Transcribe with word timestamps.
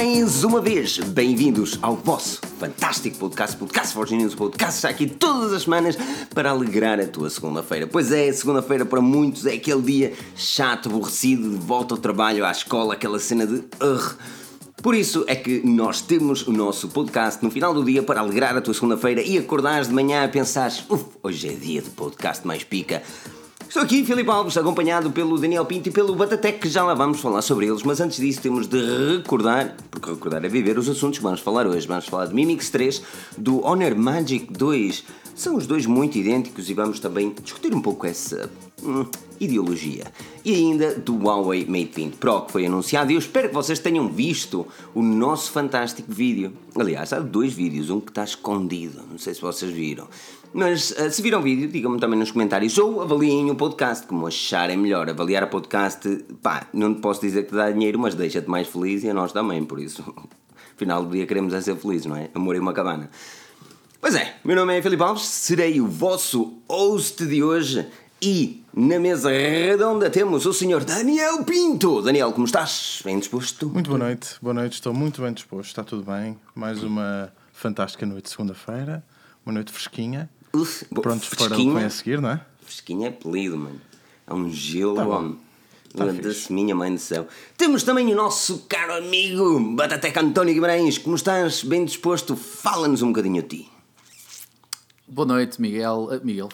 mais 0.00 0.44
uma 0.44 0.62
vez, 0.62 0.96
bem-vindos 0.96 1.78
ao 1.82 1.94
vosso 1.94 2.40
fantástico 2.58 3.18
podcast, 3.18 3.54
Podcast 3.54 3.92
Forge 3.92 4.16
News. 4.16 4.34
Podcast 4.34 4.76
está 4.76 4.88
aqui 4.88 5.06
todas 5.06 5.52
as 5.52 5.64
semanas 5.64 5.94
para 6.34 6.48
alegrar 6.48 6.98
a 6.98 7.06
tua 7.06 7.28
segunda-feira. 7.28 7.86
Pois 7.86 8.10
é, 8.10 8.32
segunda-feira 8.32 8.86
para 8.86 9.02
muitos 9.02 9.44
é 9.44 9.52
aquele 9.52 9.82
dia 9.82 10.14
chato, 10.34 10.88
aborrecido, 10.88 11.50
de 11.50 11.56
volta 11.56 11.92
ao 11.92 12.00
trabalho, 12.00 12.46
à 12.46 12.50
escola, 12.50 12.94
aquela 12.94 13.18
cena 13.18 13.46
de. 13.46 13.56
Uh, 13.56 14.16
por 14.82 14.94
isso 14.94 15.22
é 15.26 15.36
que 15.36 15.60
nós 15.66 16.00
temos 16.00 16.46
o 16.46 16.50
nosso 16.50 16.88
podcast 16.88 17.44
no 17.44 17.50
final 17.50 17.74
do 17.74 17.84
dia 17.84 18.02
para 18.02 18.20
alegrar 18.20 18.56
a 18.56 18.62
tua 18.62 18.72
segunda-feira 18.72 19.20
e 19.20 19.36
acordares 19.36 19.88
de 19.88 19.92
manhã 19.92 20.24
a 20.24 20.28
pensar: 20.28 20.72
hoje 21.22 21.46
é 21.46 21.52
dia 21.52 21.82
de 21.82 21.90
podcast 21.90 22.46
mais 22.46 22.64
pica. 22.64 23.02
Estou 23.70 23.84
aqui, 23.84 24.04
Filipe 24.04 24.28
Alves, 24.28 24.56
acompanhado 24.56 25.12
pelo 25.12 25.38
Daniel 25.38 25.64
Pinto 25.64 25.90
e 25.90 25.92
pelo 25.92 26.16
Batatec, 26.16 26.58
que 26.58 26.68
já 26.68 26.82
lá 26.82 26.92
vamos 26.92 27.20
falar 27.20 27.40
sobre 27.40 27.68
eles, 27.68 27.84
mas 27.84 28.00
antes 28.00 28.18
disso 28.18 28.40
temos 28.42 28.66
de 28.66 28.80
recordar, 29.18 29.76
porque 29.88 30.10
recordar 30.10 30.44
é 30.44 30.48
viver, 30.48 30.76
os 30.76 30.88
assuntos 30.88 31.18
que 31.18 31.22
vamos 31.22 31.38
falar 31.38 31.68
hoje. 31.68 31.86
Vamos 31.86 32.06
falar 32.06 32.26
de 32.26 32.34
Mimix 32.34 32.68
3, 32.68 33.00
do 33.38 33.64
Honor 33.64 33.94
Magic 33.94 34.52
2. 34.52 35.04
São 35.36 35.54
os 35.54 35.68
dois 35.68 35.86
muito 35.86 36.18
idênticos 36.18 36.68
e 36.68 36.74
vamos 36.74 36.98
também 36.98 37.32
discutir 37.44 37.72
um 37.72 37.80
pouco 37.80 38.08
essa 38.08 38.50
hum, 38.82 39.06
ideologia. 39.38 40.12
E 40.44 40.52
ainda 40.52 40.96
do 40.96 41.16
Huawei 41.16 41.64
Mate 41.64 41.92
20 41.94 42.16
Pro, 42.16 42.42
que 42.42 42.50
foi 42.50 42.66
anunciado, 42.66 43.12
e 43.12 43.14
eu 43.14 43.20
espero 43.20 43.50
que 43.50 43.54
vocês 43.54 43.78
tenham 43.78 44.08
visto 44.08 44.66
o 44.92 45.00
nosso 45.00 45.52
fantástico 45.52 46.10
vídeo. 46.12 46.52
Aliás, 46.74 47.12
há 47.12 47.20
dois 47.20 47.52
vídeos, 47.52 47.88
um 47.88 48.00
que 48.00 48.10
está 48.10 48.24
escondido, 48.24 49.00
não 49.08 49.16
sei 49.16 49.32
se 49.32 49.40
vocês 49.40 49.70
viram. 49.70 50.08
Mas 50.52 50.90
uh, 50.90 51.10
se 51.10 51.22
viram 51.22 51.38
o 51.38 51.42
vídeo, 51.42 51.68
digam-me 51.68 52.00
também 52.00 52.18
nos 52.18 52.32
comentários 52.32 52.76
ou 52.76 53.00
avaliem 53.00 53.50
o 53.50 53.54
podcast, 53.54 54.06
como 54.06 54.26
acharem 54.26 54.76
melhor. 54.76 55.08
Avaliar 55.08 55.44
o 55.44 55.46
podcast, 55.46 56.08
pá, 56.42 56.66
não 56.72 56.94
posso 56.94 57.20
dizer 57.20 57.46
que 57.46 57.54
dá 57.54 57.70
dinheiro, 57.70 57.98
mas 57.98 58.14
deixa-te 58.14 58.48
mais 58.48 58.66
feliz 58.66 59.04
e 59.04 59.10
a 59.10 59.14
nós 59.14 59.32
também, 59.32 59.64
por 59.64 59.80
isso. 59.80 60.02
Final 60.76 61.04
do 61.04 61.12
dia 61.12 61.26
queremos 61.26 61.54
é 61.54 61.60
ser 61.60 61.76
felizes, 61.76 62.06
não 62.06 62.16
é? 62.16 62.30
Amor 62.34 62.56
e 62.56 62.58
uma 62.58 62.72
cabana. 62.72 63.10
Pois 64.00 64.14
é, 64.14 64.36
meu 64.42 64.56
nome 64.56 64.76
é 64.76 64.80
Filipe 64.82 65.02
Alves, 65.02 65.24
serei 65.24 65.78
o 65.78 65.86
vosso 65.86 66.54
host 66.66 67.26
de 67.26 67.42
hoje 67.42 67.86
e 68.22 68.64
na 68.72 68.98
mesa 68.98 69.30
redonda 69.30 70.08
temos 70.08 70.46
o 70.46 70.54
senhor 70.54 70.84
Daniel 70.84 71.44
Pinto. 71.44 72.00
Daniel, 72.00 72.32
como 72.32 72.46
estás? 72.46 73.02
Bem 73.04 73.18
disposto? 73.18 73.68
Muito 73.68 73.88
boa 73.88 73.98
noite, 73.98 74.36
boa 74.40 74.54
noite, 74.54 74.72
estou 74.72 74.94
muito 74.94 75.20
bem 75.20 75.34
disposto, 75.34 75.68
está 75.68 75.84
tudo 75.84 76.02
bem. 76.02 76.38
Mais 76.54 76.82
uma 76.82 77.30
fantástica 77.52 78.06
noite 78.06 78.24
de 78.24 78.30
segunda-feira, 78.30 79.04
uma 79.44 79.52
noite 79.52 79.70
fresquinha. 79.70 80.30
Uf, 80.52 80.84
Prontos 80.86 81.28
para 81.28 81.54
o 81.54 81.56
que 81.56 81.84
a 81.84 81.90
seguir, 81.90 82.20
não 82.20 82.30
é? 82.30 82.40
Fresquinho 82.62 83.04
é 83.04 83.08
apelido, 83.08 83.56
mano. 83.56 83.80
É 84.26 84.34
um 84.34 84.50
gelo, 84.50 84.96
Tá 84.96 85.04
bom. 85.04 85.10
homem. 85.16 85.38
Tá 85.96 86.04
Durante 86.04 86.22
fixe. 86.28 86.52
minha 86.52 86.74
mãe 86.74 86.92
do 86.94 87.00
céu. 87.00 87.26
Temos 87.56 87.82
também 87.82 88.12
o 88.12 88.16
nosso 88.16 88.64
caro 88.68 88.94
amigo 88.94 89.58
Batateca 89.74 90.20
António 90.20 90.54
Guimarães. 90.54 90.98
Como 90.98 91.16
estás? 91.16 91.62
Bem 91.64 91.84
disposto? 91.84 92.36
Fala-nos 92.36 93.02
um 93.02 93.08
bocadinho 93.08 93.40
a 93.40 93.42
ti. 93.46 93.69
Boa 95.12 95.26
noite, 95.26 95.60
Miguel. 95.60 96.08
Ah, 96.12 96.20
Miguel, 96.22 96.48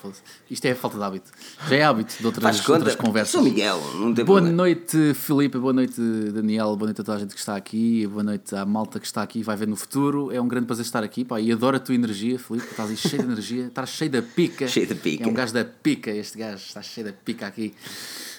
isto 0.50 0.64
é 0.64 0.74
falta 0.74 0.96
de 0.96 1.04
hábito. 1.04 1.30
Já 1.68 1.76
é 1.76 1.82
hábito 1.82 2.14
de 2.18 2.26
outras, 2.26 2.66
outras 2.66 2.96
conversas. 2.96 3.30
Sou 3.30 3.42
Miguel, 3.42 3.78
não 3.96 4.14
tem 4.14 4.24
Boa 4.24 4.38
problema. 4.40 4.56
noite, 4.56 5.12
Filipe. 5.12 5.58
Boa 5.58 5.74
noite, 5.74 6.00
Daniel. 6.32 6.74
Boa 6.74 6.86
noite 6.86 7.02
a 7.02 7.04
toda 7.04 7.18
a 7.18 7.20
gente 7.20 7.34
que 7.34 7.38
está 7.38 7.54
aqui. 7.54 8.06
Boa 8.06 8.22
noite 8.22 8.56
à 8.56 8.64
malta 8.64 8.98
que 8.98 9.04
está 9.04 9.22
aqui 9.22 9.40
e 9.40 9.42
vai 9.42 9.58
ver 9.58 9.68
no 9.68 9.76
futuro. 9.76 10.32
É 10.32 10.40
um 10.40 10.48
grande 10.48 10.64
prazer 10.64 10.86
estar 10.86 11.04
aqui. 11.04 11.22
Pá, 11.22 11.38
e 11.38 11.52
adoro 11.52 11.76
a 11.76 11.80
tua 11.80 11.94
energia, 11.94 12.38
Filipe. 12.38 12.66
Estás 12.70 12.88
aí 12.88 12.96
cheio 12.96 13.22
de 13.22 13.28
energia. 13.28 13.66
Estás 13.66 13.90
cheio 13.90 14.10
da 14.10 14.22
pica. 14.22 14.66
Cheio 14.68 14.86
de 14.86 14.94
pica. 14.94 15.24
É 15.24 15.26
um 15.26 15.34
gajo 15.34 15.52
da 15.52 15.64
pica, 15.64 16.10
este 16.10 16.38
gajo. 16.38 16.56
Está 16.56 16.80
cheio 16.80 17.06
da 17.08 17.12
pica 17.12 17.46
aqui 17.46 17.74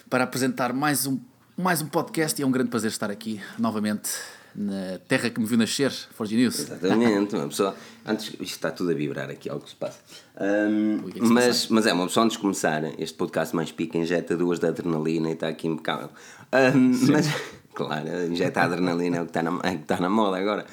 para 0.10 0.24
apresentar 0.24 0.74
mais 0.74 1.06
um, 1.06 1.20
mais 1.56 1.80
um 1.80 1.86
podcast. 1.86 2.42
E 2.42 2.44
é 2.44 2.48
um 2.48 2.52
grande 2.52 2.72
prazer 2.72 2.90
estar 2.90 3.12
aqui 3.12 3.40
novamente 3.60 4.10
na 4.58 4.98
terra 5.08 5.30
que 5.30 5.40
me 5.40 5.46
viu 5.46 5.58
nascer, 5.58 5.92
Forge 6.16 6.36
News. 6.36 6.60
Exatamente, 6.60 7.36
uma 7.36 7.48
pessoa. 7.48 7.76
Antes, 8.06 8.28
isto 8.30 8.42
está 8.44 8.72
tudo 8.72 8.92
a 8.92 8.94
vibrar 8.94 9.30
aqui, 9.30 9.50
algo 9.50 9.64
que 9.64 9.70
se 9.70 9.76
passa. 9.76 10.00
Que 10.36 10.44
é 10.44 11.12
que 11.22 11.28
se 11.28 11.34
mas, 11.34 11.68
mas 11.68 11.86
é, 11.86 11.94
uma 11.94 12.08
pessoa 12.08 12.26
antes 12.26 12.38
de 12.38 12.42
começar, 12.42 12.84
este 13.00 13.16
podcast 13.18 13.56
mais 13.56 13.72
pica 13.72 13.98
injeta 13.98 14.36
duas 14.36 14.60
de 14.60 14.66
adrenalina 14.68 15.30
e 15.30 15.34
está 15.34 15.48
aqui 15.48 15.68
impecável. 15.68 16.10
Ahm, 16.52 16.92
mas, 17.12 17.28
claro, 17.76 18.08
injeta 18.32 18.62
adrenalina 18.62 19.18
é 19.18 19.22
o 19.22 19.26
que 19.26 19.30
está 19.32 19.44
na, 19.44 19.60
é 19.64 19.76
que 19.76 19.82
está 19.84 20.00
na 20.00 20.10
moda 20.10 20.38
agora. 20.38 20.66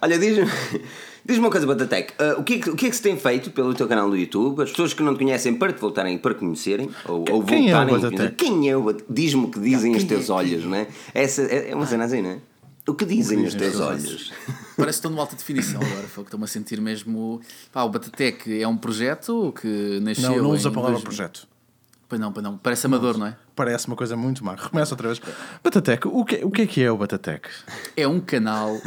Olha, 0.00 0.18
diz-me 0.18 0.46
diz 1.24 1.38
uma 1.38 1.50
coisa, 1.50 1.66
Batatec. 1.66 2.12
ah, 2.18 2.34
o, 2.38 2.44
que 2.44 2.54
é 2.54 2.58
que, 2.58 2.70
o 2.70 2.76
que 2.76 2.86
é 2.86 2.90
que 2.90 2.96
se 2.96 3.02
tem 3.02 3.16
feito 3.16 3.50
pelo 3.50 3.72
teu 3.74 3.88
canal 3.88 4.08
do 4.10 4.16
YouTube? 4.16 4.62
As 4.62 4.70
pessoas 4.70 4.92
que 4.92 5.02
não 5.02 5.14
te 5.14 5.18
conhecem 5.18 5.54
para 5.54 5.72
te 5.72 5.80
voltarem, 5.80 6.18
para 6.18 6.34
conhecerem, 6.34 6.90
ou, 7.06 7.24
ou 7.30 7.42
Quem 7.42 7.70
é 7.70 7.74
o 7.74 7.78
voltarem. 7.78 7.94
a 7.94 7.98
Batatec? 7.98 8.16
conhecer. 8.18 8.34
Quem 8.36 8.70
é 8.70 8.76
o 8.76 8.82
Bat- 8.82 9.04
Diz-me 9.08 9.44
o 9.46 9.48
que 9.48 9.58
dizem 9.60 9.96
os 9.96 10.04
teus 10.04 10.28
é? 10.28 10.32
olhos, 10.32 10.64
não 10.64 10.76
é? 10.76 10.86
Essa 11.14 11.42
é, 11.42 11.70
é 11.70 11.74
uma 11.74 11.86
cena 11.86 12.04
assim, 12.04 12.22
não 12.22 12.30
é? 12.30 12.38
O 12.86 12.94
que 12.94 13.04
dizem 13.04 13.44
os 13.44 13.54
teus 13.54 13.74
os 13.74 13.78
teus 13.78 13.80
olhos? 13.80 14.32
Parece 14.76 14.76
que 14.76 14.90
estou 14.90 15.10
numa 15.10 15.22
alta 15.22 15.36
definição 15.36 15.80
agora, 15.80 16.08
foi 16.08 16.24
que 16.24 16.28
estou-me 16.28 16.44
a 16.44 16.48
sentir 16.48 16.80
mesmo. 16.80 17.40
Pá, 17.72 17.82
o 17.84 17.88
Batatec 17.88 18.60
é 18.60 18.66
um 18.66 18.76
projeto 18.76 19.54
que 19.60 20.00
nasceu. 20.02 20.30
Não, 20.36 20.42
não 20.44 20.50
usa 20.50 20.68
a 20.68 20.72
palavra 20.72 20.92
dois- 20.94 21.04
projeto. 21.04 21.46
Pois 22.08 22.20
não, 22.20 22.32
pois 22.32 22.42
não. 22.44 22.58
Parece 22.58 22.84
amador, 22.86 23.16
não 23.16 23.26
é? 23.26 23.36
Parece 23.54 23.86
uma 23.86 23.96
coisa 23.96 24.16
muito 24.16 24.44
má. 24.44 24.54
Recomeça 24.54 24.94
outra 24.94 25.08
vez. 25.08 25.20
Batatec, 25.62 26.06
o 26.06 26.24
que, 26.24 26.44
o 26.44 26.50
que 26.50 26.62
é 26.62 26.66
que 26.66 26.82
é 26.82 26.90
o 26.90 26.96
Batatec? 26.96 27.48
É 27.96 28.06
um 28.06 28.20
canal, 28.20 28.80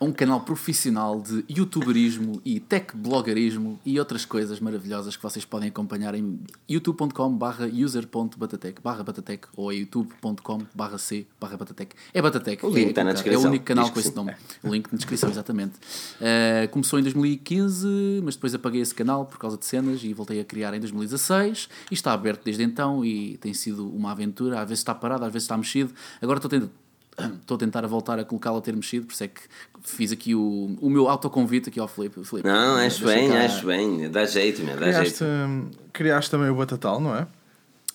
um 0.00 0.12
canal 0.12 0.40
profissional 0.40 1.20
de 1.20 1.44
youtuberismo 1.48 2.40
e 2.44 2.60
tech 2.60 2.96
blogerismo 2.96 3.78
e 3.84 3.98
outras 3.98 4.24
coisas 4.24 4.60
maravilhosas 4.60 5.16
que 5.16 5.22
vocês 5.22 5.44
podem 5.44 5.68
acompanhar 5.68 6.14
em 6.14 6.40
youtube.com 6.68 7.36
barra 7.36 7.66
user.batatec 7.66 8.80
barra 8.82 9.02
batatec 9.02 9.48
ou 9.56 9.72
em 9.72 9.80
youtube.com 9.80 10.62
barra 10.74 10.98
c 10.98 11.26
barra 11.40 11.56
batatec. 11.56 11.94
É 12.12 12.22
Batatec. 12.22 12.64
O 12.64 12.70
link 12.70 12.86
é, 12.86 12.90
está 12.90 13.04
na 13.04 13.10
é 13.10 13.12
descrição. 13.14 13.42
o 13.42 13.46
único 13.46 13.64
canal 13.64 13.90
com 13.90 14.00
esse 14.00 14.14
nome. 14.14 14.34
O 14.62 14.68
link 14.68 14.90
na 14.90 14.96
descrição, 14.96 15.30
exatamente. 15.30 15.74
Uh, 15.76 16.68
começou 16.70 16.98
em 16.98 17.02
2015, 17.02 18.20
mas 18.22 18.34
depois 18.36 18.54
apaguei 18.54 18.80
esse 18.80 18.94
canal 18.94 19.26
por 19.26 19.38
causa 19.38 19.56
de 19.56 19.64
cenas 19.64 20.02
e 20.02 20.12
voltei 20.12 20.40
a 20.40 20.44
criar 20.44 20.74
em 20.74 20.80
2016 20.80 21.68
e 21.90 21.94
está 21.94 22.12
aberto 22.12 22.44
desde 22.44 22.62
então 22.62 23.04
e 23.04 23.36
tem 23.38 23.54
sido 23.54 23.88
uma 23.88 24.07
aventura. 24.12 24.56
Às 24.60 24.68
vezes 24.68 24.80
está 24.80 24.94
parado, 24.94 25.24
às 25.24 25.32
vezes 25.32 25.44
está 25.44 25.56
mexido. 25.56 25.92
Agora 26.22 26.38
estou 26.38 26.48
tentando. 26.50 26.70
Estou 27.40 27.56
a 27.56 27.58
tentar 27.58 27.84
voltar 27.88 28.16
a 28.20 28.24
colocá-lo 28.24 28.58
a 28.58 28.60
ter 28.60 28.76
mexido, 28.76 29.06
por 29.06 29.12
isso 29.12 29.24
é 29.24 29.26
que 29.28 29.40
fiz 29.82 30.12
aqui 30.12 30.36
o, 30.36 30.76
o 30.80 30.88
meu 30.88 31.08
autoconvite 31.08 31.68
aqui 31.68 31.80
ao 31.80 31.88
Filipe. 31.88 32.22
Filipe, 32.24 32.46
Não, 32.46 32.76
acho 32.76 33.04
deixa 33.04 33.18
bem, 33.20 33.28
cá- 33.28 33.44
acho 33.44 33.66
bem. 33.66 34.08
Dá 34.08 34.24
jeito, 34.24 34.62
meu, 34.62 34.74
dá 34.76 34.82
Criaste, 34.82 35.18
jeito. 35.18 35.24
hum, 35.24 35.68
criaste 35.92 36.30
também 36.30 36.48
o 36.48 36.54
Batatal, 36.54 37.00
não 37.00 37.16
é? 37.16 37.26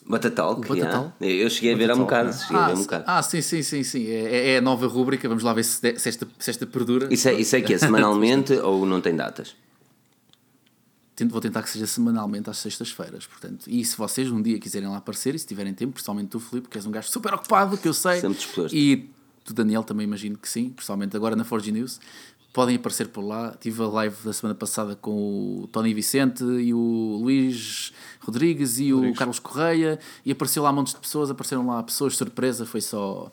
Batatal, 0.05 0.55
Batatal? 0.55 1.13
Eu 1.21 1.49
cheguei 1.49 1.73
a 1.73 1.77
ver 1.77 1.89
há 1.89 1.95
um 1.95 1.99
Batatal, 1.99 2.25
bocado. 2.25 2.37
Cheguei 2.43 2.57
a 2.57 2.63
Ah, 2.63 2.67
ver 2.67 2.71
um 2.73 2.75
s- 2.75 2.83
bocado. 2.83 3.03
ah, 3.07 3.23
sim, 3.23 3.41
sim, 3.41 3.61
sim, 3.63 3.83
sim. 3.83 4.05
É, 4.07 4.55
é 4.55 4.57
a 4.57 4.61
nova 4.61 4.85
rúbrica. 4.87 5.29
Vamos 5.29 5.43
lá 5.45 5.53
ver 5.53 5.63
se, 5.63 5.81
de- 5.81 5.97
se 5.97 6.09
esta, 6.09 6.27
se 6.37 6.49
esta 6.49 6.65
perdura. 6.67 7.07
Isso 7.09 7.29
é, 7.29 7.33
isso 7.35 7.55
é 7.55 7.61
que 7.61 7.73
é 7.73 7.77
semanalmente 7.77 8.51
ou 8.59 8.85
não 8.85 8.99
tem 8.99 9.15
datas? 9.15 9.55
Tento- 11.15 11.31
Vou 11.31 11.39
tentar 11.41 11.61
que 11.61 11.69
seja 11.69 11.85
semanalmente 11.85 12.49
às 12.49 12.57
sextas-feiras, 12.57 13.25
portanto. 13.27 13.65
E 13.67 13.83
se 13.85 13.95
vocês 13.95 14.31
um 14.31 14.41
dia 14.41 14.59
quiserem 14.59 14.89
lá 14.89 14.97
aparecer 14.97 15.35
e 15.35 15.39
se 15.39 15.45
tiverem 15.45 15.73
tempo, 15.73 15.93
principalmente 15.93 16.29
tu, 16.29 16.39
Filipe, 16.39 16.67
que 16.69 16.77
és 16.77 16.85
um 16.85 16.91
gajo 16.91 17.09
super 17.09 17.33
ocupado, 17.33 17.77
que 17.77 17.87
eu 17.87 17.93
sei. 17.93 18.19
Sempre 18.19 18.37
disposto. 18.37 18.75
E 18.75 19.09
tu, 19.45 19.53
Daniel, 19.53 19.83
também 19.83 20.05
imagino 20.05 20.37
que 20.37 20.49
sim, 20.49 20.69
principalmente 20.69 21.15
agora 21.15 21.35
na 21.35 21.43
Forge 21.43 21.71
News. 21.71 21.99
Podem 22.51 22.75
aparecer 22.75 23.07
por 23.09 23.21
lá. 23.23 23.55
Tive 23.59 23.81
a 23.83 23.87
live 23.87 24.15
da 24.23 24.31
semana 24.31 24.53
passada 24.55 24.95
com 24.95 25.61
o 25.63 25.67
Tony 25.71 25.91
Vicente 25.93 26.43
e 26.43 26.71
o 26.73 27.19
Luís 27.21 27.91
Rodrigues 28.19 28.79
e 28.79 28.93
o 28.93 29.13
Carlos 29.15 29.39
Correia 29.39 29.99
e 30.25 30.31
apareceu 30.31 30.61
lá 30.63 30.71
montes 30.71 30.93
de 30.93 30.99
pessoas, 30.99 31.29
apareceram 31.31 31.65
lá 31.67 31.81
pessoas 31.81 32.15
surpresa, 32.15 32.63
foi 32.65 32.79
só. 32.81 33.31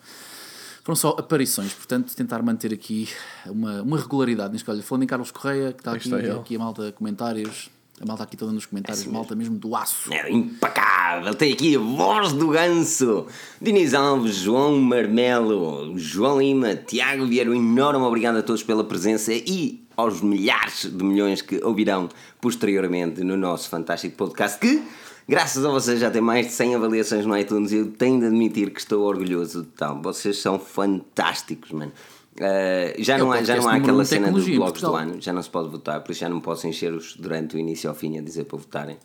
Foram 0.83 0.97
só 0.97 1.11
aparições, 1.11 1.75
portanto, 1.75 2.15
tentar 2.17 2.43
manter 2.43 2.73
aqui 2.73 3.07
uma, 3.45 3.83
uma 3.83 3.99
regularidade. 3.99 4.55
Nisto, 4.55 4.71
olha, 4.71 4.83
falando 4.83 5.03
em 5.03 5.07
Carlos 5.07 5.31
Correia, 5.31 5.73
que 5.75 5.81
está 5.81 5.93
aqui, 5.93 6.09
está 6.09 6.41
aqui 6.41 6.57
a 6.57 6.59
malta 6.59 6.91
comentários, 6.93 7.69
a 8.01 8.07
malta 8.07 8.23
aqui 8.23 8.35
toda 8.35 8.51
nos 8.51 8.65
comentários, 8.65 9.05
malta 9.05 9.37
mesmo 9.37 9.59
do 9.59 9.77
aço. 9.77 10.11
É 10.11 10.33
impecável. 10.33 11.35
Tem 11.35 11.53
aqui 11.53 11.77
a 11.77 11.79
voz 11.79 12.33
do 12.33 12.49
ganso. 12.49 13.27
Diniz 13.61 13.93
Alves, 13.93 14.37
João 14.37 14.81
Marmelo, 14.81 15.99
João 15.99 16.41
Lima, 16.41 16.75
Tiago 16.75 17.27
Vieira. 17.27 17.51
Um 17.51 17.55
enorme 17.55 18.03
obrigado 18.03 18.39
a 18.39 18.43
todos 18.43 18.63
pela 18.63 18.83
presença 18.83 19.35
e 19.35 19.85
aos 19.95 20.23
milhares 20.23 20.91
de 20.91 21.05
milhões 21.05 21.43
que 21.43 21.63
ouvirão 21.63 22.09
posteriormente 22.41 23.23
no 23.23 23.37
nosso 23.37 23.69
fantástico 23.69 24.17
podcast 24.17 24.59
que... 24.59 24.83
Graças 25.29 25.65
a 25.65 25.69
vocês 25.69 26.01
já 26.01 26.11
tem 26.11 26.21
mais 26.21 26.47
de 26.47 26.53
100 26.55 26.75
avaliações 26.75 27.25
no 27.25 27.39
iTunes 27.39 27.71
e 27.71 27.77
eu 27.77 27.93
tenho 27.93 28.19
de 28.19 28.27
admitir 28.27 28.71
que 28.71 28.81
estou 28.81 29.05
orgulhoso 29.05 29.63
de 29.63 29.69
tal. 29.69 30.03
Vocês 30.03 30.39
são 30.39 30.59
fantásticos, 30.59 31.71
mano. 31.71 31.93
Uh, 32.39 33.03
já, 33.03 33.17
É 33.17 33.19
não 33.19 33.33
há, 33.33 33.43
já 33.43 33.57
não 33.57 33.69
há 33.69 33.75
aquela 33.75 34.05
cena 34.05 34.31
dos 34.31 34.47
blogs 34.49 34.81
do 34.81 34.95
ano, 34.95 35.21
já 35.21 35.33
não 35.33 35.43
se 35.43 35.51
pode 35.51 35.69
votar, 35.69 36.01
por 36.01 36.13
isso 36.13 36.21
já 36.21 36.29
não 36.29 36.41
posso 36.41 36.67
encher-os 36.67 37.17
durante 37.17 37.57
o 37.57 37.59
início 37.59 37.91
ao 37.91 37.95
fim 37.97 38.17
a 38.19 38.23
dizer 38.23 38.45
para 38.45 38.57
votarem. 38.59 38.97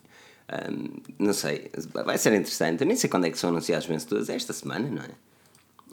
Um, 0.71 0.89
não 1.17 1.33
sei, 1.33 1.71
vai 2.05 2.17
ser 2.19 2.33
interessante. 2.33 2.81
Eu 2.81 2.87
nem 2.87 2.95
sei 2.95 3.09
quando 3.09 3.25
é 3.25 3.31
que 3.31 3.37
são 3.39 3.49
anunciados 3.49 3.85
os 3.85 3.89
vencedores. 3.91 4.29
É 4.29 4.35
esta 4.35 4.53
semana, 4.53 4.87
não 4.87 5.01
é? 5.01 5.09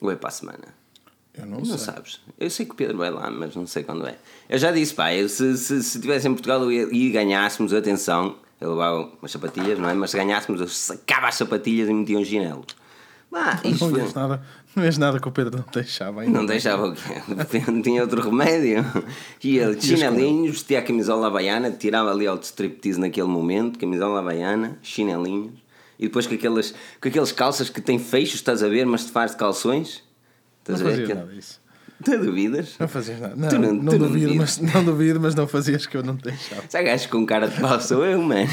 Ou 0.01 0.11
é 0.11 0.17
para 0.17 0.29
a 0.29 0.33
semana? 0.33 0.83
Eu 1.33 1.47
não, 1.47 1.59
Não 1.61 1.65
sei. 1.65 1.79
sabes? 1.79 2.21
Eu 2.39 2.51
sei 2.51 2.67
que 2.67 2.73
o 2.73 2.75
Pedro 2.75 2.99
vai 2.99 3.11
lá, 3.11 3.31
mas 3.31 3.57
não 3.57 3.67
sei 3.67 3.83
quando 3.83 4.07
é. 4.07 4.19
Eu 4.51 4.59
já 4.59 4.71
disse, 4.71 4.93
pá, 4.93 5.15
eu, 5.15 5.27
se, 5.31 5.57
se, 5.57 5.83
se 5.83 5.97
estivesse 5.97 6.29
em 6.29 6.33
Portugal 6.35 6.71
ia- 6.71 6.87
e 6.93 7.11
ganhássemos, 7.11 7.73
atenção, 7.73 8.37
eu 8.61 8.73
levava 8.73 9.11
umas 9.19 9.31
sapatilhas, 9.33 9.79
não 9.79 9.89
é? 9.89 9.95
Mas 9.95 10.11
se 10.11 10.19
ganhássemos, 10.19 10.61
eu 10.61 10.69
sacava 10.69 11.29
as 11.29 11.37
sapatilhas 11.37 11.89
e 11.89 11.95
metia 11.95 12.19
um 12.19 12.25
chinelo. 12.25 12.65
Bah, 13.31 13.59
isto 13.65 13.89
Não 13.89 13.91
foi... 14.07 14.13
nada, 14.15 14.45
Não 14.77 14.83
és 14.85 14.97
nada 14.97 15.21
que 15.21 15.29
o 15.29 15.31
Pedro 15.31 15.59
não 15.59 15.65
deixava 15.73 16.23
ainda. 16.23 16.39
Não 16.39 16.47
deixava 16.47 16.89
o 16.89 16.95
quê? 16.95 17.23
Não 17.71 17.83
tinha 17.83 18.01
outro 18.03 18.23
remédio. 18.23 18.85
E 19.45 19.59
ele, 19.59 19.77
de 19.77 19.87
chinelinhos, 19.87 20.53
vestia 20.53 20.79
a 20.79 20.83
camisola 20.83 21.27
havaiana, 21.27 21.71
tirava 21.71 22.11
ali 22.11 22.27
ao 22.27 22.39
striptease 22.41 22.99
naquele 22.99 23.29
momento, 23.29 23.79
camisola 23.79 24.21
havaiana, 24.21 24.79
chinelinhos. 24.83 25.53
E 25.99 26.07
depois 26.07 26.27
com 26.27 26.35
aquelas, 26.35 26.75
com 27.01 27.09
aqueles 27.09 27.33
calças 27.33 27.69
que 27.69 27.81
têm 27.81 27.99
fechos, 27.99 28.37
estás 28.37 28.63
a 28.63 28.69
ver, 28.69 28.87
mas 28.87 29.05
te 29.05 29.13
faz 29.13 29.33
de 29.33 29.37
calções. 29.37 30.03
Não 30.67 30.75
Estás 30.75 30.81
a 30.81 30.85
ver? 30.85 31.01
fazia 31.01 31.15
nada 31.17 31.33
disso. 31.35 31.61
Tu 32.05 32.19
duvidas? 32.19 32.75
Não 32.79 32.89
fazias 32.89 33.21
nada. 33.21 33.35
Não, 33.37 33.49
Tu 33.49 33.59
não- 33.59 33.73
não, 33.73 33.79
tu 33.93 33.99
não 33.99 34.09
duvido, 34.09 34.27
duvidas. 34.29 34.59
mas, 34.61 34.75
não 34.75 34.85
duvido, 34.85 35.21
mas 35.21 35.35
não 35.35 35.47
fazias 35.47 35.87
que 35.87 35.97
eu 35.97 36.03
não 36.03 36.17
te 36.17 36.25
deixava. 36.25 36.63
Já 36.71 36.83
gajo 36.83 37.09
com 37.09 37.25
cara 37.27 37.49
de 37.49 37.61
pau 37.61 37.81
sou 37.81 38.05
eu, 38.05 38.21
mano. 38.21 38.49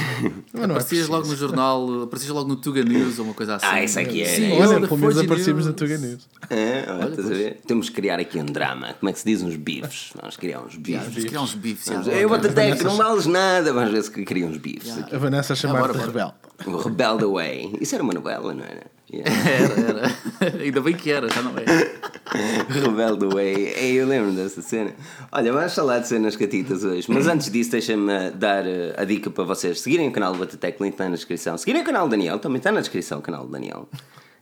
Mas 0.53 0.53
não 0.53 0.61
é 0.61 0.63
Aparecias 0.65 0.87
preciso. 0.87 1.11
logo 1.11 1.27
no 1.27 1.35
jornal, 1.35 2.03
aparecias 2.03 2.31
logo 2.31 2.47
no 2.49 2.55
Tuga 2.55 2.83
News 2.83 3.19
ou 3.19 3.25
uma 3.25 3.33
coisa 3.33 3.55
assim. 3.55 3.65
Ah, 3.67 3.83
isso 3.83 3.99
aqui 3.99 4.21
é, 4.21 4.25
Sim, 4.25 4.51
olha, 4.53 4.79
pelo 4.87 4.97
menos 4.97 5.17
aparecemos 5.17 5.65
News. 5.65 5.75
Tuga 5.75 5.97
News. 5.97 6.27
É, 6.49 6.85
olha, 6.87 6.99
Olha, 6.99 7.09
estás 7.09 7.31
a 7.31 7.33
ver? 7.33 7.59
Temos 7.67 7.89
que 7.89 7.95
criar 7.95 8.19
aqui 8.19 8.37
um 8.39 8.45
drama. 8.45 8.93
Como 8.99 9.09
é 9.09 9.13
que 9.13 9.19
se 9.19 9.25
diz? 9.25 9.41
Uns 9.41 9.55
bifes. 9.55 10.11
Vamos 10.19 10.37
criar 10.37 10.61
uns 10.61 10.75
bifes. 10.75 11.01
Vamos 11.13 11.23
criar 11.25 11.41
uns 11.41 11.53
bifes. 11.55 11.87
Eu 12.07 12.29
vou 12.29 12.37
até 12.37 12.75
que 12.75 12.83
não 12.83 12.95
vales 12.97 13.25
nada. 13.25 13.73
Vamos 13.73 13.91
ver 13.91 14.03
se 14.03 14.11
cria 14.11 14.45
uns 14.45 14.57
bifes. 14.57 14.97
aqui. 14.97 15.15
A 15.15 15.17
Vanessa 15.17 15.55
chamava 15.55 15.79
bora, 15.87 15.93
de 15.93 15.99
bora. 15.99 16.11
rebelde. 16.11 16.33
O 16.67 16.77
Rebel 16.89 17.17
the 17.17 17.25
Way. 17.25 17.77
Isso 17.81 17.95
era 17.95 18.03
uma 18.03 18.13
novela, 18.13 18.53
não 18.53 18.63
era? 18.63 18.83
Yeah. 19.11 19.31
Era, 19.49 19.73
era. 20.45 20.63
Ainda 20.63 20.81
bem 20.81 20.93
que 20.95 21.09
era, 21.11 21.27
já 21.29 21.41
não 21.41 21.49
é. 21.57 21.63
Rebel 22.69 23.17
the 23.17 23.27
Way. 23.27 23.73
Eu 23.97 24.07
lembro 24.07 24.31
dessa 24.33 24.61
cena. 24.61 24.93
Olha, 25.31 25.51
vamos 25.51 25.73
falar 25.73 25.99
de 25.99 26.07
cenas 26.07 26.35
catitas 26.35 26.83
hoje. 26.83 27.05
Mas 27.11 27.27
antes 27.27 27.49
disso, 27.51 27.71
deixa-me 27.71 28.31
dar 28.31 28.65
eh, 28.65 28.93
a 28.97 29.03
dica 29.05 29.29
para 29.29 29.43
vocês 29.43 29.81
seguirem 29.81 30.07
o 30.09 30.11
canal 30.11 30.33
do 30.33 30.39
Batatec, 30.39 30.81
link 30.81 30.93
está 30.93 31.05
na 31.09 31.15
descrição. 31.15 31.57
Seguirem 31.57 31.81
o 31.81 31.85
canal 31.85 32.07
do 32.07 32.11
Daniel, 32.11 32.39
também 32.39 32.57
está 32.57 32.71
na 32.71 32.79
descrição 32.81 33.19
o 33.19 33.21
canal 33.21 33.45
do 33.45 33.51
Daniel. 33.51 33.87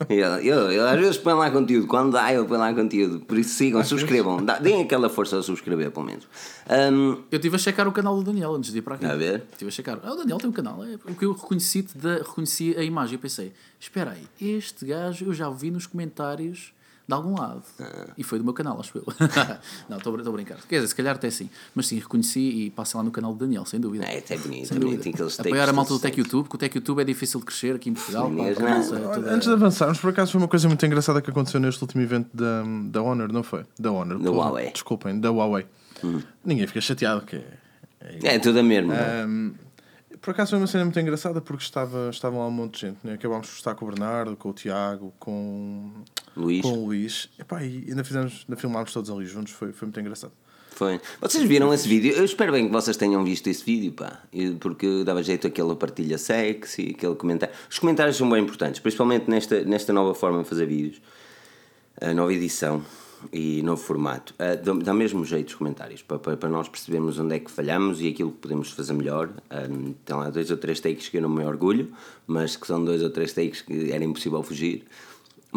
Ele, 0.07 0.21
ele, 0.21 0.49
ele 0.75 0.79
às 0.79 0.99
vezes 0.99 1.17
põe 1.17 1.33
lá 1.33 1.49
conteúdo, 1.49 1.87
quando 1.87 2.11
dá, 2.11 2.31
ele 2.31 2.45
põe 2.45 2.57
lá 2.59 2.71
conteúdo. 2.71 3.19
Por 3.21 3.35
isso 3.35 3.55
sigam, 3.55 3.83
subscrevam, 3.83 4.45
dá- 4.45 4.59
deem 4.59 4.83
aquela 4.83 5.09
força 5.09 5.39
a 5.39 5.41
subscrever, 5.41 5.89
pelo 5.89 6.05
menos. 6.05 6.27
Ahm, 6.69 7.17
Eu 7.31 7.37
estive 7.37 7.55
a 7.55 7.57
checar 7.57 7.87
o 7.87 7.91
canal 7.91 8.15
do 8.15 8.23
Daniel 8.23 8.53
antes 8.53 8.71
de 8.71 8.77
ir 8.77 8.81
para 8.83 8.93
aqui. 8.93 9.05
A 9.07 9.15
ver? 9.15 9.43
Estive 9.51 9.69
a 9.69 9.71
checar. 9.71 9.99
Ah, 10.03 10.11
o 10.13 10.15
Daniel 10.17 10.37
tem 10.37 10.49
um 10.49 10.53
canal. 10.53 10.83
É 10.83 10.97
porque 10.97 11.25
eu 11.25 11.31
reconheci, 11.33 11.87
da, 11.95 12.17
reconheci 12.17 12.75
a 12.77 12.83
imagem 12.83 13.15
e 13.15 13.17
pensei: 13.17 13.51
espera 13.79 14.11
aí, 14.11 14.23
este 14.39 14.85
gajo 14.85 15.25
eu 15.25 15.33
já 15.33 15.49
vi 15.49 15.71
nos 15.71 15.87
comentários 15.87 16.73
de 17.07 17.13
algum 17.13 17.39
lado. 17.39 17.63
Ah. 17.79 18.07
E 18.17 18.23
foi 18.23 18.37
do 18.37 18.43
meu 18.43 18.53
canal, 18.53 18.77
acho 18.79 18.97
eu. 18.97 19.05
não, 19.87 19.97
estou 19.97 20.13
a- 20.13 20.31
brincar. 20.31 20.57
Quer 20.67 20.75
dizer, 20.75 20.87
se 20.89 20.95
calhar 20.95 21.15
até 21.15 21.29
sim. 21.29 21.49
Mas 21.73 21.87
sim, 21.87 21.97
reconheci 21.99 22.39
e 22.39 22.69
passem 22.69 22.97
lá 22.97 23.03
no 23.03 23.11
canal 23.11 23.33
do 23.33 23.39
Daniel, 23.39 23.65
sem 23.65 23.79
dúvida. 23.79 24.03
é, 24.03 24.17
até 24.17 24.37
bonito, 24.37 24.67
Sem 24.67 24.77
é 24.77 24.79
bonito. 24.79 24.97
dúvida. 24.97 25.09
Aqueles 25.15 25.39
Apoiar 25.39 25.69
a 25.69 25.73
malta 25.73 25.93
do 25.93 25.99
Tech 25.99 26.13
sucessos. 26.13 26.17
YouTube, 26.33 26.43
porque 26.49 26.55
o 26.57 26.59
Tech 26.59 26.75
YouTube 26.77 26.99
é 27.01 27.05
difícil 27.05 27.39
de 27.39 27.45
crescer 27.45 27.75
aqui 27.75 27.89
em 27.89 27.93
Portugal. 27.93 28.29
Sim, 28.29 28.35
pá, 28.55 29.13
toda- 29.15 29.33
Antes 29.33 29.47
de 29.47 29.53
avançarmos, 29.53 29.99
por 29.99 30.09
acaso 30.09 30.31
foi 30.33 30.41
uma 30.41 30.47
coisa 30.49 30.67
muito 30.67 30.85
engraçada 30.85 31.21
que 31.21 31.29
aconteceu 31.29 31.59
neste 31.61 31.81
último 31.81 32.01
evento 32.01 32.29
da, 32.35 32.63
da 32.89 33.01
Honor, 33.01 33.31
não 33.31 33.43
foi? 33.43 33.65
Da 33.79 33.91
Honor. 33.91 34.19
Da 34.19 34.29
Huawei. 34.29 34.71
Desculpem, 34.71 35.19
da 35.19 35.31
Huawei. 35.31 35.65
Ninguém 36.43 36.67
fica 36.67 36.81
chateado, 36.81 37.25
que 37.25 37.37
é. 37.37 37.43
é 38.23 38.35
É 38.35 38.39
tudo 38.39 38.59
a 38.59 38.63
mesma. 38.63 38.93
não 38.93 38.99
é? 39.53 39.67
Por 40.21 40.31
acaso 40.31 40.49
foi 40.49 40.59
uma 40.59 40.67
cena 40.67 40.83
muito 40.83 40.99
engraçada 40.99 41.39
porque 41.39 41.63
estava, 41.63 42.09
estavam 42.09 42.39
lá 42.39 42.47
um 42.47 42.51
monte 42.51 42.73
de 42.73 42.87
gente. 42.87 42.97
Né? 43.03 43.13
Acabámos 43.13 43.47
por 43.47 43.55
estar 43.55 43.75
com 43.75 43.85
o 43.85 43.87
Bernardo, 43.89 44.35
com 44.35 44.49
o 44.49 44.53
Tiago, 44.53 45.13
com, 45.19 45.91
Luís. 46.41 46.61
com 46.61 46.73
o 46.73 46.85
Luís. 46.85 47.29
Epá, 47.39 47.63
e 47.63 47.85
ainda, 47.89 48.03
fizemos, 48.03 48.45
ainda 48.47 48.59
filmámos 48.59 48.93
todos 48.93 49.09
ali 49.09 49.25
juntos. 49.25 49.53
Foi, 49.53 49.71
foi 49.71 49.85
muito 49.87 49.99
engraçado. 49.99 50.33
Foi. 50.77 51.01
Vocês 51.19 51.43
viram 51.43 51.73
esse 51.73 51.87
vídeo? 51.87 52.13
Eu 52.13 52.23
espero 52.23 52.51
bem 52.51 52.67
que 52.67 52.71
vocês 52.71 52.95
tenham 52.95 53.23
visto 53.23 53.47
esse 53.47 53.63
vídeo, 53.63 53.93
pá. 53.93 54.21
Porque 54.59 55.03
dava 55.03 55.23
jeito 55.23 55.47
aquela 55.47 55.75
partilha 55.75 56.19
sexy, 56.19 56.93
aquele 56.95 57.15
comentário. 57.15 57.53
Os 57.67 57.79
comentários 57.79 58.15
são 58.15 58.29
bem 58.29 58.43
importantes, 58.43 58.79
principalmente 58.79 59.27
nesta, 59.27 59.63
nesta 59.63 59.91
nova 59.91 60.13
forma 60.13 60.43
de 60.43 60.49
fazer 60.49 60.67
vídeos, 60.67 61.01
a 61.99 62.13
nova 62.13 62.31
edição 62.31 62.85
e 63.33 63.63
novo 63.63 63.81
formato. 63.81 64.35
Ah, 64.37 64.55
dá, 64.55 64.93
mesmo 64.93 65.25
jeito 65.25 65.47
os 65.47 65.55
comentários, 65.55 66.03
para, 66.03 66.19
para, 66.19 66.37
para 66.37 66.49
nós 66.49 66.69
percebermos 66.69 67.17
onde 67.17 67.35
é 67.35 67.39
que 67.39 67.49
falhamos 67.49 67.99
e 67.99 68.09
aquilo 68.09 68.31
que 68.31 68.37
podemos 68.37 68.69
fazer 68.69 68.93
melhor. 68.93 69.31
Ah, 69.49 69.63
tem 70.05 70.15
lá 70.15 70.29
dois 70.29 70.51
ou 70.51 70.57
três 70.57 70.79
takes 70.79 71.09
que 71.09 71.17
eu 71.17 71.21
não 71.23 71.29
me 71.29 71.43
orgulho, 71.43 71.91
mas 72.27 72.55
que 72.55 72.67
são 72.67 72.85
dois 72.85 73.01
ou 73.01 73.09
três 73.09 73.33
takes 73.33 73.61
que 73.61 73.91
era 73.91 74.03
impossível 74.03 74.43
fugir 74.43 74.85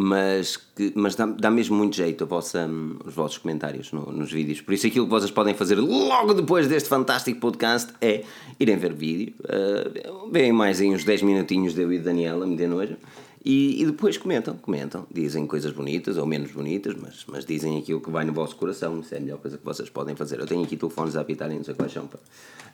mas, 0.03 0.57
que, 0.57 0.93
mas 0.95 1.15
dá, 1.15 1.27
dá 1.27 1.51
mesmo 1.51 1.77
muito 1.77 1.95
jeito 1.97 2.25
vossa, 2.27 2.67
hum, 2.67 2.97
os 3.05 3.13
vossos 3.15 3.39
comentários 3.39 3.93
no- 3.93 4.11
nos 4.11 4.33
vídeos. 4.33 4.61
Por 4.61 4.73
isso, 4.73 4.87
aquilo 4.87 5.05
que 5.05 5.11
vocês 5.11 5.31
podem 5.31 5.53
fazer 5.55 5.77
logo 5.79 6.33
depois 6.33 6.67
deste 6.67 6.89
fantástico 6.89 7.39
podcast 7.39 7.93
é 8.01 8.25
irem 8.59 8.77
ver 8.77 8.93
vídeo, 8.95 9.35
uh, 9.45 10.31
veem 10.31 10.53
mais 10.53 10.81
em 10.81 10.95
uns 10.95 11.05
10 11.05 11.23
minutinhos 11.23 11.75
de 11.75 11.83
eu 11.83 11.93
e 11.93 11.99
Daniela, 11.99 12.47
me 12.47 12.57
dê 12.57 12.67
nojo, 12.67 12.97
e, 13.45 13.83
e 13.83 13.87
depois 13.87 14.17
comentam, 14.19 14.57
comentam, 14.57 15.07
dizem 15.11 15.47
coisas 15.47 15.73
bonitas 15.73 16.17
ou 16.19 16.27
menos 16.27 16.51
bonitas, 16.51 16.95
mas, 17.01 17.25
mas 17.27 17.45
dizem 17.45 17.79
aquilo 17.79 18.01
que 18.01 18.11
vai 18.11 18.25
no 18.25 18.33
vosso 18.33 18.55
coração. 18.57 19.01
Isso 19.01 19.15
é 19.15 19.19
a 19.19 19.21
melhor 19.21 19.39
coisa 19.39 19.57
que 19.57 19.65
vocês 19.65 19.89
podem 19.89 20.15
fazer. 20.15 20.39
Eu 20.41 20.47
tenho 20.47 20.63
aqui 20.63 20.77
telefones 20.77 21.17
a 21.17 21.23
apitarem, 21.23 21.57
não 21.57 21.65
sei 21.65 21.75
quais 21.75 21.91
são. 21.93 22.07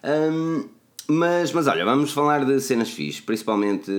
Hum, 0.05 0.64
mas, 1.08 1.52
mas 1.52 1.67
olha, 1.69 1.84
vamos 1.84 2.11
falar 2.12 2.44
de 2.44 2.61
cenas 2.61 2.90
fixes, 2.90 3.20
principalmente 3.20 3.90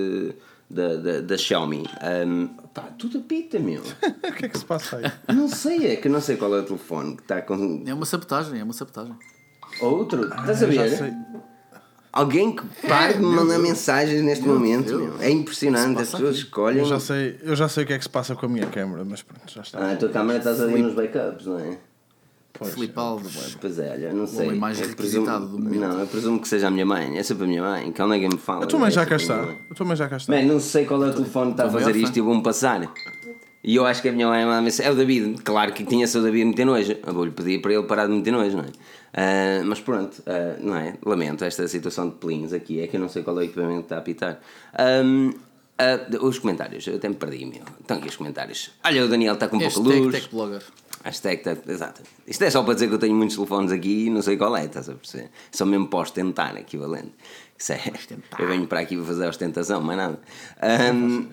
da, 0.70 0.96
da, 0.96 1.22
da 1.22 1.38
Xiaomi. 1.38 1.86
Hum, 2.26 2.50
pá, 2.74 2.84
tudo 2.98 3.20
apita, 3.20 3.60
meu. 3.60 3.82
o 4.24 4.32
que 4.34 4.46
é 4.46 4.50
que 4.50 4.58
se 4.58 4.66
passa 4.66 4.98
aí? 4.98 5.36
Não 5.36 5.48
sei, 5.48 5.94
é 5.94 5.96
que 5.96 6.10
não 6.10 6.22
sei 6.22 6.38
qual 6.38 6.56
é 6.56 6.60
o 6.60 6.64
telefone 6.64 7.16
que 7.16 7.24
está 7.24 7.42
com. 7.42 7.84
É 7.86 7.94
uma 7.94 8.06
sabotagem, 8.06 8.60
é 8.60 8.64
uma 8.64 8.74
sabotagem. 8.74 9.16
Outro? 9.82 10.26
Estás 10.26 10.64
a 10.64 10.66
ver? 10.66 10.90
sei. 10.90 11.14
Alguém 12.12 12.56
que 12.56 12.64
pare 12.88 13.14
de 13.14 13.20
me 13.20 13.28
mandar 13.28 13.60
mensagens 13.60 14.24
neste 14.24 14.44
momento, 14.48 14.88
Deus. 14.88 15.02
meu. 15.02 15.22
É 15.22 15.30
impressionante, 15.30 16.02
as 16.02 16.10
pessoas 16.10 16.30
aqui? 16.32 16.40
escolhem. 16.40 16.80
Eu 16.80 16.86
já, 16.86 17.00
sei, 17.00 17.38
eu 17.44 17.56
já 17.56 17.70
sei 17.70 17.84
o 17.84 17.88
que 17.88 17.94
é 17.94 17.98
que 17.98 18.04
se 18.04 18.10
passa 18.10 18.36
com 18.36 18.48
a 18.48 18.50
minha 18.50 18.66
câmera, 18.66 19.06
mas 19.06 19.22
pronto, 19.22 19.52
já 19.52 19.62
está. 19.62 19.80
Ah, 19.80 19.92
a 19.92 19.96
tua 19.96 20.10
câmera 20.10 20.40
estás 20.40 20.60
ali 20.60 20.82
nos 20.82 20.96
backups, 20.96 21.46
não 21.46 21.60
é? 21.60 21.78
Pois, 22.58 22.74
Filipe 22.74 22.98
Alves. 22.98 23.58
Pois 23.60 23.80
é, 23.80 23.92
olha, 23.92 24.14
não 24.14 24.26
sei. 24.26 24.48
homem 24.48 24.60
mais 24.60 24.80
Eu 24.80 24.88
requisitado 24.88 25.48
do 25.48 25.60
momento. 25.60 25.80
Não, 25.80 26.00
eu 26.00 26.08
presumo 26.08 26.40
que 26.40 26.48
seja 26.48 26.68
a 26.68 26.72
minha 26.72 26.86
mãe. 26.86 27.18
É 27.18 27.24
sempre 27.24 27.44
a 27.44 27.48
minha 27.48 27.62
mãe. 27.62 27.92
Que 27.92 28.02
alguém 28.02 28.28
me 28.28 28.38
fala. 28.38 28.64
A 28.64 28.68
tua 28.68 28.80
mãe 28.80 28.90
é 28.90 28.92
já 28.92 29.06
cá 29.06 29.16
está. 29.16 29.44
A 29.70 29.74
tua 29.74 29.86
mãe 29.86 29.96
já 29.96 30.08
cá 30.08 30.18
está. 30.18 30.34
Bem, 30.34 30.46
não 30.46 30.60
sei 30.60 30.86
qual 30.86 31.04
é 31.04 31.10
o 31.10 31.14
telefone 31.14 31.54
que 31.54 31.62
está 31.62 31.66
a 31.66 31.70
fazer 31.70 31.96
isto 31.96 32.18
e 32.18 32.22
vou-me 32.22 32.42
passar. 32.42 32.92
E 33.64 33.76
eu 33.76 33.86
acho 33.86 34.02
que 34.02 34.10
a 34.10 34.12
minha 34.12 34.28
mãe 34.28 34.46
manda 34.46 34.62
mensagem. 34.62 34.90
É 34.90 34.94
o 34.94 34.96
David, 34.96 35.42
claro 35.44 35.74
que 35.74 35.84
tinha 35.84 36.08
se 36.08 36.18
o 36.18 36.22
David 36.22 36.46
meter 36.46 36.66
nojo. 36.66 36.96
Eu 37.06 37.14
vou-lhe 37.14 37.32
pedir 37.32 37.62
para 37.62 37.74
ele 37.74 37.84
parar 37.84 38.08
de 38.08 38.14
meter 38.14 38.32
nojo, 38.32 38.58
não 38.58 38.64
é? 38.64 38.70
Ah, 39.14 39.64
mas 39.66 39.80
pronto, 39.80 40.22
ah, 40.26 40.58
não 40.62 40.76
é? 40.76 40.94
Lamento 41.06 41.44
esta 41.44 41.68
situação 41.68 42.10
de 42.10 42.16
pelinhos 42.16 42.54
aqui. 42.54 42.80
É 42.80 42.88
que 42.88 42.96
eu 42.96 43.02
não 43.02 43.10
sei 43.10 43.24
qual 43.24 43.36
é 43.38 43.42
o 43.42 43.44
equipamento 43.44 43.80
que 43.80 43.86
está 43.86 43.96
a 43.96 44.00
apitar. 44.00 44.40
Ahm, 44.78 45.32
ah, 45.78 46.00
os 46.22 46.40
comentários, 46.40 46.88
eu 46.88 46.96
até 46.96 47.10
me 47.10 47.16
perdi, 47.16 47.46
meu. 47.46 47.64
Estão 47.82 47.98
aqui 47.98 48.08
os 48.08 48.16
comentários. 48.16 48.72
Olha, 48.84 49.06
o 49.06 49.08
Daniel 49.08 49.34
está 49.34 49.48
com 49.48 49.58
um 49.58 49.60
pouco 49.60 49.82
de 49.84 50.00
luz. 50.00 50.16
Tech 50.16 50.30
Blogger. 50.30 50.62
Hashtag, 51.08 51.42
tá- 51.42 51.56
exato. 51.72 52.02
Isto 52.28 52.44
é 52.44 52.50
só 52.50 52.62
para 52.64 52.74
dizer 52.74 52.90
que 52.90 52.94
eu 52.96 53.00
tenho 53.00 53.16
muitos 53.16 53.38
telefones 53.38 53.72
aqui 53.72 54.08
e 54.08 54.10
não 54.10 54.22
sei 54.22 54.36
qual 54.36 54.58
é, 54.58 54.66
estás 54.66 54.90
a 54.90 54.94
perceber? 54.94 55.30
Só 55.50 55.66
mesmo 55.66 55.88
para 55.88 56.00
ostentar, 56.00 56.58
equivalente. 56.58 57.14
Isso 57.58 57.72
é, 57.72 57.82
eu 58.38 58.48
venho 58.48 58.68
para 58.68 58.82
aqui 58.82 58.98
para 58.98 59.06
fazer 59.06 59.26
ostentação, 59.26 59.80
mais 59.82 59.98
nada. 59.98 60.20
Ahm, 60.62 61.28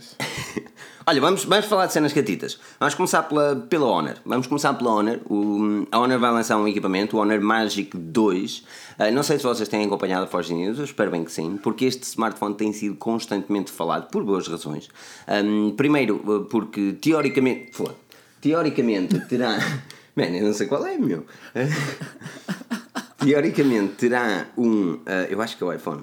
Olha, 1.07 1.21
vamos, 1.21 1.45
vamos 1.45 1.67
falar 1.67 1.87
de 1.87 1.93
cenas 1.93 2.15
catitas. 2.15 2.59
Vamos 2.81 2.95
começar 2.95 3.25
pela, 3.25 3.57
pela 3.57 3.85
Honor. 3.85 4.15
Vamos 4.25 4.47
começar 4.47 4.73
pela 4.73 4.91
Honor. 4.91 5.21
O, 5.29 5.87
a 5.93 5.99
Honor 5.99 6.19
vai 6.19 6.31
lançar 6.31 6.57
um 6.57 6.67
equipamento, 6.67 7.17
o 7.19 7.21
Honor 7.21 7.43
Magic 7.43 7.95
2. 7.95 8.65
Ah, 8.99 9.11
não 9.11 9.23
sei 9.23 9.37
se 9.39 9.45
vocês 9.45 9.69
têm 9.69 9.85
acompanhado 9.85 10.25
a 10.25 10.27
Forge 10.27 10.55
News, 10.55 10.79
eu 10.79 10.85
espero 10.85 11.11
bem 11.11 11.23
que 11.25 11.31
sim, 11.33 11.59
porque 11.63 11.85
este 11.85 12.05
smartphone 12.05 12.55
tem 12.55 12.73
sido 12.73 12.95
constantemente 12.97 13.71
falado 13.71 14.09
por 14.09 14.25
boas 14.25 14.49
razões. 14.49 14.89
Ahm, 15.27 15.73
primeiro, 15.77 16.23
ah, 16.27 16.49
porque 16.49 16.93
teoricamente. 16.95 17.73
Teoricamente 18.49 19.19
terá. 19.27 19.57
Mano, 20.15 20.37
eu 20.37 20.45
não 20.47 20.53
sei 20.53 20.67
qual 20.67 20.85
é, 20.87 20.99
meu. 20.99 21.25
teoricamente 23.19 23.95
terá 23.95 24.49
um. 24.57 25.01
ah, 25.07 25.27
eu 25.31 25.41
acho 25.41 25.57
que 25.57 25.63
é 25.63 25.67
o 25.67 25.73
iPhone. 25.73 26.03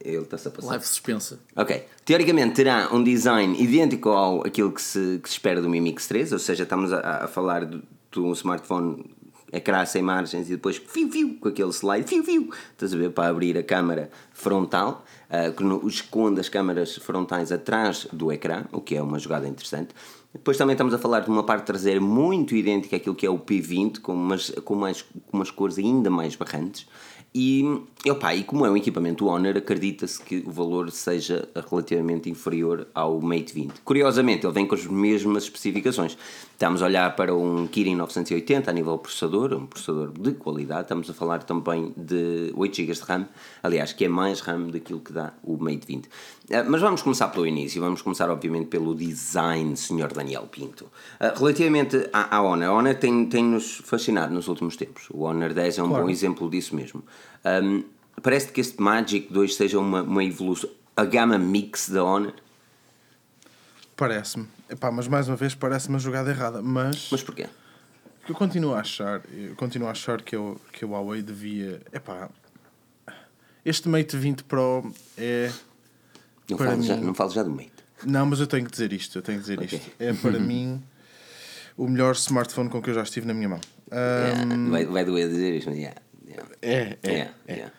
Ele 0.00 0.18
está-se 0.22 0.48
a 0.48 0.50
passar. 0.50 0.68
Live 0.70 0.86
suspensa. 0.86 1.40
Ok. 1.56 1.84
Teoricamente 2.04 2.54
terá 2.54 2.88
um 2.92 3.02
design 3.02 3.60
idêntico 3.62 4.08
ao 4.10 4.46
aquilo 4.46 4.72
que 4.72 4.82
se, 4.82 5.20
que 5.22 5.28
se 5.28 5.34
espera 5.34 5.60
do 5.62 5.68
Mi 5.68 5.80
Mix 5.80 6.06
3, 6.08 6.32
ou 6.32 6.38
seja, 6.38 6.62
estamos 6.64 6.92
a, 6.92 7.24
a 7.24 7.28
falar 7.28 7.64
de, 7.64 7.80
de 8.10 8.20
um 8.20 8.32
smartphone 8.32 9.04
ecrã 9.52 9.84
sem 9.84 10.02
margens 10.02 10.48
e 10.48 10.52
depois 10.52 10.76
fiu, 10.78 11.10
fiu, 11.10 11.36
com 11.38 11.48
aquele 11.48 11.70
slide, 11.70 12.08
fiu, 12.08 12.24
fiu, 12.24 12.50
estás 12.72 12.94
a 12.94 12.96
ver, 12.96 13.10
para 13.10 13.28
abrir 13.28 13.56
a 13.58 13.62
câmara 13.62 14.10
frontal, 14.32 15.04
ah, 15.30 15.50
que 15.50 15.62
no- 15.62 15.86
esconde 15.86 16.40
as 16.40 16.48
câmaras 16.48 16.96
frontais 16.96 17.52
atrás 17.52 18.06
do 18.12 18.32
ecrã, 18.32 18.64
o 18.72 18.80
que 18.80 18.96
é 18.96 19.02
uma 19.02 19.18
jogada 19.18 19.46
interessante. 19.46 19.90
Depois 20.32 20.56
também 20.56 20.72
estamos 20.72 20.94
a 20.94 20.98
falar 20.98 21.20
de 21.20 21.30
uma 21.30 21.44
parte 21.44 21.66
traseira 21.66 22.00
muito 22.00 22.56
idêntica 22.56 22.96
àquilo 22.96 23.14
que 23.14 23.26
é 23.26 23.30
o 23.30 23.38
P20, 23.38 24.00
com 24.00 24.14
umas, 24.14 24.50
com 24.64 24.74
umas, 24.74 25.02
com 25.02 25.36
umas 25.36 25.50
cores 25.50 25.78
ainda 25.78 26.10
mais 26.10 26.34
barrantes. 26.34 26.86
E, 27.34 27.64
opa, 28.06 28.34
e 28.34 28.44
como 28.44 28.66
é 28.66 28.70
um 28.70 28.76
equipamento 28.76 29.26
Honor, 29.26 29.56
acredita-se 29.56 30.20
que 30.20 30.44
o 30.46 30.50
valor 30.50 30.90
seja 30.90 31.48
relativamente 31.70 32.28
inferior 32.28 32.86
ao 32.94 33.18
Mate 33.22 33.54
20. 33.54 33.80
Curiosamente, 33.80 34.44
ele 34.44 34.52
vem 34.52 34.66
com 34.66 34.74
as 34.74 34.84
mesmas 34.84 35.44
especificações. 35.44 36.16
Estamos 36.52 36.82
a 36.82 36.84
olhar 36.84 37.16
para 37.16 37.34
um 37.34 37.66
Kirin 37.66 37.96
980 37.96 38.70
a 38.70 38.74
nível 38.74 38.98
processador, 38.98 39.54
um 39.54 39.66
processador 39.66 40.12
de 40.12 40.32
qualidade. 40.32 40.82
Estamos 40.82 41.08
a 41.08 41.14
falar 41.14 41.42
também 41.42 41.92
de 41.96 42.52
8 42.54 42.76
GB 42.76 42.92
de 42.92 43.00
RAM, 43.00 43.28
aliás, 43.62 43.94
que 43.94 44.04
é 44.04 44.08
mais 44.08 44.40
RAM 44.40 44.68
daquilo 44.68 45.00
que 45.00 45.12
dá 45.12 45.32
o 45.42 45.56
Mate 45.56 45.86
20. 45.86 46.08
Eh, 46.50 46.62
mas 46.64 46.82
vamos 46.82 47.02
começar 47.02 47.28
pelo 47.28 47.46
início, 47.46 47.80
vamos 47.80 48.02
começar, 48.02 48.28
obviamente, 48.30 48.66
pelo 48.66 48.94
design, 48.94 49.74
Sr. 49.74 50.12
Daniel 50.14 50.46
Pinto. 50.50 50.86
Eh, 51.18 51.32
relativamente 51.34 52.08
à, 52.12 52.36
à 52.36 52.42
Honor, 52.42 52.68
a 52.68 52.72
Honor 52.74 52.94
tem-nos 52.94 53.30
tem 53.30 53.86
fascinado 53.86 54.34
nos 54.34 54.48
últimos 54.48 54.76
tempos. 54.76 55.08
O 55.10 55.22
Honor 55.22 55.54
10 55.54 55.78
é 55.78 55.82
um 55.82 55.88
claro. 55.88 56.04
bom 56.04 56.10
exemplo 56.10 56.50
disso 56.50 56.76
mesmo. 56.76 57.02
Um, 57.44 57.84
parece 58.22 58.52
que 58.52 58.60
este 58.60 58.80
Magic 58.80 59.32
2 59.32 59.54
seja 59.54 59.78
uma, 59.78 60.02
uma 60.02 60.24
evolução, 60.24 60.70
a 60.96 61.04
gama 61.04 61.38
mix 61.38 61.88
da 61.88 62.04
Honor. 62.04 62.34
Parece-me. 63.96 64.46
Mas 64.92 65.08
mais 65.08 65.28
uma 65.28 65.36
vez 65.36 65.54
parece-me 65.54 65.96
a 65.96 65.98
jogada 65.98 66.30
errada. 66.30 66.62
Mas. 66.62 67.08
Mas 67.10 67.22
porquê? 67.22 67.46
Eu 68.28 68.34
continuo 68.34 68.74
a 68.74 68.80
achar, 68.80 69.20
eu 69.32 69.54
continuo 69.56 69.88
a 69.88 69.90
achar 69.90 70.22
que, 70.22 70.36
eu, 70.36 70.60
que 70.72 70.84
o 70.84 70.90
Huawei 70.90 71.22
devia. 71.22 71.80
Epá, 71.92 72.30
este 73.64 73.88
Mate 73.88 74.16
20 74.16 74.44
Pro 74.44 74.92
é. 75.16 75.50
Não 76.48 76.58
falo, 76.58 76.76
mim, 76.76 76.82
já, 76.82 76.96
não 76.96 77.14
falo 77.14 77.30
já 77.30 77.42
do 77.42 77.50
Mate. 77.50 77.72
Não, 78.04 78.26
mas 78.26 78.40
eu 78.40 78.46
tenho 78.46 78.64
que 78.64 78.70
dizer 78.70 78.92
isto. 78.92 79.18
Eu 79.18 79.22
tenho 79.22 79.38
que 79.38 79.42
dizer 79.42 79.58
okay. 79.58 79.78
isto. 79.78 79.90
É 79.98 80.12
para 80.12 80.38
mim 80.40 80.82
o 81.76 81.88
melhor 81.88 82.14
smartphone 82.14 82.68
com 82.68 82.80
que 82.82 82.90
eu 82.90 82.94
já 82.94 83.02
estive 83.02 83.26
na 83.26 83.34
minha 83.34 83.48
mão. 83.48 83.60
Um, 83.90 83.96
yeah, 83.96 84.70
vai, 84.70 84.84
vai 84.86 85.04
doer 85.04 85.28
dizer 85.28 85.54
isto, 85.56 85.68
mas 85.70 85.78
yeah. 85.78 86.00
É, 86.60 86.98
é. 87.02 87.30
é, 87.46 87.54
é. 87.54 87.72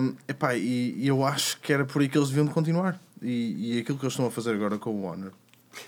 Um, 0.00 0.16
epá, 0.26 0.56
e, 0.56 0.96
e, 0.98 1.06
eu 1.06 1.24
acho 1.24 1.60
que 1.60 1.72
era 1.72 1.84
por 1.84 2.02
aí 2.02 2.08
que 2.08 2.18
eles 2.18 2.28
deviam 2.28 2.46
de 2.46 2.52
continuar. 2.52 3.00
E, 3.22 3.76
e 3.76 3.78
aquilo 3.78 3.98
que 3.98 4.04
eles 4.04 4.12
estão 4.12 4.26
a 4.26 4.30
fazer 4.30 4.54
agora 4.54 4.78
com 4.78 4.90
o 4.90 5.04
Honor. 5.04 5.32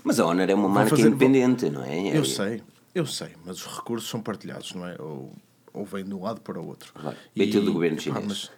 Mas 0.04 0.20
a 0.20 0.26
Honor 0.26 0.48
é 0.48 0.54
uma 0.54 0.68
marca 0.68 0.90
fazer, 0.90 1.08
independente, 1.08 1.68
não 1.68 1.82
é? 1.82 2.16
Eu 2.16 2.24
sei, 2.24 2.62
eu 2.94 3.06
sei, 3.06 3.30
mas 3.44 3.64
os 3.64 3.76
recursos 3.76 4.08
são 4.08 4.20
partilhados, 4.20 4.74
não 4.74 4.86
é? 4.86 4.96
Ou, 5.00 5.32
ou 5.72 5.84
vem 5.84 6.04
de 6.04 6.14
um 6.14 6.22
lado 6.22 6.40
para 6.40 6.60
o 6.60 6.66
outro. 6.66 6.92
Claro. 6.92 7.16
Tudo 7.34 7.62
do 7.62 7.72
governo 7.72 7.98
epá, 7.98 8.20
chinês. 8.20 8.50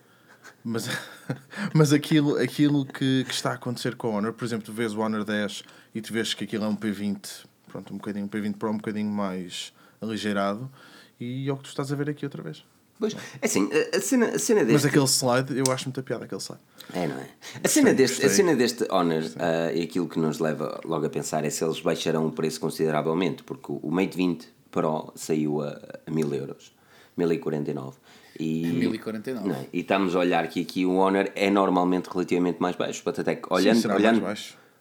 Mas, 0.62 0.86
mas, 0.86 0.98
mas 1.72 1.92
aquilo, 1.92 2.36
aquilo 2.36 2.84
que, 2.84 3.24
que, 3.24 3.32
está 3.32 3.52
a 3.52 3.54
acontecer 3.54 3.94
com 3.96 4.08
o 4.08 4.12
Honor, 4.12 4.32
por 4.34 4.44
exemplo, 4.44 4.66
tu 4.66 4.72
vês 4.72 4.94
o 4.94 5.00
Honor 5.00 5.24
10 5.24 5.62
e 5.94 6.00
tu 6.02 6.12
vês 6.12 6.34
que 6.34 6.44
aquilo 6.44 6.64
é 6.64 6.68
um 6.68 6.76
P20, 6.76 7.46
pronto, 7.68 7.94
um 7.94 7.96
bocadinho, 7.96 8.26
um 8.26 8.28
P20 8.28 8.56
Pro 8.56 8.70
um 8.70 8.76
bocadinho 8.76 9.10
mais 9.10 9.72
aligeirado, 10.02 10.70
e 11.18 11.48
é 11.48 11.52
o 11.52 11.56
que 11.56 11.62
tu 11.62 11.68
estás 11.68 11.90
a 11.92 11.96
ver 11.96 12.10
aqui 12.10 12.26
outra 12.26 12.42
vez. 12.42 12.64
Pois, 13.10 13.22
é 13.40 13.46
assim, 13.46 13.68
a, 13.94 14.00
cena, 14.00 14.26
a 14.26 14.38
cena 14.38 14.60
deste... 14.60 14.72
Mas 14.72 14.84
aquele 14.84 15.04
slide, 15.04 15.58
eu 15.58 15.72
acho 15.72 15.84
muita 15.86 16.02
piada 16.02 16.24
aquele 16.24 16.40
slide. 16.40 16.62
É, 16.92 17.06
não 17.06 17.16
é? 17.16 17.28
A 17.62 17.68
cena, 17.68 17.94
deste, 17.94 18.24
a 18.24 18.28
cena 18.28 18.54
deste 18.54 18.84
Honor 18.90 19.22
uh, 19.22 19.74
e 19.74 19.82
aquilo 19.82 20.08
que 20.08 20.18
nos 20.18 20.38
leva 20.38 20.80
logo 20.84 21.06
a 21.06 21.10
pensar 21.10 21.44
é 21.44 21.50
se 21.50 21.64
eles 21.64 21.80
baixarão 21.80 22.26
o 22.26 22.32
preço 22.32 22.60
consideravelmente, 22.60 23.42
porque 23.42 23.66
o 23.70 23.90
Mate 23.90 24.16
20 24.16 24.54
Pro 24.70 25.12
saiu 25.14 25.62
a, 25.62 25.80
a 26.04 26.10
1000 26.10 26.34
euros, 26.34 26.72
1049. 27.16 27.96
E, 28.38 28.66
1049. 28.66 29.48
Não, 29.48 29.54
é? 29.54 29.66
e 29.72 29.80
estamos 29.80 30.16
a 30.16 30.18
olhar 30.18 30.48
que 30.48 30.60
aqui 30.60 30.84
o 30.84 30.94
Honor 30.96 31.30
é 31.36 31.48
normalmente 31.48 32.08
relativamente 32.08 32.60
mais 32.60 32.74
baixo. 32.74 33.02
Até 33.08 33.36
que, 33.36 33.46
olhando, 33.52 33.80
Sim, 33.80 33.88
olhando, 33.92 34.24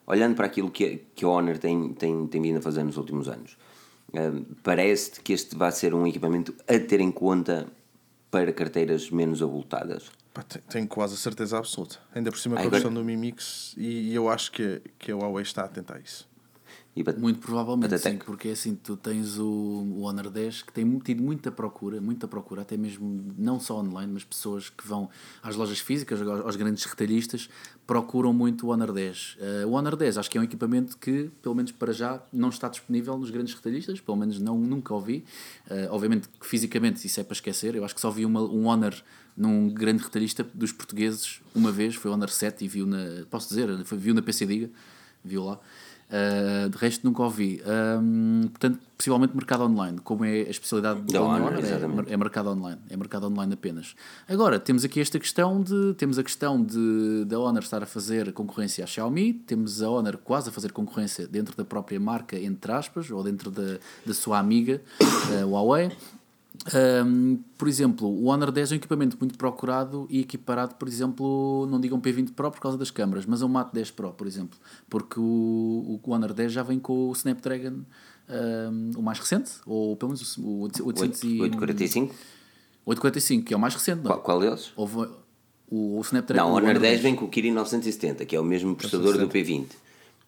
olhando 0.08 0.36
para 0.36 0.48
aquilo 0.48 0.72
que, 0.72 1.03
que 1.13 1.24
o 1.24 1.30
Honor 1.30 1.60
tem, 1.60 1.94
tem, 1.94 2.25
tem 2.25 2.42
vindo 2.42 2.58
a 2.58 2.62
fazer 2.62 2.84
nos 2.84 2.98
últimos 2.98 3.27
anos, 3.27 3.56
uh, 4.10 4.44
parece 4.63 5.22
que 5.22 5.32
este 5.32 5.56
vai 5.56 5.72
ser 5.72 5.94
um 5.94 6.08
equipamento 6.08 6.56
a 6.68 6.80
ter 6.80 7.00
em 7.00 7.12
conta 7.12 7.68
para 8.33 8.51
carteiras 8.51 9.11
menos 9.11 9.43
abultadas? 9.43 10.11
tenho 10.67 10.87
quase 10.87 11.13
a 11.13 11.17
certeza 11.17 11.59
absoluta. 11.59 11.99
Ainda 12.15 12.31
por 12.31 12.39
cima 12.39 12.55
com 12.59 12.67
a 12.67 12.71
questão 12.71 12.91
do 12.91 13.03
Mi 13.05 13.15
Mix 13.15 13.75
e, 13.77 14.09
e 14.09 14.15
eu 14.15 14.27
acho 14.27 14.51
que, 14.51 14.81
que 14.97 15.11
a 15.11 15.15
Huawei 15.15 15.43
está 15.43 15.65
a 15.65 15.67
tentar 15.67 15.99
isso. 15.99 16.27
Muito 17.17 17.39
provavelmente 17.39 17.97
sim, 17.97 18.17
porque 18.17 18.50
é 18.50 18.51
assim, 18.51 18.75
tu 18.75 18.95
tens 18.95 19.39
o, 19.39 19.45
o 19.45 20.01
Honor 20.03 20.29
10 20.29 20.62
que 20.62 20.71
tem 20.71 21.00
tido 21.00 21.23
muita 21.23 21.51
procura, 21.51 22.00
muita 22.00 22.27
procura, 22.27 22.62
até 22.62 22.77
mesmo 22.77 23.33
não 23.35 23.59
só 23.59 23.79
online, 23.79 24.13
mas 24.13 24.23
pessoas 24.23 24.69
que 24.69 24.88
vão 24.88 25.09
às 25.41 25.55
lojas 25.55 25.79
físicas, 25.79 26.21
aos 26.21 26.55
grandes 26.55 26.85
retalhistas, 26.85 27.50
procuram 27.88 28.31
muito 28.31 28.67
o 28.67 28.69
Honor 28.69 28.93
10. 28.93 29.38
Uh, 29.65 29.67
o 29.67 29.71
Honor 29.71 29.95
10 29.95 30.19
acho 30.19 30.29
que 30.29 30.38
é 30.38 30.41
um 30.41 30.43
equipamento 30.43 30.95
que, 31.00 31.31
pelo 31.41 31.55
menos 31.55 31.71
para 31.71 31.91
já, 31.91 32.21
não 32.31 32.50
está 32.50 32.69
disponível 32.69 33.17
nos 33.17 33.31
grandes 33.31 33.55
retalhistas, 33.55 34.00
pelo 34.00 34.17
menos 34.17 34.39
não, 34.39 34.57
nunca 34.57 34.93
ouvi. 34.93 35.25
Uh, 35.65 35.91
obviamente 35.91 36.29
que 36.39 36.45
fisicamente 36.45 37.05
isso 37.07 37.19
é 37.19 37.23
para 37.23 37.33
esquecer, 37.33 37.75
eu 37.75 37.83
acho 37.83 37.95
que 37.95 38.01
só 38.01 38.12
vi 38.12 38.23
uma, 38.23 38.41
um 38.41 38.67
Honor 38.67 38.93
num 39.35 39.67
grande 39.69 40.03
retalhista 40.03 40.45
dos 40.53 40.71
portugueses 40.71 41.41
uma 41.55 41.71
vez, 41.71 41.95
foi 41.95 42.12
o 42.12 42.13
Honor 42.13 42.29
7 42.29 42.63
e 42.63 42.67
viu 42.67 42.85
na, 42.85 43.25
posso 43.31 43.50
dizer, 43.50 43.83
foi, 43.83 43.97
viu 43.97 44.13
na 44.13 44.21
PC 44.21 44.45
Diga, 44.45 44.69
viu 45.23 45.43
lá. 45.43 45.59
Uh, 46.13 46.70
de 46.70 46.77
resto 46.77 47.03
nunca 47.08 47.24
ouvi. 47.24 47.60
Um, 47.65 48.41
portanto, 48.43 48.79
possivelmente 48.96 49.36
mercado 49.36 49.63
online, 49.63 49.98
como 50.03 50.24
é 50.24 50.41
a 50.41 50.50
especialidade 50.51 51.01
do 51.01 51.24
Honor, 51.24 51.53
é, 51.55 52.13
é 52.13 52.15
mercado 52.17 52.51
online, 52.51 52.79
é 52.88 52.96
mercado 52.96 53.25
online 53.25 53.53
apenas. 53.55 53.96
Agora, 54.29 54.60
temos 54.60 54.86
aqui 54.86 55.01
esta 55.01 55.17
questão 55.17 55.60
de 55.60 55.96
temos 55.98 56.20
a 56.20 56.24
questão 56.24 56.63
de 56.63 57.25
da 57.25 57.39
Honor 57.39 57.63
estar 57.63 57.82
a 57.82 57.88
fazer 57.88 58.32
concorrência 58.32 58.84
à 58.84 58.88
Xiaomi, 58.88 59.34
temos 59.34 59.82
a 59.82 59.89
Honor 59.89 60.17
quase 60.17 60.50
a 60.50 60.51
fazer 60.51 60.72
concorrência 60.72 61.27
dentro 61.27 61.58
da 61.58 61.65
própria 61.65 62.00
marca, 62.00 62.38
entre 62.39 62.72
aspas, 62.72 63.10
ou 63.10 63.24
dentro 63.24 63.50
da, 63.50 63.79
da 64.05 64.13
sua 64.13 64.38
amiga, 64.38 64.84
uh, 65.01 65.48
Huawei. 65.48 65.91
Um, 67.05 67.39
por 67.57 67.67
exemplo, 67.67 68.07
o 68.07 68.25
Honor 68.25 68.51
10 68.51 68.72
é 68.72 68.75
um 68.75 68.77
equipamento 68.77 69.17
muito 69.19 69.38
procurado 69.38 70.07
e 70.10 70.22
equiparado, 70.22 70.75
por 70.75 70.88
exemplo, 70.88 71.67
não 71.69 71.79
digam 71.81 72.00
P20 72.00 72.33
Pro 72.33 72.51
por 72.51 72.62
causa 72.62 72.77
das 72.77 72.91
câmaras, 72.91 73.25
mas 73.25 73.41
é 73.41 73.45
um 73.45 73.50
Mate 73.50 73.74
10 73.74 73.91
Pro, 73.91 74.13
por 74.13 74.27
exemplo, 74.27 74.57
porque 74.89 75.19
o, 75.19 76.00
o 76.01 76.12
Honor 76.12 76.31
10 76.31 76.51
já 76.51 76.63
vem 76.63 76.79
com 76.79 77.10
o 77.10 77.12
Snapdragon 77.13 77.81
um, 78.29 78.91
o 78.95 79.01
mais 79.01 79.19
recente, 79.19 79.51
ou 79.65 79.95
pelo 79.98 80.12
menos 80.12 80.38
o 80.38 80.62
800 80.62 81.24
e, 81.24 81.41
845? 81.41 82.15
845, 82.86 83.45
que 83.45 83.53
é 83.53 83.57
o 83.57 83.60
mais 83.60 83.74
recente, 83.74 83.98
não 83.98 84.12
Qual, 84.12 84.22
qual 84.22 84.39
deles? 84.39 84.72
Houve, 84.75 85.10
o, 85.69 85.98
o 85.98 86.01
Snapdragon. 86.01 86.48
Não, 86.48 86.53
o 86.53 86.57
Honor 86.57 86.79
10, 86.79 86.81
10 86.81 87.01
vem 87.01 87.15
com 87.15 87.25
o 87.25 87.29
Kirin 87.29 87.51
970, 87.51 88.25
que 88.25 88.36
é 88.36 88.39
o 88.39 88.43
mesmo 88.43 88.75
processador 88.75 89.17
do 89.17 89.27
P20. 89.27 89.67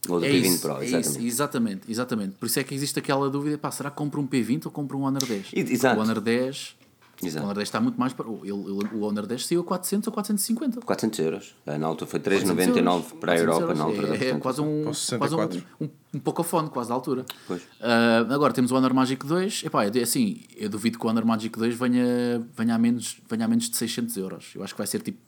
Ou 0.09 0.19
do 0.19 0.25
é 0.25 0.29
P20 0.29 0.45
isso, 0.45 0.61
Pro, 0.61 0.83
exatamente. 0.83 0.95
É 0.95 0.99
isso, 0.99 1.19
exatamente, 1.21 1.91
exatamente. 1.91 2.35
Por 2.35 2.45
isso 2.45 2.59
é 2.59 2.63
que 2.63 2.73
existe 2.73 2.99
aquela 2.99 3.29
dúvida: 3.29 3.57
pá, 3.57 3.71
será 3.71 3.89
que 3.89 3.97
compro 3.97 4.21
um 4.21 4.27
P20 4.27 4.65
ou 4.65 4.71
compro 4.71 4.97
um 4.97 5.03
Honor 5.03 5.25
10? 5.25 5.51
Exato. 5.53 5.99
O 5.99 6.03
Honor 6.03 6.21
10. 6.21 6.75
Exato. 7.23 7.41
O 7.41 7.45
Honor 7.45 7.55
10 7.55 7.67
está 7.67 7.79
muito 7.79 7.99
mais 7.99 8.13
para. 8.13 8.27
Ele, 8.27 8.51
o 8.51 9.01
Honor 9.01 9.25
10 9.25 9.45
saiu 9.45 9.61
a 9.61 9.63
400 9.63 10.07
ou 10.07 10.13
450. 10.13 10.81
400 10.81 11.19
euros. 11.19 11.55
Na 11.65 11.87
altura 11.87 12.11
foi 12.11 12.19
3,99 12.19 13.03
para 13.19 13.33
a 13.33 13.37
Europa. 13.37 13.73
Na 13.73 13.83
altura 13.85 14.17
é, 14.17 14.29
é 14.29 14.37
quase 14.37 14.61
um. 14.61 14.83
Quase 14.83 15.35
um, 15.35 15.85
um, 15.85 15.89
um 16.13 16.19
poucofone, 16.19 16.69
quase 16.69 16.89
da 16.89 16.95
altura. 16.95 17.25
Pois. 17.47 17.61
Uh, 17.61 18.33
agora 18.33 18.53
temos 18.53 18.71
o 18.71 18.75
Honor 18.75 18.93
Magic 18.93 19.25
2. 19.25 19.63
Epá, 19.65 19.85
é 19.85 20.01
assim, 20.01 20.41
eu 20.57 20.69
duvido 20.69 20.99
que 20.99 21.05
o 21.05 21.09
Honor 21.09 21.25
Magic 21.25 21.57
2 21.57 21.75
venha, 21.75 22.45
venha, 22.55 22.75
a 22.75 22.77
menos, 22.77 23.17
venha 23.29 23.45
a 23.45 23.47
menos 23.47 23.69
de 23.69 23.77
600 23.77 24.17
euros. 24.17 24.51
Eu 24.53 24.63
acho 24.63 24.73
que 24.73 24.77
vai 24.77 24.87
ser 24.87 25.01
tipo, 25.01 25.19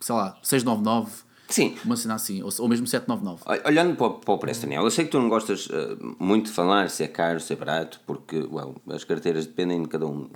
sei 0.00 0.14
lá, 0.14 0.38
699 0.42 1.31
Sim. 1.52 1.76
Uma 1.84 1.96
cena 1.96 2.14
assim, 2.14 2.42
ou, 2.42 2.50
ou 2.58 2.68
mesmo 2.68 2.86
799. 2.86 3.42
Olhando 3.66 3.94
para 3.94 4.06
o, 4.06 4.10
para 4.14 4.34
o 4.34 4.38
preço, 4.38 4.62
Daniel, 4.62 4.84
eu 4.84 4.90
sei 4.90 5.04
que 5.04 5.10
tu 5.10 5.20
não 5.20 5.28
gostas 5.28 5.66
uh, 5.66 6.16
muito 6.18 6.46
de 6.46 6.52
falar 6.52 6.88
se 6.88 7.04
é 7.04 7.08
caro, 7.08 7.38
se 7.40 7.52
é 7.52 7.56
barato, 7.56 8.00
porque 8.06 8.38
well, 8.38 8.74
as 8.88 9.04
carteiras 9.04 9.46
dependem 9.46 9.82
de 9.82 9.88
cada 9.88 10.06
um. 10.06 10.30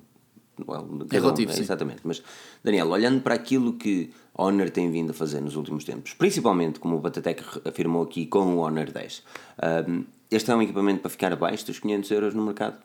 Well, 0.67 0.83
de 0.83 1.05
cada 1.07 1.17
é 1.17 1.21
relativo, 1.21 1.53
um, 1.53 1.55
é, 1.55 1.59
Exatamente. 1.59 2.01
Mas, 2.05 2.23
Daniel, 2.63 2.89
olhando 2.89 3.23
para 3.23 3.35
aquilo 3.35 3.75
que 3.75 4.13
Honor 4.35 4.69
tem 4.69 4.91
vindo 4.91 5.11
a 5.11 5.15
fazer 5.15 5.41
nos 5.41 5.57
últimos 5.57 5.85
tempos, 5.85 6.13
principalmente 6.13 6.79
como 6.79 6.97
o 6.97 7.01
Batatec 7.01 7.43
afirmou 7.65 8.03
aqui 8.03 8.27
com 8.27 8.57
o 8.57 8.59
Honor 8.59 8.91
10, 8.91 9.19
uh, 9.19 10.05
este 10.31 10.51
é 10.51 10.55
um 10.55 10.61
equipamento 10.61 11.01
para 11.01 11.11
ficar 11.11 11.33
abaixo 11.33 11.65
dos 11.65 11.79
500 11.79 12.11
euros 12.11 12.35
no 12.35 12.45
mercado? 12.45 12.77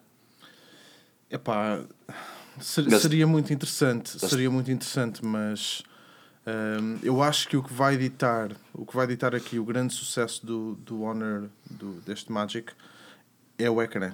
Epá, 1.29 1.83
ser, 2.59 2.89
seria 2.99 3.27
muito 3.27 3.51
interessante, 3.51 4.09
seria 4.19 4.49
muito 4.49 4.71
interessante, 4.71 5.25
mas 5.25 5.83
um, 6.45 6.97
eu 7.03 7.21
acho 7.21 7.47
que 7.47 7.55
o 7.55 7.63
que 7.63 7.73
vai 7.73 7.97
ditar, 7.97 8.51
o 8.73 8.85
que 8.85 8.95
vai 8.95 9.05
ditar 9.05 9.35
aqui 9.35 9.59
o 9.59 9.65
grande 9.65 9.93
sucesso 9.93 10.45
do, 10.45 10.75
do 10.75 11.03
Honor 11.03 11.49
do, 11.69 12.01
deste 12.01 12.31
Magic 12.31 12.73
é 13.57 13.69
o 13.69 13.81
ecrã. 13.81 14.13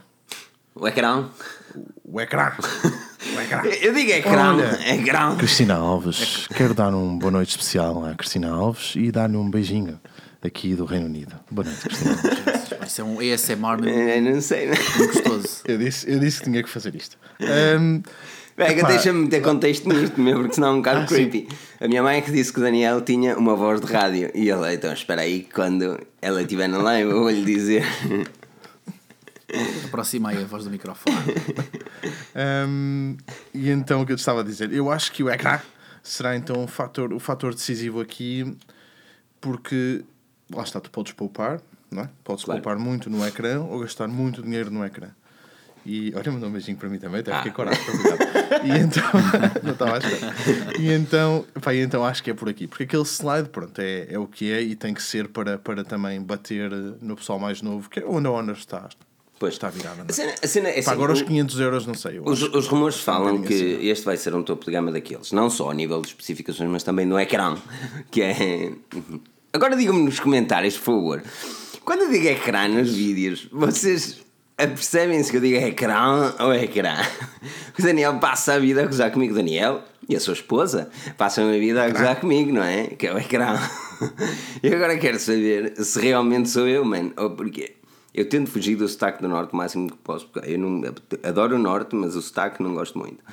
O 0.76 0.88
ecrã? 0.88 1.30
O 2.04 2.22
ecrã. 2.22 2.54
O 3.36 3.42
ecrã. 3.42 3.64
Eu 3.82 3.94
digo 3.94 4.12
ecrã. 4.12 4.54
Olha, 4.54 4.94
ecrã. 4.94 5.36
Cristina 5.38 5.76
Alves, 5.76 6.48
quero 6.48 6.74
dar 6.74 6.94
um 6.94 7.18
boa 7.18 7.32
noite 7.32 7.52
especial 7.52 8.04
à 8.06 8.14
Cristina 8.14 8.50
Alves 8.52 8.94
e 8.96 9.12
dar-lhe 9.12 9.38
um 9.38 9.50
beijinho 9.50 10.00
aqui 10.44 10.76
do 10.76 10.86
Reino 10.86 11.06
Unido. 11.06 11.36
Boa 11.50 11.66
noite, 11.66 11.82
Cristina 11.82 12.12
Alves. 12.12 12.68
Isso 12.88 13.02
é 13.02 13.04
um 13.04 13.20
ASMR 13.20 13.90
é, 13.90 14.22
não 14.22 14.40
sei. 14.40 14.68
gostoso. 14.68 15.62
Eu 15.66 15.78
disse, 15.78 16.10
eu 16.10 16.20
disse 16.20 16.40
que 16.40 16.46
tinha 16.46 16.64
que 16.64 16.70
fazer 16.70 16.96
isto. 16.96 17.18
Um, 17.42 18.02
Vega, 18.58 18.88
deixa-me 18.88 19.26
meter 19.26 19.44
contexto 19.44 19.88
nisto, 19.88 20.20
meu, 20.20 20.40
porque 20.40 20.56
senão 20.56 20.70
é 20.70 20.72
um 20.72 20.78
bocado 20.78 21.02
ah, 21.02 21.06
creepy. 21.06 21.48
Sim. 21.48 21.58
A 21.80 21.88
minha 21.88 22.02
mãe 22.02 22.18
é 22.18 22.22
que 22.22 22.32
disse 22.32 22.52
que 22.52 22.60
o 22.60 22.64
Daniel 22.64 23.02
tinha 23.02 23.38
uma 23.38 23.56
voz 23.56 23.80
de 23.80 23.86
rádio. 23.86 24.32
E 24.34 24.50
ele, 24.50 24.74
então 24.74 24.92
espera 24.92 25.22
aí, 25.22 25.48
quando 25.54 26.00
ela 26.20 26.42
estiver 26.42 26.68
na 26.68 26.80
live, 26.80 27.12
eu 27.12 27.20
vou-lhe 27.20 27.46
dizer. 27.46 27.86
Aproxima 29.86 30.30
aí 30.30 30.42
a 30.42 30.48
voz 30.48 30.64
do 30.64 30.72
microfone. 30.72 31.16
um, 32.68 33.16
e 33.54 33.70
então 33.70 34.02
o 34.02 34.06
que 34.08 34.12
eu 34.12 34.16
estava 34.16 34.42
a 34.42 34.44
dizer, 34.44 34.74
eu 34.74 34.92
acho 34.92 35.12
que 35.12 35.22
o 35.22 35.30
ecrã 35.30 35.62
será 36.02 36.36
então 36.36 36.64
o 36.64 36.68
fator, 36.68 37.14
o 37.14 37.20
fator 37.20 37.54
decisivo 37.54 38.02
aqui, 38.02 38.58
porque 39.40 40.04
lá 40.52 40.64
está, 40.64 40.80
tu 40.80 40.90
podes 40.90 41.14
poupar, 41.14 41.62
não 41.92 42.04
é? 42.04 42.10
Podes 42.24 42.44
claro. 42.44 42.60
poupar 42.60 42.80
muito 42.80 43.08
no 43.08 43.26
ecrã 43.26 43.62
ou 43.62 43.80
gastar 43.82 44.08
muito 44.08 44.42
dinheiro 44.42 44.72
no 44.72 44.84
ecrã. 44.84 45.10
E 45.88 46.14
olha, 46.14 46.32
mandou 46.34 46.50
um 46.50 46.52
beijinho 46.52 46.76
para 46.76 46.90
mim 46.90 47.00
também, 47.00 47.22
até 47.22 47.32
ah. 47.32 47.38
fiquei 47.38 47.54
coragem, 47.54 47.82
E 48.66 48.78
então, 48.78 49.04
não 49.64 49.72
estava 49.72 49.96
a 49.96 49.98
esperar. 50.00 50.80
E 50.82 50.92
então, 50.92 51.46
pá, 51.62 51.74
então 51.74 52.04
acho 52.04 52.22
que 52.22 52.30
é 52.30 52.34
por 52.34 52.50
aqui, 52.50 52.68
porque 52.68 52.84
aquele 52.84 53.04
slide, 53.04 53.48
pronto, 53.48 53.80
é, 53.80 54.08
é 54.10 54.20
o 54.20 54.28
que 54.28 54.52
é 54.52 54.62
e 54.62 54.76
tem 54.76 54.94
que 54.94 55.02
ser 55.02 55.30
para, 55.30 55.58
para 55.58 55.86
também 55.86 56.22
bater 56.22 56.70
no 57.02 57.16
pessoal 57.16 57.40
mais 57.40 57.62
novo, 57.62 57.90
que 57.90 58.02
é 58.02 58.06
onde 58.06 58.28
a 58.28 58.32
Honor 58.32 58.58
está. 58.58 58.90
Pois. 59.40 59.54
Está 59.54 59.70
virada. 59.70 60.04
A 60.10 60.12
cena, 60.12 60.34
a 60.44 60.48
cena 60.48 60.70
é 60.70 60.80
assim, 60.80 60.90
agora 60.90 61.14
os 61.14 61.22
500 61.22 61.60
euros, 61.62 61.88
não 61.88 61.94
sei. 61.94 62.20
Os, 62.20 62.42
os 62.42 62.68
rumores 62.68 63.00
falam 63.00 63.42
que 63.42 63.54
assim. 63.54 63.88
este 63.88 64.04
vai 64.04 64.18
ser 64.18 64.36
um 64.36 64.44
topo 64.44 64.66
de 64.66 64.72
gama 64.72 64.92
daqueles, 64.92 65.32
não 65.32 65.50
só 65.50 65.72
a 65.72 65.74
nível 65.74 66.02
de 66.02 66.08
especificações, 66.08 66.70
mas 66.70 66.84
também 66.84 67.06
no 67.06 67.18
ecrã. 67.18 67.56
Que 68.12 68.24
é. 68.24 68.74
Agora 69.54 69.78
digam-me 69.78 70.04
nos 70.04 70.20
comentários, 70.20 70.76
por 70.76 70.86
favor. 70.86 71.24
Quando 71.86 72.02
eu 72.02 72.10
digo 72.10 72.28
ecrã 72.28 72.68
nos 72.68 72.92
vídeos, 72.94 73.48
vocês 73.52 74.27
Percebem-se 74.58 75.30
que 75.30 75.38
eu 75.38 75.42
digo 75.42 75.58
ecrã 75.58 76.34
ou 76.40 76.54
ecrã? 76.54 76.96
O 77.78 77.82
Daniel 77.82 78.18
passa 78.18 78.54
a 78.54 78.60
vida 78.60 78.82
a 78.82 78.86
gozar 78.88 79.12
comigo. 79.12 79.36
Daniel 79.36 79.84
e 80.10 80.16
a 80.16 80.20
sua 80.20 80.34
esposa 80.34 80.90
passam 81.16 81.48
a 81.48 81.52
vida 81.52 81.84
a 81.84 81.90
gozar 81.90 82.20
comigo, 82.20 82.52
não 82.52 82.64
é? 82.64 82.88
Que 82.88 83.06
é 83.06 83.14
o 83.14 83.18
ecrã. 83.18 83.56
E 84.62 84.74
agora 84.74 84.98
quero 84.98 85.20
saber 85.20 85.74
se 85.84 86.00
realmente 86.00 86.50
sou 86.50 86.68
eu, 86.68 86.84
mano. 86.84 87.12
Ou 87.18 87.32
porque 87.32 87.76
eu 88.14 88.28
tento 88.28 88.50
fugir 88.50 88.76
do 88.76 88.88
sotaque 88.88 89.22
do 89.22 89.28
norte 89.28 89.54
o 89.54 89.56
máximo 89.56 89.92
que 89.92 89.98
posso. 89.98 90.28
Eu 90.44 90.58
não, 90.58 90.82
adoro 91.24 91.56
o 91.56 91.60
norte, 91.60 91.96
mas 91.96 92.16
o 92.16 92.22
sotaque 92.22 92.62
não 92.62 92.74
gosto 92.74 92.98
muito. 92.98 93.24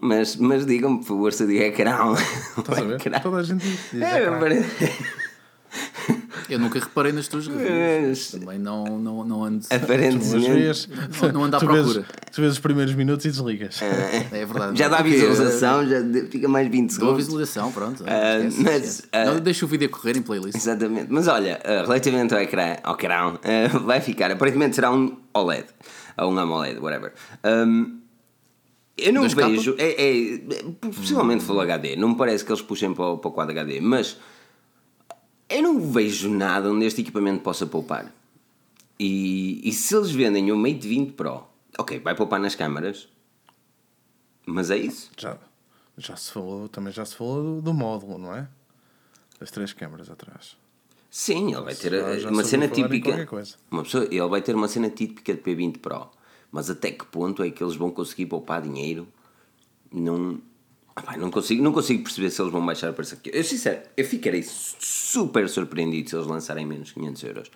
Mas, 0.00 0.36
mas 0.36 0.66
digam-me, 0.66 0.98
por 0.98 1.06
favor, 1.06 1.32
se 1.32 1.44
eu 1.44 1.46
digo 1.46 1.62
ecrã. 1.62 2.14
Estás 2.58 2.78
a 2.78 2.82
ver? 2.82 3.22
Toda 3.22 3.36
a 3.38 3.42
gente 3.42 3.66
diz. 3.66 4.02
É, 4.02 4.28
eu 6.48 6.58
nunca 6.58 6.78
reparei 6.78 7.12
nas 7.12 7.28
tuas 7.28 7.46
reviews. 7.46 8.30
Também 8.30 8.58
não, 8.58 8.84
não, 8.98 9.24
não 9.24 9.44
ando. 9.44 9.66
Aparentemente. 9.70 10.88
Não, 11.22 11.32
não 11.32 11.44
ando 11.44 11.56
à 11.56 11.58
procura. 11.58 11.84
Vês, 11.84 12.06
tu 12.32 12.40
vês 12.40 12.52
os 12.54 12.58
primeiros 12.58 12.94
minutos 12.94 13.24
e 13.26 13.30
desligas. 13.30 13.80
É, 13.82 14.40
é 14.40 14.46
verdade. 14.46 14.78
Já 14.78 14.88
dá 14.88 15.02
visualização, 15.02 15.86
já 15.86 15.96
fica 16.30 16.48
mais 16.48 16.68
20 16.68 16.90
segundos. 16.90 17.14
Dá 17.14 17.18
visualização, 17.18 17.72
pronto. 17.72 18.02
Uh, 18.02 18.46
esquece, 18.48 18.62
mas, 18.62 18.84
esquece. 18.84 19.02
Uh, 19.06 19.34
não 19.34 19.40
deixa 19.40 19.64
o 19.64 19.68
vídeo 19.68 19.88
correr 19.90 20.16
em 20.16 20.22
playlist. 20.22 20.56
Exatamente. 20.56 21.08
Mas 21.10 21.28
olha, 21.28 21.60
uh, 21.64 21.86
relativamente 21.86 22.34
ao 22.34 22.40
ecrã, 22.40 22.76
ao 22.82 22.94
ecrã 22.94 23.34
uh, 23.34 23.80
vai 23.84 24.00
ficar. 24.00 24.30
Aparentemente 24.30 24.74
será 24.74 24.90
um 24.92 25.16
OLED. 25.34 25.66
Ou 26.16 26.32
um 26.32 26.38
AMOLED, 26.38 26.80
whatever. 26.80 27.12
Um, 27.44 27.98
eu 28.98 29.12
não 29.12 29.28
vejo. 29.28 29.76
É, 29.78 30.34
é, 30.34 30.38
possivelmente 30.80 31.44
Full 31.44 31.60
HD. 31.60 31.94
Não 31.96 32.08
me 32.08 32.16
parece 32.16 32.44
que 32.44 32.50
eles 32.50 32.60
puxem 32.60 32.92
para 32.92 33.06
o, 33.06 33.18
para 33.18 33.28
o 33.28 33.32
quadro 33.32 33.52
HD, 33.52 33.80
mas 33.80 34.18
eu 35.48 35.62
não 35.62 35.80
vejo 35.90 36.30
nada 36.30 36.70
onde 36.70 36.84
este 36.84 37.00
equipamento 37.00 37.42
possa 37.42 37.66
poupar. 37.66 38.12
E, 38.98 39.60
e 39.66 39.72
se 39.72 39.94
eles 39.94 40.10
vendem 40.10 40.50
o 40.50 40.56
Mate 40.56 40.86
20 40.86 41.12
Pro, 41.12 41.44
ok, 41.78 42.00
vai 42.00 42.14
poupar 42.14 42.40
nas 42.40 42.54
câmaras, 42.54 43.08
mas 44.44 44.70
é 44.70 44.76
isso. 44.76 45.10
Já, 45.16 45.38
já 45.96 46.16
se 46.16 46.32
falou, 46.32 46.68
também 46.68 46.92
já 46.92 47.04
se 47.04 47.14
falou 47.14 47.56
do, 47.56 47.62
do 47.62 47.74
módulo, 47.74 48.18
não 48.18 48.34
é? 48.34 48.48
Das 49.38 49.50
três 49.50 49.72
câmaras 49.72 50.10
atrás. 50.10 50.56
Sim, 51.10 51.52
ele 51.54 51.62
vai 51.62 51.74
ter 51.74 51.90
já, 51.90 52.18
já 52.18 52.30
uma 52.30 52.44
cena 52.44 52.68
típica. 52.68 53.26
Uma 53.70 53.82
pessoa, 53.82 54.04
ele 54.04 54.28
vai 54.28 54.42
ter 54.42 54.54
uma 54.54 54.68
cena 54.68 54.90
típica 54.90 55.32
de 55.32 55.40
P20 55.40 55.78
Pro. 55.78 56.10
Mas 56.50 56.70
até 56.70 56.90
que 56.90 57.04
ponto 57.06 57.42
é 57.42 57.50
que 57.50 57.62
eles 57.62 57.76
vão 57.76 57.90
conseguir 57.90 58.26
poupar 58.26 58.62
dinheiro? 58.62 59.06
Não, 59.92 60.40
ah, 61.06 61.16
não, 61.16 61.30
consigo, 61.30 61.62
não 61.62 61.72
consigo 61.72 62.02
perceber 62.02 62.30
se 62.30 62.40
eles 62.40 62.52
vão 62.52 62.64
baixar 62.64 62.90
o 62.90 62.94
preço 62.94 63.14
aqui. 63.14 63.30
Eu, 63.32 63.44
sincero, 63.44 63.80
eu 63.96 64.04
ficarei 64.04 64.42
super 64.44 65.48
surpreendido 65.48 66.10
se 66.10 66.16
eles 66.16 66.26
lançarem 66.26 66.66
menos 66.66 66.92
500 66.92 67.22
euros. 67.24 67.50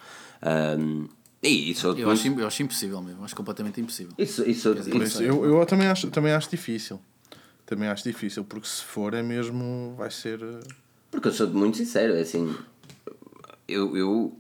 Um, 0.79 1.09
e 1.43 1.71
isso 1.73 1.89
eu, 1.89 2.11
acho, 2.11 2.29
eu 2.29 2.47
acho 2.47 2.63
impossível 2.63 3.03
mesmo, 3.03 3.25
acho 3.25 3.35
completamente 3.35 3.81
impossível. 3.81 4.13
Isso, 4.17 4.49
isso, 4.49 4.75
dizer, 4.75 4.95
isso 5.03 5.23
eu, 5.23 5.45
eu 5.45 5.67
também, 5.67 5.89
acho, 5.89 6.09
também 6.09 6.33
acho 6.33 6.49
difícil. 6.49 7.01
Também 7.67 7.89
acho 7.89 8.05
difícil, 8.05 8.45
porque 8.45 8.69
se 8.69 8.85
for 8.85 9.13
é 9.15 9.23
mesmo. 9.23 9.95
vai 9.97 10.11
ser. 10.11 10.41
Eh, 10.41 10.61
porque 11.11 11.29
eu 11.29 11.33
sou 11.33 11.49
muito 11.49 11.79
sincero, 11.79 12.15
é 12.15 12.21
assim. 12.21 12.55
Eu, 13.67 13.97
eu, 13.97 14.39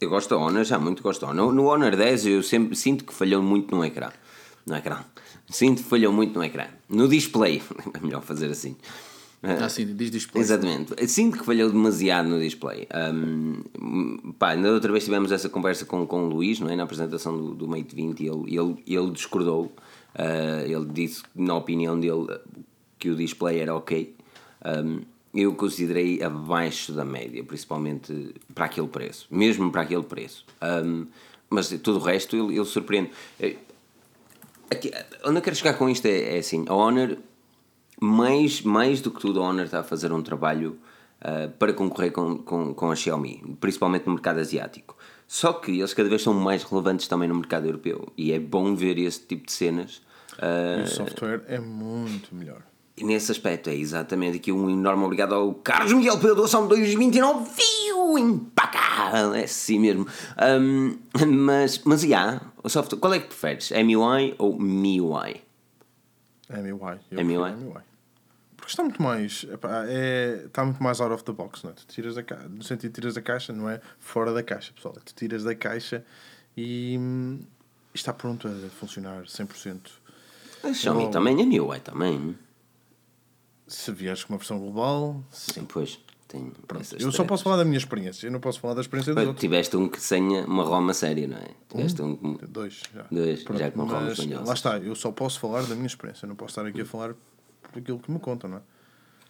eu 0.00 0.10
gosto 0.10 0.30
da 0.30 0.36
Honor, 0.36 0.64
já 0.64 0.78
muito 0.78 1.02
gosto 1.02 1.20
da 1.20 1.30
Honor. 1.30 1.52
No, 1.52 1.62
no 1.62 1.68
Honor 1.68 1.94
10 1.96 2.26
eu 2.26 2.42
sempre 2.42 2.74
sinto 2.74 3.04
que 3.04 3.12
falhou 3.14 3.42
muito 3.42 3.74
no 3.76 3.84
ecrã. 3.84 4.10
No 4.66 4.74
ecrã. 4.74 4.98
Sinto 5.52 5.82
que 5.82 5.88
falhou 5.88 6.12
muito 6.12 6.36
no 6.38 6.44
ecrã. 6.44 6.66
No 6.88 7.08
display, 7.08 7.62
é 7.94 8.00
melhor 8.00 8.22
fazer 8.22 8.50
assim. 8.50 8.76
Ah, 9.42 9.68
sim, 9.68 9.84
diz 9.94 10.10
display. 10.10 10.40
Exatamente. 10.40 10.94
Sinto 11.08 11.38
que 11.38 11.44
falhou 11.44 11.68
demasiado 11.68 12.28
no 12.28 12.38
display. 12.38 12.86
Um, 13.12 14.32
pá, 14.38 14.54
na 14.54 14.70
outra 14.70 14.92
vez 14.92 15.04
tivemos 15.04 15.32
essa 15.32 15.48
conversa 15.48 15.84
com, 15.84 16.06
com 16.06 16.26
o 16.26 16.28
Luís, 16.28 16.60
não 16.60 16.70
é? 16.70 16.76
Na 16.76 16.84
apresentação 16.84 17.36
do, 17.36 17.54
do 17.54 17.68
Mate 17.68 17.94
20 17.94 18.20
e 18.20 18.28
ele, 18.28 18.56
ele, 18.56 18.82
ele 18.86 19.10
discordou. 19.10 19.72
Uh, 20.14 20.64
ele 20.64 20.86
disse, 20.92 21.22
na 21.34 21.56
opinião 21.56 21.98
dele, 21.98 22.38
que 22.98 23.10
o 23.10 23.16
display 23.16 23.58
era 23.58 23.74
ok. 23.74 24.14
Um, 24.64 25.00
eu 25.34 25.54
considerei 25.54 26.22
abaixo 26.22 26.92
da 26.92 27.04
média, 27.04 27.42
principalmente 27.42 28.34
para 28.54 28.66
aquele 28.66 28.86
preço. 28.86 29.26
Mesmo 29.28 29.72
para 29.72 29.82
aquele 29.82 30.04
preço. 30.04 30.44
Um, 30.62 31.06
mas 31.50 31.68
todo 31.82 31.96
o 31.96 32.02
resto 32.02 32.36
ele, 32.36 32.56
ele 32.56 32.64
surpreende. 32.64 33.10
Aqui, 34.72 34.90
onde 35.26 35.36
eu 35.36 35.42
quero 35.42 35.54
chegar 35.54 35.74
com 35.74 35.88
isto 35.88 36.06
é, 36.06 36.36
é, 36.36 36.38
assim: 36.38 36.64
a 36.66 36.74
Honor, 36.74 37.18
mais, 38.00 38.62
mais 38.62 39.02
do 39.02 39.10
que 39.10 39.20
tudo, 39.20 39.42
a 39.42 39.48
Honor 39.48 39.66
está 39.66 39.80
a 39.80 39.84
fazer 39.84 40.10
um 40.12 40.22
trabalho 40.22 40.78
uh, 41.20 41.50
para 41.58 41.74
concorrer 41.74 42.10
com, 42.10 42.38
com, 42.38 42.72
com 42.72 42.90
a 42.90 42.96
Xiaomi, 42.96 43.56
principalmente 43.60 44.06
no 44.06 44.14
mercado 44.14 44.40
asiático. 44.40 44.96
Só 45.28 45.52
que 45.52 45.78
eles 45.78 45.92
cada 45.92 46.08
vez 46.08 46.22
são 46.22 46.32
mais 46.32 46.62
relevantes 46.62 47.06
também 47.06 47.28
no 47.28 47.34
mercado 47.34 47.66
europeu 47.66 48.10
e 48.16 48.32
é 48.32 48.38
bom 48.38 48.74
ver 48.74 48.98
esse 48.98 49.20
tipo 49.20 49.46
de 49.46 49.52
cenas. 49.52 50.02
Uh, 50.38 50.84
o 50.84 50.86
software 50.86 51.42
é 51.46 51.58
muito 51.58 52.34
melhor. 52.34 52.62
Nesse 53.00 53.32
aspecto 53.32 53.70
é 53.70 53.74
exatamente 53.74 54.36
aqui 54.36 54.52
um 54.52 54.68
enorme 54.68 55.04
obrigado 55.04 55.34
ao 55.34 55.54
Carlos 55.54 55.92
Miguel 55.92 56.18
pela 56.18 56.34
doação 56.34 56.62
de 56.62 56.68
229 56.68 57.50
viu 57.54 58.18
impacável, 58.18 59.34
é 59.34 59.44
assim 59.44 59.78
mesmo. 59.78 60.06
Um, 60.60 60.98
mas, 61.26 61.78
mas, 61.84 62.04
yeah, 62.04 62.52
o 62.62 62.68
software, 62.68 62.98
qual 62.98 63.14
é 63.14 63.18
que 63.18 63.28
preferes? 63.28 63.70
MUI 63.70 64.34
ou 64.38 64.58
MIUI? 64.58 65.42
MUI. 66.50 67.00
Eu 67.10 67.24
MUI? 67.24 67.52
MUI. 67.52 67.82
Porque 68.56 68.70
está 68.70 68.82
muito 68.82 69.02
mais. 69.02 69.44
Epá, 69.50 69.84
é, 69.88 70.42
está 70.46 70.64
muito 70.64 70.80
mais 70.82 71.00
out 71.00 71.14
of 71.14 71.24
the 71.24 71.32
box, 71.32 71.64
não 71.64 71.70
é? 71.70 71.74
Tu 71.74 71.86
tiras 71.86 72.16
a 72.16 72.22
caixa, 72.22 72.48
no 72.48 72.62
sentido 72.62 72.92
tiras 72.92 73.16
a 73.16 73.22
caixa, 73.22 73.52
não 73.52 73.68
é 73.68 73.80
fora 73.98 74.32
da 74.32 74.42
caixa, 74.42 74.72
pessoal. 74.72 74.94
Tu 75.04 75.14
tiras 75.14 75.44
da 75.44 75.54
caixa 75.54 76.04
e, 76.56 76.94
e 76.94 77.96
está 77.96 78.12
pronto 78.12 78.46
a 78.46 78.68
funcionar 78.68 79.24
100%. 79.24 79.80
A 80.62 80.72
Xiaomi 80.72 81.10
também, 81.10 81.42
a 81.42 81.46
MIUI 81.46 81.80
também. 81.80 82.38
Se 83.72 83.90
vieres 83.90 84.22
com 84.24 84.34
uma 84.34 84.38
versão 84.38 84.58
global, 84.58 85.22
sim. 85.30 85.64
Pois. 85.64 85.98
Tenho 86.28 86.50
eu 86.98 87.12
só 87.12 87.24
posso 87.24 87.44
falar 87.44 87.58
da 87.58 87.64
minha 87.64 87.76
experiência, 87.76 88.26
eu 88.26 88.32
não 88.32 88.40
posso 88.40 88.58
falar 88.58 88.72
da 88.72 88.80
experiência 88.80 89.14
dos 89.14 89.22
outros. 89.22 89.40
Tiveste 89.40 89.76
um 89.76 89.86
que 89.86 90.00
tenha 90.00 90.46
uma 90.46 90.64
Roma 90.64 90.94
séria, 90.94 91.28
não 91.28 91.36
é? 91.36 91.48
Tiveste 91.68 92.00
um, 92.00 92.18
um 92.22 92.38
dois, 92.48 92.82
já. 92.94 93.02
Dois, 93.10 93.42
Pronto, 93.42 93.58
já 93.58 93.70
com 93.70 93.84
Roma 93.84 94.12
espanhola. 94.12 94.46
Lá 94.46 94.54
está, 94.54 94.78
eu 94.78 94.94
só 94.94 95.12
posso 95.12 95.38
falar 95.38 95.64
da 95.64 95.74
minha 95.74 95.86
experiência, 95.86 96.24
eu 96.24 96.28
não 96.28 96.36
posso 96.36 96.52
estar 96.52 96.66
aqui 96.66 96.80
a 96.80 96.86
falar 96.86 97.14
por 97.70 97.78
aquilo 97.78 97.98
que 97.98 98.10
me 98.10 98.18
contam, 98.18 98.48
não 98.48 98.56
é? 98.58 98.62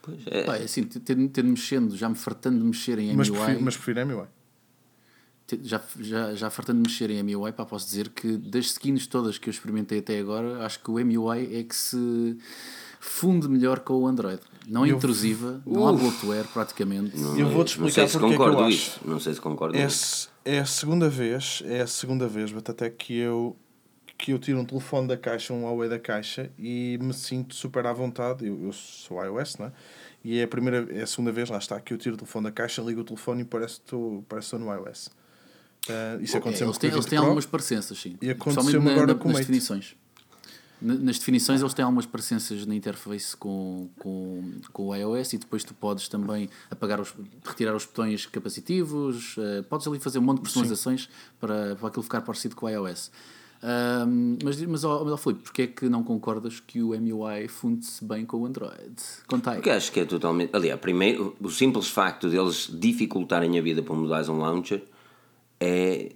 Pois 0.01 0.21
é. 0.27 0.45
Pá, 0.45 0.57
é 0.59 0.63
assim, 0.63 0.85
ter, 0.85 1.29
ter 1.29 1.43
mexendo, 1.43 1.97
já 1.97 2.09
me 2.09 2.15
fartando 2.15 2.61
de 2.61 2.65
mexer 2.65 3.01
em 3.01 3.17
mas 3.17 3.29
MUI. 3.29 3.39
Prefiro, 3.41 3.65
mas 3.65 3.77
prefiro 3.77 4.07
MUI. 4.07 4.27
Já, 5.61 5.83
já, 5.99 6.35
já 6.35 6.51
fartando 6.51 6.83
de 6.83 6.89
mexer 6.89 7.11
em 7.11 7.23
MUI, 7.23 7.53
pá, 7.53 7.67
posso 7.67 7.87
dizer 7.87 8.11
que 8.11 8.37
das 8.37 8.67
skins 8.67 9.09
todas 9.09 9.39
que 9.39 9.49
eu 9.49 9.51
experimentei 9.51 9.99
até 9.99 10.21
agora, 10.21 10.65
acho 10.65 10.79
que 10.81 10.91
o 10.91 11.05
MUI 11.05 11.57
é 11.57 11.65
que 11.65 11.75
se 11.75 12.39
funde 13.03 13.49
melhor 13.49 13.81
com 13.81 13.95
o 13.95 14.07
Android. 14.07 14.41
Não 14.67 14.85
é 14.85 14.91
eu... 14.93 14.97
intrusiva, 14.97 15.61
não 15.67 15.89
há 15.89 15.93
bloatware 15.93 16.47
praticamente. 16.53 17.17
Não, 17.17 17.37
eu 17.37 17.49
vou-te 17.49 17.71
explicar 17.71 18.09
porque 18.09 18.27
é 18.33 18.37
que 18.37 18.43
eu 18.43 18.61
acho. 18.61 19.01
Não 19.05 19.19
sei 19.19 19.35
se 19.35 19.41
concordo. 19.41 19.77
É, 19.77 19.89
é 20.45 20.61
a 20.61 20.65
segunda 20.65 21.09
vez, 21.09 21.65
é 21.67 21.81
a 21.81 21.87
segunda 21.89 22.29
vez, 22.29 22.55
até 22.57 22.89
que 22.89 23.19
eu 23.19 23.57
que 24.17 24.33
eu 24.33 24.39
tiro 24.39 24.61
um 24.61 24.65
telefone 24.65 25.09
da 25.09 25.17
caixa, 25.17 25.53
um 25.53 25.65
Huawei 25.65 25.89
da 25.89 25.99
caixa 25.99 26.49
e 26.57 26.97
me 27.03 27.13
sinto 27.13 27.57
super 27.57 27.85
à 27.87 27.93
vontade. 27.93 28.47
Eu, 28.47 28.67
eu 28.67 28.73
sou 28.73 29.21
iOS, 29.21 29.59
não 29.59 29.67
é? 29.67 29.73
E 30.23 30.39
é 30.39 30.45
a 30.45 30.49
primeira, 30.49 30.87
é 30.97 31.03
a 31.03 31.07
segunda 31.09 31.33
vez, 31.33 31.51
lá 31.51 31.59
está, 31.59 31.81
que 31.81 31.93
eu 31.93 31.99
tiro 31.99 32.15
o 32.15 32.19
telefone 32.19 32.45
da 32.45 32.53
caixa, 32.53 32.81
ligo 32.83 33.01
o 33.01 33.05
telefone 33.05 33.43
e 33.43 33.45
parece 33.45 33.81
que 33.81 33.87
estou, 33.87 34.25
parece 34.29 34.55
estou 34.55 34.61
no 34.61 34.73
iOS. 34.73 35.09
Uh, 35.89 36.23
isso 36.23 36.37
aconteceu 36.37 36.69
eles 36.69 36.79
têm, 36.79 36.91
eles 36.93 37.07
têm 37.07 37.19
algumas 37.19 37.47
parecenças, 37.47 37.99
sim. 37.99 38.17
E 38.23 38.31
aconteceu 38.31 38.81
agora 38.81 39.09
na, 39.09 39.15
com 39.17 39.29
nas 39.31 39.39
definições. 39.39 39.97
Nas 40.83 41.19
definições 41.19 41.61
eles 41.61 41.73
têm 41.75 41.85
algumas 41.85 42.07
parecenças 42.07 42.67
na 42.67 42.75
interface 42.75 43.37
com, 43.37 43.89
com, 43.99 44.43
com 44.73 44.89
o 44.89 44.95
iOS 44.95 45.35
e 45.35 45.39
depois 45.39 45.63
tu 45.63 45.75
podes 45.75 46.09
também 46.09 46.49
apagar 46.71 47.01
os, 47.01 47.15
retirar 47.45 47.75
os 47.75 47.87
botões 47.87 48.27
capacitivos, 48.27 49.37
uh, 49.37 49.63
podes 49.69 49.87
ali 49.87 50.01
fazer 50.01 50.19
um 50.19 50.23
monte 50.23 50.39
de 50.39 50.43
personalizações 50.43 51.09
para, 51.39 51.77
para 51.77 51.89
aquilo 51.89 52.03
ficar 52.03 52.21
parecido 52.23 52.57
com 52.57 52.67
o 52.67 52.69
iOS. 52.69 53.11
Um, 53.63 54.39
mas, 54.43 54.61
mas, 54.61 54.83
oh, 54.83 55.05
mas 55.05 55.13
oh, 55.13 55.17
Filipe, 55.17 55.43
porquê 55.45 55.63
é 55.63 55.67
que 55.69 55.89
não 55.89 56.03
concordas 56.03 56.59
que 56.59 56.83
o 56.83 56.89
MUI 57.01 57.47
funde-se 57.47 58.05
bem 58.05 58.27
com 58.27 58.39
o 58.39 58.47
Android? 58.47 58.97
Conta 59.29 59.53
aí. 59.53 59.57
Porque 59.59 59.71
acho 59.71 59.93
que 59.93 60.01
é 60.01 60.05
totalmente. 60.05 60.51
Aliás, 60.53 60.81
primeiro, 60.81 61.37
o 61.41 61.49
simples 61.49 61.87
facto 61.89 62.29
deles 62.29 62.69
dificultarem 62.73 63.57
a 63.57 63.63
vida 63.63 63.81
para 63.81 63.95
mudares 63.95 64.29
um 64.29 64.39
launcher 64.39 64.83
é, 65.61 66.11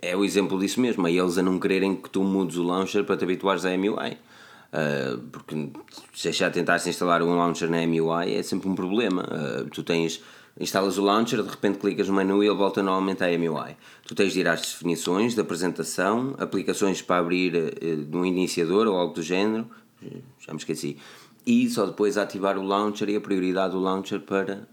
é 0.00 0.16
o 0.16 0.24
exemplo 0.24 0.58
disso 0.58 0.80
mesmo. 0.80 1.06
É 1.06 1.12
eles 1.12 1.38
a 1.38 1.42
não 1.42 1.58
quererem 1.58 1.94
que 1.94 2.08
tu 2.10 2.22
mudes 2.22 2.56
o 2.56 2.62
launcher 2.62 3.04
para 3.04 3.16
te 3.16 3.24
habituares 3.24 3.64
à 3.64 3.76
MUI. 3.76 4.18
Uh, 4.72 5.18
porque 5.32 5.68
se 6.14 6.30
já 6.30 6.48
tentares 6.48 6.86
instalar 6.86 7.22
um 7.22 7.36
launcher 7.36 7.68
na 7.68 7.84
MUI 7.86 8.34
é 8.34 8.42
sempre 8.42 8.68
um 8.68 8.74
problema. 8.74 9.22
Uh, 9.22 9.68
tu 9.70 9.82
tens 9.82 10.22
Instalas 10.58 10.98
o 10.98 11.02
launcher, 11.02 11.42
de 11.42 11.48
repente 11.48 11.78
clicas 11.78 12.08
no 12.08 12.14
menu 12.14 12.42
e 12.42 12.46
ele 12.46 12.56
volta 12.56 12.82
novamente 12.82 13.24
à 13.24 13.28
MUI. 13.38 13.76
Tu 14.06 14.14
tens 14.14 14.32
de 14.32 14.40
ir 14.40 14.48
às 14.48 14.60
definições 14.60 15.34
da 15.34 15.42
apresentação, 15.42 16.34
aplicações 16.38 17.00
para 17.00 17.18
abrir 17.18 17.54
uh, 17.54 18.16
no 18.16 18.26
iniciador 18.26 18.86
ou 18.86 18.96
algo 18.96 19.14
do 19.14 19.22
género, 19.22 19.66
já 20.38 20.52
me 20.52 20.58
esqueci, 20.58 20.98
e 21.46 21.68
só 21.70 21.86
depois 21.86 22.18
ativar 22.18 22.58
o 22.58 22.62
launcher 22.62 23.08
e 23.08 23.16
a 23.16 23.20
prioridade 23.20 23.72
do 23.72 23.80
launcher 23.80 24.20
para, 24.20 24.68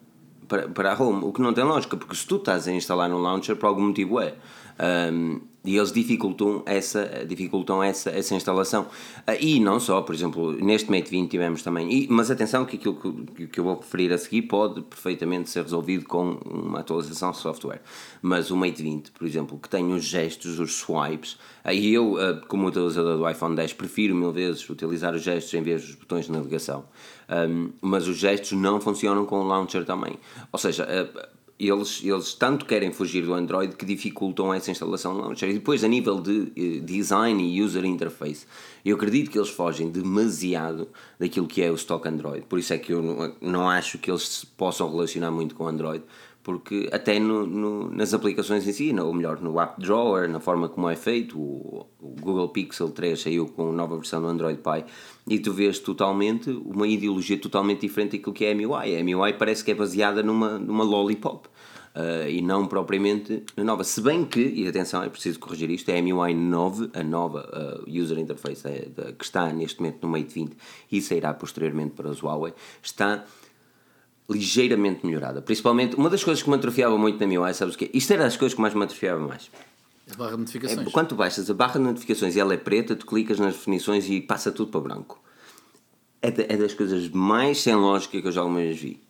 para, 0.47 0.67
para 0.67 0.93
a 0.93 1.01
home. 1.01 1.23
O 1.23 1.31
que 1.31 1.41
não 1.41 1.53
tem 1.53 1.63
lógica, 1.63 1.95
porque 1.95 2.15
se 2.15 2.25
tu 2.25 2.37
estás 2.37 2.67
a 2.67 2.71
instalar 2.71 3.11
um 3.11 3.19
launcher, 3.19 3.55
por 3.55 3.67
algum 3.67 3.87
motivo 3.87 4.19
é. 4.19 4.35
Um, 4.79 5.41
e 5.67 5.75
eles 5.75 5.91
dificultam 5.91 6.63
essa, 6.65 7.25
dificultam 7.27 7.83
essa, 7.83 8.09
essa 8.09 8.33
instalação. 8.33 8.87
Ah, 9.27 9.35
e 9.35 9.59
não 9.59 9.81
só, 9.81 10.01
por 10.01 10.15
exemplo, 10.15 10.53
neste 10.53 10.89
Mate 10.89 11.11
20 11.11 11.29
tivemos 11.29 11.61
também. 11.61 11.91
E, 11.91 12.07
mas 12.09 12.31
atenção, 12.31 12.63
que 12.63 12.77
aquilo 12.77 12.95
que, 13.35 13.47
que 13.47 13.59
eu 13.59 13.65
vou 13.65 13.75
referir 13.75 14.13
a 14.13 14.17
seguir 14.17 14.43
pode 14.43 14.81
perfeitamente 14.81 15.49
ser 15.49 15.63
resolvido 15.63 16.05
com 16.05 16.37
uma 16.45 16.79
atualização 16.79 17.31
de 17.31 17.37
software. 17.37 17.81
Mas 18.21 18.49
o 18.49 18.55
Mate 18.55 18.81
20, 18.81 19.11
por 19.11 19.27
exemplo, 19.27 19.59
que 19.59 19.67
tem 19.67 19.91
os 19.91 20.05
gestos, 20.05 20.57
os 20.57 20.73
swipes, 20.73 21.37
aí 21.65 21.93
eu, 21.93 22.17
ah, 22.17 22.41
como 22.47 22.65
utilizador 22.67 23.17
do 23.17 23.29
iPhone 23.29 23.53
10, 23.53 23.73
prefiro 23.73 24.15
mil 24.15 24.31
vezes 24.31 24.69
utilizar 24.69 25.13
os 25.13 25.21
gestos 25.21 25.53
em 25.53 25.61
vez 25.61 25.85
dos 25.85 25.95
botões 25.95 26.27
de 26.27 26.31
navegação. 26.31 26.85
Um, 27.29 27.71
mas 27.81 28.07
os 28.07 28.15
gestos 28.15 28.53
não 28.53 28.79
funcionam 28.79 29.25
com 29.25 29.41
o 29.41 29.43
launcher 29.45 29.83
também. 29.83 30.17
Ou 30.49 30.57
seja, 30.57 30.87
ah, 30.89 31.29
eles, 31.59 32.01
eles 32.03 32.33
tanto 32.33 32.65
querem 32.65 32.91
fugir 32.91 33.25
do 33.25 33.33
Android 33.33 33.75
que 33.75 33.85
dificultam 33.85 34.53
essa 34.53 34.69
instalação 34.69 35.17
launcher. 35.17 35.49
E 35.49 35.53
depois, 35.53 35.83
a 35.83 35.87
nível 35.87 36.21
de 36.21 36.51
eh, 36.55 36.79
design 36.81 37.43
e 37.43 37.61
user 37.61 37.83
interface, 37.83 38.45
eu 38.85 38.95
acredito 38.95 39.31
que 39.31 39.37
eles 39.39 39.49
fogem 39.49 39.89
demasiado 39.89 40.87
daquilo 41.19 41.47
que 41.47 41.63
é 41.63 41.71
o 41.71 41.75
stock 41.75 42.07
Android. 42.07 42.45
Por 42.45 42.59
isso 42.59 42.73
é 42.73 42.77
que 42.77 42.93
eu 42.93 43.33
não, 43.41 43.67
acho 43.67 43.97
que 43.97 44.11
eles 44.11 44.27
se 44.27 44.45
possam 44.45 44.89
relacionar 44.89 45.31
muito 45.31 45.55
com 45.55 45.67
Android, 45.67 46.03
porque 46.47 46.87
até 46.93 47.19
no, 47.19 47.45
no, 47.45 47.91
nas 47.91 48.13
aplicações 48.13 48.65
em 48.65 48.71
si, 48.71 48.97
ou 48.97 49.13
melhor, 49.13 49.41
no 49.41 49.59
App 49.59 49.81
Drawer, 49.81 50.29
na 50.29 50.39
forma 50.39 50.69
como 50.69 50.89
é 50.89 50.95
feito, 50.95 51.37
o, 51.37 51.85
o, 51.99 52.15
Google 52.21 52.47
Pixel 52.47 52.89
3 52.89 53.19
saiu 53.19 53.47
com 53.47 53.69
nova 53.73 53.97
versão 53.97 54.21
do 54.21 54.29
Android 54.29 54.57
Pie 54.61 54.85
e 55.27 55.39
tu 55.39 55.51
vês 55.51 55.77
totalmente 55.77 56.49
uma 56.49 56.87
ideologia 56.87 57.37
totalmente 57.37 57.81
diferente 57.81 58.15
daquilo 58.15 58.33
que 58.33 58.45
é 58.45 58.53
a 58.53 58.55
MUI. 58.55 58.95
A 58.95 59.03
MUI 59.03 59.33
parece 59.33 59.61
que 59.61 59.71
é 59.71 59.75
baseada 59.75 60.23
numa, 60.23 60.57
numa 60.57 60.85
lollipop. 60.85 61.49
Uh, 61.93 62.29
e 62.29 62.41
não 62.43 62.67
propriamente 62.67 63.43
na 63.57 63.63
nova. 63.63 63.83
Se 63.83 63.99
bem 63.99 64.23
que, 64.23 64.39
e 64.39 64.67
atenção, 64.67 65.01
é 65.01 65.09
preciso 65.09 65.39
corrigir 65.39 65.69
isto, 65.71 65.89
é 65.89 65.97
a 65.97 66.01
MUI 66.01 66.33
9, 66.33 66.91
a 66.93 67.03
nova 67.03 67.49
uh, 67.51 67.89
user 67.89 68.19
interface 68.19 68.67
é, 68.67 68.87
de, 68.87 69.13
que 69.13 69.25
está 69.25 69.51
neste 69.51 69.81
momento 69.81 69.97
no 70.03 70.09
Mate 70.09 70.31
20 70.33 70.55
e 70.91 71.01
sairá 71.01 71.33
posteriormente 71.33 71.95
para 71.95 72.07
os 72.07 72.21
Huawei, 72.21 72.53
está 72.83 73.25
ligeiramente 74.29 75.05
melhorada. 75.05 75.41
Principalmente, 75.41 75.95
uma 75.95 76.09
das 76.09 76.23
coisas 76.23 76.43
que 76.43 76.49
me 76.49 76.55
atrofiava 76.55 76.97
muito 76.97 77.19
na 77.19 77.25
MIUI, 77.25 77.53
sabes 77.53 77.75
o 77.75 77.77
quê? 77.77 77.89
Isto 77.93 78.13
era 78.13 78.23
das 78.23 78.35
coisas 78.35 78.53
que 78.53 78.61
mais 78.61 78.73
me 78.73 78.83
atrofiava 78.83 79.25
mais. 79.25 79.49
A 80.11 80.15
barra 80.15 80.31
de 80.31 80.37
notificações. 80.37 80.87
É, 80.87 80.91
quando 80.91 81.07
tu 81.07 81.15
baixas 81.15 81.49
a 81.49 81.53
barra 81.53 81.73
de 81.73 81.85
notificações 81.85 82.35
e 82.35 82.39
ela 82.39 82.53
é 82.53 82.57
preta, 82.57 82.95
tu 82.95 83.05
clicas 83.05 83.39
nas 83.39 83.55
definições 83.55 84.09
e 84.09 84.21
passa 84.21 84.51
tudo 84.51 84.71
para 84.71 84.81
branco. 84.81 85.21
É, 86.21 86.31
de, 86.31 86.43
é 86.43 86.57
das 86.57 86.73
coisas 86.73 87.09
mais 87.09 87.61
sem 87.61 87.75
lógica 87.75 88.21
que 88.21 88.27
eu 88.27 88.31
já 88.31 88.41
alguma 88.41 88.59
vez 88.59 88.79
vi. 88.79 89.01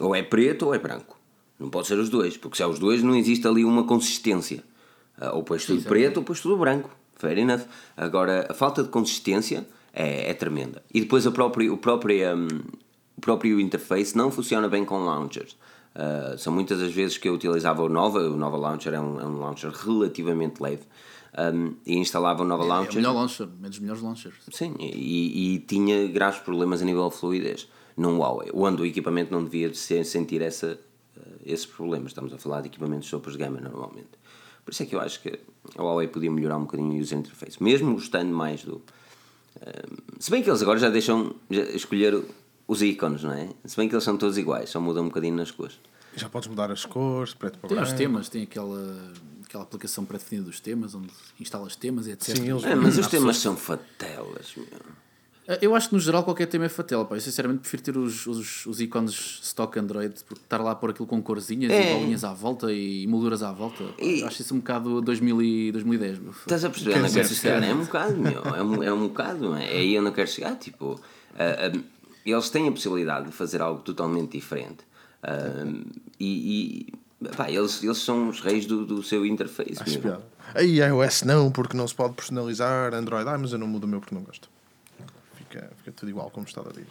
Ou 0.00 0.14
é 0.14 0.22
preto 0.22 0.66
ou 0.66 0.74
é 0.74 0.78
branco. 0.78 1.18
Não 1.58 1.70
pode 1.70 1.86
ser 1.86 1.98
os 1.98 2.08
dois, 2.08 2.36
porque 2.36 2.56
se 2.56 2.62
é 2.62 2.66
os 2.66 2.78
dois 2.78 3.02
não 3.02 3.14
existe 3.16 3.46
ali 3.46 3.64
uma 3.64 3.84
consistência. 3.84 4.62
Ah, 5.18 5.32
ou 5.32 5.42
pões 5.42 5.64
tudo 5.64 5.80
Sim, 5.80 5.88
preto 5.88 6.18
ou 6.18 6.22
pões 6.22 6.40
tudo 6.40 6.56
branco. 6.56 6.90
Fair 7.16 7.38
enough. 7.38 7.62
Agora, 7.96 8.46
a 8.50 8.54
falta 8.54 8.82
de 8.82 8.90
consistência 8.90 9.66
é, 9.92 10.30
é 10.30 10.34
tremenda. 10.34 10.82
E 10.92 11.00
depois 11.00 11.26
a 11.26 11.30
própria, 11.30 11.72
o 11.72 11.78
próprio, 11.78 12.36
um, 12.36 12.48
o 13.16 13.20
próprio 13.20 13.58
interface 13.60 14.16
não 14.16 14.30
funciona 14.30 14.68
bem 14.68 14.84
com 14.84 15.04
launchers. 15.04 15.56
Uh, 15.96 16.36
são 16.36 16.52
muitas 16.52 16.82
as 16.82 16.92
vezes 16.92 17.16
que 17.16 17.26
eu 17.26 17.34
utilizava 17.34 17.82
o 17.82 17.88
Nova, 17.88 18.20
o 18.20 18.36
Nova 18.36 18.58
Launcher 18.58 18.92
é 18.92 19.00
um, 19.00 19.18
é 19.18 19.24
um 19.24 19.38
launcher 19.38 19.70
relativamente 19.70 20.62
leve. 20.62 20.82
Um, 21.38 21.74
e 21.86 21.96
instalava 21.96 22.42
o 22.42 22.46
Nova 22.46 22.64
é, 22.64 22.66
Launcher. 22.66 22.90
É 22.90 22.94
o 22.94 22.96
melhor 22.96 23.14
launcher, 23.14 23.46
um 23.46 23.68
dos 23.68 23.78
melhores 23.78 24.02
launchers. 24.02 24.34
Sim, 24.50 24.74
e, 24.78 25.54
e, 25.54 25.58
tinha 25.60 26.06
graves 26.08 26.40
problemas 26.40 26.82
a 26.82 26.84
nível 26.84 27.08
de 27.08 27.16
fluidez 27.16 27.68
num 27.96 28.18
Huawei, 28.18 28.50
onde 28.52 28.82
o 28.82 28.86
equipamento 28.86 29.32
não 29.32 29.42
devia 29.42 29.72
sentir 29.74 30.42
essa, 30.42 30.78
uh, 31.16 31.20
esses 31.44 31.64
problemas. 31.64 32.10
Estamos 32.10 32.32
a 32.32 32.38
falar 32.38 32.60
de 32.60 32.68
equipamentos 32.68 33.08
de 33.08 33.18
de 33.18 33.38
gama 33.38 33.60
normalmente. 33.60 34.10
Por 34.64 34.72
isso 34.72 34.82
é 34.82 34.86
que 34.86 34.94
eu 34.94 35.00
acho 35.00 35.22
que 35.22 35.38
a 35.76 35.82
Huawei 35.82 36.08
podia 36.08 36.30
melhorar 36.30 36.58
um 36.58 36.62
bocadinho 36.62 36.92
o 36.92 37.00
user 37.00 37.18
interface, 37.18 37.62
mesmo 37.62 37.94
gostando 37.94 38.34
mais 38.34 38.62
do. 38.64 38.82
Uh, 39.56 39.96
se 40.18 40.30
bem 40.30 40.42
que 40.42 40.50
eles 40.50 40.60
agora 40.60 40.78
já 40.78 40.90
deixam 40.90 41.34
já 41.50 41.62
escolher 41.62 42.22
os 42.66 42.82
ícones, 42.82 43.22
não 43.22 43.32
é? 43.32 43.48
Se 43.64 43.76
bem 43.76 43.88
que 43.88 43.94
eles 43.94 44.04
são 44.04 44.16
todos 44.16 44.36
iguais, 44.36 44.70
só 44.70 44.80
mudam 44.80 45.04
um 45.04 45.08
bocadinho 45.08 45.36
nas 45.36 45.50
cores. 45.50 45.78
Já 46.14 46.28
podes 46.28 46.48
mudar 46.48 46.70
as 46.70 46.84
cores, 46.84 47.34
preto 47.34 47.58
para 47.58 47.68
Tem 47.68 47.76
branco. 47.76 47.92
os 47.92 47.98
temas, 47.98 48.28
tem 48.28 48.42
aquela, 48.42 49.12
aquela 49.44 49.64
aplicação 49.64 50.04
pré-definida 50.04 50.46
dos 50.46 50.60
temas, 50.60 50.94
onde 50.94 51.08
instalas 51.38 51.76
temas 51.76 52.06
e 52.06 52.12
etc. 52.12 52.36
Sim, 52.36 52.50
eles... 52.50 52.64
é, 52.64 52.74
mas 52.74 52.96
os 52.96 53.06
temas 53.06 53.36
são 53.36 53.56
fatelas, 53.56 54.54
meu. 54.56 54.66
Eh, 55.48 55.58
eu 55.62 55.74
acho 55.74 55.88
que 55.88 55.94
no 55.94 56.00
geral 56.00 56.24
qualquer 56.24 56.46
tema 56.46 56.64
é 56.64 56.68
fatela, 56.68 57.04
pá. 57.04 57.16
Eu 57.16 57.20
sinceramente 57.20 57.60
prefiro 57.60 57.82
ter 57.82 57.96
os, 57.96 58.26
os, 58.26 58.66
os 58.66 58.80
ícones 58.80 59.40
stock 59.42 59.78
Android, 59.78 60.14
porque 60.26 60.42
estar 60.42 60.58
lá 60.58 60.72
a 60.72 60.74
pôr 60.74 60.90
aquilo 60.90 61.06
com 61.06 61.22
corzinhas 61.22 61.72
é. 61.72 61.92
e 61.92 61.94
bolinhas 61.94 62.24
à 62.24 62.32
volta 62.32 62.72
e 62.72 63.06
molduras 63.06 63.42
à 63.42 63.52
volta. 63.52 63.84
E... 63.98 64.22
Acho 64.24 64.42
isso 64.42 64.54
um 64.54 64.58
bocado 64.58 65.00
2000 65.00 65.42
e 65.42 65.72
2010. 65.72 66.18
Meu. 66.18 66.32
Estás 66.32 66.64
a 66.64 66.70
perceber? 66.70 66.98
Não 66.98 67.10
quero 67.10 67.28
chegar, 67.28 67.62
é 67.62 67.74
um 67.74 67.84
bocado, 67.84 68.16
meu. 68.16 68.42
É 68.42 68.62
um, 68.62 68.82
é 68.82 68.92
um 68.92 69.08
bocado, 69.08 69.54
é? 69.54 69.64
é 69.64 69.78
aí 69.78 69.94
eu 69.94 70.02
não 70.02 70.12
quero 70.12 70.28
chegar. 70.28 70.56
Tipo, 70.56 70.94
uh, 70.94 71.82
uh, 72.32 72.36
eles 72.36 72.50
têm 72.50 72.68
a 72.68 72.72
possibilidade 72.72 73.26
de 73.26 73.32
fazer 73.32 73.60
algo 73.60 73.80
totalmente 73.80 74.32
diferente. 74.32 74.84
Uh, 75.22 75.84
e, 76.18 76.92
e 77.20 77.28
pá, 77.36 77.50
eles, 77.50 77.82
eles 77.82 77.98
são 77.98 78.28
os 78.28 78.40
reis 78.40 78.66
do, 78.66 78.84
do 78.84 79.02
seu 79.02 79.24
interface. 79.24 79.80
Acho 79.80 80.00
piada. 80.00 80.24
Aí 80.54 80.80
iOS 80.80 81.22
não, 81.22 81.50
porque 81.50 81.76
não 81.76 81.86
se 81.86 81.94
pode 81.94 82.14
personalizar. 82.14 82.94
Android, 82.94 83.28
ah, 83.28 83.38
mas 83.38 83.52
eu 83.52 83.58
não 83.58 83.66
mudo 83.66 83.84
o 83.84 83.88
meu 83.88 84.00
porque 84.00 84.14
não 84.14 84.22
gosto. 84.22 84.48
Fica, 85.34 85.70
fica 85.78 85.92
tudo 85.92 86.08
igual 86.08 86.30
como 86.30 86.46
está 86.46 86.60
a 86.60 86.68
dizer. 86.68 86.86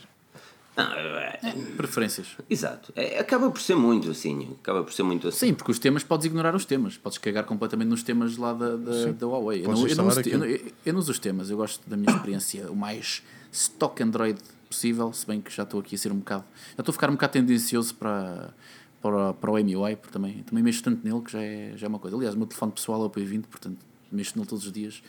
Não, 0.78 0.84
é, 0.84 1.40
é, 1.42 1.52
preferências. 1.78 2.36
Exato. 2.50 2.92
É, 2.98 3.18
acaba 3.18 3.50
por 3.50 3.62
ser 3.62 3.76
muito 3.76 4.12
assim. 4.12 4.56
Acaba 4.60 4.84
por 4.84 4.92
ser 4.92 5.04
muito 5.04 5.28
assim. 5.30 5.48
Sim, 5.48 5.54
porque 5.54 5.72
os 5.72 5.80
temas 5.80 6.04
podes 6.04 6.26
ignorar 6.26 6.54
os 6.54 6.66
temas. 6.66 6.98
Podes 6.98 7.18
cagar 7.18 7.46
completamente 7.46 7.88
nos 7.88 8.04
temas 8.04 8.36
lá 8.36 8.52
da, 8.52 8.76
da, 8.76 9.12
da 9.14 9.26
Huawei. 9.26 9.64
Eu 9.64 9.72
não, 9.72 9.88
eu, 9.88 9.96
não 9.96 10.08
uso, 10.08 10.22
eu, 10.22 10.38
não, 10.38 10.46
eu 10.46 10.94
não 10.94 11.00
uso 11.00 11.12
os 11.12 11.20
temas. 11.20 11.50
Eu 11.50 11.56
gosto 11.56 11.90
da 11.90 11.96
minha 11.96 12.14
experiência 12.14 12.70
o 12.70 12.76
mais 12.76 13.24
stock 13.54 14.04
Android 14.04 14.38
possível, 14.76 15.12
se 15.14 15.26
bem 15.26 15.40
que 15.42 15.52
já 15.52 15.64
estou 15.64 15.80
aqui 15.80 15.96
a 15.96 15.98
ser 15.98 16.12
um 16.12 16.18
bocado. 16.18 16.44
Já 16.76 16.82
estou 16.82 16.92
a 16.92 16.94
ficar 16.94 17.10
um 17.10 17.14
bocado 17.14 17.34
tendencioso 17.34 17.96
para, 17.96 18.54
para, 19.02 19.34
para 19.34 19.52
o 19.52 19.54
MUI, 19.54 19.96
porque 19.96 20.12
também, 20.12 20.44
também 20.44 20.64
mexo 20.64 20.84
tanto 20.84 21.08
nele 21.08 21.22
que 21.22 21.32
já 21.32 21.42
é, 21.42 21.74
já 21.76 21.88
é 21.88 21.90
uma 21.90 22.00
coisa. 22.00 22.16
Aliás, 22.16 22.36
o 22.36 22.38
meu 22.38 22.48
telefone 22.48 22.72
pessoal 22.74 23.04
é 23.04 23.06
o 23.06 23.10
P20, 23.10 23.44
portanto 23.44 23.78
mexo 24.12 24.34
nele 24.36 24.48
todos 24.48 24.66
os 24.66 24.72
dias. 24.72 25.02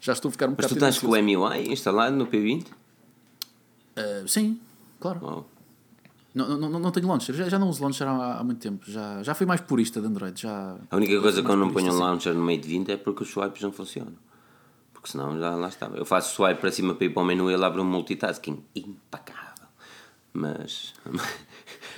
Já 0.00 0.12
estou 0.12 0.28
a 0.28 0.32
ficar 0.32 0.46
um 0.46 0.52
bocado 0.52 0.64
Mas 0.64 0.72
tu 0.72 0.74
estás 0.74 0.98
com 0.98 1.06
o 1.06 1.22
MUI 1.22 1.72
instalado 1.72 2.14
no 2.14 2.26
P20? 2.26 2.66
Uh, 2.66 2.72
ah, 3.96 4.24
sim, 4.26 4.60
claro. 5.00 5.46
Não, 6.34 6.56
não, 6.56 6.80
não 6.80 6.90
tenho 6.90 7.06
launcher, 7.06 7.34
já, 7.34 7.46
já 7.46 7.58
não 7.58 7.68
uso 7.68 7.82
launcher 7.82 8.08
há, 8.08 8.38
há 8.38 8.44
muito 8.44 8.58
tempo. 8.58 8.90
Já, 8.90 9.22
já 9.22 9.34
fui 9.34 9.46
mais 9.46 9.60
purista 9.60 10.00
de 10.00 10.06
Android. 10.06 10.40
Já, 10.40 10.76
a 10.90 10.96
única 10.96 11.20
coisa 11.20 11.42
que 11.42 11.50
eu 11.50 11.56
não 11.56 11.70
ponho 11.72 11.92
um 11.92 11.98
launcher 11.98 12.32
no 12.34 12.42
Mate 12.42 12.66
20 12.66 12.90
é 12.90 12.96
porque 12.96 13.22
os 13.22 13.30
swipes 13.30 13.62
não 13.62 13.70
funcionam 13.70 14.14
porque 15.02 15.10
senão 15.10 15.36
já 15.36 15.50
lá 15.56 15.66
estava. 15.66 15.96
Eu 15.96 16.04
faço 16.04 16.36
swipe 16.36 16.60
para 16.60 16.70
cima 16.70 16.94
para 16.94 17.06
ir 17.06 17.10
para 17.10 17.22
o 17.22 17.26
menu 17.26 17.50
e 17.50 17.54
ele 17.54 17.64
abre 17.64 17.80
um 17.80 17.84
multitasking 17.84 18.64
impecável. 18.74 19.66
Mas. 20.32 20.94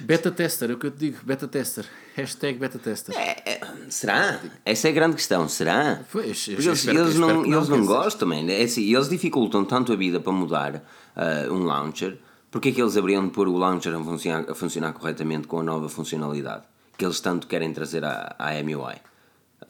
Beta 0.01 0.31
tester, 0.31 0.71
é 0.71 0.75
o 0.75 0.79
que 0.79 0.87
eu 0.87 0.91
te 0.91 0.99
digo, 0.99 1.19
beta 1.23 1.47
tester. 1.47 1.85
Hashtag 2.17 2.59
beta 2.59 2.79
tester. 2.79 3.15
É, 3.17 3.43
é, 3.45 3.61
será? 3.91 4.41
Essa 4.65 4.89
é 4.89 4.91
a 4.91 4.95
grande 4.95 5.17
questão, 5.17 5.47
será? 5.49 6.01
Pois, 6.11 6.47
Porque 6.47 6.67
eles, 6.67 6.87
eles, 6.87 7.15
não, 7.17 7.45
eles 7.45 7.69
não, 7.69 7.79
não 7.79 7.87
gostam, 7.87 8.27
man. 8.27 8.51
É 8.51 8.63
assim, 8.63 8.93
eles 8.93 9.09
dificultam 9.09 9.65
tanto 9.65 9.93
a 9.93 9.97
vida 9.97 10.19
para 10.19 10.33
mudar 10.33 10.77
uh, 10.77 11.53
um 11.53 11.65
launcher. 11.65 12.19
Porque 12.51 12.71
é 12.71 12.73
que 12.73 12.81
eles 12.81 12.97
abriam 12.97 13.25
de 13.27 13.33
pôr 13.33 13.47
o 13.47 13.57
launcher 13.57 13.95
a 13.95 14.03
funcionar, 14.03 14.51
a 14.51 14.55
funcionar 14.55 14.93
corretamente 14.95 15.47
com 15.47 15.61
a 15.61 15.63
nova 15.63 15.89
funcionalidade 15.89 16.65
que 16.97 17.05
eles 17.05 17.21
tanto 17.21 17.47
querem 17.47 17.73
trazer 17.73 18.05
à, 18.05 18.35
à 18.39 18.53
MUI? 18.63 18.97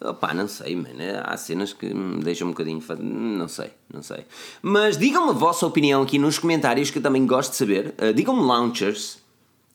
Opá, 0.05 0.35
não 0.35 0.47
sei, 0.47 0.77
mano. 0.77 0.99
Há 1.23 1.37
cenas 1.39 1.73
que 1.73 1.93
me 1.95 2.23
deixam 2.23 2.49
um 2.49 2.51
bocadinho. 2.51 2.83
Não 3.01 3.49
sei, 3.49 3.71
não 3.93 4.03
sei. 4.03 4.25
Mas 4.61 4.99
digam-me 4.99 5.31
a 5.31 5.33
vossa 5.33 5.67
opinião 5.67 6.03
aqui 6.03 6.19
nos 6.19 6.39
comentários, 6.39 6.91
que 6.91 6.99
eu 6.99 7.03
também 7.03 7.27
gosto 7.27 7.53
de 7.53 7.57
saber. 7.57 7.95
Uh, 7.99 8.13
digam-me 8.13 8.43
launchers 8.43 9.19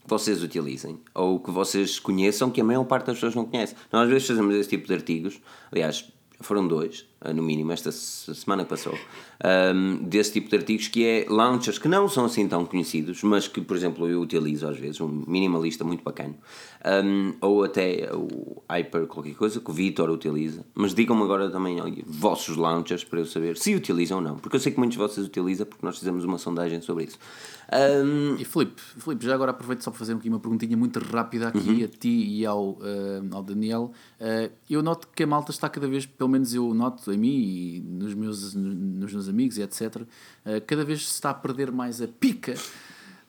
que 0.03 0.09
vocês 0.09 0.43
utilizem 0.43 0.99
ou 1.15 1.39
que 1.39 1.49
vocês 1.49 1.99
conheçam, 1.99 2.51
que 2.51 2.61
a 2.61 2.63
maior 2.63 2.83
parte 2.83 3.07
das 3.07 3.15
pessoas 3.15 3.33
não 3.33 3.45
conhece. 3.45 3.75
Nós 3.91 4.03
às 4.03 4.09
vezes 4.09 4.27
fazemos 4.27 4.53
esse 4.53 4.69
tipo 4.69 4.85
de 4.85 4.93
artigos. 4.93 5.39
Aliás, 5.71 6.11
foram 6.39 6.67
dois. 6.67 7.05
uh, 7.25 7.33
no 7.33 7.43
mínimo, 7.43 7.71
esta 7.71 7.91
semana 7.91 8.63
que 8.63 8.69
passou, 8.69 8.97
um, 9.73 9.97
desse 10.03 10.33
tipo 10.33 10.49
de 10.49 10.55
artigos 10.55 10.87
que 10.87 11.05
é 11.05 11.25
launchers 11.29 11.77
que 11.77 11.87
não 11.87 12.07
são 12.07 12.25
assim 12.25 12.47
tão 12.47 12.65
conhecidos, 12.65 13.23
mas 13.23 13.47
que, 13.47 13.61
por 13.61 13.75
exemplo, 13.75 14.07
eu 14.07 14.21
utilizo 14.21 14.67
às 14.67 14.77
vezes, 14.77 15.01
um 15.01 15.23
minimalista 15.27 15.83
muito 15.83 16.03
bacana, 16.03 16.35
um, 17.03 17.33
ou 17.41 17.63
até 17.63 18.09
o 18.13 18.61
Hyper 18.69 19.07
qualquer 19.07 19.35
coisa 19.35 19.59
que 19.59 19.69
o 19.69 19.73
Vitor 19.73 20.09
utiliza, 20.09 20.65
mas 20.73 20.93
digam-me 20.93 21.23
agora 21.23 21.49
também 21.49 21.81
olha, 21.81 22.03
vossos 22.05 22.55
launchers 22.55 23.03
para 23.03 23.19
eu 23.19 23.25
saber 23.25 23.57
se 23.57 23.75
utilizam 23.75 24.19
ou 24.19 24.23
não, 24.23 24.37
porque 24.37 24.55
eu 24.55 24.59
sei 24.59 24.71
que 24.71 24.79
muitos 24.79 24.97
de 24.97 25.03
vocês 25.03 25.25
utilizam 25.25 25.65
porque 25.65 25.85
nós 25.85 25.97
fizemos 25.97 26.23
uma 26.23 26.37
sondagem 26.37 26.81
sobre 26.81 27.05
isso. 27.05 27.19
Um... 27.71 28.35
E 28.35 28.45
Filipe, 28.45 28.81
Filipe, 28.97 29.25
já 29.25 29.35
agora 29.35 29.51
aproveito 29.51 29.83
só 29.83 29.91
para 29.91 29.99
fazer 29.99 30.13
aqui 30.13 30.27
uma 30.27 30.39
perguntinha 30.39 30.75
muito 30.75 30.99
rápida 30.99 31.49
aqui 31.49 31.69
uhum. 31.69 31.83
a 31.83 31.87
ti 31.87 32.09
e 32.09 32.45
ao, 32.45 32.71
uh, 32.71 33.29
ao 33.31 33.43
Daniel. 33.43 33.91
Uh, 34.19 34.51
eu 34.69 34.81
noto 34.81 35.07
que 35.15 35.23
a 35.23 35.27
malta 35.27 35.51
está 35.51 35.69
cada 35.69 35.87
vez, 35.87 36.05
pelo 36.05 36.29
menos 36.29 36.53
eu 36.53 36.73
noto 36.73 37.11
em 37.11 37.17
mim 37.17 37.37
e 37.37 37.79
nos 37.81 38.13
meus, 38.13 38.55
nos 38.55 39.13
meus 39.13 39.29
amigos 39.29 39.57
e 39.57 39.61
etc., 39.61 39.97
uh, 39.97 40.05
cada 40.65 40.83
vez 40.83 41.07
se 41.07 41.13
está 41.13 41.29
a 41.29 41.33
perder 41.33 41.71
mais 41.71 42.01
a 42.01 42.07
pica 42.07 42.55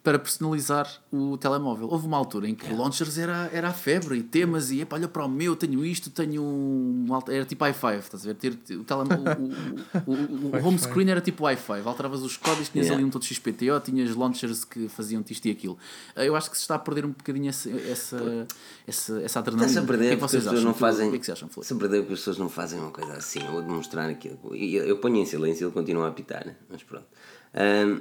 para 0.03 0.19
personalizar 0.19 0.91
o 1.13 1.37
telemóvel. 1.37 1.89
Houve 1.89 2.07
uma 2.07 2.17
altura 2.17 2.49
em 2.49 2.55
que 2.55 2.65
yeah. 2.65 2.83
launchers 2.83 3.19
era, 3.19 3.51
era 3.53 3.69
a 3.69 3.73
febre 3.73 4.17
e 4.17 4.23
temas 4.23 4.71
e 4.71 4.87
olha 4.91 5.07
para 5.07 5.27
o 5.27 5.29
meu, 5.29 5.55
tenho 5.55 5.85
isto, 5.85 6.09
tenho 6.09 6.43
um. 6.43 7.07
Era 7.29 7.45
tipo 7.45 7.65
i5, 7.65 7.99
estás 7.99 8.23
a 8.23 8.33
ver? 8.33 8.35
Ter, 8.35 8.59
o, 8.71 8.81
o, 8.81 10.13
o, 10.13 10.15
o, 10.15 10.57
o 10.57 10.57
home 10.67 10.79
screen 10.79 11.11
era 11.11 11.21
tipo 11.21 11.45
i5, 11.45 11.85
alteravas 11.85 12.23
os 12.23 12.39
códigos, 12.39 12.71
tinhas 12.71 12.87
yeah. 12.87 12.99
ali 12.99 13.05
um 13.05 13.11
todo 13.11 13.25
XPTO, 13.25 13.79
tinhas 13.85 14.15
launchers 14.17 14.65
que 14.65 14.89
faziam 14.89 15.23
isto 15.29 15.47
e 15.47 15.51
aquilo. 15.51 15.77
Eu 16.17 16.35
acho 16.35 16.51
que 16.51 16.57
se 16.57 16.63
está 16.63 16.77
a 16.77 16.79
perder 16.79 17.05
um 17.05 17.11
bocadinho 17.11 17.51
essa, 17.51 17.71
essa, 17.71 18.47
essa, 18.87 19.21
essa 19.21 19.39
adrenalina. 19.39 19.71
Está-se 19.71 19.85
a 19.85 19.87
perder 19.87 20.05
o 20.05 20.09
que, 20.09 20.13
é 20.13 20.17
que 20.17 20.23
vocês 20.23 20.47
acham? 20.47 20.63
Não 20.63 20.75
fazem, 20.75 21.09
o 21.09 21.11
que 21.11 21.17
é 21.17 21.21
que 21.21 21.27
vocês 21.27 21.37
acham, 21.37 21.63
Se 21.63 21.73
a 21.75 21.77
perder 21.77 21.99
porque 22.01 22.15
as 22.15 22.21
pessoas 22.21 22.39
não 22.39 22.49
fazem 22.49 22.81
uma 22.81 22.91
coisa 22.91 23.13
assim. 23.13 23.41
Vou 23.41 23.61
demonstrar 23.61 24.09
aquilo. 24.09 24.39
Eu, 24.55 24.85
eu 24.87 24.97
ponho 24.97 25.17
em 25.17 25.27
silêncio 25.27 25.65
e 25.65 25.67
ele 25.67 25.75
continua 25.75 26.07
a 26.07 26.09
apitar, 26.09 26.47
né? 26.47 26.57
mas 26.71 26.83
pronto. 26.83 27.07
Um, 27.55 28.01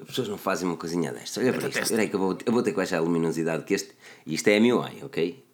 as 0.00 0.08
pessoas 0.08 0.28
não 0.28 0.38
fazem 0.38 0.68
uma 0.68 0.76
coisinha 0.76 1.12
desta. 1.12 1.40
Olha 1.40 1.52
para 1.52 1.68
isto. 1.68 1.80
Espera 1.80 2.06
que 2.06 2.14
eu 2.14 2.20
vou, 2.20 2.38
eu 2.44 2.52
vou 2.52 2.62
ter 2.62 2.70
que 2.70 2.76
baixar 2.76 2.98
a 2.98 3.00
luminosidade, 3.00 3.64
que 3.64 3.74
este, 3.74 3.92
isto 4.26 4.48
é 4.48 4.56
a 4.56 4.60
MIUI, 4.60 5.04
ok? 5.04 5.44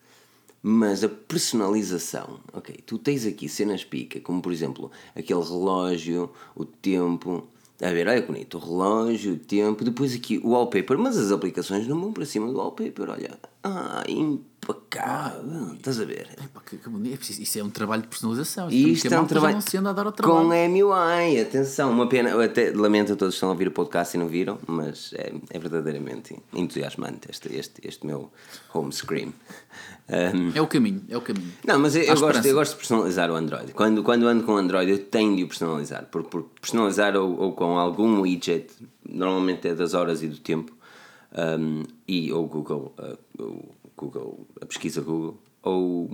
Mas 0.62 1.04
a 1.04 1.08
personalização, 1.08 2.40
ok? 2.52 2.74
Tu 2.84 2.98
tens 2.98 3.24
aqui 3.26 3.48
cenas 3.48 3.84
pica, 3.84 4.20
como 4.20 4.42
por 4.42 4.52
exemplo 4.52 4.90
aquele 5.14 5.42
relógio, 5.42 6.30
o 6.54 6.64
tempo. 6.64 7.46
A 7.80 7.90
ver, 7.90 8.08
olha 8.08 8.22
que 8.22 8.26
bonito, 8.26 8.56
o 8.56 8.60
relógio, 8.60 9.34
o 9.34 9.38
tempo, 9.38 9.84
depois 9.84 10.14
aqui 10.14 10.38
o 10.38 10.50
wallpaper, 10.50 10.98
mas 10.98 11.16
as 11.18 11.30
aplicações 11.30 11.86
não 11.86 12.00
vão 12.00 12.12
para 12.12 12.24
cima 12.24 12.50
do 12.50 12.58
wallpaper, 12.58 13.10
olha. 13.10 13.38
Ah, 13.68 14.04
impecável. 14.06 15.74
Estás 15.74 16.00
a 16.00 16.04
ver? 16.04 16.28
É, 16.36 16.60
que, 16.70 16.76
que 16.76 16.88
bonito. 16.88 17.20
É 17.20 17.42
isso 17.42 17.58
é 17.58 17.64
um 17.64 17.70
trabalho 17.70 18.02
de 18.02 18.08
personalização. 18.08 18.70
Isto 18.70 19.12
é 19.12 19.18
um 19.18 19.26
trabalho 19.26 19.58
a 19.58 19.92
dar 19.92 20.06
ao 20.06 20.12
trabalho. 20.12 20.48
com 20.48 20.68
MUI. 20.68 21.40
Atenção, 21.40 21.90
uma 21.90 22.08
pena. 22.08 22.30
Eu 22.30 22.40
até 22.40 22.70
lamento 22.70 23.14
a 23.14 23.16
todos 23.16 23.34
que 23.34 23.38
estão 23.38 23.48
a 23.48 23.52
ouvir 23.52 23.66
o 23.66 23.72
podcast 23.72 24.16
e 24.16 24.20
não 24.20 24.28
viram, 24.28 24.56
mas 24.68 25.12
é, 25.14 25.32
é 25.50 25.58
verdadeiramente 25.58 26.36
entusiasmante 26.54 27.28
este, 27.28 27.56
este, 27.56 27.88
este 27.88 28.06
meu 28.06 28.30
home 28.72 28.92
screen. 28.92 29.34
É 30.54 30.62
o 30.62 30.68
caminho, 30.68 31.02
é 31.08 31.16
o 31.16 31.20
caminho. 31.20 31.52
Não, 31.64 31.80
mas 31.80 31.96
eu, 31.96 32.04
eu 32.04 32.20
gosto, 32.20 32.46
eu 32.46 32.54
gosto 32.54 32.70
de 32.70 32.76
personalizar 32.76 33.28
o 33.28 33.34
Android. 33.34 33.72
Quando, 33.72 34.04
quando 34.04 34.28
ando 34.28 34.44
com 34.44 34.52
o 34.52 34.56
Android, 34.56 34.88
eu 34.92 34.98
tenho 34.98 35.34
de 35.34 35.42
o 35.42 35.48
personalizar. 35.48 36.04
Por, 36.04 36.22
por 36.22 36.44
personalizar 36.60 37.16
ou, 37.16 37.36
ou 37.36 37.52
com 37.52 37.76
algum 37.76 38.20
widget, 38.20 38.70
normalmente 39.04 39.66
é 39.66 39.74
das 39.74 39.92
horas 39.92 40.22
e 40.22 40.28
do 40.28 40.38
tempo, 40.38 40.76
um, 41.32 41.82
e 42.06 42.32
ou 42.32 42.46
Google, 42.46 42.94
uh, 42.98 43.74
Google, 43.96 44.46
a 44.60 44.66
pesquisa 44.66 45.00
Google, 45.00 45.38
ou 45.62 46.10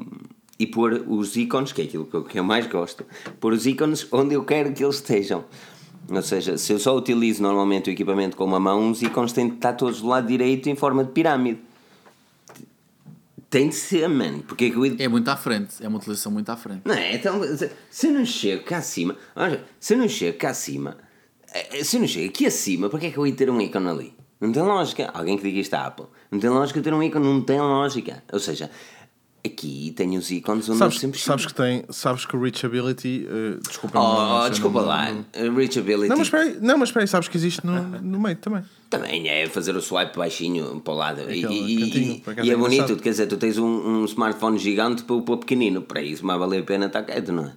e 0.59 0.67
pôr 0.67 1.05
os 1.09 1.37
ícones, 1.37 1.73
que 1.73 1.83
é 1.83 1.85
aquilo 1.85 2.07
que 2.07 2.39
eu 2.39 2.45
mais 2.45 2.67
gosto, 2.67 3.05
pôr 3.41 3.53
os 3.53 3.67
ícones 3.67 4.07
onde 4.13 4.35
eu 4.35 4.45
quero 4.45 4.73
que 4.73 4.85
eles 4.85 4.97
estejam. 4.97 5.45
Ou 6.09 6.23
seja, 6.23 6.57
se 6.57 6.73
eu 6.73 6.79
só 6.79 6.97
utilizo 6.97 7.43
normalmente 7.43 7.91
o 7.91 7.93
equipamento 7.93 8.37
com 8.37 8.45
uma 8.45 8.61
mão, 8.61 8.91
os 8.91 9.03
ícones 9.03 9.33
têm 9.33 9.49
de 9.49 9.55
estar 9.55 9.73
todos 9.73 10.01
do 10.01 10.09
lado 10.09 10.27
direito 10.27 10.69
em 10.69 10.77
forma 10.77 11.05
de 11.05 11.11
pirâmide. 11.11 11.61
Tem 13.49 13.69
de 13.69 13.75
ser, 13.75 14.09
mano. 14.09 14.43
Porque 14.43 14.67
é, 14.67 14.71
que 14.71 14.77
eu... 14.77 14.97
é 14.99 15.09
muito 15.09 15.29
à 15.29 15.37
frente, 15.37 15.75
é 15.81 15.89
uma 15.89 15.99
utilização 15.99 16.33
muito 16.33 16.49
à 16.51 16.57
frente. 16.57 16.83
Não 16.85 16.95
é? 16.95 17.15
Então, 17.15 17.41
se 17.91 18.07
eu 18.07 18.13
não 18.13 18.25
chego 18.25 18.65
cá 18.65 18.79
acima, 18.79 19.17
olha, 19.35 19.65
se 19.79 19.95
eu 19.95 19.99
não 19.99 20.09
chego 20.09 20.39
cá 20.39 20.51
acima, 20.51 20.97
eh, 21.53 21.85
se 21.85 21.97
eu 21.97 22.01
não 22.01 22.09
chego 22.09 22.29
aqui 22.29 22.47
acima, 22.47 22.89
para 22.89 22.99
que 22.99 23.07
é 23.07 23.11
que 23.11 23.19
eu 23.19 23.27
ia 23.27 23.35
ter 23.35 23.51
um 23.51 23.61
ícone 23.61 23.89
ali? 23.89 24.15
Não 24.43 24.51
tem 24.51 24.63
lógica. 24.63 25.09
Alguém 25.15 25.37
que 25.37 25.45
diga 25.45 25.61
isto 25.61 25.73
à 25.75 25.87
Apple. 25.87 26.07
Não 26.29 26.41
tem 26.41 26.51
lógica 26.51 26.83
ter 26.83 26.93
um 26.93 27.01
ícone, 27.01 27.25
não 27.25 27.41
tem 27.41 27.61
lógica. 27.61 28.25
Ou 28.33 28.41
seja, 28.41 28.69
aqui 29.47 29.93
tem 29.97 30.19
os 30.19 30.33
ícones 30.33 30.69
onde 30.69 30.79
sabes, 30.81 30.99
sempre 30.99 31.21
sabes 31.21 31.47
que 31.47 31.55
tem 31.55 31.85
Sabes 31.91 32.27
que 32.27 32.35
o 32.35 32.43
Reachability. 32.43 33.25
Uh, 33.25 33.61
desculpa, 33.61 34.01
oh, 34.01 34.51
desculpa 34.51 34.81
lá. 34.81 35.13
No... 35.13 35.57
Reachability. 35.57 36.09
Não 36.09 36.17
mas, 36.17 36.27
espera 36.27 36.43
aí, 36.43 36.59
não, 36.61 36.77
mas 36.77 36.89
espera 36.89 37.05
aí, 37.05 37.09
sabes 37.09 37.29
que 37.29 37.37
existe 37.37 37.65
no, 37.65 37.81
no 38.01 38.19
meio 38.19 38.35
também. 38.35 38.65
Também 38.91 39.29
é 39.29 39.47
fazer 39.49 39.77
o 39.77 39.81
swipe 39.81 40.19
baixinho 40.19 40.81
para 40.81 40.93
o 40.93 40.97
lado. 40.97 41.21
É 41.21 41.37
e, 41.37 41.45
e, 41.45 42.19
e, 42.19 42.23
é, 42.37 42.49
é 42.49 42.57
bonito, 42.57 42.97
quer 42.97 43.11
dizer, 43.11 43.29
tu 43.29 43.37
tens 43.37 43.59
um, 43.59 43.65
um 43.65 44.05
smartphone 44.07 44.59
gigante 44.59 45.05
para 45.05 45.15
o 45.15 45.37
pequenino. 45.39 45.83
Para 45.83 46.03
isso, 46.03 46.27
mais 46.27 46.41
vale 46.41 46.59
a 46.59 46.63
pena 46.65 46.87
estar 46.87 47.05
quieto, 47.05 47.31
não 47.31 47.47
é? 47.47 47.53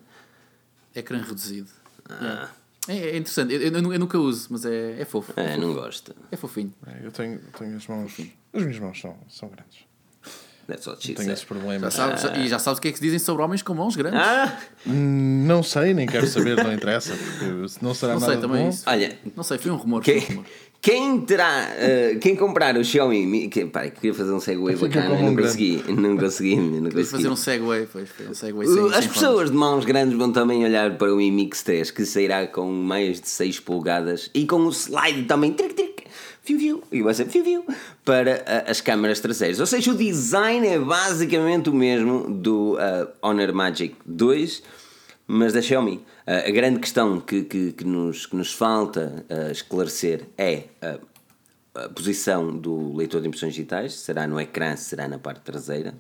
Ecrã 1.00 1.18
reduzido. 1.18 1.70
Ah. 2.08 2.48
É. 2.62 2.65
É, 2.88 2.94
é 2.94 3.18
interessante, 3.18 3.54
eu, 3.54 3.62
eu, 3.62 3.72
eu, 3.72 4.00
nunca 4.00 4.18
uso, 4.18 4.48
mas 4.52 4.66
é, 4.66 5.02
é 5.02 5.06
fofo. 5.06 5.34
É, 5.36 5.54
é 5.54 5.58
não 5.58 5.74
gosto. 5.74 6.16
É 6.32 6.36
fofinho. 6.36 6.74
É, 6.86 7.06
eu 7.06 7.12
tenho, 7.12 7.40
tenho 7.58 7.76
as 7.76 7.88
mãos. 7.88 8.16
As 8.54 8.62
minhas 8.62 8.80
mãos 8.80 9.00
são, 9.00 9.18
são 9.28 9.50
grandes. 9.50 9.86
That's 10.68 10.88
what 10.88 11.02
she 11.06 11.14
tenho 11.14 11.32
esse 11.32 11.46
problema. 11.46 11.80
Já 11.80 11.92
sabes, 11.92 12.26
ah. 12.26 12.38
E 12.38 12.48
já 12.48 12.58
sabes 12.58 12.80
o 12.80 12.82
que 12.82 12.88
é 12.88 12.92
que 12.92 12.98
se 12.98 13.04
dizem 13.04 13.20
sobre 13.20 13.44
homens 13.44 13.62
com 13.62 13.74
mãos 13.76 13.96
grandes? 13.96 14.20
Ah. 14.20 14.58
Não 14.86 15.62
sei, 15.62 15.94
nem 15.94 16.08
quero 16.08 16.26
saber, 16.26 16.64
não 16.64 16.74
interessa, 16.74 17.16
porque 17.16 17.76
não 17.82 17.94
será 17.94 18.14
não 18.14 18.22
nada 18.22 18.34
sei, 18.34 18.42
também 18.42 18.64
bom. 18.64 18.70
Isso. 18.70 18.84
Olha, 18.88 19.18
não 19.36 19.44
sei, 19.44 19.58
foi 19.60 19.72
um 19.72 19.76
rumor. 19.76 20.02
Que... 20.02 20.22
Foi 20.22 20.24
um 20.24 20.38
rumor. 20.38 20.46
Quem 20.86 21.20
terá, 21.22 21.68
uh, 21.72 22.20
quem 22.20 22.36
comprar 22.36 22.78
o 22.78 22.84
Xiaomi, 22.84 23.48
que, 23.48 23.66
pá, 23.66 23.90
queria 23.90 24.14
fazer 24.14 24.32
um 24.32 24.40
segue 24.40 24.62
bacana, 24.76 25.20
não 25.20 25.36
consegui, 25.36 25.84
não 25.92 26.16
consegui, 26.16 26.56
não 26.58 26.92
consegui. 26.92 27.06
fazer 27.06 27.28
um 27.28 27.36
segue, 27.36 27.66
pois, 27.92 28.08
foi 28.08 28.28
um 28.28 28.36
segue 28.36 28.54
uh, 28.54 28.90
As 28.94 29.08
pessoas 29.08 29.50
de 29.50 29.58
mãos 29.58 29.84
grandes 29.84 30.16
vão 30.16 30.32
também 30.32 30.64
olhar 30.64 30.96
para 30.96 31.12
o 31.12 31.18
Mi 31.18 31.32
Mix 31.32 31.64
3, 31.64 31.90
que 31.90 32.06
sairá 32.06 32.46
com 32.46 32.72
mais 32.72 33.20
de 33.20 33.28
6 33.28 33.62
polegadas 33.62 34.30
e 34.32 34.46
com 34.46 34.58
o 34.58 34.70
slide 34.70 35.24
também, 35.24 35.54
tric, 35.54 35.74
tric, 35.74 36.04
fiu, 36.44 36.60
fiu, 36.60 36.84
e 36.92 37.02
vai 37.02 37.16
ser 37.16 37.26
fiu, 37.26 37.44
fiu, 37.44 37.66
para 38.04 38.36
uh, 38.36 38.70
as 38.70 38.80
câmaras 38.80 39.20
traseiras. 39.20 39.60
Ou 39.60 39.66
seja, 39.66 39.90
o 39.90 39.96
design 39.96 40.68
é 40.68 40.78
basicamente 40.78 41.68
o 41.68 41.74
mesmo 41.74 42.30
do 42.30 42.76
uh, 42.76 43.08
Honor 43.24 43.52
Magic 43.56 43.96
2, 44.06 44.62
mas 45.28 45.54
da 45.54 45.62
Xiaomi. 45.62 46.06
A 46.26 46.52
grande 46.52 46.80
questão 46.80 47.20
que, 47.20 47.44
que, 47.44 47.72
que, 47.72 47.84
nos, 47.84 48.26
que 48.26 48.36
nos 48.36 48.54
falta 48.54 49.26
esclarecer 49.52 50.28
é 50.38 50.66
a, 50.82 51.00
a, 51.86 51.90
posição 51.90 52.56
do 52.56 52.96
leitor 52.96 53.22
de 53.22 53.28
impressões 53.28 53.54
digitais, 53.54 53.94
será 53.94 54.28
no 54.28 54.40
ecrã, 54.40 54.76
será 54.76 55.08
na 55.08 55.18
parte 55.18 55.42
traseira, 55.42 55.96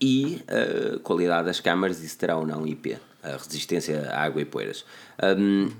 e 0.00 0.42
a 0.48 0.98
qualidade 0.98 1.46
das 1.46 1.60
câmaras, 1.60 2.02
e 2.02 2.08
se 2.08 2.18
terá 2.18 2.36
ou 2.36 2.44
não 2.44 2.66
IP, 2.66 2.98
a 3.22 3.36
resistência 3.36 4.10
à 4.10 4.24
água 4.24 4.42
e 4.42 4.44
poeiras. 4.44 4.84
Um, 5.38 5.70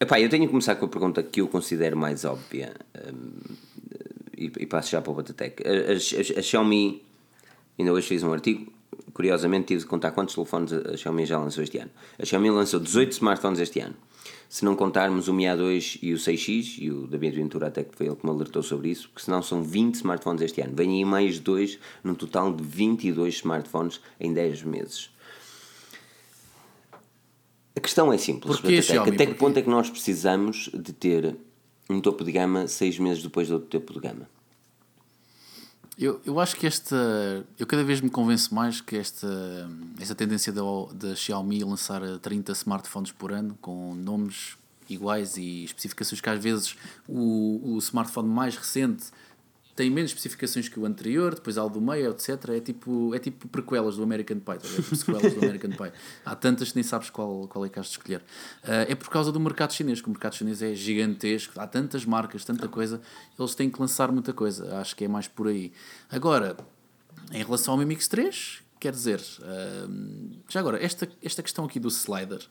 epá, 0.00 0.20
eu 0.20 0.28
tenho 0.28 0.44
que 0.44 0.50
começar 0.50 0.76
com 0.76 0.86
a 0.86 0.88
pergunta 0.88 1.22
que 1.22 1.40
eu 1.40 1.48
considero 1.48 1.96
mais 1.96 2.24
óbvia, 2.24 2.72
um, 3.12 3.32
e, 4.36 4.52
e, 4.60 4.66
passo 4.66 4.92
já 4.92 5.02
para 5.02 5.10
o 5.10 5.14
Batatec. 5.14 5.64
A, 5.66 5.70
a, 5.70 6.38
a 6.38 6.42
Xiaomi, 6.42 7.02
ainda 7.76 7.92
hoje 7.92 8.06
fiz 8.06 8.22
um 8.22 8.32
artigo, 8.32 8.72
curiosamente 9.18 9.66
tive 9.66 9.80
de 9.80 9.86
contar 9.86 10.12
quantos 10.12 10.32
telefones 10.32 10.72
a 10.72 10.96
Xiaomi 10.96 11.26
já 11.26 11.40
lançou 11.40 11.64
este 11.64 11.76
ano. 11.76 11.90
A 12.20 12.24
Xiaomi 12.24 12.50
lançou 12.52 12.78
18 12.78 13.10
smartphones 13.14 13.58
este 13.58 13.80
ano. 13.80 13.96
Se 14.48 14.64
não 14.64 14.76
contarmos 14.76 15.26
o 15.26 15.34
Mi 15.34 15.42
A2 15.42 15.98
e 16.00 16.14
o 16.14 16.16
6X, 16.16 16.78
e 16.78 16.92
o 16.92 17.04
David 17.08 17.34
Ventura 17.34 17.66
até 17.66 17.82
que 17.82 17.96
foi 17.96 18.06
ele 18.06 18.14
que 18.14 18.24
me 18.24 18.30
alertou 18.30 18.62
sobre 18.62 18.90
isso, 18.90 19.08
porque 19.08 19.24
senão 19.24 19.42
são 19.42 19.60
20 19.60 19.96
smartphones 19.96 20.40
este 20.40 20.60
ano. 20.60 20.72
Vêm 20.76 20.98
aí 20.98 21.04
mais 21.04 21.40
dois, 21.40 21.80
num 22.04 22.14
total 22.14 22.54
de 22.54 22.62
22 22.62 23.34
smartphones 23.34 24.00
em 24.20 24.32
10 24.32 24.62
meses. 24.62 25.10
A 27.74 27.80
questão 27.80 28.12
é 28.12 28.18
simples, 28.18 28.60
Porquê, 28.60 28.80
Xiaomi, 28.80 29.10
até 29.10 29.26
que 29.26 29.34
ponto 29.34 29.58
é 29.58 29.62
que 29.62 29.68
nós 29.68 29.90
precisamos 29.90 30.70
de 30.72 30.92
ter 30.92 31.36
um 31.90 32.00
topo 32.00 32.22
de 32.22 32.30
gama 32.30 32.68
6 32.68 33.00
meses 33.00 33.20
depois 33.24 33.48
do 33.48 33.54
outro 33.54 33.68
topo 33.68 33.94
de 33.94 33.98
gama? 33.98 34.37
Eu, 35.98 36.20
eu 36.24 36.38
acho 36.38 36.54
que 36.54 36.64
esta. 36.64 37.44
Eu 37.58 37.66
cada 37.66 37.82
vez 37.82 38.00
me 38.00 38.08
convenço 38.08 38.54
mais 38.54 38.80
que 38.80 38.96
esta, 38.96 39.26
esta 40.00 40.14
tendência 40.14 40.52
da, 40.52 40.62
da 40.94 41.16
Xiaomi 41.16 41.64
lançar 41.64 42.00
30 42.20 42.52
smartphones 42.52 43.10
por 43.10 43.32
ano 43.32 43.58
com 43.60 43.96
nomes 43.96 44.56
iguais 44.88 45.36
e 45.36 45.64
especificações 45.64 46.20
que 46.20 46.30
às 46.30 46.42
vezes 46.42 46.76
o, 47.06 47.74
o 47.74 47.78
smartphone 47.78 48.28
mais 48.28 48.56
recente 48.56 49.06
tem 49.78 49.88
menos 49.90 50.10
especificações 50.10 50.68
que 50.68 50.80
o 50.80 50.84
anterior, 50.84 51.36
depois 51.36 51.56
há 51.56 51.64
o 51.64 51.68
do 51.68 51.80
meio, 51.80 52.10
etc. 52.10 52.48
É 52.48 52.58
tipo, 52.58 53.14
é 53.14 53.18
tipo 53.20 53.46
prequelas 53.46 53.94
do 53.94 54.02
American 54.02 54.40
Pie, 54.40 54.54
é 54.54 54.82
tipo 54.82 54.96
sequelas 54.96 55.32
do 55.32 55.38
American 55.38 55.70
Pie. 55.70 55.92
Há 56.26 56.34
tantas 56.34 56.70
que 56.70 56.74
nem 56.74 56.82
sabes 56.82 57.10
qual, 57.10 57.46
qual 57.46 57.64
é 57.64 57.68
que 57.68 57.78
has 57.78 57.86
de 57.86 57.92
escolher. 57.92 58.18
Uh, 58.64 58.90
é 58.90 58.96
por 58.96 59.08
causa 59.08 59.30
do 59.30 59.38
mercado 59.38 59.72
chinês, 59.72 60.00
que 60.00 60.08
o 60.08 60.10
mercado 60.10 60.34
chinês 60.34 60.62
é 60.62 60.74
gigantesco, 60.74 61.60
há 61.60 61.66
tantas 61.68 62.04
marcas, 62.04 62.44
tanta 62.44 62.66
coisa, 62.66 63.00
eles 63.38 63.54
têm 63.54 63.70
que 63.70 63.80
lançar 63.80 64.10
muita 64.10 64.32
coisa. 64.32 64.80
Acho 64.80 64.96
que 64.96 65.04
é 65.04 65.08
mais 65.08 65.28
por 65.28 65.46
aí. 65.46 65.72
Agora, 66.10 66.56
em 67.30 67.44
relação 67.44 67.74
ao 67.74 67.78
Mi 67.78 67.86
Mix 67.86 68.08
3, 68.08 68.64
quer 68.80 68.90
dizer, 68.90 69.20
uh, 69.20 70.40
já 70.48 70.58
agora, 70.58 70.84
esta, 70.84 71.08
esta 71.22 71.40
questão 71.40 71.64
aqui 71.64 71.78
do 71.78 71.86
slider. 71.86 72.44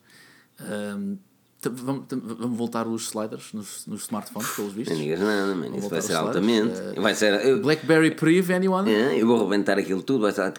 Um, 0.61 1.17
Vamos, 1.63 2.05
vamos 2.09 2.57
voltar 2.57 2.87
os 2.87 3.07
sliders 3.07 3.51
nos, 3.51 3.85
nos 3.87 4.03
smartphones, 4.03 4.49
pelos 4.51 4.73
vistos. 4.73 4.95
Não 4.95 5.03
digas 5.03 5.19
nada, 5.19 5.55
mano. 5.55 5.75
Isso 5.75 5.89
vai 5.89 6.01
ser 6.01 6.13
altamente. 6.13 6.79
Uh, 6.97 7.01
vai 7.01 7.15
ser, 7.15 7.33
eu, 7.45 7.61
Blackberry 7.61 8.11
Priv, 8.11 8.51
anyone? 8.51 8.91
É, 8.91 9.19
eu 9.19 9.25
vou 9.25 9.41
arrebentar 9.41 9.77
aquilo 9.77 10.03
tudo. 10.03 10.21
Vai 10.21 10.29
estar. 10.29 10.53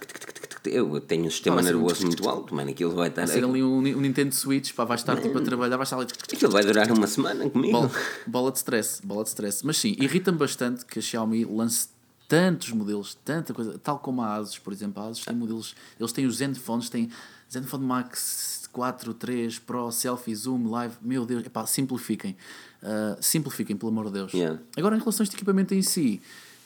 Eu 0.64 1.00
tenho 1.00 1.24
um 1.24 1.30
sistema 1.30 1.62
nervoso 1.62 2.04
muito 2.04 2.28
alto, 2.28 2.52
mano. 2.52 2.70
Aquilo 2.70 2.96
vai 2.96 3.08
estar. 3.08 3.24
Vai 3.24 3.32
ser 3.32 3.44
ali 3.44 3.62
um, 3.62 3.78
um 3.78 4.00
Nintendo 4.00 4.34
Switch, 4.34 4.74
pá, 4.74 4.84
vai 4.84 4.96
estar 4.96 5.16
tipo 5.20 5.38
a 5.38 5.40
trabalhar, 5.40 5.76
vai 5.76 5.84
estar 5.84 5.96
ali. 5.96 6.08
Aquilo 6.32 6.50
vai 6.50 6.64
durar 6.64 6.90
uma 6.90 7.06
semana 7.06 7.48
comigo. 7.48 7.72
Bola, 7.72 7.90
bola 8.26 8.50
de 8.50 8.58
stress, 8.58 9.00
bola 9.02 9.22
de 9.22 9.28
stress. 9.28 9.64
Mas 9.64 9.78
sim, 9.78 9.94
irrita-me 10.00 10.37
bastante 10.37 10.84
que 10.84 10.98
a 10.98 11.02
Xiaomi 11.02 11.44
lance 11.44 11.88
tantos 12.26 12.72
modelos, 12.72 13.16
tanta 13.24 13.54
coisa, 13.54 13.78
tal 13.78 14.00
como 14.00 14.20
a 14.20 14.34
Asus, 14.34 14.58
por 14.58 14.72
exemplo. 14.72 15.00
A 15.00 15.06
Asus 15.06 15.24
tem 15.24 15.37
modelos, 15.37 15.76
eles 15.98 16.12
têm 16.12 16.26
os 16.26 16.37
Zenfones, 16.37 16.90
têm 16.90 17.08
Zenfone 17.50 17.87
Max 17.87 18.58
4, 18.72 19.14
3, 19.14 19.59
Pro, 19.59 19.90
Selfie, 19.90 20.35
Zoom, 20.35 20.70
Live. 20.70 20.94
Meu 21.02 21.24
Deus, 21.24 21.44
epá, 21.44 21.66
simplifiquem. 21.66 22.37
Uh, 22.83 23.16
simplifiquem, 23.20 23.76
pelo 23.76 23.90
amor 23.90 24.07
de 24.07 24.12
Deus. 24.12 24.33
Yeah. 24.33 24.61
Agora, 24.76 24.96
em 24.96 24.98
relação 24.98 25.22
a 25.22 25.24
este 25.24 25.37
equipamento 25.37 25.74
em 25.74 25.83
si, 25.83 26.20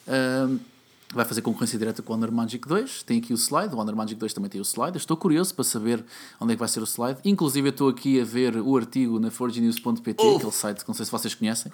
uh, 0.07 0.61
vai 1.13 1.25
fazer 1.25 1.43
concorrência 1.43 1.79
direta 1.79 2.03
com 2.03 2.13
o 2.13 2.17
Honor 2.17 2.33
Magic 2.33 2.67
2. 2.67 3.03
Tem 3.03 3.19
aqui 3.19 3.33
o 3.33 3.37
slide, 3.37 3.75
o 3.75 3.79
Honor 3.79 3.95
Magic 3.95 4.19
2 4.19 4.33
também 4.33 4.51
tem 4.51 4.61
o 4.61 4.65
slide. 4.65 4.97
estou 4.97 5.17
curioso 5.17 5.55
para 5.55 5.65
saber 5.65 6.05
onde 6.41 6.53
é 6.53 6.57
que 6.57 6.61
vai 6.61 6.69
ser 6.69 6.81
o 6.81 6.87
slide. 6.87 7.21
Inclusive, 7.25 7.69
eu 7.69 7.71
estou 7.71 7.89
aqui 7.89 8.21
a 8.21 8.25
ver 8.25 8.57
o 8.57 8.77
artigo 8.77 9.21
na 9.21 9.31
forgenews.pt, 9.31 10.37
aquele 10.37 10.53
site 10.53 10.83
que 10.83 10.89
não 10.89 10.95
sei 10.95 11.05
se 11.05 11.13
vocês 11.13 11.35
conhecem. 11.35 11.71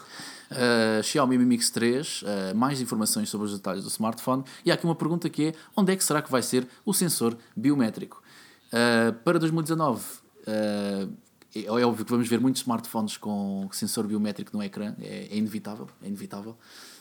Uh, 0.51 1.03
Xiaomi 1.03 1.39
Mi 1.39 1.45
Mix 1.45 1.71
3, 1.71 2.23
uh, 2.23 2.57
mais 2.57 2.81
informações 2.81 3.29
sobre 3.29 3.47
os 3.47 3.53
detalhes 3.53 3.85
do 3.85 3.91
smartphone. 3.91 4.43
E 4.65 4.71
há 4.71 4.75
aqui 4.75 4.85
uma 4.85 4.95
pergunta 4.95 5.29
que 5.31 5.47
é: 5.47 5.55
onde 5.77 5.93
é 5.93 5.97
que 5.97 6.05
será 6.05 6.21
que 6.21 6.31
vai 6.31 6.43
ser 6.43 6.67
o 6.85 6.93
sensor 6.93 7.37
biométrico? 7.57 8.23
Uh, 8.69 9.13
para 9.25 9.39
2019, 9.39 10.03
uh, 10.03 11.13
é, 11.55 11.65
é 11.65 11.87
óbvio 11.87 12.05
que 12.05 12.11
vamos 12.11 12.29
ver 12.29 12.41
muitos 12.41 12.63
smartphones 12.63 13.17
com 13.17 13.69
sensor 13.73 14.07
biométrico 14.07 14.57
no 14.57 14.63
ecrã, 14.63 14.95
é, 15.01 15.29
é 15.31 15.37
inevitável, 15.37 15.89
é 16.03 16.07
inevitável. 16.07 16.57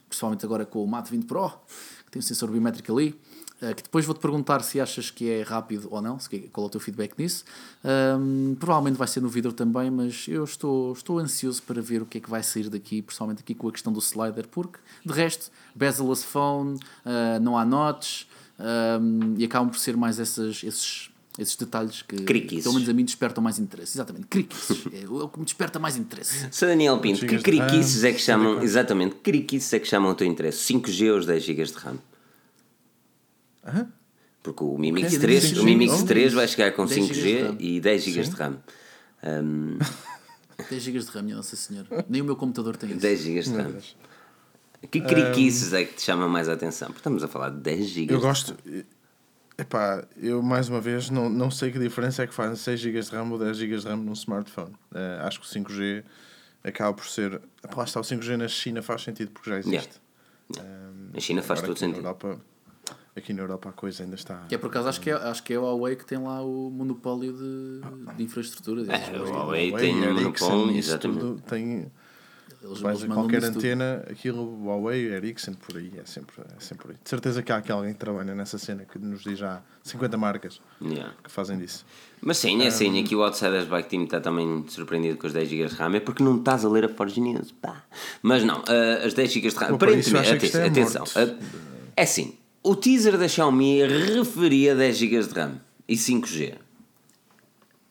Principalmente 0.07 0.45
agora 0.45 0.65
com 0.65 0.83
o 0.83 0.87
Mate 0.87 1.11
20 1.11 1.25
Pro, 1.25 1.49
que 2.05 2.11
tem 2.11 2.19
o 2.19 2.23
sensor 2.23 2.49
biométrico 2.49 2.91
ali. 2.91 3.19
Uh, 3.59 3.73
que 3.73 3.81
depois 3.81 4.05
vou-te 4.05 4.19
perguntar 4.19 4.61
se 4.61 4.79
achas 4.79 5.09
que 5.09 5.27
é 5.31 5.41
rápido 5.41 5.87
ou 5.89 5.99
não, 5.99 6.17
qual 6.53 6.65
é 6.65 6.67
o 6.67 6.69
teu 6.69 6.79
feedback 6.79 7.17
nisso. 7.17 7.43
Um, 7.83 8.55
provavelmente 8.55 8.97
vai 8.97 9.07
ser 9.07 9.19
no 9.19 9.29
vidro 9.29 9.51
também, 9.51 9.89
mas 9.89 10.27
eu 10.27 10.43
estou, 10.43 10.93
estou 10.93 11.17
ansioso 11.17 11.63
para 11.63 11.81
ver 11.81 12.03
o 12.03 12.05
que 12.05 12.19
é 12.19 12.21
que 12.21 12.29
vai 12.29 12.43
sair 12.43 12.69
daqui, 12.69 13.01
principalmente 13.01 13.39
aqui 13.39 13.55
com 13.55 13.67
a 13.67 13.71
questão 13.71 13.91
do 13.91 13.99
slider, 13.99 14.47
porque 14.47 14.77
de 15.03 15.11
resto, 15.11 15.49
bezel-less 15.73 16.23
phone, 16.23 16.75
uh, 16.75 17.39
não 17.41 17.57
há 17.57 17.65
notes, 17.65 18.27
um, 18.59 19.35
e 19.37 19.43
acabam 19.43 19.69
por 19.69 19.79
ser 19.79 19.97
mais 19.97 20.19
essas, 20.19 20.63
esses 20.63 21.09
esses 21.37 21.55
detalhes 21.55 22.01
que 22.01 22.15
Criquices. 22.23 22.63
pelo 22.63 22.75
menos 22.75 22.89
a 22.89 22.93
mim 22.93 23.05
despertam 23.05 23.43
mais 23.43 23.59
interesse. 23.59 23.95
Exatamente, 23.95 24.27
criquices. 24.27 24.85
é, 24.91 25.03
é 25.03 25.07
o 25.07 25.29
que 25.29 25.39
me 25.39 25.45
desperta 25.45 25.77
mais 25.79 25.95
interesse. 25.95 26.47
Sr. 26.51 26.67
Daniel 26.67 26.99
Pinto, 26.99 27.25
que 27.25 27.37
criquices 27.39 28.03
é 28.03 28.11
que 28.11 28.19
chamam, 28.19 28.61
exatamente, 28.63 29.15
que 29.15 29.21
criquices 29.21 29.71
é 29.73 29.79
que 29.79 29.87
chamam 29.87 30.11
o 30.11 30.15
teu 30.15 30.25
interesse? 30.25 30.73
5G 30.73 31.11
ou 31.11 31.19
os 31.19 31.25
10 31.25 31.43
GB 31.43 31.63
de 31.63 31.73
RAM? 31.73 31.97
Hã? 33.65 33.87
Porque 34.41 34.63
o 34.63 34.77
Mi 34.77 34.91
Mix 34.91 35.17
3, 35.17 35.57
o 35.57 35.63
Mi 35.63 35.75
Mix 35.75 36.03
3 36.03 36.33
vai 36.33 36.47
chegar 36.47 36.71
com 36.71 36.85
5G 36.85 37.57
e 37.59 37.79
10 37.81 38.03
GB 38.03 38.23
de 38.23 38.35
RAM. 38.35 38.57
Um... 39.23 39.77
10 40.69 40.81
GB 40.83 40.99
de 40.99 41.05
RAM, 41.07 41.21
minha 41.21 41.35
Nossa 41.35 41.55
Senhora. 41.55 42.05
Nem 42.09 42.21
o 42.21 42.25
meu 42.25 42.35
computador 42.35 42.77
tem 42.77 42.91
isso. 42.91 42.99
10 42.99 43.19
GB 43.19 43.41
de 43.41 43.51
RAM. 43.51 43.73
Que 44.89 45.01
criquices 45.01 45.73
é 45.73 45.83
que 45.83 45.95
te 45.95 46.03
chama 46.03 46.27
mais 46.27 46.47
a 46.47 46.53
atenção? 46.53 46.87
Porque 46.87 46.99
estamos 46.99 47.23
a 47.23 47.27
falar 47.27 47.49
de 47.49 47.57
10 47.57 47.87
GB. 47.87 48.13
Eu 48.13 48.21
gosto. 48.21 48.55
Epá, 49.57 50.05
eu 50.15 50.41
mais 50.43 50.69
uma 50.69 50.79
vez 50.79 51.09
não, 51.09 51.29
não 51.29 51.49
sei 51.49 51.71
que 51.71 51.79
diferença 51.79 52.21
é 52.21 52.27
que 52.27 52.33
faz 52.33 52.59
6 52.59 52.79
GB 52.79 53.01
de 53.01 53.09
RAM 53.09 53.31
ou 53.31 53.39
10 53.39 53.57
GB 53.57 53.77
de 53.77 53.87
RAM 53.87 53.97
num 53.97 54.13
smartphone. 54.13 54.71
Uh, 54.91 55.25
acho 55.25 55.41
que 55.41 55.47
o 55.47 55.49
5G 55.49 56.03
acaba 56.63 56.93
por 56.93 57.07
ser. 57.07 57.41
Lá 57.75 57.83
está, 57.83 57.99
o 57.99 58.03
5G 58.03 58.37
na 58.37 58.47
China 58.47 58.83
faz 58.83 59.01
sentido 59.01 59.31
porque 59.31 59.49
já 59.49 59.57
existe. 59.57 59.99
Yeah. 60.55 60.73
Um, 60.89 61.09
na 61.11 61.19
China 61.19 61.41
faz 61.41 61.61
todo 61.61 61.77
sentido. 61.77 61.97
Europa, 61.97 62.39
aqui 63.15 63.33
na 63.33 63.41
Europa 63.41 63.69
a 63.69 63.73
coisa 63.73 64.03
ainda 64.03 64.15
está. 64.15 64.45
Que 64.47 64.53
é 64.53 64.57
por 64.59 64.67
acaso, 64.67 64.89
acho 64.89 65.01
que 65.01 65.09
é, 65.09 65.13
acho 65.13 65.41
que 65.43 65.53
é 65.53 65.59
o 65.59 65.63
Huawei 65.63 65.95
que 65.95 66.05
tem 66.05 66.19
lá 66.19 66.39
o 66.43 66.69
monopólio 66.69 67.33
de, 67.33 68.15
de 68.15 68.23
infraestrutura. 68.23 68.83
É, 68.93 69.19
o 69.19 69.25
Huawei, 69.25 69.71
tem 69.73 69.95
o 69.95 70.13
monopólio, 70.13 70.77
exatamente. 70.77 71.41
Tem, 71.43 71.91
eles, 72.63 72.79
vais 72.79 73.03
a 73.03 73.07
qualquer 73.07 73.43
antena, 73.43 74.01
tudo. 74.01 74.11
aquilo, 74.11 74.65
Huawei, 74.65 75.13
Ericsson, 75.13 75.53
por 75.53 75.77
aí, 75.77 75.91
é 75.97 76.05
sempre, 76.05 76.35
é 76.41 76.59
sempre 76.59 76.83
por 76.83 76.91
aí. 76.91 76.97
De 77.03 77.09
certeza 77.09 77.41
que 77.43 77.51
há 77.51 77.57
aqui 77.57 77.71
alguém 77.71 77.93
que 77.93 77.99
trabalha 77.99 78.33
nessa 78.33 78.57
cena 78.57 78.85
que 78.85 78.97
nos 78.99 79.23
diz 79.23 79.39
já 79.39 79.61
50 79.83 80.17
marcas 80.17 80.61
yeah. 80.81 81.13
que 81.23 81.31
fazem 81.31 81.57
disso. 81.57 81.85
Mas 82.21 82.37
sim, 82.37 82.61
é 82.63 82.67
assim, 82.67 82.99
aqui 82.99 83.15
o 83.15 83.23
Outsiders 83.23 83.67
Bike 83.67 83.89
Team 83.89 84.03
está 84.03 84.19
também 84.19 84.65
surpreendido 84.67 85.17
com 85.17 85.27
os 85.27 85.33
10 85.33 85.49
GB 85.49 85.67
de 85.67 85.75
RAM, 85.75 85.95
é 85.95 85.99
porque 85.99 86.23
não 86.23 86.37
estás 86.37 86.65
a 86.65 86.69
ler 86.69 86.85
a 86.85 86.89
Forge 86.89 87.21
News, 87.21 87.51
pá. 87.51 87.83
Mas 88.21 88.43
não, 88.43 88.59
uh, 88.59 89.05
as 89.05 89.13
10 89.13 89.31
GB 89.31 89.49
de 89.49 89.55
RAM, 89.55 89.75
aparentemente, 89.75 90.29
atenção, 90.29 90.61
é 90.61 90.67
atenção 90.67 91.03
uh, 91.03 91.37
é 91.95 92.03
assim, 92.03 92.37
o 92.63 92.75
teaser 92.75 93.17
da 93.17 93.27
Xiaomi 93.27 93.85
referia 93.85 94.75
10 94.75 94.97
GB 94.97 95.23
de 95.23 95.33
RAM 95.33 95.61
e 95.87 95.95
5G 95.95 96.66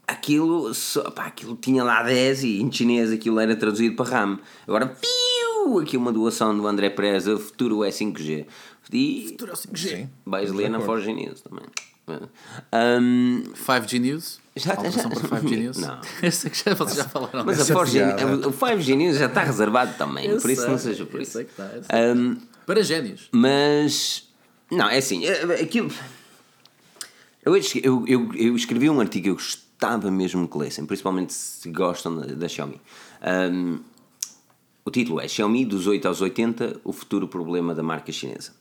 aquilo, 0.07 0.73
só, 0.73 1.11
pá, 1.11 1.27
aquilo 1.27 1.57
tinha 1.57 1.83
lá 1.83 2.03
10 2.03 2.45
e 2.45 2.61
em 2.61 2.71
chinês 2.71 3.11
aquilo 3.11 3.40
era 3.40 3.57
traduzido 3.57 3.97
para 3.97 4.11
RAM. 4.11 4.38
Agora, 4.66 4.87
piu, 4.87 5.79
aqui 5.81 5.97
uma 5.97 6.12
doação 6.12 6.57
do 6.57 6.66
André 6.66 6.90
Preza, 6.90 7.37
futuro 7.38 7.83
é 7.83 7.90
5G. 7.90 8.47
E 8.92 9.27
futuro 9.31 9.53
é 9.53 9.55
5G. 9.55 9.88
Sim, 9.88 10.11
vais 10.25 10.53
ler 10.53 10.71
na 10.71 10.81
Forge 10.81 11.12
News 11.12 11.40
também. 11.40 11.64
Um, 12.73 13.42
5G 13.55 13.99
News? 13.99 14.40
Já, 14.55 14.75
já, 14.75 15.09
para 15.09 15.40
5G 15.40 15.51
News? 15.59 15.77
Não. 15.79 16.01
Sei 16.31 16.51
que 16.51 16.64
já, 16.64 16.75
vocês 16.75 16.97
já 16.97 17.05
falaram 17.05 17.45
Mas 17.45 17.69
a 17.69 17.75
Forge, 17.75 18.01
o 18.01 18.53
5G 18.53 18.97
News 18.97 19.19
já 19.19 19.27
está 19.27 19.42
reservado 19.42 19.95
também, 19.99 20.27
eu 20.27 20.37
por 20.37 20.42
sei, 20.42 20.53
isso 20.53 20.69
não 20.69 20.79
seja 20.79 21.05
por 21.05 21.21
isso. 21.21 21.40
Está, 21.40 21.69
um, 22.16 22.37
para 22.64 22.83
génios. 22.83 23.29
Mas, 23.33 24.29
não, 24.71 24.88
é 24.88 24.99
assim, 24.99 25.27
é, 25.27 25.61
aquilo. 25.61 25.90
Eu, 27.45 27.57
eu, 27.57 28.05
eu, 28.09 28.35
eu 28.35 28.57
escrevi 28.57 28.90
um 28.90 29.01
artigo 29.01 29.25
que 29.25 29.31
eu 29.31 29.35
gostei 29.35 29.65
gostava 29.79 30.11
mesmo 30.11 30.49
que 30.49 30.57
lessem, 30.57 30.87
principalmente 30.87 31.33
se 31.35 31.71
gostam 31.71 32.17
da, 32.17 32.49
Xiaomi. 32.49 32.81
Um, 33.53 33.79
o 34.85 34.91
título 34.91 35.21
é 35.21 35.29
Xiaomi 35.29 35.65
dos 35.65 35.87
8 35.87 36.09
aos 36.09 36.21
80, 36.21 36.81
o 36.83 36.93
futuro 36.93 37.29
problema 37.29 37.75
da 37.75 37.83
marca 37.83 38.11
chinesa. 38.11 38.53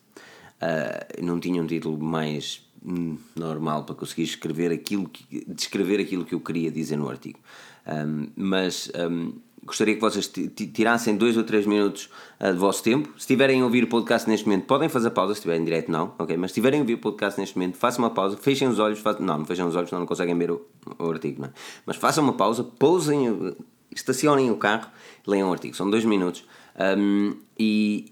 Uh, 0.57 1.25
não 1.25 1.39
tinha 1.39 1.61
um 1.61 1.67
título 1.67 1.97
mais 1.97 2.65
normal 3.35 3.83
para 3.83 3.95
conseguir 3.95 4.23
escrever 4.23 4.71
aquilo 4.71 5.09
que, 5.09 5.43
descrever 5.47 5.99
aquilo 5.99 6.23
que 6.25 6.35
eu 6.35 6.39
queria 6.39 6.69
dizer 6.69 6.97
no 6.97 7.09
artigo. 7.09 7.39
Um, 7.87 8.27
mas 8.35 8.91
um, 9.09 9.33
gostaria 9.65 9.95
que 9.95 10.01
vocês 10.01 10.31
tirassem 10.73 11.15
dois 11.15 11.35
ou 11.35 11.43
três 11.43 11.65
minutos 11.65 12.09
uh, 12.39 12.53
do 12.53 12.59
vosso 12.59 12.83
tempo. 12.83 13.09
Se 13.13 13.21
estiverem 13.21 13.61
a 13.61 13.65
ouvir 13.65 13.83
o 13.83 13.87
podcast 13.87 14.29
neste 14.29 14.45
momento, 14.47 14.65
podem 14.65 14.87
fazer 14.87 15.09
pausa, 15.09 15.33
se 15.33 15.39
estiverem 15.39 15.61
em 15.61 15.65
direto, 15.65 15.91
não, 15.91 16.13
ok? 16.19 16.37
Mas 16.37 16.51
se 16.51 16.53
estiverem 16.53 16.79
a 16.79 16.83
ouvir 16.83 16.93
o 16.93 16.97
podcast 16.99 17.39
neste 17.39 17.57
momento, 17.57 17.77
façam 17.77 18.03
uma 18.03 18.11
pausa, 18.11 18.37
fechem 18.37 18.67
os 18.67 18.79
olhos, 18.79 18.99
façam... 18.99 19.25
não, 19.25 19.39
não 19.39 19.45
fechem 19.45 19.65
os 19.65 19.75
olhos, 19.75 19.91
não 19.91 20.05
conseguem 20.05 20.37
ver 20.37 20.51
o, 20.51 20.65
o 20.99 21.09
artigo, 21.09 21.41
não 21.41 21.49
é? 21.49 21.51
Mas 21.85 21.95
façam 21.97 22.23
uma 22.23 22.33
pausa, 22.33 22.63
pousem, 22.63 23.55
estacionem 23.93 24.51
o 24.51 24.57
carro, 24.57 24.89
leiam 25.25 25.49
o 25.49 25.51
artigo, 25.51 25.75
são 25.75 25.89
dois 25.89 26.05
minutos. 26.05 26.43
Um, 26.97 27.35
e, 27.57 28.11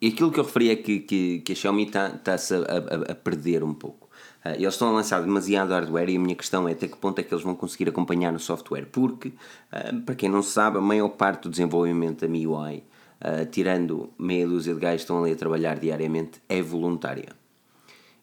e 0.00 0.08
aquilo 0.08 0.30
que 0.30 0.38
eu 0.38 0.44
referi 0.44 0.70
é 0.70 0.76
que, 0.76 1.00
que, 1.00 1.40
que 1.40 1.52
a 1.52 1.54
Xiaomi 1.54 1.84
está-se 1.84 2.54
a, 2.54 2.58
a, 2.58 3.12
a 3.12 3.14
perder 3.14 3.64
um 3.64 3.74
pouco. 3.74 4.01
Uh, 4.44 4.56
eles 4.56 4.74
estão 4.74 4.88
a 4.88 4.92
lançar 4.92 5.20
demasiado 5.20 5.70
hardware 5.70 6.10
e 6.10 6.16
a 6.16 6.20
minha 6.20 6.34
questão 6.34 6.68
é 6.68 6.72
até 6.72 6.88
que 6.88 6.96
ponto 6.96 7.18
é 7.18 7.22
que 7.22 7.32
eles 7.32 7.44
vão 7.44 7.54
conseguir 7.54 7.88
acompanhar 7.88 8.34
o 8.34 8.38
software, 8.38 8.86
porque, 8.90 9.28
uh, 9.28 10.00
para 10.04 10.14
quem 10.14 10.28
não 10.28 10.42
sabe, 10.42 10.78
a 10.78 10.80
maior 10.80 11.10
parte 11.10 11.44
do 11.44 11.50
desenvolvimento 11.50 12.20
da 12.22 12.28
MIUI, 12.28 12.82
uh, 13.20 13.46
tirando 13.50 14.10
meia 14.18 14.46
dúzia 14.46 14.74
de 14.74 14.80
gajos 14.80 14.96
que 14.96 15.02
estão 15.04 15.22
ali 15.22 15.32
a 15.32 15.36
trabalhar 15.36 15.78
diariamente, 15.78 16.40
é 16.48 16.60
voluntária. 16.60 17.30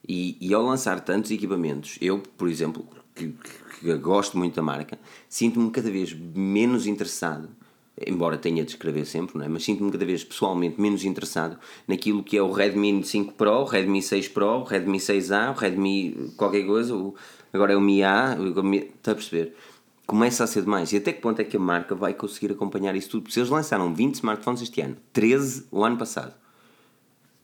E, 0.06 0.36
e 0.40 0.52
ao 0.52 0.62
lançar 0.62 1.00
tantos 1.00 1.30
equipamentos, 1.30 1.96
eu, 2.00 2.18
por 2.36 2.48
exemplo, 2.48 2.86
que, 3.14 3.28
que, 3.28 3.80
que 3.80 3.96
gosto 3.98 4.36
muito 4.36 4.56
da 4.56 4.62
marca, 4.62 4.98
sinto-me 5.28 5.70
cada 5.70 5.90
vez 5.90 6.12
menos 6.12 6.86
interessado 6.86 7.48
embora 8.06 8.38
tenha 8.38 8.64
de 8.64 8.70
escrever 8.70 9.04
sempre, 9.04 9.36
não 9.38 9.44
é? 9.44 9.48
mas 9.48 9.64
sinto-me 9.64 9.90
cada 9.90 10.04
vez 10.04 10.24
pessoalmente 10.24 10.80
menos 10.80 11.04
interessado 11.04 11.58
naquilo 11.86 12.22
que 12.22 12.36
é 12.36 12.42
o 12.42 12.50
Redmi 12.50 13.04
5 13.04 13.34
Pro, 13.34 13.60
o 13.60 13.64
Redmi 13.64 14.02
6 14.02 14.28
Pro, 14.28 14.60
o 14.60 14.64
Redmi 14.64 14.98
6A, 14.98 15.54
o 15.54 15.58
Redmi 15.58 16.32
qualquer 16.36 16.64
coisa, 16.64 16.94
o, 16.94 17.14
agora 17.52 17.72
é 17.72 17.76
o 17.76 17.80
Mi 17.80 18.02
A, 18.02 18.36
está 18.96 19.12
a 19.12 19.14
perceber? 19.14 19.54
Começa 20.06 20.42
a 20.42 20.46
ser 20.46 20.62
demais. 20.62 20.92
E 20.92 20.96
até 20.96 21.12
que 21.12 21.20
ponto 21.20 21.40
é 21.40 21.44
que 21.44 21.56
a 21.56 21.60
marca 21.60 21.94
vai 21.94 22.14
conseguir 22.14 22.52
acompanhar 22.52 22.96
isso 22.96 23.10
tudo? 23.10 23.22
Porque 23.22 23.38
eles 23.38 23.50
lançaram 23.50 23.94
20 23.94 24.14
smartphones 24.16 24.62
este 24.62 24.80
ano, 24.80 24.96
13 25.12 25.66
o 25.70 25.84
ano 25.84 25.96
passado, 25.96 26.34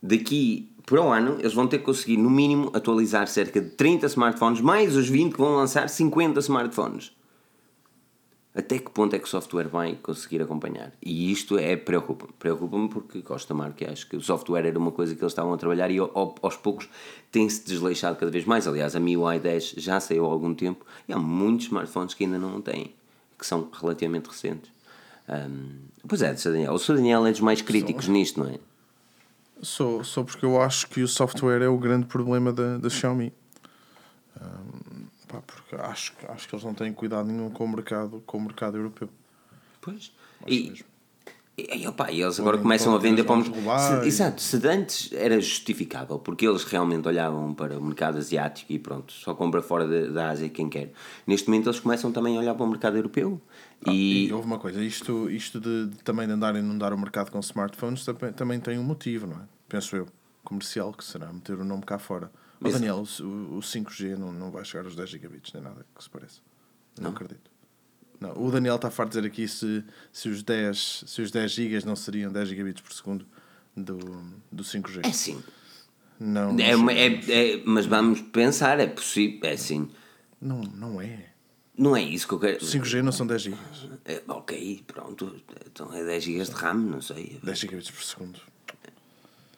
daqui 0.02 0.70
para 0.84 1.02
o 1.02 1.12
ano 1.12 1.36
eles 1.38 1.52
vão 1.52 1.66
ter 1.66 1.78
que 1.78 1.84
conseguir, 1.84 2.16
no 2.16 2.30
mínimo, 2.30 2.70
atualizar 2.72 3.28
cerca 3.28 3.60
de 3.60 3.70
30 3.70 4.06
smartphones, 4.06 4.60
mais 4.60 4.96
os 4.96 5.08
20 5.08 5.32
que 5.32 5.38
vão 5.38 5.56
lançar 5.56 5.88
50 5.88 6.40
smartphones 6.40 7.12
até 8.56 8.78
que 8.78 8.90
ponto 8.90 9.14
é 9.14 9.18
que 9.18 9.26
o 9.26 9.28
software 9.28 9.68
vai 9.68 9.96
conseguir 10.02 10.40
acompanhar? 10.40 10.90
E 11.02 11.30
isto 11.30 11.58
é 11.58 11.76
preocupa-me. 11.76 12.32
Preocupa-me 12.38 12.88
porque 12.88 13.20
gosto 13.20 13.48
da 13.48 13.54
marca 13.54 13.84
e 13.84 13.86
acho 13.86 14.08
que 14.08 14.16
o 14.16 14.20
software 14.22 14.66
era 14.66 14.78
uma 14.78 14.90
coisa 14.90 15.14
que 15.14 15.22
eles 15.22 15.32
estavam 15.32 15.52
a 15.52 15.58
trabalhar 15.58 15.90
e 15.90 15.98
aos 15.98 16.56
poucos 16.56 16.88
tem-se 17.30 17.66
desleixado 17.66 18.16
cada 18.16 18.32
vez 18.32 18.46
mais. 18.46 18.66
Aliás, 18.66 18.96
a 18.96 19.00
MIUI 19.00 19.40
10 19.40 19.74
já 19.76 20.00
saiu 20.00 20.24
há 20.24 20.28
algum 20.30 20.54
tempo 20.54 20.86
e 21.06 21.12
há 21.12 21.18
muitos 21.18 21.66
smartphones 21.66 22.14
que 22.14 22.24
ainda 22.24 22.38
não 22.38 22.62
têm. 22.62 22.94
que 23.38 23.46
são 23.46 23.68
relativamente 23.78 24.28
recentes. 24.28 24.70
Um, 25.28 25.80
pois 26.08 26.22
é, 26.22 26.34
Sr. 26.34 26.52
Daniel. 26.52 26.72
O 26.72 26.78
Sr. 26.78 26.94
Daniel 26.94 27.26
é 27.26 27.32
dos 27.32 27.40
mais 27.40 27.60
críticos 27.60 28.08
nisto, 28.08 28.40
não 28.40 28.48
é? 28.48 28.58
Sou, 29.60 30.02
sou 30.02 30.24
porque 30.24 30.46
eu 30.46 30.60
acho 30.60 30.86
que 30.88 31.02
o 31.02 31.08
software 31.08 31.60
é 31.62 31.68
o 31.68 31.76
grande 31.76 32.06
problema 32.06 32.52
da, 32.52 32.78
da 32.78 32.88
Xiaomi. 32.88 33.34
Um, 34.40 34.85
pá, 35.36 35.42
porque 35.46 35.76
acho, 35.76 36.12
acho 36.28 36.48
que 36.48 36.54
eles 36.54 36.64
não 36.64 36.74
têm 36.74 36.92
cuidado 36.92 37.26
nenhum 37.26 37.50
com 37.50 37.64
o 37.64 37.68
mercado, 37.68 38.22
com 38.26 38.38
o 38.38 38.40
mercado 38.40 38.76
europeu. 38.76 39.08
Pois. 39.80 40.12
E, 40.46 40.84
e, 41.58 41.86
opa, 41.86 42.10
e 42.10 42.20
eles 42.20 42.38
agora 42.38 42.58
começam 42.58 42.94
a 42.94 42.98
vender 42.98 43.24
para 43.24 43.38
o 43.38 43.44
se, 43.44 44.06
Exato, 44.06 44.42
se 44.42 44.68
antes 44.68 45.10
era 45.12 45.40
justificável, 45.40 46.18
porque 46.18 46.46
eles 46.46 46.64
realmente 46.64 47.08
olhavam 47.08 47.54
para 47.54 47.78
o 47.78 47.82
mercado 47.82 48.18
asiático 48.18 48.70
e 48.72 48.78
pronto, 48.78 49.10
só 49.10 49.34
compra 49.34 49.62
fora 49.62 49.86
da, 49.86 50.12
da 50.12 50.30
Ásia 50.30 50.50
quem 50.50 50.68
quer. 50.68 50.92
Neste 51.26 51.48
momento 51.48 51.68
eles 51.70 51.80
começam 51.80 52.12
também 52.12 52.36
a 52.36 52.40
olhar 52.40 52.54
para 52.54 52.64
o 52.64 52.68
mercado 52.68 52.96
europeu. 52.96 53.40
Ah, 53.86 53.90
e... 53.90 54.26
e... 54.26 54.32
houve 54.34 54.46
uma 54.46 54.58
coisa, 54.58 54.84
isto, 54.84 55.30
isto 55.30 55.58
de, 55.58 55.86
de 55.86 55.96
também 56.04 56.26
de 56.26 56.34
andar 56.34 56.54
a 56.54 56.58
inundar 56.58 56.92
o 56.92 56.98
mercado 56.98 57.30
com 57.30 57.40
smartphones 57.40 58.04
também, 58.04 58.32
também 58.34 58.60
tem 58.60 58.78
um 58.78 58.84
motivo, 58.84 59.26
não 59.26 59.36
é? 59.36 59.46
Penso 59.66 59.96
eu, 59.96 60.06
comercial, 60.44 60.92
que 60.92 61.04
será 61.04 61.32
meter 61.32 61.58
o 61.58 61.64
nome 61.64 61.84
cá 61.84 61.98
fora. 61.98 62.30
Mas, 62.58 62.72
Daniel, 62.74 63.04
o, 63.20 63.56
o 63.56 63.60
5G 63.60 64.16
não, 64.16 64.32
não 64.32 64.50
vai 64.50 64.64
chegar 64.64 64.84
aos 64.84 64.96
10 64.96 65.10
gigabits, 65.10 65.52
nem 65.52 65.62
nada 65.62 65.84
que 65.94 66.02
se 66.02 66.10
pareça. 66.10 66.40
Não, 66.96 67.04
não 67.04 67.10
acredito. 67.10 67.50
Não, 68.20 68.32
o 68.42 68.50
Daniel 68.50 68.76
está 68.76 68.90
farto 68.90 69.10
de 69.10 69.18
dizer 69.18 69.28
aqui 69.28 69.46
se, 69.46 69.84
se, 70.10 70.28
os 70.28 70.42
10, 70.42 71.04
se 71.06 71.22
os 71.22 71.30
10 71.30 71.50
gigas 71.52 71.84
não 71.84 71.94
seriam 71.94 72.32
10 72.32 72.48
gigabits 72.48 72.80
por 72.80 72.92
segundo 72.92 73.26
do, 73.76 73.98
do 74.50 74.64
5G. 74.64 75.04
É 75.04 75.12
sim. 75.12 75.42
Não, 76.18 76.52
não 76.52 76.90
é, 76.90 77.06
é, 77.08 77.56
é, 77.56 77.62
mas 77.66 77.84
vamos 77.84 78.22
pensar, 78.22 78.80
é 78.80 78.86
possível, 78.86 79.40
é 79.50 79.56
sim. 79.56 79.90
Não, 80.40 80.62
não 80.62 81.00
é. 81.00 81.30
Não 81.76 81.94
é 81.94 82.00
isso 82.00 82.26
que 82.26 82.32
eu 82.32 82.40
quero. 82.40 82.58
5G 82.58 83.02
não 83.02 83.12
são 83.12 83.26
10 83.26 83.42
gigas. 83.42 83.88
É, 84.06 84.22
ok, 84.26 84.82
pronto. 84.86 85.36
Então 85.66 85.92
é 85.92 86.02
10 86.02 86.24
gigas 86.24 86.48
de 86.48 86.54
RAM, 86.54 86.74
não 86.74 87.02
sei. 87.02 87.38
10 87.42 87.58
gigabits 87.58 87.90
por 87.90 88.02
segundo. 88.02 88.40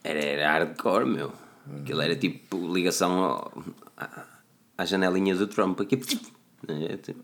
Era, 0.02 0.18
era 0.18 0.50
hardcore, 0.52 1.06
meu. 1.06 1.32
Aquilo 1.80 2.00
era 2.00 2.16
tipo 2.16 2.72
ligação 2.72 3.24
ao, 3.24 3.64
à, 3.96 4.24
à 4.78 4.84
janelinha 4.84 5.34
do 5.34 5.46
Trump. 5.46 5.80
Aqui. 5.80 6.00
É, 6.66 6.96
tipo... 6.96 7.22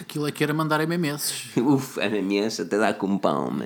Aquilo 0.00 0.26
é 0.26 0.32
que 0.32 0.42
era 0.42 0.54
mandar 0.54 0.80
MMS. 0.80 1.50
Uf, 1.60 1.98
MMS 2.00 2.62
até 2.62 2.78
dá 2.78 2.94
com 2.94 3.18
pão, 3.18 3.50
man. 3.50 3.64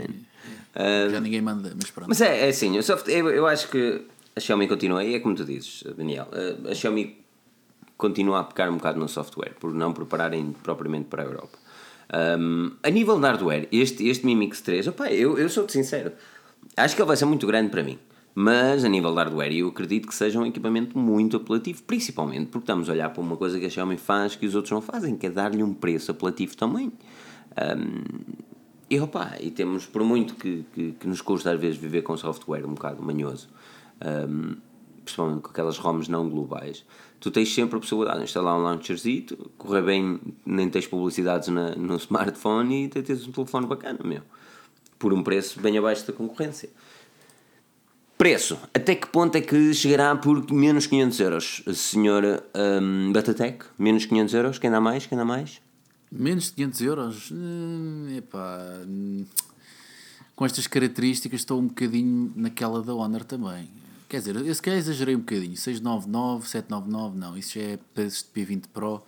Uh, 0.75 1.11
Já 1.11 1.21
ninguém 1.21 1.41
manda, 1.41 1.73
mas 1.75 1.91
pronto. 1.91 2.09
Mas 2.09 2.21
é, 2.21 2.47
é 2.47 2.49
assim, 2.49 2.77
eu, 2.77 2.83
eu, 3.07 3.31
eu 3.31 3.47
acho 3.47 3.69
que 3.69 4.03
a 4.35 4.41
Xiaomi 4.41 4.69
continua, 4.69 5.05
e 5.05 5.15
é 5.15 5.21
como 5.21 5.35
tu 5.35 5.45
dizes, 5.45 5.83
Daniel, 5.97 6.29
a 6.69 6.75
Xiaomi 6.75 7.21
continua 7.97 8.41
a 8.41 8.45
pecar 8.45 8.71
um 8.71 8.77
bocado 8.77 8.99
no 8.99 9.09
software, 9.09 9.55
por 9.61 9.75
não 9.75 9.93
prepararem 9.93 10.53
propriamente 10.63 11.07
para 11.07 11.23
a 11.23 11.27
Europa. 11.27 11.59
Um, 12.39 12.73
a 12.83 12.91
nível 12.91 13.21
de 13.21 13.27
hardware, 13.27 13.69
este, 13.71 14.09
este 14.09 14.27
Mi 14.27 14.35
Mix 14.35 14.61
3, 14.63 14.89
opa, 14.89 15.13
eu, 15.13 15.39
eu 15.39 15.49
sou-te 15.49 15.73
sincero, 15.73 16.13
acho 16.77 16.97
que 16.97 17.03
ele 17.03 17.07
vai 17.07 17.17
ser 17.17 17.27
muito 17.27 17.47
grande 17.47 17.71
para 17.71 17.83
mim. 17.83 17.99
Mas 18.35 18.85
a 18.85 18.89
nível 18.89 19.11
de 19.11 19.17
hardware, 19.17 19.53
eu 19.53 19.69
acredito 19.69 20.07
que 20.07 20.15
seja 20.15 20.39
um 20.39 20.47
equipamento 20.47 20.97
muito 20.97 21.37
apelativo, 21.37 21.83
principalmente 21.83 22.47
porque 22.47 22.65
estamos 22.65 22.89
a 22.89 22.93
olhar 22.93 23.11
para 23.11 23.21
uma 23.21 23.37
coisa 23.37 23.59
que 23.59 23.67
a 23.67 23.71
Xiaomi 23.71 23.97
faz 23.97 24.37
que 24.37 24.47
os 24.47 24.55
outros 24.55 24.71
não 24.71 24.81
fazem, 24.81 25.17
que 25.17 25.27
é 25.27 25.31
dar-lhe 25.31 25.63
um 25.63 25.75
preço 25.75 26.11
apelativo 26.13 26.57
também. 26.57 26.93
Um, 27.57 28.21
e 28.89 28.99
opa, 29.01 29.37
e 29.41 29.51
temos, 29.51 29.87
por 29.87 30.03
muito 30.03 30.35
que, 30.35 30.65
que, 30.73 30.93
que, 30.93 31.07
nos 31.07 31.21
custa 31.21 31.53
às 31.53 31.61
vezes 31.61 31.77
viver 31.77 32.03
com 32.03 32.17
software 32.17 32.65
um 32.65 32.75
bocado 32.75 33.03
manhoso, 33.03 33.49
um, 34.29 34.57
principalmente 35.05 35.43
com 35.43 35.51
aquelas 35.51 35.79
ROMs 35.79 36.11
não 36.11 36.29
globais, 36.29 36.85
tu 37.19 37.31
tens 37.31 37.53
sempre 37.53 37.77
a 37.77 37.81
possibilidade 37.81 38.19
de 38.19 38.25
instalar 38.25 38.57
um 38.59 38.63
launcherzito, 38.63 39.51
correr 39.59 39.83
bem, 39.83 40.21
nem 40.45 40.69
tens 40.69 40.87
publicidades 40.87 41.49
na, 41.49 41.75
no 41.75 41.97
smartphone 41.99 42.85
e 42.85 42.89
tens 42.89 43.27
um 43.27 43.33
telefone 43.33 43.67
bacana, 43.67 44.01
meu. 44.05 44.23
Por 44.99 45.13
um 45.13 45.23
preço 45.23 45.61
bem 45.61 45.79
abaixo 45.79 46.07
da 46.07 46.13
concorrência. 46.13 46.69
Preço. 48.21 48.59
Até 48.75 48.95
que 48.95 49.07
ponto 49.07 49.35
é 49.37 49.41
que 49.41 49.73
chegará 49.73 50.15
por 50.15 50.53
menos 50.53 50.87
500 50.87 51.21
euros? 51.21 51.63
Senhor 51.73 52.45
um, 52.55 53.11
Batatec, 53.15 53.65
menos 53.79 54.05
500 54.05 54.35
euros? 54.35 54.59
Quem 54.59 54.71
dá 54.71 54.79
mais? 54.79 55.07
Quem 55.07 55.17
dá 55.17 55.25
mais? 55.25 55.59
Menos 56.13 56.49
de 56.49 56.53
500 56.53 56.81
euros? 56.83 57.31
Hum, 57.33 58.09
epá, 58.15 58.59
hum, 58.87 59.25
com 60.37 60.45
estas 60.45 60.67
características 60.67 61.41
estou 61.41 61.59
um 61.61 61.69
bocadinho 61.69 62.31
naquela 62.37 62.83
da 62.83 62.93
Honor 62.93 63.25
também. 63.25 63.71
Quer 64.07 64.19
dizer, 64.19 64.37
eu 64.37 64.55
se 64.55 64.61
calhar 64.61 64.79
exagerei 64.79 65.17
um 65.17 65.21
bocadinho. 65.21 65.57
699, 65.57 66.47
799, 66.47 67.19
não. 67.19 67.39
Isso 67.39 67.59
já 67.59 67.65
é 67.65 67.79
preços 67.95 68.23
de 68.23 68.39
P20 68.39 68.65
Pro. 68.71 69.03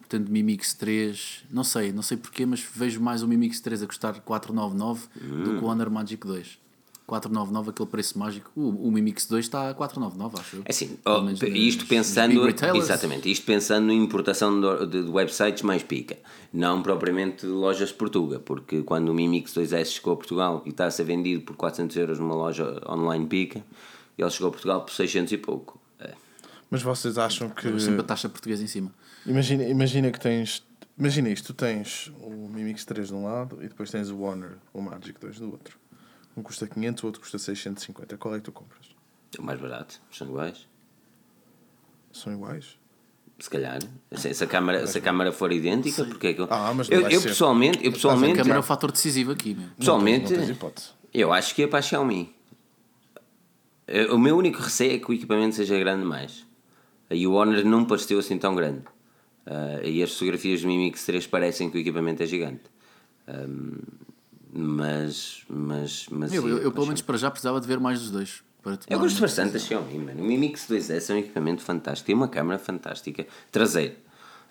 Portanto, 0.00 0.28
Mi 0.30 0.42
Mix 0.42 0.74
3, 0.74 1.44
não 1.50 1.64
sei, 1.64 1.90
não 1.90 2.02
sei 2.02 2.18
porquê, 2.18 2.44
mas 2.44 2.60
vejo 2.60 3.00
mais 3.00 3.22
o 3.22 3.28
Mi 3.28 3.38
Mix 3.38 3.60
3 3.60 3.82
a 3.82 3.86
custar 3.86 4.20
499 4.20 5.06
hum. 5.22 5.44
do 5.44 5.58
que 5.58 5.64
o 5.64 5.68
Honor 5.68 5.90
Magic 5.90 6.26
2. 6.26 6.67
499, 7.08 7.70
aquele 7.70 7.88
preço 7.88 8.18
mágico. 8.18 8.50
O, 8.54 8.68
o 8.68 8.92
Mi 8.92 9.00
Mix 9.00 9.26
2 9.26 9.46
está 9.46 9.70
a 9.70 9.74
499, 9.74 10.38
acho. 10.38 10.62
É 10.66 10.70
assim, 10.70 10.98
oh, 11.06 11.46
isto 11.46 11.86
pensando. 11.86 12.46
Exatamente, 12.76 13.30
isto 13.30 13.46
pensando 13.46 13.90
em 13.90 14.04
importação 14.04 14.60
de, 14.60 14.86
de, 14.86 15.10
websites 15.10 15.62
mais 15.62 15.82
pica. 15.82 16.18
Não 16.52 16.82
propriamente 16.82 17.46
lojas 17.46 17.88
de 17.88 17.94
Portugal, 17.94 18.40
porque 18.40 18.82
quando 18.82 19.08
o 19.08 19.14
Mi 19.14 19.26
Mix 19.26 19.54
2S 19.54 19.86
chegou 19.86 20.12
a 20.12 20.16
Portugal 20.16 20.62
e 20.66 20.68
está 20.68 20.84
a 20.84 20.90
ser 20.90 21.04
vendido 21.04 21.42
por 21.42 21.56
400 21.56 21.96
euros 21.96 22.18
numa 22.18 22.34
loja 22.34 22.78
online 22.86 23.26
pica, 23.26 23.64
ele 24.18 24.30
chegou 24.30 24.48
a 24.48 24.50
Portugal 24.50 24.82
por 24.82 24.92
600 24.92 25.32
e 25.32 25.38
pouco. 25.38 25.80
É. 25.98 26.12
Mas 26.70 26.82
vocês 26.82 27.16
acham 27.16 27.48
que. 27.48 27.80
Sempre 27.80 28.02
a 28.02 28.04
taxa 28.04 28.28
portuguesa 28.28 28.62
em 28.62 28.66
cima. 28.66 28.92
Imagina, 29.24 29.64
imagina 29.64 30.10
que 30.10 30.20
tens. 30.20 30.62
Imagina 30.98 31.30
isto, 31.30 31.54
tu 31.54 31.54
tens 31.54 32.12
o 32.20 32.50
Mi 32.50 32.64
Mix 32.64 32.84
3 32.84 33.08
de 33.08 33.14
um 33.14 33.24
lado 33.24 33.56
e 33.62 33.68
depois 33.68 33.90
tens 33.90 34.10
o 34.10 34.20
Honor, 34.20 34.58
o 34.74 34.82
Magic 34.82 35.18
2 35.18 35.38
do 35.38 35.52
outro. 35.52 35.78
Um 36.38 36.42
custa 36.42 36.68
500, 36.68 37.02
o 37.02 37.06
outro 37.06 37.20
custa 37.20 37.36
650. 37.36 38.16
Qual 38.16 38.34
é 38.34 38.38
que 38.38 38.44
tu 38.44 38.52
compras? 38.52 38.86
O 39.36 39.42
mais 39.42 39.60
barato. 39.60 40.00
São 40.12 40.28
iguais. 40.28 40.68
São 42.12 42.32
iguais? 42.32 42.78
Se 43.40 43.50
calhar. 43.50 43.80
Se 44.12 44.44
a 44.44 44.46
câmara, 44.46 44.86
se 44.86 44.98
a 44.98 45.00
câmara 45.00 45.32
for 45.32 45.52
idêntica, 45.52 46.04
porque 46.04 46.28
é 46.28 46.34
que 46.34 46.40
eu. 46.40 46.46
Ah, 46.48 46.72
mas 46.74 46.88
eu, 46.88 47.08
eu 47.08 47.20
pessoalmente. 47.20 47.84
Eu 47.84 47.92
pessoalmente 47.92 48.34
a 48.34 48.36
câmara 48.42 48.58
é 48.58 48.60
o 48.60 48.64
fator 48.64 48.92
decisivo 48.92 49.32
aqui. 49.32 49.54
Meu. 49.54 49.68
Pessoalmente. 49.76 50.32
Não, 50.32 50.46
não 50.46 50.72
eu 51.12 51.32
acho 51.32 51.54
que 51.54 51.62
é 51.62 51.66
para 51.66 51.80
a 51.80 51.82
Xiaomi. 51.82 52.34
O 54.10 54.18
meu 54.18 54.36
único 54.36 54.60
receio 54.60 54.94
é 54.94 54.98
que 54.98 55.10
o 55.10 55.14
equipamento 55.14 55.56
seja 55.56 55.78
grande 55.78 56.02
demais. 56.02 56.46
E 57.10 57.26
o 57.26 57.32
Honor 57.32 57.64
não 57.64 57.84
pareceu 57.84 58.18
assim 58.18 58.38
tão 58.38 58.54
grande. 58.54 58.84
Uh, 59.46 59.84
e 59.84 60.02
as 60.02 60.12
fotografias 60.12 60.60
do 60.60 60.68
Mi 60.68 60.76
Mix 60.76 61.06
3 61.06 61.26
parecem 61.26 61.70
que 61.70 61.78
o 61.78 61.80
equipamento 61.80 62.22
é 62.22 62.26
gigante. 62.26 62.64
Um, 63.26 63.78
mas, 64.52 65.42
mas, 65.48 66.06
mas 66.10 66.32
eu, 66.32 66.48
eu, 66.48 66.58
eu 66.58 66.72
pelo 66.72 66.86
menos 66.86 67.02
para 67.02 67.18
já 67.18 67.30
precisava 67.30 67.60
de 67.60 67.66
ver 67.66 67.78
mais 67.78 68.00
dos 68.00 68.10
dois. 68.10 68.42
eu 68.88 68.98
gosto 68.98 69.20
bastante 69.20 69.52
da 69.52 69.58
Xiaomi, 69.58 69.98
mano. 69.98 70.22
O 70.22 70.24
Mi 70.24 70.38
Mix 70.38 70.66
2S 70.68 71.10
é 71.10 71.14
um 71.14 71.18
equipamento 71.18 71.62
fantástico. 71.62 72.06
Tem 72.06 72.14
uma 72.14 72.28
câmera 72.28 72.58
fantástica, 72.58 73.26
traseira. 73.52 73.94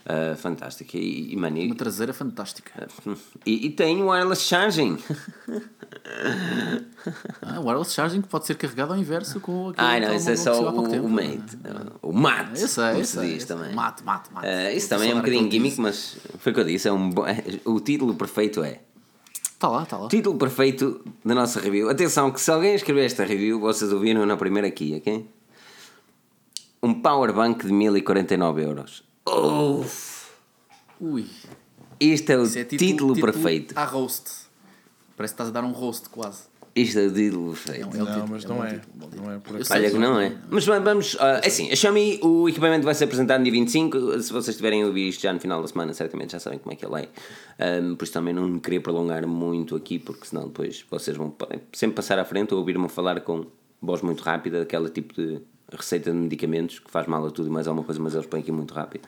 Uh, 0.05 0.37
fantástica 0.37 0.97
e, 0.97 1.33
e 1.33 1.35
mano, 1.35 1.59
uma 1.59 1.75
traseira 1.75 2.13
fantástica 2.13 2.87
uh, 3.05 3.17
e, 3.45 3.65
e, 3.65 3.69
tem 3.71 4.01
wireless 4.01 4.41
charging 4.41 4.97
ah, 7.41 7.59
wireless 7.59 7.93
charging 7.93 8.21
que 8.21 8.29
pode 8.29 8.45
ser 8.45 8.55
carregado 8.55 8.93
ao 8.93 8.99
inverso 8.99 9.41
com 9.41 9.67
aquele 9.67 9.85
ah 9.85 9.99
não 9.99 10.15
isso 10.15 10.29
é 10.29 10.37
só 10.37 10.61
o, 10.61 11.05
o 11.05 11.09
mate 11.09 11.57
o 12.01 12.13
mate 12.13 12.61
eu 12.61 12.67
sei, 12.69 12.91
como 12.93 13.03
se 13.03 13.19
diz 13.19 13.43
também 13.43 13.75
mate, 13.75 14.01
mate, 14.05 14.31
mate. 14.31 14.47
Uh, 14.47 14.77
isso 14.77 14.87
também 14.87 15.11
é 15.11 15.13
um 15.13 15.17
bocadinho 15.17 15.51
gimmick 15.51 15.77
mas 15.81 16.15
foi 16.39 16.53
o 16.53 16.55
que 16.55 16.61
eu 16.61 16.65
disse 16.65 16.87
é 16.87 16.93
um, 16.93 17.09
o 17.65 17.79
título 17.81 18.15
perfeito 18.15 18.63
é 18.63 18.79
Está 19.57 19.69
lá, 19.69 19.81
está 19.81 19.97
lá. 19.97 20.07
Título 20.07 20.37
perfeito 20.37 21.03
da 21.25 21.33
nossa 21.33 21.59
review. 21.59 21.89
Atenção, 21.89 22.31
que 22.31 22.39
se 22.39 22.51
alguém 22.51 22.75
escrever 22.75 23.07
esta 23.07 23.25
review, 23.25 23.59
vocês 23.59 23.91
ouviram 23.91 24.23
na 24.23 24.37
primeira 24.37 24.67
aqui, 24.67 24.95
ok? 24.95 25.27
Um 26.83 26.93
powerbank 26.93 27.65
de 27.65 27.73
1049 27.73 28.63
euros. 28.63 29.03
Uff! 29.27 30.27
Ui! 31.01 31.27
Este 31.99 32.33
é 32.33 32.37
o 32.37 32.43
é 32.43 32.45
título, 32.45 32.65
título, 32.77 33.13
título 33.15 33.33
perfeito. 33.33 33.73
A 33.75 33.83
roast. 33.83 34.25
Parece 35.15 35.33
que 35.33 35.41
estás 35.41 35.49
a 35.49 35.51
dar 35.51 35.63
um 35.63 35.71
roast 35.71 36.07
quase. 36.09 36.43
Isto 36.81 36.99
é 36.99 37.07
o 37.07 37.13
título 37.13 37.49
perfeito. 37.53 37.97
É, 37.97 37.99
é 37.99 38.03
não, 38.03 38.27
mas 38.27 38.45
não, 38.45 38.63
é. 38.63 38.81
não 39.15 39.31
é. 39.31 39.39
por 39.39 39.55
Olha 39.55 39.91
que 39.91 39.97
não 39.97 40.19
é. 40.19 40.37
Mas 40.49 40.65
vamos. 40.65 41.15
Uh, 41.15 41.41
é 41.41 41.47
assim, 41.47 41.71
a 41.71 41.75
Xiaomi, 41.75 42.19
o 42.21 42.47
equipamento 42.47 42.85
vai 42.85 42.93
ser 42.93 43.05
apresentado 43.05 43.39
no 43.39 43.43
dia 43.45 43.53
25. 43.53 44.21
Se 44.21 44.31
vocês 44.31 44.55
tiverem 44.55 44.83
a 44.83 44.85
ouvir 44.85 45.09
isto 45.09 45.21
já 45.21 45.33
no 45.33 45.39
final 45.39 45.59
da 45.59 45.67
semana, 45.67 45.91
certamente 45.93 46.33
já 46.33 46.39
sabem 46.39 46.59
como 46.59 46.73
é 46.73 46.75
que 46.75 46.85
ele 46.85 47.01
é. 47.01 47.81
Um, 47.81 47.95
por 47.95 48.03
isso 48.03 48.13
também 48.13 48.33
não 48.33 48.59
queria 48.59 48.79
prolongar 48.79 49.25
muito 49.25 49.75
aqui, 49.75 49.97
porque 49.97 50.27
senão 50.27 50.47
depois 50.47 50.85
vocês 50.89 51.17
vão 51.17 51.33
sempre 51.73 51.95
passar 51.95 52.19
à 52.19 52.25
frente 52.25 52.53
ou 52.53 52.59
ouvir-me 52.59 52.87
falar 52.87 53.19
com 53.21 53.47
voz 53.81 54.03
muito 54.03 54.21
rápida, 54.21 54.61
aquele 54.61 54.89
tipo 54.89 55.15
de 55.15 55.41
receita 55.71 56.11
de 56.11 56.17
medicamentos 56.17 56.79
que 56.79 56.89
faz 56.89 57.07
mal 57.07 57.25
a 57.25 57.31
tudo 57.31 57.49
e 57.49 57.51
mais 57.51 57.67
alguma 57.67 57.85
coisa, 57.85 57.99
mas 57.99 58.13
eles 58.13 58.25
põem 58.25 58.41
aqui 58.41 58.51
muito 58.51 58.73
rápido. 58.73 59.07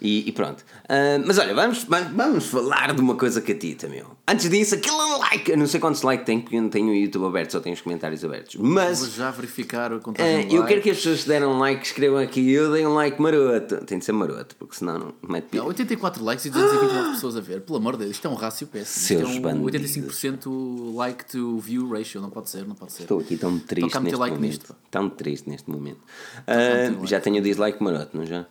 E, 0.00 0.28
e 0.28 0.32
pronto. 0.32 0.60
Uh, 0.84 1.22
mas 1.26 1.38
olha, 1.38 1.54
vamos, 1.54 1.84
vamos 1.84 2.46
falar 2.46 2.94
de 2.94 3.00
uma 3.00 3.16
coisa 3.16 3.40
catita, 3.40 3.88
meu. 3.88 4.06
Antes 4.26 4.48
disso, 4.48 4.74
aquele 4.76 4.96
like. 5.18 5.50
Eu 5.50 5.58
não 5.58 5.66
sei 5.66 5.80
quantos 5.80 6.02
likes 6.02 6.24
tem, 6.24 6.40
porque 6.40 6.56
eu 6.56 6.62
não 6.62 6.68
tenho 6.68 6.90
o 6.90 6.94
YouTube 6.94 7.26
aberto, 7.26 7.52
só 7.52 7.60
tenho 7.60 7.74
os 7.74 7.80
comentários 7.80 8.24
abertos. 8.24 8.56
Mas. 8.56 9.00
Vou 9.00 9.08
já 9.08 9.30
verificar 9.30 9.92
o 9.92 9.96
Uh, 9.96 10.00
contagem 10.00 10.54
eu 10.54 10.64
quero 10.64 10.80
que 10.80 10.90
as 10.90 10.96
pessoas 10.98 11.22
que 11.22 11.28
deram 11.28 11.52
um 11.52 11.58
like 11.58 11.84
escrevam 11.84 12.18
aqui. 12.18 12.50
Eu 12.50 12.72
dei 12.72 12.86
um 12.86 12.94
like 12.94 13.20
maroto. 13.20 13.84
Tem 13.84 13.98
de 13.98 14.04
ser 14.04 14.12
maroto, 14.12 14.54
porque 14.56 14.76
senão 14.76 14.98
não 14.98 15.14
mete 15.28 15.56
Não, 15.56 15.66
84 15.66 16.24
likes 16.24 16.44
e 16.46 16.50
229 16.50 17.10
pessoas 17.14 17.36
a 17.36 17.40
ver. 17.40 17.60
Pelo 17.62 17.78
amor 17.78 17.96
de 17.96 18.04
Deus, 18.04 18.12
isto 18.12 18.26
é 18.26 18.30
um 18.30 18.34
rácio 18.34 18.66
péssimo. 18.66 19.06
Seus 19.06 19.30
Isto 19.30 19.48
é 19.48 19.52
um 19.52 19.60
bandidos. 19.60 19.92
85% 19.96 20.94
like 20.94 21.24
to 21.26 21.58
view 21.58 21.88
ratio. 21.88 22.20
Não 22.20 22.30
pode 22.30 22.50
ser, 22.50 22.66
não 22.66 22.74
pode 22.74 22.92
ser. 22.92 23.02
Estou 23.02 23.18
aqui 23.18 23.36
tão 23.36 23.58
triste 23.58 23.86
meter 23.86 24.00
neste 24.02 24.16
like 24.16 24.36
momento. 24.36 24.50
nisto. 24.50 24.76
Tão 24.90 25.08
triste 25.10 25.50
neste 25.50 25.70
momento. 25.70 26.00
Uh, 26.46 27.06
já 27.06 27.20
tenho 27.20 27.38
o 27.38 27.42
dislike 27.42 27.82
maroto, 27.82 28.16
não 28.16 28.24
já? 28.24 28.46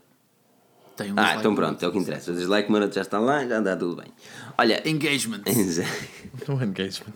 Tem 0.97 1.11
um 1.11 1.15
Ah, 1.15 1.21
dislike 1.21 1.39
então 1.39 1.55
pronto, 1.55 1.85
é 1.85 1.87
o 1.87 1.91
que 1.91 1.97
interessa. 1.99 2.31
O 2.31 2.35
dislike 2.35 2.71
maroto 2.71 2.95
já 2.95 3.01
está 3.01 3.19
lá, 3.19 3.45
já 3.47 3.59
dá 3.61 3.77
tudo 3.77 3.95
bem. 3.95 4.07
Olha. 4.57 4.81
Engagement. 4.89 5.41
No 6.47 6.61
engagement. 6.63 7.13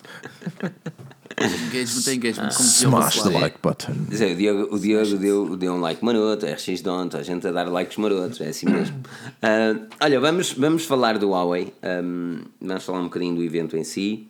Engagement 1.40 2.08
é 2.08 2.14
engagement. 2.14 2.50
Como 2.50 2.70
dizia 2.70 2.88
o 2.90 2.92
Smash 2.92 3.22
the 3.24 3.30
like 3.40 3.58
button. 3.62 3.94
Dizer, 4.10 4.34
o 4.34 4.36
Diogo, 4.36 4.76
o 4.76 4.80
Diogo 4.80 5.18
deu, 5.18 5.58
deu 5.58 5.74
um 5.74 5.80
like 5.80 6.04
maroto, 6.04 6.46
RX 6.46 6.82
Donto, 6.82 7.18
a 7.18 7.24
gente 7.24 7.48
a 7.48 7.52
dar 7.52 7.68
likes 7.70 7.98
marotos, 7.98 8.40
é 8.42 8.50
assim 8.50 8.68
mesmo. 8.70 9.02
Ah, 9.42 9.76
olha, 10.02 10.20
vamos, 10.20 10.54
vamos 10.54 10.86
falar 10.86 11.18
do 11.18 11.30
Huawei, 11.30 11.74
um, 12.04 12.42
vamos 12.62 12.84
falar 12.84 13.00
um 13.00 13.06
bocadinho 13.06 13.36
do 13.36 13.44
evento 13.44 13.76
em 13.76 13.84
si. 13.84 14.28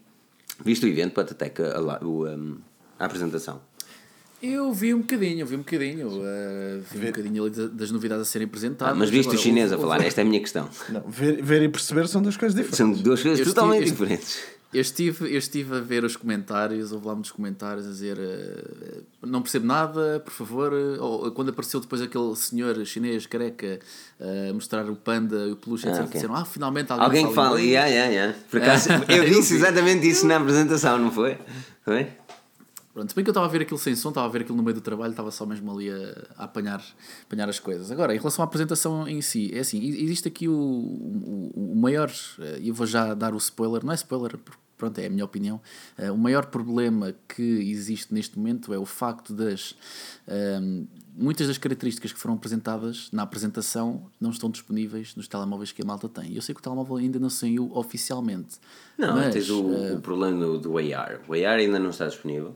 Viste 0.64 0.86
o 0.86 0.90
evento, 0.90 1.14
Patateca, 1.14 1.76
a, 1.76 1.80
la- 1.82 2.00
o, 2.02 2.26
um, 2.28 2.58
a 3.00 3.06
apresentação? 3.06 3.60
Eu 4.42 4.74
vi 4.74 4.94
um 4.94 5.00
bocadinho, 5.02 5.46
vi 5.46 5.56
um 5.56 5.60
bocadinho. 5.60 6.08
uh, 6.08 6.82
vi 6.92 6.98
um 6.98 7.12
bocadinho 7.12 7.44
ali 7.46 7.54
da- 7.54 7.68
das 7.68 7.92
novidades 7.92 8.24
a 8.24 8.26
serem 8.26 8.48
apresentadas. 8.48 8.94
Ah, 8.94 8.98
mas 8.98 9.10
viste 9.10 9.28
o 9.28 9.32
Agora, 9.32 9.44
chinês 9.44 9.72
a 9.72 9.78
falar, 9.78 9.96
houve- 9.98 10.08
esta 10.08 10.22
é 10.22 10.24
a 10.24 10.28
minha 10.28 10.40
questão. 10.40 10.68
Não, 10.90 11.02
ver, 11.08 11.42
ver 11.44 11.62
e 11.62 11.70
perceber 11.70 12.08
são 12.08 12.22
duas 12.22 12.38
coisas 12.38 12.56
diferentes. 12.56 12.78
São 12.78 12.92
duas 12.92 13.22
coisas 13.22 13.40
Eu 13.40 13.46
totalmente 13.46 13.84
estive- 13.84 13.92
diferentes. 13.98 14.40
Eu 14.74 14.80
estive, 14.80 15.26
eu 15.34 15.38
estive 15.38 15.76
a 15.76 15.80
ver 15.82 16.06
os 16.06 16.16
comentários, 16.16 16.94
houve 16.94 17.06
lá 17.06 17.14
muitos 17.14 17.32
comentários 17.32 17.86
a 17.86 17.90
dizer 17.90 18.18
eh, 18.18 19.02
não 19.22 19.42
percebo 19.42 19.66
nada, 19.68 20.22
por 20.24 20.32
favor. 20.32 20.72
eh, 20.72 20.98
Ou 20.98 21.30
quando 21.32 21.50
apareceu 21.50 21.82
depois 21.82 22.02
aquele 22.02 22.34
senhor 22.38 22.84
chinês 22.86 23.26
careca 23.26 23.80
a 24.50 24.54
mostrar 24.54 24.90
o 24.90 24.96
panda 24.96 25.36
e 25.46 25.52
o 25.52 25.56
peluche, 25.58 25.88
etc. 25.90 26.00
ok. 26.04 26.14
Disseram, 26.14 26.36
ah, 26.38 26.46
finalmente 26.46 26.90
alguém, 26.90 27.06
Alguém 27.06 27.28
que 27.28 27.34
fala, 27.36 27.60
inglês." 27.62 27.70
yeah, 27.70 27.88
yeah, 27.90 28.12
yeah. 28.14 28.38
Por 28.50 28.62
acaso, 28.62 28.88
eu 29.12 29.26
disse 29.26 29.56
exatamente 29.56 30.08
isso 30.10 30.26
na 30.26 30.38
apresentação, 30.38 30.98
não 30.98 31.12
foi? 31.12 31.38
Foi? 31.84 32.08
Pronto, 32.94 33.10
se 33.10 33.16
bem 33.16 33.24
que 33.24 33.30
eu 33.30 33.32
estava 33.32 33.46
a 33.46 33.50
ver 33.50 33.62
aquilo 33.62 33.80
sem 33.80 33.96
som, 33.96 34.10
estava 34.10 34.28
a 34.28 34.30
ver 34.30 34.42
aquilo 34.42 34.58
no 34.58 34.64
meio 34.64 34.76
do 34.76 34.82
trabalho, 34.82 35.12
estava 35.12 35.32
só 35.32 35.46
mesmo 35.46 35.72
ali 35.72 35.90
a, 35.90 36.28
a 36.38 36.44
apanhar, 36.44 36.84
apanhar 37.24 37.48
as 37.48 37.60
coisas. 37.60 37.90
Agora, 37.90 38.14
em 38.14 38.18
relação 38.18 38.44
à 38.44 38.46
apresentação 38.46 39.08
em 39.08 39.22
si, 39.22 39.50
é 39.54 39.60
assim, 39.60 39.82
existe 39.82 40.28
aqui 40.28 40.48
o, 40.48 40.54
o, 40.54 41.72
o 41.72 41.76
maior, 41.76 42.12
eh, 42.40 42.60
e 42.62 42.68
eu 42.68 42.74
vou 42.74 42.86
já 42.86 43.14
dar 43.14 43.34
o 43.34 43.38
spoiler, 43.38 43.86
não 43.86 43.94
é 43.94 43.96
spoiler, 43.96 44.38
pronto, 44.78 45.00
é 45.00 45.06
a 45.06 45.10
minha 45.10 45.24
opinião, 45.24 45.62
eh, 45.98 46.12
o 46.12 46.18
maior 46.18 46.48
problema 46.48 47.16
que 47.30 47.42
existe 47.42 48.14
neste 48.14 48.38
momento 48.38 48.74
é 48.74 48.78
o 48.78 48.86
facto 48.86 49.34
das 49.34 49.74
ehm, 50.28 50.86
muitas 51.16 51.48
das 51.48 51.58
características 51.58 52.12
que 52.12 52.20
foram 52.20 52.36
apresentadas 52.36 53.10
na 53.12 53.24
apresentação 53.24 54.10
não 54.20 54.32
estão 54.32 54.50
disponíveis 54.50 55.16
nos 55.16 55.28
telemóveis 55.28 55.72
que 55.72 55.82
a 55.82 55.86
malta 55.86 56.10
tem. 56.10 56.36
Eu 56.36 56.42
sei 56.42 56.54
que 56.54 56.60
o 56.60 56.64
telemóvel 56.64 56.98
ainda 56.98 57.20
não 57.20 57.30
saiu 57.30 57.72
oficialmente. 57.74 58.60
Não, 58.98 59.16
mas, 59.16 59.34
tens 59.34 59.50
o, 59.50 59.74
eh, 59.74 59.94
o 59.94 60.02
problema 60.02 60.46
do, 60.46 60.58
do 60.58 60.78
AR. 60.78 61.22
O 61.28 61.34
AR 61.34 61.60
ainda 61.60 61.80
não 61.80 61.92
está 61.92 62.08
disponível. 62.08 62.56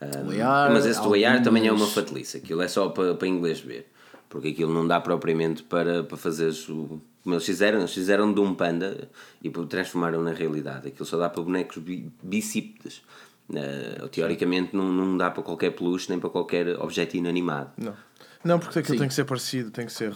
Um, 0.00 0.28
O 0.28 0.42
AR, 0.42 0.72
mas 0.72 0.86
esse 0.86 1.00
do 1.02 1.12
AR 1.14 1.42
também 1.42 1.66
é 1.66 1.72
uma 1.72 1.86
fatalice. 1.86 2.38
Aquilo 2.38 2.62
é 2.62 2.68
só 2.68 2.88
para, 2.88 3.14
para 3.14 3.28
inglês 3.28 3.60
ver. 3.60 3.90
Porque 4.28 4.48
aquilo 4.48 4.72
não 4.72 4.86
dá 4.86 5.00
propriamente 5.00 5.62
para, 5.62 6.02
para 6.04 6.16
fazer 6.16 6.50
o. 6.70 7.00
Como 7.22 7.34
eles 7.34 7.44
fizeram, 7.44 7.80
eles 7.80 7.92
fizeram 7.92 8.32
de 8.32 8.40
um 8.40 8.54
panda 8.54 9.08
e 9.42 9.50
transformaram 9.50 10.22
na 10.22 10.32
realidade. 10.32 10.88
Aquilo 10.88 11.04
só 11.04 11.18
dá 11.18 11.28
para 11.28 11.42
bonecos 11.42 11.76
bi- 11.78 12.10
bicípedes. 12.22 13.02
Uh, 13.50 14.08
teoricamente 14.08 14.74
não, 14.76 14.90
não 14.92 15.16
dá 15.16 15.28
para 15.30 15.42
qualquer 15.42 15.72
peluche 15.72 16.08
nem 16.08 16.20
para 16.20 16.30
qualquer 16.30 16.78
objeto 16.80 17.16
inanimado. 17.16 17.70
Não. 17.76 17.94
Não, 18.44 18.58
porque 18.58 18.78
aquilo 18.78 18.94
Sim. 18.94 19.00
tem 19.00 19.08
que 19.08 19.14
ser 19.14 19.24
parecido, 19.24 19.70
tem 19.70 19.84
que 19.84 19.92
ser. 19.92 20.14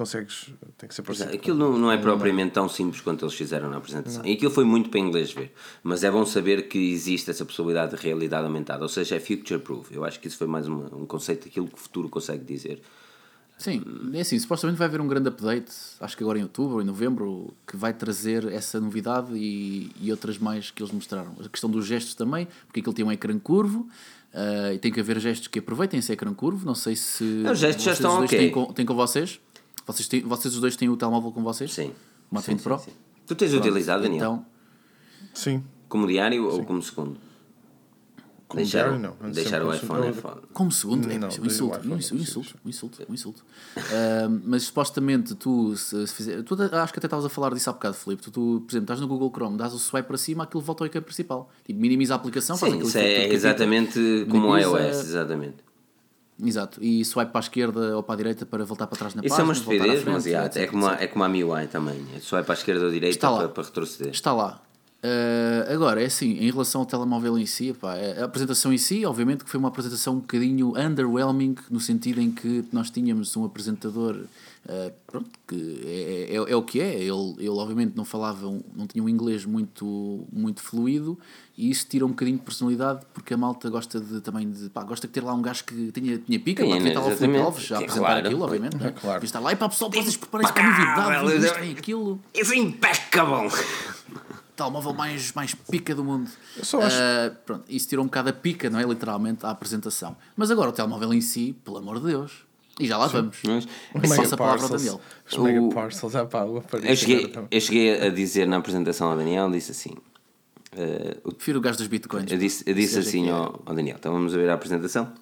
Consegues. 0.00 0.46
Tem 0.78 0.88
que 0.88 0.94
ser 0.94 1.02
parecido. 1.02 1.34
Aquilo 1.34 1.58
não, 1.58 1.76
não 1.76 1.92
é 1.92 1.98
propriamente 1.98 2.52
tão 2.54 2.66
simples 2.70 3.02
quanto 3.02 3.22
eles 3.22 3.34
fizeram 3.34 3.68
na 3.68 3.76
apresentação. 3.76 4.24
E 4.24 4.32
aquilo 4.32 4.50
foi 4.50 4.64
muito 4.64 4.88
para 4.88 4.98
inglês 4.98 5.30
ver. 5.30 5.52
Mas 5.82 6.02
é 6.02 6.10
bom 6.10 6.24
saber 6.24 6.68
que 6.68 6.78
existe 6.90 7.30
essa 7.30 7.44
possibilidade 7.44 7.94
de 7.94 8.02
realidade 8.02 8.46
aumentada. 8.46 8.82
Ou 8.82 8.88
seja, 8.88 9.16
é 9.16 9.20
future 9.20 9.60
proof. 9.60 9.92
Eu 9.92 10.02
acho 10.02 10.18
que 10.18 10.26
isso 10.26 10.38
foi 10.38 10.46
mais 10.46 10.66
uma- 10.66 10.86
um 10.96 11.04
conceito 11.04 11.44
daquilo 11.44 11.66
que 11.68 11.74
o 11.74 11.76
futuro 11.76 12.08
consegue 12.08 12.42
dizer. 12.42 12.80
Sim, 13.58 13.82
é 14.14 14.20
assim, 14.20 14.38
supostamente 14.38 14.78
vai 14.78 14.86
haver 14.88 15.02
um 15.02 15.06
grande 15.06 15.28
update, 15.28 15.70
acho 16.00 16.16
que 16.16 16.22
agora 16.22 16.38
em 16.38 16.42
outubro 16.44 16.76
ou 16.76 16.80
em 16.80 16.84
novembro, 16.86 17.52
que 17.66 17.76
vai 17.76 17.92
trazer 17.92 18.50
essa 18.50 18.80
novidade 18.80 19.34
e, 19.36 19.90
e 20.00 20.10
outras 20.10 20.38
mais 20.38 20.70
que 20.70 20.82
eles 20.82 20.90
mostraram. 20.94 21.36
A 21.44 21.46
questão 21.46 21.68
dos 21.68 21.84
gestos 21.84 22.14
também, 22.14 22.48
porque 22.66 22.80
aquilo 22.80 22.94
tem 22.94 23.04
um 23.04 23.12
ecrã 23.12 23.38
curvo 23.38 23.86
ah, 24.32 24.72
e 24.72 24.78
tem 24.78 24.90
que 24.90 24.98
haver 24.98 25.20
gestos 25.20 25.46
que 25.48 25.58
aproveitem 25.58 26.00
esse 26.00 26.10
ecrã 26.10 26.32
curvo. 26.32 26.64
Não 26.64 26.74
sei 26.74 26.96
se. 26.96 27.22
Os 27.52 27.58
gestos 27.58 27.84
já 27.84 27.92
estão 27.92 28.24
ok. 28.24 28.38
Têm 28.38 28.50
com, 28.50 28.72
têm 28.72 28.86
com 28.86 28.94
vocês? 28.94 29.38
Vocês, 29.92 30.08
têm, 30.08 30.20
vocês 30.22 30.54
os 30.54 30.60
dois 30.60 30.76
têm 30.76 30.88
o 30.88 30.96
telemóvel 30.96 31.32
com 31.32 31.42
vocês? 31.42 31.72
Sim. 31.72 31.92
Moto 32.30 32.44
Sim, 32.44 32.52
20 32.52 32.58
sim, 32.58 32.64
Pro? 32.64 32.78
sim. 32.78 32.90
Tu 33.26 33.34
tens 33.34 33.52
utilizado, 33.54 34.02
Daniel? 34.02 34.18
Então, 34.22 34.46
Sim. 35.34 35.64
Como 35.88 36.06
diário 36.06 36.46
ou 36.48 36.64
como 36.64 36.80
segundo? 36.82 37.16
Como 38.48 38.62
deixar 38.62 38.84
diário, 38.88 38.98
não. 38.98 39.14
Antes 39.22 39.36
deixar 39.36 39.62
o 39.62 39.72
iPhone 39.72 40.00
é 40.00 40.06
consumo- 40.06 40.20
foda. 40.22 40.42
Como 40.52 40.72
segundo, 40.72 41.10
é, 41.10 41.18
Não, 41.18 41.28
pá, 41.28 41.34
um 41.40 41.46
insulto, 41.46 41.74
iPhone, 41.76 41.86
um 41.86 41.90
não 41.90 41.98
insulto, 41.98 42.16
um 42.16 42.22
insulto, 42.24 42.56
um 42.64 42.68
insulto, 42.68 43.02
um 43.08 43.14
insulto. 43.14 43.44
Ah, 43.76 44.28
mas 44.44 44.64
supostamente 44.64 45.34
tu, 45.36 45.76
se, 45.76 46.04
se 46.06 46.12
fizer, 46.14 46.42
tu 46.42 46.54
acho 46.60 46.92
que 46.92 46.98
até 46.98 47.06
estavas 47.06 47.24
a 47.24 47.28
falar 47.28 47.54
disso 47.54 47.70
há 47.70 47.72
bocado, 47.72 47.94
Filipe. 47.94 48.22
Tu, 48.22 48.30
tu, 48.32 48.62
por 48.66 48.72
exemplo, 48.72 48.84
estás 48.84 49.00
no 49.00 49.06
Google 49.06 49.30
Chrome, 49.32 49.56
dás 49.56 49.72
o 49.72 49.78
swipe 49.78 50.08
para 50.08 50.16
cima, 50.18 50.42
aquilo 50.44 50.62
volta 50.62 50.82
ao 50.82 50.86
ecrã 50.86 51.00
principal. 51.00 51.48
Tipo, 51.64 51.78
minimiza 51.80 52.14
a 52.14 52.16
aplicação, 52.16 52.56
faz 52.56 52.72
Sim, 52.72 52.78
aquele 52.78 52.88
isso 52.88 52.98
efeito 52.98 53.30
é 53.30 53.34
exatamente 53.34 54.26
como 54.28 54.48
o 54.48 54.58
iOS, 54.58 54.98
exatamente. 55.04 55.56
Exato, 56.42 56.82
e 56.82 57.04
swipe 57.04 57.30
para 57.32 57.40
a 57.40 57.42
esquerda 57.42 57.96
ou 57.96 58.02
para 58.02 58.14
a 58.14 58.16
direita 58.16 58.46
para 58.46 58.64
voltar 58.64 58.86
para 58.86 58.96
trás 58.98 59.14
na 59.14 59.22
Isso 59.24 59.34
é 59.34 59.44
página. 59.44 59.52
uma 59.52 59.54
voltar 59.54 59.84
à 59.84 59.94
estupidez, 59.94 60.04
mas 60.04 60.26
etc, 60.26 60.56
é, 60.62 60.66
como 60.66 60.86
a, 60.86 60.94
é 60.94 61.06
como 61.06 61.24
a 61.24 61.28
MIUI 61.28 61.66
também. 61.66 62.04
É 62.14 62.36
é 62.36 62.42
para 62.42 62.54
a 62.54 62.56
esquerda 62.56 62.84
ou 62.86 62.90
direita 62.90 63.18
para, 63.30 63.48
para 63.48 63.62
retroceder. 63.64 64.12
Está 64.12 64.32
lá. 64.32 64.62
Uh, 65.02 65.72
agora, 65.72 66.02
é 66.02 66.04
assim, 66.06 66.32
em 66.32 66.50
relação 66.50 66.82
ao 66.82 66.86
telemóvel 66.86 67.38
em 67.38 67.46
si, 67.46 67.72
pá, 67.72 67.94
a 68.20 68.24
apresentação 68.26 68.70
em 68.70 68.76
si, 68.76 69.06
obviamente 69.06 69.42
que 69.44 69.50
foi 69.50 69.58
uma 69.58 69.68
apresentação 69.68 70.14
um 70.16 70.20
bocadinho 70.20 70.74
underwhelming, 70.76 71.54
no 71.70 71.80
sentido 71.80 72.20
em 72.20 72.30
que 72.30 72.64
nós 72.70 72.90
tínhamos 72.90 73.34
um 73.34 73.46
apresentador 73.46 74.14
uh, 74.66 74.92
pronto, 75.06 75.30
que 75.48 75.80
é, 75.86 76.26
é, 76.32 76.34
é 76.34 76.54
o 76.56 76.62
que 76.62 76.82
é, 76.82 76.96
ele, 76.96 77.34
ele 77.38 77.48
obviamente 77.48 77.96
não 77.96 78.04
falava, 78.04 78.46
um- 78.46 78.62
não 78.76 78.86
tinha 78.86 79.02
um 79.02 79.08
inglês 79.08 79.46
muito, 79.46 80.26
muito 80.30 80.60
fluido 80.60 81.18
e 81.60 81.70
isso 81.70 81.86
tira 81.86 82.06
um 82.06 82.08
bocadinho 82.08 82.38
de 82.38 82.42
personalidade 82.44 83.00
porque 83.12 83.34
a 83.34 83.36
malta 83.36 83.68
gosta 83.68 84.00
de 84.00 84.20
também 84.22 84.48
de, 84.50 84.70
pá, 84.70 84.82
gosta 84.82 85.06
de 85.06 85.12
ter 85.12 85.22
lá 85.22 85.34
um 85.34 85.42
gajo 85.42 85.62
que 85.64 85.92
tinha, 85.92 86.16
tinha 86.18 86.40
pica, 86.40 86.62
Sim, 86.64 86.70
pá, 86.70 87.00
lá 87.00 87.06
o 87.06 87.16
Filipe. 87.16 87.38
Alves 87.38 87.64
já 87.64 87.76
a 87.76 87.78
apresentar 87.80 88.06
claro. 88.06 88.26
aquilo, 88.26 88.42
obviamente, 88.44 88.76
né? 88.78 88.94
claro. 89.00 89.20
Devia 89.20 89.26
estar 89.26 89.40
lá 89.40 89.52
e 89.52 89.56
para 89.56 89.68
pessoal, 89.68 89.90
vocês 89.90 90.16
preparem-se 90.16 90.52
para 90.54 90.62
a 90.62 91.22
novidade, 91.22 91.46
isto 91.46 91.58
é 91.58 91.70
aquilo 91.70 92.20
Isso 92.34 92.52
é 92.52 92.56
impecável! 92.56 93.50
telemóvel 94.56 94.92
mais, 94.92 95.32
mais 95.32 95.54
pica 95.54 95.94
do 95.94 96.04
mundo. 96.04 96.30
Eu 96.56 96.64
só 96.64 96.82
acho- 96.82 96.96
Ah, 96.98 97.30
pronto, 97.46 97.64
isso 97.68 97.88
tirou 97.88 98.04
um 98.04 98.08
bocado 98.08 98.28
a 98.28 98.32
pica, 98.32 98.68
não 98.68 98.78
é? 98.78 98.82
Literalmente, 98.84 99.44
à 99.46 99.50
apresentação. 99.50 100.16
Mas 100.36 100.50
agora 100.50 100.68
o 100.70 100.72
telemóvel 100.72 101.14
em 101.14 101.20
si, 101.20 101.56
pelo 101.64 101.78
amor 101.78 101.98
de 101.98 102.06
Deus. 102.06 102.44
E 102.78 102.86
já 102.86 102.96
lá 102.96 103.06
vamos. 103.06 103.38
Mas- 103.46 103.66
É 103.94 104.06
só 104.06 104.22
essa 104.22 104.36
palavra 104.36 104.62
ao 104.62 104.68
Daniel. 104.70 105.00
Os 105.30 105.36
Mega 105.38 105.62
O- 105.62 105.68
Parcels, 105.70 106.14
ah 106.14 106.24
pá, 106.26 106.44
Eu 106.82 106.96
cheguei, 106.96 107.28
também. 107.28 107.48
eu 107.50 107.60
cheguei 107.60 108.00
a 108.06 108.10
dizer 108.10 108.46
na 108.46 108.56
apresentação 108.56 109.10
ao 109.10 109.16
Daniel, 109.16 109.50
disse 109.50 109.70
assim. 109.70 109.94
Eh, 110.76 111.16
o- 111.24 111.32
Prefiro 111.32 111.58
o 111.58 111.60
gajo 111.62 111.78
dos 111.78 111.86
bitcoins. 111.86 112.30
eu 112.30 112.38
disse, 112.38 112.64
eu 112.66 112.74
disse 112.74 112.98
assim 112.98 113.28
é 113.28 113.32
ao, 113.32 113.60
ao 113.66 113.74
Daniel, 113.74 113.96
então 113.98 114.12
vamos 114.12 114.34
a 114.34 114.36
ver 114.36 114.50
a 114.50 114.54
apresentação. 114.54 115.12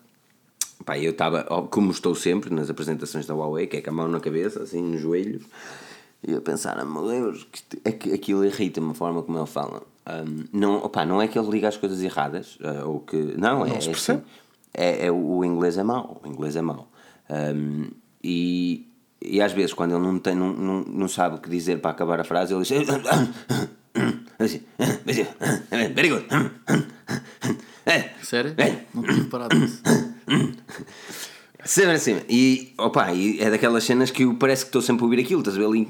Pá, 0.84 0.98
eu 0.98 1.10
estava, 1.10 1.42
como 1.70 1.90
estou 1.90 2.14
sempre 2.14 2.54
nas 2.54 2.70
apresentações 2.70 3.26
da 3.26 3.34
Huawei, 3.34 3.66
que 3.66 3.76
é 3.78 3.80
com 3.82 3.90
a 3.90 3.92
mão 3.92 4.08
na 4.08 4.20
cabeça, 4.20 4.62
assim, 4.62 4.80
no 4.80 4.96
joelho, 4.96 5.40
e 6.26 6.32
eu 6.32 6.40
pensar, 6.40 6.78
ah, 6.78 6.84
meu 6.84 7.06
Deus, 7.06 7.46
que 7.50 7.62
é 7.84 7.92
que 7.92 8.12
aquilo 8.12 8.44
irrita-me 8.44 8.90
a 8.90 8.94
forma 8.94 9.22
como 9.22 9.38
ele 9.38 9.46
fala. 9.46 9.82
Ahm, 10.06 10.44
não, 10.52 10.76
opá, 10.76 11.04
não 11.04 11.20
é 11.20 11.26
que 11.28 11.38
ele 11.38 11.50
diga 11.50 11.68
as 11.68 11.76
coisas 11.76 12.00
erradas, 12.02 12.58
ah, 12.62 12.84
ou 12.86 13.00
que. 13.00 13.16
Não, 13.36 13.66
é, 13.66 13.80
se 13.80 13.88
é, 13.88 13.90
percebe. 13.92 14.18
assim, 14.22 14.28
é, 14.72 15.06
é 15.06 15.12
o 15.12 15.44
inglês 15.44 15.76
é 15.76 15.82
mau, 15.82 16.20
o 16.24 16.28
inglês 16.28 16.54
é 16.56 16.62
mau. 16.62 16.88
Ahm, 17.28 17.88
e, 18.22 18.86
e 19.20 19.40
às 19.42 19.52
vezes, 19.52 19.74
quando 19.74 19.94
ele 19.96 20.02
não, 20.04 20.18
tem, 20.18 20.34
não, 20.34 20.52
não, 20.52 20.80
não 20.84 21.08
sabe 21.08 21.36
o 21.36 21.38
que 21.40 21.50
dizer 21.50 21.80
para 21.80 21.90
acabar 21.90 22.20
a 22.20 22.24
frase, 22.24 22.54
ele 22.54 22.62
diz. 22.62 22.88
Very 25.94 26.08
good. 26.10 26.26
Sério? 28.22 28.54
é. 28.56 28.84
Não 28.94 29.02
tinha 29.02 29.16
reparado 29.16 29.56
nisso. 29.58 29.82
Sempre 31.64 31.92
assim. 31.92 32.20
E, 32.28 32.72
opa, 32.78 33.12
e 33.12 33.40
é 33.40 33.50
daquelas 33.50 33.84
cenas 33.84 34.10
que 34.10 34.22
eu 34.22 34.34
parece 34.36 34.64
que 34.64 34.68
estou 34.68 34.80
sempre 34.80 35.02
a 35.02 35.06
ouvir 35.06 35.20
aquilo, 35.20 35.40
estás 35.40 35.56
a 35.56 35.60
ver 35.60 35.66
ali. 35.66 35.86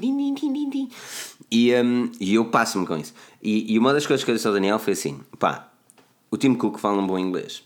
E, 1.51 1.73
hum, 1.75 2.11
e 2.19 2.35
eu 2.35 2.45
passo-me 2.45 2.85
com 2.85 2.97
isso. 2.97 3.13
E, 3.41 3.73
e 3.73 3.77
uma 3.77 3.93
das 3.93 4.07
coisas 4.07 4.23
que 4.23 4.31
eu 4.31 4.35
disse 4.35 4.47
ao 4.47 4.53
Daniel 4.53 4.79
foi 4.79 4.93
assim: 4.93 5.19
pá, 5.37 5.71
o 6.31 6.37
Tim 6.37 6.55
Cook 6.55 6.79
fala 6.79 7.01
um 7.01 7.07
bom 7.07 7.19
inglês. 7.19 7.63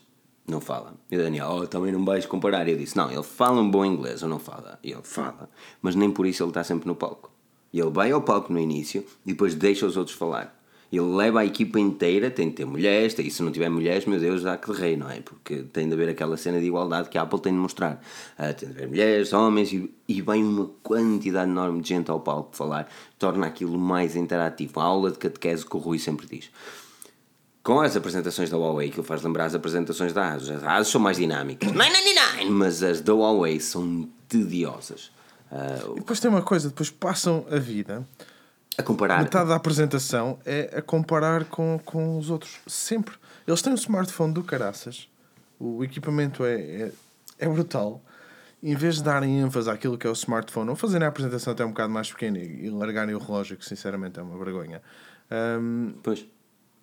Não 0.47 0.59
fala. 0.59 0.93
E 1.09 1.15
o 1.15 1.19
Daniel, 1.21 1.49
oh, 1.49 1.67
também 1.67 1.91
não 1.91 2.03
vais 2.03 2.25
comparar. 2.25 2.67
Eu 2.67 2.77
disse, 2.77 2.97
não, 2.97 3.09
ele 3.09 3.23
fala 3.23 3.61
um 3.61 3.69
bom 3.69 3.85
inglês 3.85 4.21
ou 4.21 4.29
não 4.29 4.39
fala? 4.39 4.77
E 4.83 4.91
ele 4.91 5.03
fala. 5.03 5.49
Mas 5.81 5.95
nem 5.95 6.11
por 6.11 6.25
isso 6.25 6.43
ele 6.43 6.49
está 6.49 6.63
sempre 6.63 6.87
no 6.87 6.95
palco. 6.95 7.31
E 7.71 7.79
ele 7.79 7.89
vai 7.89 8.11
ao 8.11 8.21
palco 8.21 8.51
no 8.51 8.59
início 8.59 9.05
e 9.25 9.31
depois 9.31 9.55
deixa 9.55 9.85
os 9.85 9.95
outros 9.95 10.15
falar. 10.15 10.62
Ele 10.95 11.15
leva 11.15 11.39
a 11.39 11.45
equipa 11.45 11.79
inteira, 11.79 12.29
tem 12.29 12.49
de 12.49 12.55
ter 12.57 12.65
mulheres, 12.65 13.17
e 13.17 13.31
se 13.31 13.41
não 13.41 13.51
tiver 13.51 13.67
mulheres, 13.67 14.05
meu 14.05 14.19
Deus, 14.19 14.43
dá 14.43 14.55
que 14.55 14.71
de 14.71 14.79
rei, 14.79 14.95
não 14.95 15.09
é? 15.09 15.21
Porque 15.21 15.63
tem 15.63 15.87
de 15.87 15.93
haver 15.95 16.09
aquela 16.09 16.37
cena 16.37 16.59
de 16.59 16.67
igualdade 16.67 17.09
que 17.09 17.17
a 17.17 17.23
Apple 17.23 17.41
tem 17.41 17.51
de 17.51 17.57
mostrar. 17.57 17.99
Uh, 18.37 18.53
tem 18.53 18.69
de 18.69 18.75
haver 18.75 18.87
mulheres, 18.87 19.33
homens, 19.33 19.73
e, 19.73 19.91
e 20.07 20.21
vem 20.21 20.43
uma 20.43 20.69
quantidade 20.83 21.49
enorme 21.49 21.81
de 21.81 21.89
gente 21.89 22.11
ao 22.11 22.19
palco 22.19 22.55
falar, 22.55 22.87
torna 23.17 23.47
aquilo 23.47 23.75
mais 23.75 24.15
interativo. 24.15 24.79
A 24.79 24.83
aula 24.83 25.09
de 25.09 25.17
catequese 25.17 25.65
que 25.65 25.75
o 25.75 25.79
Rui 25.79 25.97
sempre 25.97 26.27
diz. 26.27 26.51
Com 27.63 27.81
as 27.81 27.95
apresentações 27.95 28.51
da 28.51 28.57
Huawei, 28.57 28.91
que 28.91 28.99
ele 28.99 29.07
faz 29.07 29.23
lembrar 29.23 29.45
as 29.45 29.55
apresentações 29.55 30.13
da 30.13 30.33
ASUS. 30.33 30.51
As 30.51 30.63
ASUS 30.63 30.91
são 30.91 31.01
mais 31.01 31.17
dinâmicas, 31.17 31.71
999! 31.71 32.51
mas 32.51 32.83
as 32.83 33.01
da 33.01 33.13
Huawei 33.13 33.59
são 33.59 34.07
tediosas. 34.27 35.11
Uh, 35.51 35.93
e 35.93 35.99
depois 36.01 36.19
tem 36.19 36.29
uma 36.29 36.43
coisa, 36.43 36.69
depois 36.69 36.91
passam 36.91 37.47
a 37.49 37.57
vida 37.57 38.07
a 38.77 38.83
comparar. 38.83 39.21
Metade 39.21 39.49
da 39.49 39.55
apresentação 39.55 40.39
é 40.45 40.77
a 40.77 40.81
comparar 40.81 41.45
com, 41.45 41.79
com 41.83 42.17
os 42.17 42.29
outros. 42.29 42.59
Sempre. 42.67 43.15
Eles 43.47 43.61
têm 43.61 43.73
um 43.73 43.75
smartphone 43.75 44.33
do 44.33 44.43
caraças. 44.43 45.07
O 45.59 45.83
equipamento 45.83 46.43
é, 46.43 46.53
é, 46.55 46.91
é 47.39 47.47
brutal. 47.47 48.01
Em 48.61 48.75
vez 48.75 48.95
de 48.95 49.03
darem 49.03 49.41
ênfase 49.41 49.69
àquilo 49.69 49.97
que 49.97 50.07
é 50.07 50.09
o 50.09 50.13
smartphone, 50.13 50.69
ou 50.69 50.75
fazerem 50.75 51.05
a 51.05 51.09
apresentação 51.09 51.51
até 51.51 51.65
um 51.65 51.69
bocado 51.69 51.91
mais 51.91 52.09
pequena 52.09 52.39
e 52.39 52.69
largarem 52.69 53.13
o 53.13 53.19
relógio, 53.19 53.57
que 53.57 53.65
sinceramente 53.65 54.19
é 54.19 54.23
uma 54.23 54.37
vergonha. 54.37 54.81
Um, 55.59 55.93
pois. 56.01 56.25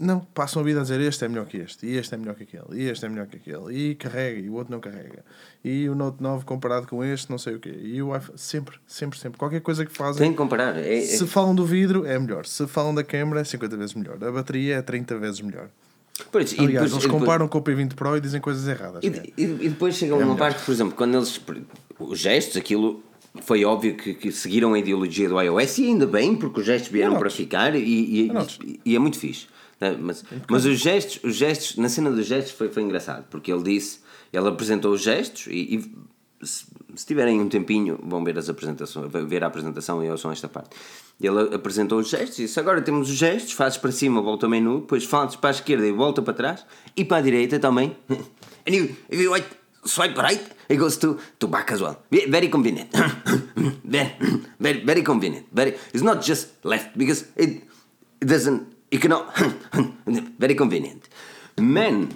Não, 0.00 0.20
passam 0.20 0.62
a 0.62 0.64
vida 0.64 0.80
a 0.80 0.82
dizer 0.82 0.98
este 1.02 1.26
é 1.26 1.28
melhor 1.28 1.44
que 1.44 1.58
este, 1.58 1.86
e 1.86 1.96
este 1.96 2.14
é 2.14 2.18
melhor 2.18 2.34
que 2.34 2.44
aquele, 2.44 2.82
e 2.82 2.88
este 2.88 3.04
é 3.04 3.08
melhor 3.10 3.26
que 3.26 3.36
aquele, 3.36 3.76
e 3.76 3.94
carrega, 3.94 4.40
e 4.40 4.48
o 4.48 4.54
outro 4.54 4.72
não 4.72 4.80
carrega, 4.80 5.22
e 5.62 5.86
o 5.90 5.94
Note 5.94 6.22
9 6.22 6.46
comparado 6.46 6.86
com 6.86 7.04
este, 7.04 7.30
não 7.30 7.36
sei 7.36 7.56
o 7.56 7.60
quê, 7.60 7.78
e 7.82 8.02
o 8.02 8.16
iPhone, 8.16 8.38
sempre, 8.38 8.78
sempre, 8.86 9.18
sempre. 9.18 9.38
Qualquer 9.38 9.60
coisa 9.60 9.84
que 9.84 9.92
fazem. 9.92 10.22
Tem 10.22 10.30
que 10.30 10.38
comparar. 10.38 10.74
É, 10.78 10.96
é... 10.96 11.00
Se 11.02 11.26
falam 11.26 11.54
do 11.54 11.66
vidro, 11.66 12.06
é 12.06 12.18
melhor. 12.18 12.46
Se 12.46 12.66
falam 12.66 12.94
da 12.94 13.04
câmera, 13.04 13.42
é 13.42 13.44
50 13.44 13.76
vezes 13.76 13.94
melhor. 13.94 14.16
A 14.24 14.32
bateria 14.32 14.76
é 14.76 14.82
30 14.82 15.18
vezes 15.18 15.42
melhor. 15.42 15.68
Por 16.32 16.40
isso, 16.40 16.54
Aliás, 16.58 16.86
depois, 16.86 16.92
eles 16.92 17.06
comparam 17.06 17.46
depois... 17.46 17.64
com 17.64 17.70
o 17.70 17.74
P20 17.74 17.94
Pro 17.94 18.16
e 18.16 18.20
dizem 18.20 18.40
coisas 18.40 18.66
erradas. 18.66 19.04
E, 19.04 19.08
é. 19.08 19.22
e, 19.36 19.42
e 19.42 19.68
depois 19.68 19.94
chega 19.96 20.12
é 20.12 20.16
uma 20.16 20.24
melhor. 20.24 20.38
parte, 20.38 20.64
por 20.64 20.72
exemplo, 20.72 20.94
quando 20.96 21.14
eles. 21.14 21.40
Os 21.98 22.18
gestos, 22.18 22.56
aquilo 22.56 23.02
foi 23.42 23.64
óbvio 23.64 23.96
que, 23.96 24.14
que, 24.14 24.32
seguiram 24.32 24.74
a 24.74 24.78
ideologia 24.78 25.28
do 25.28 25.40
iOS 25.40 25.78
e 25.78 25.86
ainda 25.86 26.06
bem, 26.06 26.34
porque 26.34 26.60
os 26.60 26.66
gestos 26.66 26.90
vieram 26.90 27.18
para 27.18 27.30
ficar 27.30 27.74
e, 27.74 27.78
e, 27.78 28.30
e, 28.30 28.80
e, 28.84 28.96
é 28.96 28.98
muito 28.98 29.18
fixe. 29.18 29.46
Né? 29.80 29.96
Mas, 29.98 30.24
mas 30.48 30.64
os 30.66 30.78
gestos, 30.78 31.20
os 31.24 31.34
gestos, 31.34 31.76
na 31.76 31.88
cena 31.88 32.10
dos 32.10 32.26
gestos 32.26 32.52
foi, 32.52 32.68
foi 32.68 32.82
engraçado, 32.82 33.24
porque 33.30 33.50
ele 33.50 33.62
disse, 33.62 34.00
ele 34.32 34.48
apresentou 34.48 34.92
os 34.92 35.00
gestos 35.00 35.46
e, 35.46 35.76
e 35.76 36.46
se, 36.46 36.66
se, 36.94 37.06
tiverem 37.06 37.40
um 37.40 37.48
tempinho 37.48 37.98
vão 38.02 38.22
ver 38.22 38.38
as 38.38 38.48
apresentações, 38.48 39.10
ver 39.26 39.42
a 39.42 39.46
apresentação 39.46 40.04
e 40.04 40.10
ouçam 40.10 40.30
esta 40.30 40.48
parte. 40.48 40.76
Ele 41.20 41.54
apresentou 41.54 41.98
os 41.98 42.08
gestos 42.08 42.38
e 42.38 42.42
disse, 42.42 42.60
agora 42.60 42.80
temos 42.80 43.10
os 43.10 43.16
gestos, 43.16 43.52
fazes 43.52 43.78
para 43.78 43.92
cima, 43.92 44.20
volta 44.20 44.46
ao 44.46 44.50
menu, 44.50 44.80
depois 44.80 45.04
fazes 45.04 45.36
para 45.36 45.50
a 45.50 45.52
esquerda 45.52 45.86
e 45.86 45.92
volta 45.92 46.22
para 46.22 46.34
trás, 46.34 46.66
e 46.96 47.04
para 47.04 47.18
a 47.18 47.20
direita 47.20 47.58
também. 47.58 47.96
And 48.66 48.74
you, 48.74 48.96
if 49.08 49.18
you 49.18 49.32
swipe 49.84 50.18
right, 50.18 50.42
it 50.68 50.76
goes 50.78 50.98
to, 50.98 51.18
to 51.38 51.48
back 51.48 51.72
as 51.72 51.80
well. 51.80 51.96
Very 52.10 52.48
convenient. 52.48 52.90
very, 53.84 54.12
very, 54.60 54.84
very 54.84 55.02
convenient. 55.02 55.46
Very, 55.52 55.76
it's 55.94 56.02
not 56.02 56.22
just 56.22 56.48
left, 56.64 56.96
because 56.96 57.24
it, 57.36 57.64
it 58.20 58.26
doesn't 58.26 58.79
You 58.92 58.98
cannot. 59.02 59.26
Very 60.38 60.54
convenient. 60.54 61.02
Man! 61.58 62.08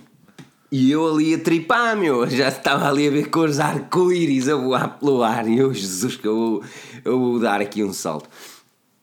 E 0.72 0.90
eu 0.90 1.06
ali 1.06 1.34
a 1.34 1.38
tripar, 1.38 1.96
meu. 1.96 2.28
Já 2.28 2.48
estava 2.48 2.88
ali 2.88 3.06
a 3.06 3.10
ver 3.10 3.30
cores 3.30 3.60
arco-íris 3.60 4.48
a 4.48 4.56
voar 4.56 4.98
pelo 4.98 5.22
ar. 5.22 5.46
E 5.46 5.58
eu, 5.58 5.72
Jesus, 5.72 6.16
que 6.16 6.26
eu 6.26 6.34
vou, 6.34 6.64
eu 7.04 7.18
vou 7.18 7.38
dar 7.38 7.60
aqui 7.60 7.84
um 7.84 7.92
salto. 7.92 8.28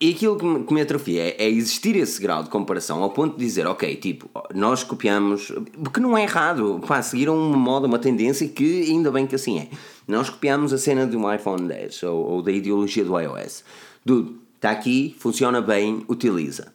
E 0.01 0.09
aquilo 0.09 0.35
que 0.35 0.43
me, 0.43 0.63
que 0.65 0.73
me 0.73 0.81
atrofia 0.81 1.21
é, 1.21 1.45
é, 1.45 1.49
existir 1.49 1.95
esse 1.95 2.19
grau 2.19 2.43
de 2.43 2.49
comparação 2.49 3.03
ao 3.03 3.11
ponto 3.11 3.37
de 3.37 3.45
dizer, 3.45 3.67
ok, 3.67 3.95
tipo, 3.97 4.29
nós 4.53 4.83
copiamos, 4.83 5.53
porque 5.83 5.99
não 5.99 6.17
é 6.17 6.23
errado, 6.23 6.81
pá, 6.87 7.03
seguiram 7.03 7.37
uma 7.37 7.55
moda, 7.55 7.85
uma 7.85 7.99
tendência 7.99 8.47
que 8.47 8.81
ainda 8.89 9.11
bem 9.11 9.27
que 9.27 9.35
assim 9.35 9.59
é. 9.59 9.69
Nós 10.07 10.27
copiamos 10.27 10.73
a 10.73 10.77
cena 10.79 11.05
de 11.05 11.15
um 11.15 11.31
iPhone 11.31 11.67
10 11.67 12.01
ou, 12.03 12.17
ou 12.17 12.41
da 12.41 12.51
ideologia 12.51 13.05
do 13.05 13.17
iOS. 13.17 13.63
Dude, 14.03 14.35
está 14.55 14.71
aqui, 14.71 15.15
funciona 15.19 15.61
bem, 15.61 16.03
utiliza. 16.09 16.73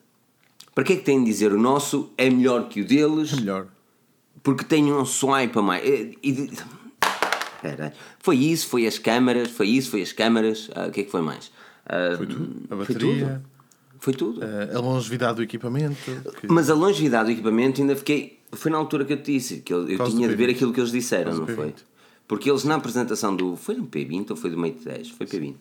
Para 0.77 0.85
que 0.85 0.93
é 0.93 0.97
que 0.97 1.05
têm 1.05 1.20
de 1.20 1.31
dizer 1.31 1.55
o 1.55 1.59
nosso 1.59 2.11
é 2.18 2.29
melhor 2.29 2.68
que 2.68 2.83
o 2.83 2.85
deles? 2.85 3.33
É 3.33 3.37
melhor. 3.37 3.66
Porque 4.43 4.62
tem 4.62 4.93
um 4.93 5.07
swipe 5.07 5.59
a 5.59 5.62
mais. 5.62 5.83
E, 5.83 6.18
e, 6.22 6.51
foi 8.18 8.37
isso, 8.37 8.68
foi 8.68 8.87
as 8.87 8.99
câmaras, 8.99 9.51
foi 9.51 9.68
isso, 9.68 9.91
foi 9.91 10.03
as 10.03 10.12
câmaras. 10.12 10.68
Uh, 10.68 10.89
o 10.89 10.91
que 10.91 11.01
é 11.01 11.05
que 11.05 11.11
foi 11.11 11.22
mais? 11.22 11.47
Uh, 11.87 12.18
foi 12.18 12.27
tudo. 12.27 12.57
A 12.68 12.77
bateria. 12.77 13.43
Foi 14.01 14.12
tudo. 14.12 14.41
Uh, 14.43 14.77
a 14.77 14.79
longevidade 14.79 15.37
do 15.37 15.43
equipamento. 15.43 15.97
Que... 16.39 16.47
Mas 16.47 16.68
a 16.68 16.74
longevidade 16.74 17.24
do 17.24 17.33
equipamento 17.33 17.81
ainda 17.81 17.97
fiquei. 17.97 18.39
Foi 18.53 18.70
na 18.70 18.77
altura 18.77 19.07
que 19.07 19.14
eu 19.14 19.16
te 19.16 19.33
disse, 19.33 19.62
que 19.62 19.72
eu, 19.72 19.89
eu 19.89 20.05
tinha 20.11 20.29
de 20.29 20.35
ver 20.35 20.51
aquilo 20.51 20.74
que 20.74 20.81
eles 20.81 20.93
disseram, 20.93 21.35
não 21.35 21.47
foi? 21.47 21.74
Porque 22.29 22.51
eles 22.51 22.64
na 22.64 22.74
apresentação 22.74 23.35
do. 23.35 23.57
Foi 23.57 23.77
no 23.77 23.87
P20 23.87 24.27
ou 24.29 24.37
foi 24.37 24.51
do 24.51 24.59
Mate 24.59 24.85
10? 24.85 25.09
Foi 25.09 25.27
P20. 25.27 25.55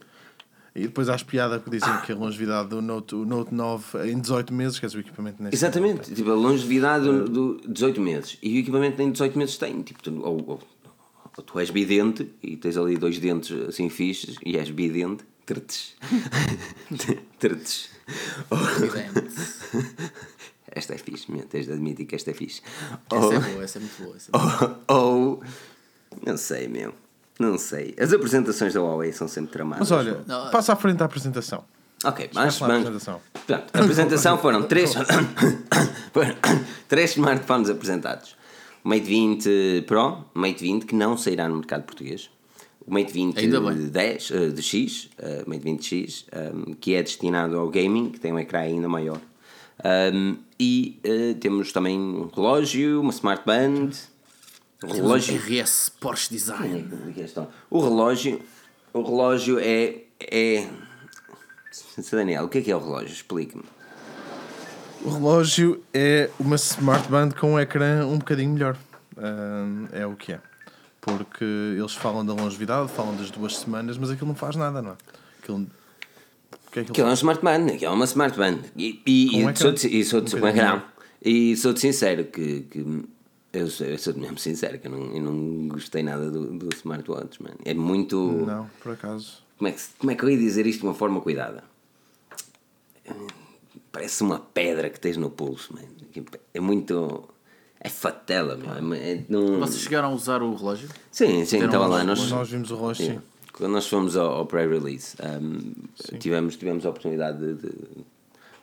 E 0.76 0.82
depois 0.82 1.08
há 1.08 1.16
as 1.16 1.24
piadas 1.24 1.64
que 1.64 1.70
dizem 1.70 2.02
que 2.02 2.12
a 2.12 2.16
longevidade 2.16 2.68
do 2.68 2.82
Note, 2.82 3.16
o 3.16 3.24
Note 3.26 3.54
9 3.54 4.12
em 4.12 4.20
18 4.20 4.54
meses, 4.54 4.78
que 4.78 4.86
é 4.86 4.90
o 4.90 5.00
equipamento 5.00 5.42
nesse 5.42 5.56
Exatamente, 5.56 6.14
tipo, 6.14 6.30
a 6.30 6.36
longevidade 6.36 7.06
do, 7.06 7.56
do 7.56 7.62
18 7.66 8.02
meses. 8.02 8.38
E 8.44 8.58
o 8.58 8.60
equipamento 8.60 8.98
nem 8.98 9.10
18 9.10 9.38
meses 9.38 9.58
tem. 9.58 9.82
Tipo, 9.84 10.04
tu, 10.04 10.22
ou, 10.22 10.38
ou, 10.46 10.62
ou, 11.38 11.44
tu 11.44 11.60
és 11.60 11.70
bidente 11.70 12.30
e 12.44 12.58
tens 12.58 12.76
ali 12.76 12.98
dois 12.98 13.18
dentes 13.20 13.52
assim 13.70 13.88
fixes 13.90 14.36
e 14.46 14.58
és 14.58 14.70
bidente. 14.70 15.24
Tretes. 15.46 15.96
Tretes. 17.40 17.90
Esta 20.68 20.94
é 20.94 20.98
fixe, 20.98 21.32
meu. 21.32 21.46
tens 21.46 21.68
de 21.68 21.72
admitir 21.72 22.06
que 22.06 22.16
esta 22.16 22.32
é 22.32 22.34
fixe. 22.34 22.62
Essa 23.10 23.34
é 23.34 23.40
boa, 23.40 23.64
essa 23.64 23.78
é 23.78 23.82
muito 23.82 24.04
boa. 24.04 24.18
É 24.18 24.92
ou, 24.94 25.32
ou, 25.32 25.44
não 26.26 26.36
sei, 26.36 26.68
meu. 26.68 26.94
Não 27.40 27.58
sei. 27.58 27.94
As 28.00 28.14
apresentações 28.14 28.74
da 28.74 28.82
Huawei 28.82 29.12
são 29.12 29.28
sempre 29.28 29.52
tramadas. 29.52 29.90
Mas 29.90 29.92
olha, 29.92 30.22
não. 30.26 30.50
passa 30.52 30.74
à 30.74 30.76
frente 30.76 30.98
da 30.98 31.06
apresentação. 31.06 31.64
Ok, 32.04 32.30
mas 32.34 32.58
vamos. 32.60 32.76
Apresentação. 32.76 33.22
Portanto, 33.34 33.72
a 33.74 33.80
apresentação 33.80 34.38
foram 34.38 34.64
três, 34.68 34.94
três 36.88 37.12
smartphones 37.12 37.70
apresentados. 37.70 38.36
O 38.84 38.90
Mate 38.90 39.02
20 39.02 39.84
Pro, 39.88 40.26
o 40.34 40.40
Mate 40.40 40.62
20 40.62 40.86
que 40.86 40.96
não 40.96 41.18
sairá 41.18 41.50
no 41.50 41.56
mercado 41.56 41.84
português. 41.84 42.30
O 42.86 42.94
Mate 42.94 43.12
20 43.12 43.48
de 43.48 43.90
10, 43.90 44.32
eh, 44.32 44.50
de 44.50 44.62
X, 44.62 45.10
uh, 45.18 45.50
Mate 45.50 45.66
20X, 45.66 46.26
um, 46.54 46.74
que 46.76 46.94
é 46.94 47.02
destinado 47.02 47.58
ao 47.58 47.68
gaming, 47.68 48.12
que 48.12 48.20
tem 48.20 48.32
um 48.32 48.38
ecrã 48.38 48.60
ainda 48.60 48.88
maior. 48.88 49.20
Um, 50.14 50.38
e 50.60 51.00
uh, 51.04 51.34
temos 51.40 51.72
também 51.72 52.00
um 52.00 52.30
relógio, 52.34 53.02
uma 53.02 53.10
smartband 53.10 53.90
o 54.84 54.88
relógio. 54.88 55.38
RS 55.38 55.90
Porsche 56.00 56.30
Design. 56.30 56.88
O 57.70 57.82
relógio, 57.82 58.42
o 58.94 59.02
relógio 59.02 59.60
é. 59.60 60.04
é... 60.20 60.68
Daniel, 62.12 62.46
o 62.46 62.50
que 62.50 62.60
é 62.60 62.62
que 62.62 62.72
é 62.72 62.76
o 62.76 62.80
relógio? 62.80 63.14
Explique-me. 63.14 63.64
O 65.04 65.10
relógio 65.10 65.84
é 65.94 66.30
uma 66.40 66.56
smartband 66.56 67.32
com 67.32 67.54
um 67.54 67.60
ecrã 67.60 68.06
um 68.06 68.18
bocadinho 68.18 68.52
melhor. 68.52 68.78
Uh, 69.16 69.88
é 69.92 70.06
o 70.06 70.16
que 70.16 70.34
é. 70.34 70.40
Porque 71.00 71.44
eles 71.44 71.94
falam 71.94 72.26
da 72.26 72.34
longevidade, 72.34 72.92
falam 72.92 73.16
das 73.16 73.30
duas 73.30 73.58
semanas, 73.58 73.98
mas 73.98 74.10
aquilo 74.10 74.28
não 74.28 74.36
faz 74.36 74.56
nada, 74.56 74.82
não 74.82 74.92
é? 74.92 74.96
Aquilo, 75.42 75.68
que 76.72 76.80
é 76.80 76.82
aquilo 76.82 77.08
é 77.08 77.10
uma 77.10 77.14
smartband, 77.14 77.68
aquilo 77.68 77.86
é 77.86 77.90
uma 77.90 78.06
smartband. 78.06 78.60
E, 78.76 79.02
e, 79.06 79.40
e, 79.40 79.58
sou, 79.58 79.74
e, 79.74 80.04
sou, 80.04 80.22
um 80.22 80.82
e 81.22 81.56
sou-te 81.56 81.80
sincero 81.80 82.26
que, 82.26 82.62
que 82.62 83.06
eu 83.56 83.70
sou, 83.70 83.88
eu 83.88 83.98
sou 83.98 84.14
mesmo 84.14 84.38
sincero, 84.38 84.80
que 84.80 84.88
eu 84.88 84.92
não, 84.92 85.14
eu 85.14 85.22
não 85.22 85.68
gostei 85.68 86.04
nada 86.04 86.30
do, 86.30 86.58
do 86.58 86.70
smartwatch, 86.76 87.42
mano. 87.42 87.56
É 87.64 87.74
muito. 87.74 88.18
Não, 88.46 88.70
por 88.82 88.94
acaso. 88.94 89.44
Como 89.58 89.68
é, 89.68 89.72
que, 89.72 89.82
como 89.98 90.12
é 90.12 90.16
que 90.16 90.24
eu 90.24 90.30
ia 90.30 90.38
dizer 90.38 90.66
isto 90.68 90.82
de 90.82 90.86
uma 90.86 90.94
forma 90.94 91.22
cuidada? 91.22 91.64
Parece 93.92 94.24
uma 94.24 94.40
pedra 94.40 94.90
que 94.90 95.00
tens 95.00 95.16
no 95.18 95.30
pulso, 95.30 95.74
mano. 95.74 95.88
É 96.54 96.60
muito. 96.60 97.30
É 97.80 97.88
fatela, 97.88 98.58
meu. 98.58 98.94
É, 98.96 99.24
não... 99.30 99.60
Vocês 99.60 99.82
chegaram 99.82 100.10
a 100.10 100.14
usar 100.14 100.42
o 100.42 100.56
relógio? 100.56 100.90
Sim, 101.12 101.46
sim, 101.46 101.64
estava 101.64 101.88
lá. 101.88 102.04
Nós, 102.04 102.30
nós 102.30 102.50
vimos 102.50 102.72
o 102.72 102.76
relógio, 102.76 103.06
sim. 103.06 103.14
sim. 103.14 103.22
Quando 103.54 103.72
nós 103.72 103.88
fomos 103.88 104.18
ao, 104.18 104.32
ao 104.32 104.46
pré-release, 104.46 105.16
um, 105.42 106.18
tivemos, 106.20 106.58
tivemos 106.58 106.86
a 106.86 106.90
oportunidade 106.90 107.38
de, 107.38 107.54
de 107.54 108.06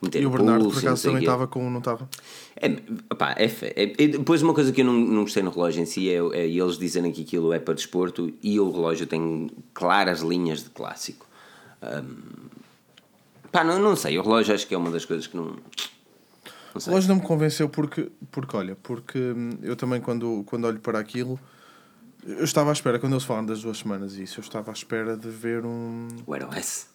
meter 0.03 0.21
E 0.21 0.25
o 0.25 0.29
Bernardo, 0.29 0.65
pulso, 0.65 0.79
por 0.79 0.87
acaso, 0.87 1.03
também 1.03 1.21
estava 1.21 1.47
com. 1.47 1.69
Não 1.69 1.79
estava? 1.79 2.09
É, 2.55 2.69
pá, 3.15 3.35
é, 3.37 3.45
é, 3.45 3.83
é, 3.83 4.07
depois, 4.07 4.41
uma 4.41 4.53
coisa 4.53 4.71
que 4.71 4.81
eu 4.81 4.85
não, 4.85 4.93
não 4.93 5.21
gostei 5.21 5.41
no 5.41 5.49
relógio 5.49 5.81
em 5.81 5.85
si 5.85 6.09
é, 6.09 6.17
é 6.33 6.47
eles 6.47 6.77
dizerem 6.77 7.11
que 7.11 7.21
aquilo 7.21 7.53
é 7.53 7.59
para 7.59 7.73
desporto 7.73 8.31
e 8.41 8.59
o 8.59 8.71
relógio 8.71 9.07
tem 9.07 9.49
claras 9.73 10.21
linhas 10.21 10.63
de 10.63 10.69
clássico. 10.69 11.25
Um, 11.81 12.49
pá, 13.51 13.63
não, 13.63 13.79
não 13.79 13.95
sei. 13.95 14.17
O 14.19 14.21
relógio 14.21 14.53
acho 14.53 14.67
que 14.67 14.75
é 14.75 14.77
uma 14.77 14.91
das 14.91 15.05
coisas 15.05 15.27
que 15.27 15.35
não. 15.35 15.45
Não 15.45 15.57
o 16.75 16.79
relógio 16.79 17.09
não 17.09 17.15
me 17.17 17.21
convenceu 17.21 17.69
porque, 17.69 18.11
porque 18.31 18.57
olha, 18.57 18.75
porque 18.81 19.19
hum, 19.19 19.51
eu 19.61 19.75
também 19.75 20.01
quando, 20.01 20.43
quando 20.45 20.65
olho 20.65 20.79
para 20.79 20.99
aquilo, 20.99 21.39
eu 22.25 22.43
estava 22.43 22.69
à 22.69 22.73
espera, 22.73 22.97
quando 22.99 23.13
eles 23.13 23.23
falam 23.23 23.45
das 23.45 23.61
duas 23.61 23.77
semanas 23.77 24.13
isso, 24.13 24.39
eu 24.39 24.41
estava 24.41 24.71
à 24.71 24.73
espera 24.73 25.17
de 25.17 25.29
ver 25.29 25.65
um. 25.65 26.07
O 26.25 26.33
Aero 26.33 26.53
S. 26.53 26.87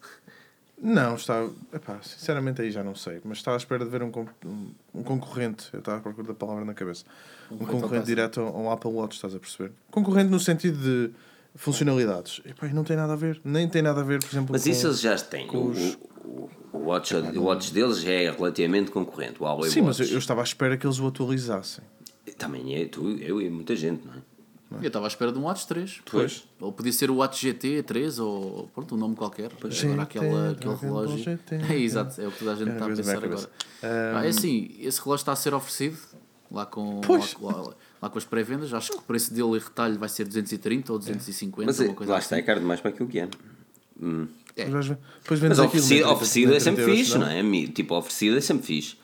Não, 0.80 1.16
estava. 1.16 1.52
Epá, 1.72 1.98
sinceramente 2.02 2.62
aí 2.62 2.70
já 2.70 2.84
não 2.84 2.94
sei, 2.94 3.20
mas 3.24 3.38
estava 3.38 3.56
à 3.56 3.58
espera 3.58 3.84
de 3.84 3.90
ver 3.90 4.02
um, 4.02 4.12
um, 4.46 4.70
um 4.94 5.02
concorrente. 5.02 5.68
Eu 5.72 5.80
estava 5.80 5.98
a 5.98 6.00
procurar 6.00 6.28
da 6.28 6.34
palavra 6.34 6.64
na 6.64 6.74
cabeça. 6.74 7.04
Um, 7.50 7.56
um 7.56 7.66
concorrente 7.66 8.06
direto 8.06 8.40
ao, 8.40 8.56
ao 8.56 8.70
Apple 8.72 8.90
Watch, 8.90 9.16
estás 9.16 9.34
a 9.34 9.38
perceber? 9.38 9.72
Concorrente 9.90 10.30
no 10.30 10.38
sentido 10.38 10.78
de 10.78 11.10
funcionalidades. 11.56 12.40
Epá, 12.44 12.68
não 12.68 12.84
tem 12.84 12.96
nada 12.96 13.12
a 13.12 13.16
ver. 13.16 13.40
Nem 13.44 13.68
tem 13.68 13.82
nada 13.82 14.00
a 14.00 14.04
ver, 14.04 14.20
por 14.20 14.28
exemplo, 14.30 14.52
Mas 14.52 14.66
isso 14.66 14.86
eles 14.86 15.00
já 15.00 15.16
têm. 15.18 15.48
O, 15.50 15.68
os... 15.68 15.98
o, 16.24 16.48
o, 16.72 16.78
Watch, 16.86 17.14
o 17.14 17.42
Watch 17.42 17.72
deles 17.72 18.04
é 18.04 18.30
relativamente 18.30 18.90
concorrente. 18.90 19.40
O 19.40 19.44
Huawei 19.44 19.70
Sim, 19.70 19.80
Watch. 19.80 19.98
mas 20.00 20.08
eu, 20.08 20.14
eu 20.14 20.18
estava 20.18 20.40
à 20.40 20.44
espera 20.44 20.76
que 20.76 20.86
eles 20.86 21.00
o 21.00 21.06
atualizassem. 21.06 21.84
Também 22.36 22.76
é, 22.80 22.86
tu, 22.86 23.10
eu 23.18 23.40
e 23.42 23.50
muita 23.50 23.74
gente, 23.74 24.06
não 24.06 24.14
é? 24.14 24.18
Eu 24.70 24.86
estava 24.86 25.06
à 25.06 25.08
espera 25.08 25.32
de 25.32 25.38
um 25.38 25.44
Watch 25.44 25.66
3. 25.66 26.02
Pois. 26.10 26.44
Ou 26.60 26.70
podia 26.70 26.92
ser 26.92 27.10
o 27.10 27.16
Watch 27.16 27.40
GT 27.40 27.82
3 27.84 28.18
ou 28.18 28.68
pronto, 28.74 28.94
um 28.94 28.98
nome 28.98 29.16
qualquer. 29.16 29.50
Pois. 29.58 29.82
Agora 29.82 30.02
aquele, 30.02 30.26
aquele 30.52 30.74
relógio. 30.74 31.40
É, 31.50 31.74
exato, 31.80 32.20
é 32.20 32.28
o 32.28 32.30
que 32.30 32.38
toda 32.40 32.52
a 32.52 32.54
gente 32.54 32.70
é, 32.70 32.72
está 32.72 32.84
a 32.84 32.88
pensar 32.88 33.24
agora. 33.24 33.40
Um... 33.40 34.16
Ah, 34.16 34.26
é 34.26 34.28
assim, 34.28 34.70
esse 34.80 35.00
relógio 35.00 35.22
está 35.22 35.32
a 35.32 35.36
ser 35.36 35.54
oferecido 35.54 35.96
lá 36.50 36.66
com, 36.66 37.00
lá, 37.40 37.56
lá, 37.56 37.74
lá, 38.02 38.10
com 38.10 38.18
as 38.18 38.24
pré-vendas. 38.24 38.74
Acho 38.74 38.92
que 38.92 38.98
o 38.98 39.02
preço 39.02 39.32
dele 39.32 39.48
em 39.48 39.58
retalho 39.58 39.98
vai 39.98 40.08
ser 40.08 40.24
230 40.24 40.92
ou 40.92 40.98
250. 40.98 41.66
Mas 41.66 41.80
uma 41.80 41.94
coisa 41.94 42.12
lá 42.12 42.18
assim. 42.18 42.26
está, 42.26 42.36
é 42.36 42.42
caro 42.42 42.60
demais 42.60 42.80
para 42.80 42.90
aquilo 42.90 43.08
que 43.08 43.20
é. 43.20 43.28
Hum. 44.00 44.28
é. 44.54 44.66
Mas, 44.66 44.88
mas 44.88 45.58
oferecido, 45.58 46.08
oferecido 46.10 46.54
é 46.54 46.60
sempre 46.60 46.84
fixe, 46.84 47.16
não 47.16 47.26
é? 47.26 47.42
Tipo, 47.68 47.94
oferecido 47.94 48.36
é 48.36 48.40
sempre 48.40 48.66
fixe. 48.66 48.96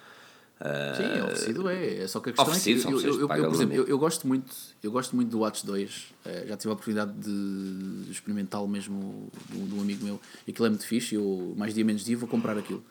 Uh, 0.60 0.96
Sim, 0.96 1.20
oferecido 1.22 1.68
é. 1.68 1.96
é. 1.96 2.08
Só 2.08 2.20
que 2.20 2.30
a 2.30 2.32
questão 2.32 2.54
é 2.54 2.58
que 2.58 2.70
eu, 2.70 3.00
eu, 3.00 3.20
eu, 3.20 3.28
por 3.28 3.54
exemplo, 3.54 3.74
eu, 3.74 3.86
eu, 3.86 3.98
gosto 3.98 4.26
muito, 4.26 4.54
eu 4.82 4.90
gosto 4.90 5.16
muito 5.16 5.28
do 5.28 5.40
Watch 5.40 5.66
2. 5.66 5.90
Uh, 6.24 6.48
já 6.48 6.56
tive 6.56 6.70
a 6.70 6.72
oportunidade 6.72 7.12
de 7.12 8.10
experimentá-lo 8.10 8.68
mesmo 8.68 9.28
de 9.50 9.74
um 9.74 9.80
amigo 9.80 10.04
meu. 10.04 10.20
E 10.46 10.52
aquilo 10.52 10.66
é 10.66 10.70
muito 10.70 10.86
fixe. 10.86 11.16
Eu, 11.16 11.54
mais 11.56 11.74
dia 11.74 11.84
menos 11.84 12.04
dia, 12.04 12.16
vou 12.16 12.28
comprar 12.28 12.56
aquilo. 12.56 12.82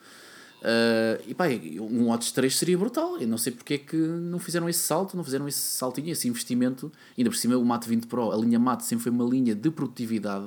Uh, 0.60 1.22
e 1.26 1.34
pá, 1.34 1.44
um 1.80 2.06
Watch 2.06 2.32
3 2.32 2.56
seria 2.56 2.76
brutal. 2.76 3.18
Eu 3.18 3.28
não 3.28 3.38
sei 3.38 3.52
porque 3.52 3.74
é 3.74 3.78
que 3.78 3.96
não 3.96 4.38
fizeram 4.38 4.68
esse 4.68 4.80
salto, 4.80 5.16
não 5.16 5.24
fizeram 5.24 5.48
esse 5.48 5.58
saltinho, 5.58 6.10
esse 6.10 6.28
investimento. 6.28 6.92
Ainda 7.16 7.30
por 7.30 7.36
cima, 7.36 7.56
o 7.56 7.64
Mate 7.64 7.88
20 7.88 8.06
Pro, 8.06 8.30
a 8.30 8.36
linha 8.36 8.58
Mate 8.58 8.84
sempre 8.84 9.04
foi 9.04 9.12
uma 9.12 9.24
linha 9.24 9.54
de 9.54 9.70
produtividade. 9.70 10.46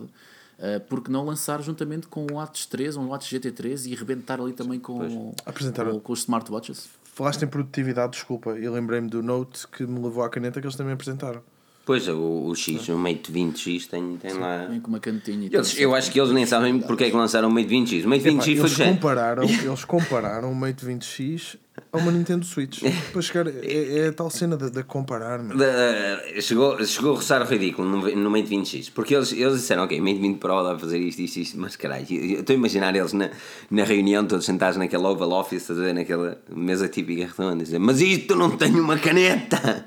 Uh, 0.57 0.80
porque 0.89 1.11
não 1.11 1.24
lançar 1.24 1.61
juntamente 1.61 2.07
com 2.07 2.26
o 2.32 2.34
Watch 2.36 2.68
3 2.68 2.97
ou 2.97 3.03
um 3.03 3.09
Watch 3.09 3.36
GT3 3.36 3.91
e 3.91 3.93
arrebentar 3.93 4.41
ali 4.41 4.53
também 4.53 4.80
com, 4.80 4.97
com, 4.97 5.99
com 5.99 6.13
os 6.13 6.20
smartwatches? 6.22 6.89
Falaste 7.18 7.41
em 7.45 7.47
produtividade, 7.47 8.11
desculpa, 8.11 8.51
e 8.59 8.70
lembrei-me 8.70 9.09
do 9.09 9.24
Note 9.24 9.68
que 9.70 9.84
me 9.88 9.99
levou 9.99 10.24
à 10.24 10.30
caneta 10.30 10.61
que 10.61 10.68
eles 10.68 10.76
também 10.76 10.93
apresentaram. 10.93 11.41
Pois, 11.84 12.07
o, 12.07 12.45
o 12.45 12.53
X, 12.53 12.89
o 12.89 12.95
Mate 12.95 13.32
20X 13.32 13.88
tem, 13.88 14.18
tem 14.18 14.34
lá. 14.34 14.68
Vem 14.68 14.80
com 14.80 14.89
uma 14.89 14.99
canetinha. 14.99 15.49
Eles, 15.51 15.80
eu 15.80 15.95
acho 15.95 16.11
que 16.11 16.20
eles 16.20 16.32
nem 16.32 16.45
sabem 16.45 16.80
porque 16.80 17.05
é 17.05 17.09
que 17.09 17.15
lançaram 17.15 17.49
o 17.49 17.51
Mate 17.51 17.70
20X. 17.70 18.05
O 18.05 18.07
Mate 18.09 18.24
20X 18.24 18.43
foi 18.43 18.53
eles 18.53 18.78
compararam, 18.78 19.43
eles 19.49 19.84
compararam 19.84 20.51
o 20.51 20.55
Mate 20.55 20.86
20X 20.86 21.57
a 21.91 21.97
uma 21.97 22.11
Nintendo 22.11 22.45
Switch. 22.45 22.82
Para 23.11 23.21
chegar, 23.21 23.47
é, 23.47 23.99
é 23.99 24.07
a 24.07 24.13
tal 24.13 24.30
cena 24.30 24.57
de, 24.57 24.69
de 24.69 24.84
comparar. 24.84 25.39
De, 25.39 26.41
chegou, 26.41 26.84
chegou 26.86 27.13
a 27.13 27.15
roçar 27.15 27.41
o 27.41 27.45
ridículo 27.45 27.88
no, 27.88 28.15
no 28.15 28.30
Mate 28.30 28.49
20X. 28.49 28.91
Porque 28.93 29.15
eles, 29.15 29.32
eles 29.32 29.55
disseram, 29.55 29.84
ok, 29.84 29.99
Mate 30.01 30.19
20 30.19 30.38
Pro 30.38 30.63
dá 30.63 30.73
a 30.73 30.80
fazer 30.80 30.99
isto, 30.99 31.21
isto, 31.21 31.38
isto. 31.38 31.59
Mas 31.59 31.75
caralho, 31.75 32.05
eu 32.09 32.41
estou 32.41 32.53
a 32.53 32.57
imaginar 32.57 32.95
eles 32.95 33.13
na, 33.13 33.30
na 33.69 33.84
reunião, 33.84 34.25
todos 34.25 34.45
sentados 34.45 34.78
naquela 34.78 35.09
Oval 35.09 35.32
Office, 35.32 35.69
naquela 35.69 36.41
mesa 36.49 36.88
típica 36.88 37.32
redonda, 37.38 37.63
dizer, 37.63 37.80
mas 37.80 38.01
isto 38.01 38.36
não 38.36 38.51
tem 38.57 38.73
uma 38.80 38.97
caneta. 38.97 39.86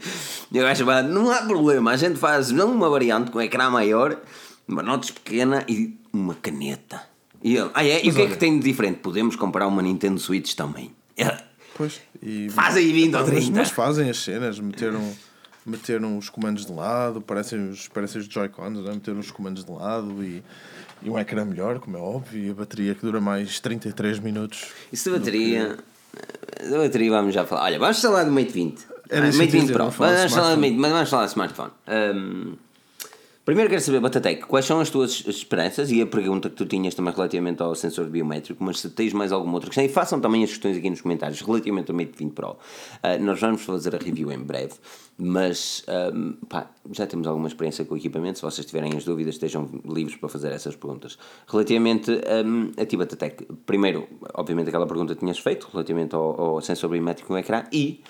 E 0.53 0.59
eu 0.59 0.67
acho, 0.67 0.85
não 0.85 1.31
há 1.31 1.43
problema, 1.43 1.93
a 1.93 1.97
gente 1.97 2.19
faz 2.19 2.51
não 2.51 2.73
uma 2.73 2.89
variante 2.89 3.31
com 3.31 3.41
ecrã 3.41 3.71
maior, 3.71 4.21
uma 4.67 4.83
notas 4.83 5.11
pequena 5.11 5.65
e 5.69 5.97
uma 6.13 6.35
caneta. 6.35 7.03
E 7.43 7.57
ele, 7.57 7.71
ah 7.73 7.85
é? 7.85 8.05
E 8.05 8.11
o 8.11 8.15
que 8.15 8.23
é 8.23 8.27
que 8.27 8.37
tem 8.37 8.59
de 8.59 8.65
diferente? 8.65 8.99
Podemos 8.99 9.37
comprar 9.37 9.67
uma 9.67 9.81
Nintendo 9.81 10.19
Switch 10.19 10.55
também. 10.55 10.93
Pois. 11.81 11.99
E, 12.23 12.51
Faz 12.51 12.77
aí 12.77 12.93
20 12.93 13.15
ou 13.15 13.25
30. 13.25 13.41
Mas, 13.41 13.49
mas 13.49 13.71
fazem 13.71 14.11
as 14.11 14.19
cenas, 14.19 14.61
meteram, 14.61 15.01
meteram 15.65 16.19
os 16.19 16.29
comandos 16.29 16.67
de 16.67 16.73
lado, 16.73 17.23
parecem 17.23 17.71
os, 17.71 17.89
parecem 17.89 18.21
os 18.21 18.27
Joy-Cons, 18.27 18.85
né? 18.85 18.93
meteram 18.93 19.19
os 19.19 19.31
comandos 19.31 19.65
de 19.65 19.73
lado 19.73 20.23
e, 20.23 20.43
e 21.03 21.09
um 21.09 21.19
ecrã 21.19 21.43
melhor, 21.43 21.79
como 21.79 21.97
é 21.97 22.01
óbvio, 22.01 22.45
e 22.45 22.51
a 22.51 22.53
bateria 22.53 22.95
que 22.95 23.01
dura 23.01 23.19
mais 23.19 23.61
33 23.61 24.19
minutos. 24.19 24.67
Isso 24.93 25.11
da 25.11 25.19
bateria. 25.19 25.79
Da 26.71 26.77
bateria 26.77 27.11
vamos 27.13 27.33
já 27.33 27.47
falar. 27.47 27.63
Olha, 27.63 27.79
vamos 27.79 27.99
falar 27.99 28.25
do 28.25 28.31
Mate 28.31 28.53
20. 28.53 28.87
Era 29.09 29.31
ah, 29.31 29.33
Mate 29.33 29.47
20 29.47 29.73
Pro. 29.73 29.79
Vamos 29.79 29.95
falar, 29.97 30.57
vamos 30.57 31.09
falar 31.09 31.25
de 31.25 31.31
smartphone. 31.31 31.71
Um, 31.89 32.57
Primeiro 33.51 33.69
quero 33.69 33.83
saber, 33.83 33.99
Batatec, 33.99 34.47
quais 34.47 34.65
são 34.65 34.79
as 34.79 34.91
tuas 34.91 35.25
esperanças 35.27 35.91
e 35.91 36.01
a 36.01 36.07
pergunta 36.07 36.49
que 36.49 36.55
tu 36.55 36.65
tinhas 36.65 36.95
também 36.95 37.13
relativamente 37.13 37.61
ao 37.61 37.75
sensor 37.75 38.07
biométrico, 38.07 38.63
mas 38.63 38.79
se 38.79 38.89
tens 38.91 39.13
mais 39.13 39.33
alguma 39.33 39.55
outra 39.55 39.69
questão, 39.69 39.85
e 39.85 39.89
façam 39.89 40.21
também 40.21 40.45
as 40.45 40.51
questões 40.51 40.77
aqui 40.77 40.89
nos 40.89 41.01
comentários 41.01 41.41
relativamente 41.41 41.91
ao 41.91 41.97
Mate 41.97 42.13
20 42.17 42.33
Pro. 42.33 42.51
Uh, 42.51 43.21
nós 43.21 43.41
vamos 43.41 43.63
fazer 43.63 43.93
a 43.93 43.99
review 43.99 44.31
em 44.31 44.39
breve, 44.39 44.75
mas 45.19 45.85
um, 46.15 46.35
pá, 46.47 46.71
já 46.93 47.09
temos 47.09 47.27
alguma 47.27 47.49
experiência 47.49 47.85
com 47.85 47.95
o 47.95 47.97
equipamento. 47.97 48.39
Se 48.39 48.45
vocês 48.45 48.65
tiverem 48.65 48.97
as 48.97 49.05
dúvidas, 49.05 49.35
estejam 49.35 49.69
livres 49.85 50.15
para 50.15 50.29
fazer 50.29 50.53
essas 50.53 50.77
perguntas. 50.77 51.19
Relativamente 51.49 52.11
um, 52.47 52.71
a 52.81 52.87
ti, 52.87 52.97
Batatec, 52.97 53.47
primeiro, 53.67 54.07
obviamente, 54.33 54.69
aquela 54.69 54.87
pergunta 54.87 55.15
que 55.15 55.21
tinhas 55.21 55.41
feito 55.41 55.69
relativamente 55.73 56.15
ao, 56.15 56.41
ao 56.41 56.61
sensor 56.61 56.89
biométrico 56.89 57.33
no 57.33 57.39
ecrã 57.39 57.65
e 57.73 58.01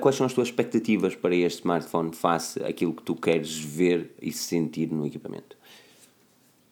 quais 0.00 0.16
são 0.16 0.26
as 0.26 0.32
tuas 0.32 0.48
expectativas 0.48 1.14
para 1.14 1.34
este 1.34 1.60
smartphone 1.60 2.14
face 2.14 2.62
àquilo 2.62 2.92
que 2.92 3.02
tu 3.02 3.14
queres 3.14 3.58
ver 3.58 4.14
e 4.20 4.32
sentir 4.32 4.90
no 4.90 5.06
equipamento? 5.06 5.56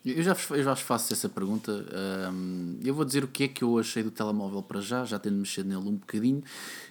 Eu 0.05 0.21
já, 0.21 0.37
eu 0.51 0.63
já 0.65 0.75
faço 0.75 1.13
essa 1.13 1.29
pergunta. 1.29 1.73
Um, 2.33 2.81
eu 2.85 2.93
vou 2.93 3.05
dizer 3.05 3.23
o 3.23 3.29
que 3.29 3.45
é 3.45 3.49
que 3.49 3.63
eu 3.63 3.79
achei 3.79 4.03
do 4.03 4.11
telemóvel 4.11 4.61
para 4.61 4.81
já, 4.81 5.05
já 5.05 5.17
tendo 5.17 5.37
mexido 5.37 5.69
nele 5.69 5.89
um 5.89 5.95
bocadinho. 5.95 6.43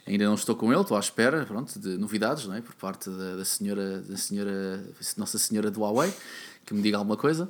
Ainda 0.07 0.24
não 0.26 0.36
estou 0.36 0.55
com 0.55 0.72
ele, 0.72 0.82
estou 0.82 0.95
à 0.95 0.99
espera 0.99 1.45
pronto, 1.45 1.78
de 1.78 1.97
novidades 1.97 2.45
não 2.45 2.55
é? 2.55 2.62
por 2.62 2.74
parte 2.76 3.09
da, 3.09 3.36
da, 3.36 3.43
senhora, 3.43 3.99
da 4.01 4.16
senhora, 4.16 4.82
Nossa 5.18 5.38
Senhora 5.38 5.70
do 5.70 5.82
Huawei, 5.82 6.14
que 6.66 6.74
me 6.74 6.82
diga 6.82 6.97
alguma 6.97 7.18
coisa. 7.18 7.49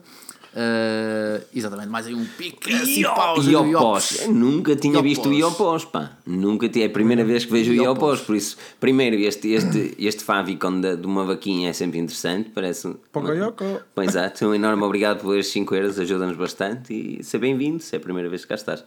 Uh, 0.54 1.42
exatamente, 1.56 1.88
mais 1.88 2.08
aí 2.08 2.14
um 2.14 2.26
pique 2.26 2.74
assim, 2.74 3.02
Iopos. 3.02 4.28
Nunca 4.28 4.76
tinha 4.76 4.96
Iopos. 4.96 5.10
visto 5.10 5.30
o 5.30 5.34
Iopos, 5.34 5.86
pá. 5.86 6.18
Nunca 6.26 6.68
tinha, 6.68 6.86
é 6.86 6.88
a 6.88 6.92
primeira 6.92 7.24
vez 7.24 7.46
que 7.46 7.52
vejo 7.52 7.72
o 7.72 7.76
Iopos, 7.76 8.20
por 8.20 8.36
isso, 8.36 8.58
primeiro, 8.78 9.16
este, 9.16 9.50
este, 9.54 9.96
este 9.98 10.24
favicon 10.24 10.82
de, 10.82 10.98
de 10.98 11.08
uma 11.08 11.24
vaquinha 11.24 11.70
é 11.70 11.74
sempre 11.74 12.00
interessante, 12.00 12.50
parece. 12.50 12.94
Pocoyoco. 13.14 13.64
Pois 13.96 14.10
exato, 14.10 14.46
um 14.46 14.54
enorme 14.54 14.84
obrigado 14.84 15.22
por 15.22 15.38
estes 15.38 15.54
5 15.54 15.74
euros, 15.74 16.00
ajuda-nos 16.00 16.36
bastante 16.36 16.94
e 16.94 17.24
seja 17.24 17.40
bem-vindo, 17.40 17.82
se 17.82 17.96
é 17.96 17.98
a 17.98 18.02
primeira 18.02 18.28
vez 18.28 18.42
que 18.42 18.50
cá 18.50 18.56
estás. 18.56 18.84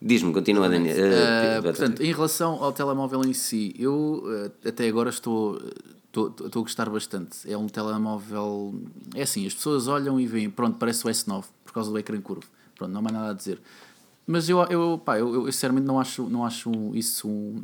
Diz-me, 0.00 0.32
continua, 0.32 0.68
Daniel. 0.68 0.96
Uh, 0.96 1.60
uh, 1.60 1.62
portanto, 1.62 2.02
em 2.02 2.12
relação 2.12 2.62
ao 2.62 2.72
telemóvel 2.72 3.22
em 3.24 3.32
si, 3.32 3.74
eu 3.78 4.24
até 4.66 4.88
agora 4.88 5.08
estou 5.08 5.58
Estou 6.12 6.60
a 6.60 6.62
gostar 6.62 6.90
bastante. 6.90 7.50
É 7.50 7.56
um 7.56 7.66
telemóvel. 7.66 8.74
É 9.14 9.22
assim, 9.22 9.46
as 9.46 9.54
pessoas 9.54 9.88
olham 9.88 10.20
e 10.20 10.26
veem, 10.26 10.50
pronto, 10.50 10.76
parece 10.78 11.06
o 11.06 11.10
S9 11.10 11.44
por 11.64 11.72
causa 11.72 11.90
do 11.90 11.98
ecrã 11.98 12.20
curvo. 12.20 12.44
Pronto, 12.76 12.92
não 12.92 13.00
há 13.00 13.02
mais 13.02 13.16
nada 13.16 13.30
a 13.30 13.34
dizer. 13.34 13.58
Mas 14.26 14.48
eu, 14.48 14.62
eu, 14.64 15.00
pá, 15.02 15.18
eu, 15.18 15.46
eu 15.46 15.52
sinceramente 15.52 15.86
não 15.86 15.98
acho, 15.98 16.28
não 16.28 16.44
acho 16.44 16.70
isso 16.94 17.26
um, 17.26 17.62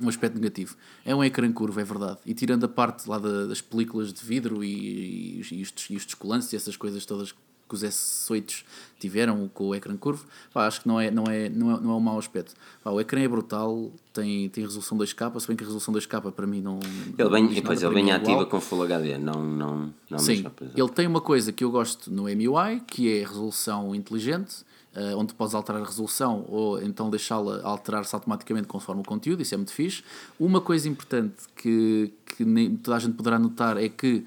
um 0.00 0.08
aspecto 0.08 0.34
negativo. 0.34 0.76
É 1.04 1.14
um 1.14 1.22
ecrã 1.22 1.50
curvo, 1.52 1.78
é 1.80 1.84
verdade. 1.84 2.18
E 2.26 2.34
tirando 2.34 2.64
a 2.64 2.68
parte 2.68 3.08
lá 3.08 3.18
da, 3.18 3.46
das 3.46 3.60
películas 3.60 4.12
de 4.12 4.24
vidro 4.24 4.64
e, 4.64 4.68
e, 4.68 5.38
e, 5.52 5.62
os, 5.62 5.72
e 5.88 5.94
descolantes 5.94 6.52
e 6.52 6.56
essas 6.56 6.76
coisas 6.76 7.06
todas 7.06 7.32
os 7.72 7.82
S8 7.82 8.64
tiveram 8.98 9.48
com 9.52 9.68
o 9.68 9.74
ecrã 9.74 9.96
curvo, 9.96 10.24
pá, 10.52 10.66
acho 10.66 10.80
que 10.80 10.88
não 10.88 10.98
é, 10.98 11.10
não, 11.10 11.24
é, 11.24 11.48
não, 11.48 11.76
é, 11.76 11.80
não 11.80 11.90
é 11.90 11.94
um 11.94 12.00
mau 12.00 12.18
aspecto. 12.18 12.54
Pá, 12.82 12.90
o 12.90 13.00
ecrã 13.00 13.20
é 13.20 13.28
brutal, 13.28 13.92
tem, 14.12 14.48
tem 14.48 14.64
resolução 14.64 14.96
2K, 14.96 15.40
se 15.40 15.46
bem 15.46 15.56
que 15.56 15.62
a 15.62 15.66
resolução 15.66 15.92
2K 15.92 16.32
para 16.32 16.46
mim 16.46 16.60
não. 16.60 16.80
Ele 17.18 17.28
vem, 17.28 17.46
depois 17.48 17.82
ele 17.82 17.94
vem 17.94 18.10
é 18.10 18.14
ativa 18.14 18.46
com 18.46 18.60
Full 18.60 18.82
HD, 18.82 19.18
não, 19.18 19.44
não, 19.44 19.94
não 20.08 20.18
Sim, 20.18 20.44
ele 20.74 20.88
tem 20.88 21.06
uma 21.06 21.20
coisa 21.20 21.52
que 21.52 21.64
eu 21.64 21.70
gosto 21.70 22.10
no 22.10 22.22
MUI, 22.24 22.80
que 22.86 23.18
é 23.18 23.24
resolução 23.24 23.94
inteligente. 23.94 24.64
Uh, 24.96 25.18
onde 25.18 25.34
podes 25.34 25.56
alterar 25.56 25.82
a 25.82 25.84
resolução 25.84 26.44
ou 26.46 26.80
então 26.80 27.10
deixá-la 27.10 27.60
alterar-se 27.64 28.14
automaticamente 28.14 28.68
conforme 28.68 29.00
o 29.00 29.04
conteúdo, 29.04 29.42
isso 29.42 29.52
é 29.52 29.56
muito 29.56 29.72
fixe. 29.72 30.04
Uma 30.38 30.60
coisa 30.60 30.88
importante 30.88 31.34
que, 31.56 32.12
que 32.24 32.44
nem 32.44 32.76
toda 32.76 32.98
a 32.98 33.00
gente 33.00 33.14
poderá 33.14 33.36
notar 33.36 33.76
é 33.76 33.88
que 33.88 34.24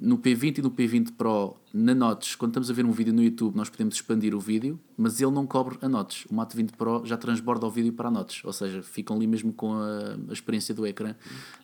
no 0.00 0.18
P20 0.18 0.58
e 0.58 0.62
no 0.62 0.70
P20 0.70 1.12
Pro, 1.16 1.56
na 1.72 1.94
Notch, 1.94 2.36
quando 2.36 2.50
estamos 2.50 2.68
a 2.70 2.72
ver 2.72 2.84
um 2.84 2.90
vídeo 2.90 3.12
no 3.12 3.22
YouTube, 3.22 3.54
nós 3.56 3.68
podemos 3.68 3.94
expandir 3.94 4.34
o 4.34 4.40
vídeo, 4.40 4.78
mas 4.96 5.20
ele 5.20 5.30
não 5.30 5.46
cobre 5.46 5.78
a 5.80 5.88
Notch. 5.88 6.24
O 6.30 6.34
Mate 6.34 6.56
20 6.56 6.72
Pro 6.72 7.02
já 7.04 7.16
transborda 7.16 7.64
o 7.66 7.70
vídeo 7.70 7.92
para 7.92 8.08
a 8.08 8.10
Notch, 8.10 8.44
ou 8.44 8.52
seja, 8.52 8.82
ficam 8.82 9.16
ali 9.16 9.26
mesmo 9.26 9.52
com 9.52 9.72
a, 9.74 10.16
a 10.28 10.32
experiência 10.32 10.74
do 10.74 10.86
ecrã 10.86 11.14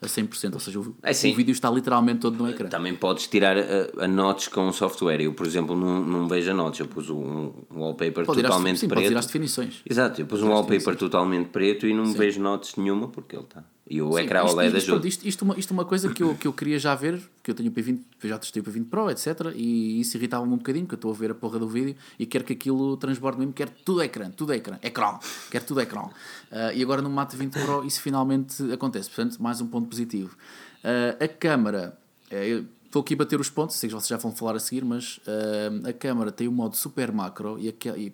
a 0.00 0.07
100%, 0.07 0.54
ou 0.54 0.61
seja, 0.61 0.78
o, 0.80 0.96
É 1.02 1.12
sim. 1.12 1.32
o 1.32 1.36
vídeo 1.36 1.52
está 1.52 1.68
literalmente 1.70 2.20
todo 2.20 2.36
no 2.38 2.48
ecrã. 2.48 2.68
Também 2.68 2.94
podes 2.94 3.26
tirar 3.26 3.57
a, 3.57 4.04
a 4.04 4.09
notch 4.09 4.48
com 4.48 4.68
o 4.68 4.72
software. 4.72 5.20
Eu, 5.20 5.32
por 5.34 5.46
exemplo, 5.46 5.76
não, 5.76 6.04
não 6.04 6.28
vejo 6.28 6.50
a 6.50 6.54
notch. 6.54 6.80
Eu 6.80 6.86
pus 6.86 7.11
um, 7.11 7.52
um 7.70 7.80
wallpaper 7.80 8.24
Pode 8.24 8.40
às, 8.40 8.46
totalmente 8.46 8.78
sim, 8.80 8.88
pode 8.88 9.00
ir 9.00 9.04
preto. 9.07 9.18
às 9.18 9.26
definições. 9.26 9.82
Exato, 9.88 10.20
eu 10.20 10.26
pus 10.26 10.42
um 10.42 10.50
wallpaper 10.50 10.96
totalmente 10.96 11.48
preto 11.48 11.86
e 11.86 11.92
não 11.92 12.12
vejo 12.12 12.40
notes 12.40 12.76
nenhuma 12.76 13.09
porque 13.09 13.34
ele 13.34 13.44
está. 13.44 13.64
E 13.88 14.02
o 14.02 14.18
ecrã 14.18 14.42
isto, 14.44 14.52
OLED 14.57 14.76
isto, 14.78 14.90
ajuda. 14.90 15.07
isto, 15.09 15.28
isto, 15.28 15.42
uma, 15.44 15.57
isto 15.57 15.70
é 15.72 15.74
uma 15.74 15.84
coisa 15.84 16.12
que 16.12 16.20
eu, 16.20 16.34
que 16.34 16.48
eu 16.48 16.52
queria 16.52 16.76
já 16.76 16.92
ver, 16.96 17.20
que 17.40 17.48
eu 17.48 17.54
tenho 17.54 17.70
o 17.70 17.72
P20, 17.72 18.00
eu 18.20 18.28
já 18.30 18.36
testei 18.36 18.61
o 18.61 18.64
P20 18.64 18.84
Pro, 18.86 19.09
etc. 19.09 19.52
E 19.54 19.95
isso 20.01 20.16
irritava-me 20.16 20.53
um 20.53 20.57
bocadinho, 20.57 20.84
porque 20.86 20.94
eu 20.94 20.99
estou 20.99 21.12
a 21.12 21.14
ver 21.14 21.30
a 21.30 21.34
porra 21.34 21.59
do 21.59 21.68
vídeo 21.68 21.97
e 22.18 22.26
quero 22.26 22.44
que 22.44 22.53
aquilo 22.53 22.97
transborde 22.97 23.38
mesmo, 23.38 23.53
quero 23.53 23.70
tudo 23.84 24.03
ecrã, 24.03 24.30
tudo 24.30 24.53
ecrã, 24.53 24.78
ecrã, 24.82 25.18
quero 25.51 25.64
tudo 25.64 25.80
ecrã. 25.80 26.09
Ah, 26.51 26.72
e 26.72 26.82
agora 26.82 27.03
no 27.03 27.11
Mate 27.11 27.36
20 27.36 27.53
Pro 27.53 27.84
isso 27.84 28.01
finalmente 28.01 28.72
acontece, 28.72 29.11
portanto, 29.11 29.42
mais 29.42 29.61
um 29.61 29.66
ponto 29.66 29.88
positivo. 29.88 30.36
Ah, 30.82 31.24
a 31.24 31.28
câmara, 31.28 31.99
eh, 32.30 32.62
estou 32.84 33.03
aqui 33.03 33.14
a 33.14 33.16
bater 33.16 33.40
os 33.40 33.51
pontos, 33.51 33.76
sei 33.76 33.88
que 33.88 33.94
vocês 33.94 34.09
já 34.09 34.16
vão 34.16 34.32
falar 34.32 34.57
a 34.57 34.61
seguir, 34.61 34.84
mas 34.84 35.20
ah, 35.26 35.88
a 35.88 35.92
câmara 35.92 36.30
tem 36.32 36.49
o 36.49 36.53
modo 36.53 36.76
super 36.76 37.12
macro 37.12 37.59
e, 37.59 37.68
e 37.68 38.12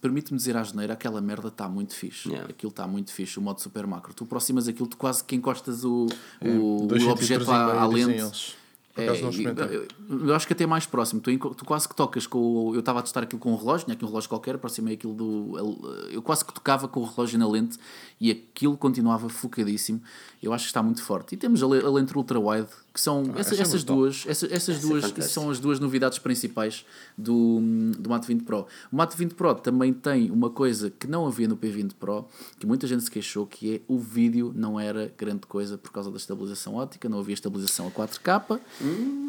permite-me 0.00 0.38
dizer 0.38 0.56
à 0.56 0.62
geneira, 0.62 0.94
aquela 0.94 1.20
merda 1.20 1.48
está 1.48 1.68
muito 1.68 1.94
fixe. 1.94 2.28
Yeah. 2.28 2.50
Aquilo 2.50 2.70
está 2.70 2.86
muito 2.86 3.12
fixe, 3.12 3.38
o 3.38 3.42
modo 3.42 3.60
super 3.60 3.86
macro. 3.86 4.14
Tu 4.14 4.24
aproximas 4.24 4.68
aquilo, 4.68 4.86
tu 4.86 4.96
quase 4.96 5.22
que 5.24 5.34
encostas 5.34 5.84
o, 5.84 6.06
É, 6.40 6.48
o, 6.50 6.88
objeto 7.10 7.50
à, 7.50 7.82
à 7.82 7.86
lente. 7.86 8.56
Por 8.96 9.02
É, 9.02 9.04
acaso 9.04 9.20
não 9.22 9.28
e- 9.28 9.32
experimentei. 9.32 9.76
eu, 10.08 10.28
eu 10.28 10.34
acho 10.34 10.46
que 10.46 10.54
até 10.54 10.66
mais 10.66 10.86
próximo. 10.86 11.20
Tu, 11.20 11.38
tu 11.38 11.64
quase 11.66 11.86
que 11.86 11.94
tocas 11.94 12.26
com 12.26 12.38
o. 12.38 12.74
Eu 12.74 12.80
estava 12.80 13.00
a 13.00 13.02
testar 13.02 13.22
aquilo 13.22 13.38
com 13.38 13.52
um 13.52 13.56
relógio, 13.56 13.84
tinha 13.84 13.94
aqui 13.94 14.04
um 14.04 14.08
relógio 14.08 14.28
qualquer, 14.28 14.54
aproximei 14.54 14.94
aquilo 14.94 15.12
do. 15.12 15.86
Eu 16.10 16.22
quase 16.22 16.44
que 16.44 16.52
tocava 16.54 16.88
com 16.88 17.00
o 17.00 17.04
relógio 17.04 17.38
na 17.38 17.46
lente 17.46 17.78
e 18.18 18.30
aquilo 18.30 18.76
continuava 18.76 19.28
focadíssimo. 19.28 20.00
Eu 20.42 20.52
acho 20.52 20.64
que 20.64 20.68
está 20.70 20.82
muito 20.82 21.02
forte. 21.02 21.34
E 21.34 21.36
temos 21.36 21.62
a, 21.62 21.66
a 21.66 21.90
lente 21.90 22.16
ultra-wide, 22.16 22.68
que 22.96 23.02
são 23.02 23.24
essa 23.36 23.54
é 23.54 23.60
essas 23.60 23.68
muito 23.74 23.86
top. 23.86 23.98
duas, 24.00 24.24
essa- 24.26 24.46
essas 24.50 24.78
duas 24.80 25.04
fantástico. 25.04 25.28
são 25.34 25.50
as 25.50 25.60
duas 25.60 25.78
novidades 25.78 26.18
principais 26.18 26.82
do, 27.16 27.60
do 27.98 28.08
Mate 28.08 28.26
20 28.26 28.42
Pro. 28.42 28.66
O 28.90 28.96
Mate 28.96 29.14
20 29.18 29.34
Pro 29.34 29.54
também 29.56 29.92
tem 29.92 30.30
uma 30.30 30.48
coisa 30.48 30.90
que 30.98 31.06
não 31.06 31.26
havia 31.26 31.46
no 31.46 31.58
P20 31.58 31.90
Pro, 32.00 32.24
que 32.58 32.66
muita 32.66 32.86
gente 32.86 33.04
se 33.04 33.10
queixou, 33.10 33.46
que 33.46 33.74
é 33.76 33.80
o 33.86 33.98
vídeo 33.98 34.50
não 34.56 34.80
era 34.80 35.12
grande 35.18 35.46
coisa 35.46 35.76
por 35.76 35.92
causa 35.92 36.10
da 36.10 36.16
estabilização 36.16 36.76
óptica, 36.76 37.06
não 37.06 37.18
havia 37.18 37.34
estabilização 37.34 37.86
a 37.86 37.90
4K 37.90 38.58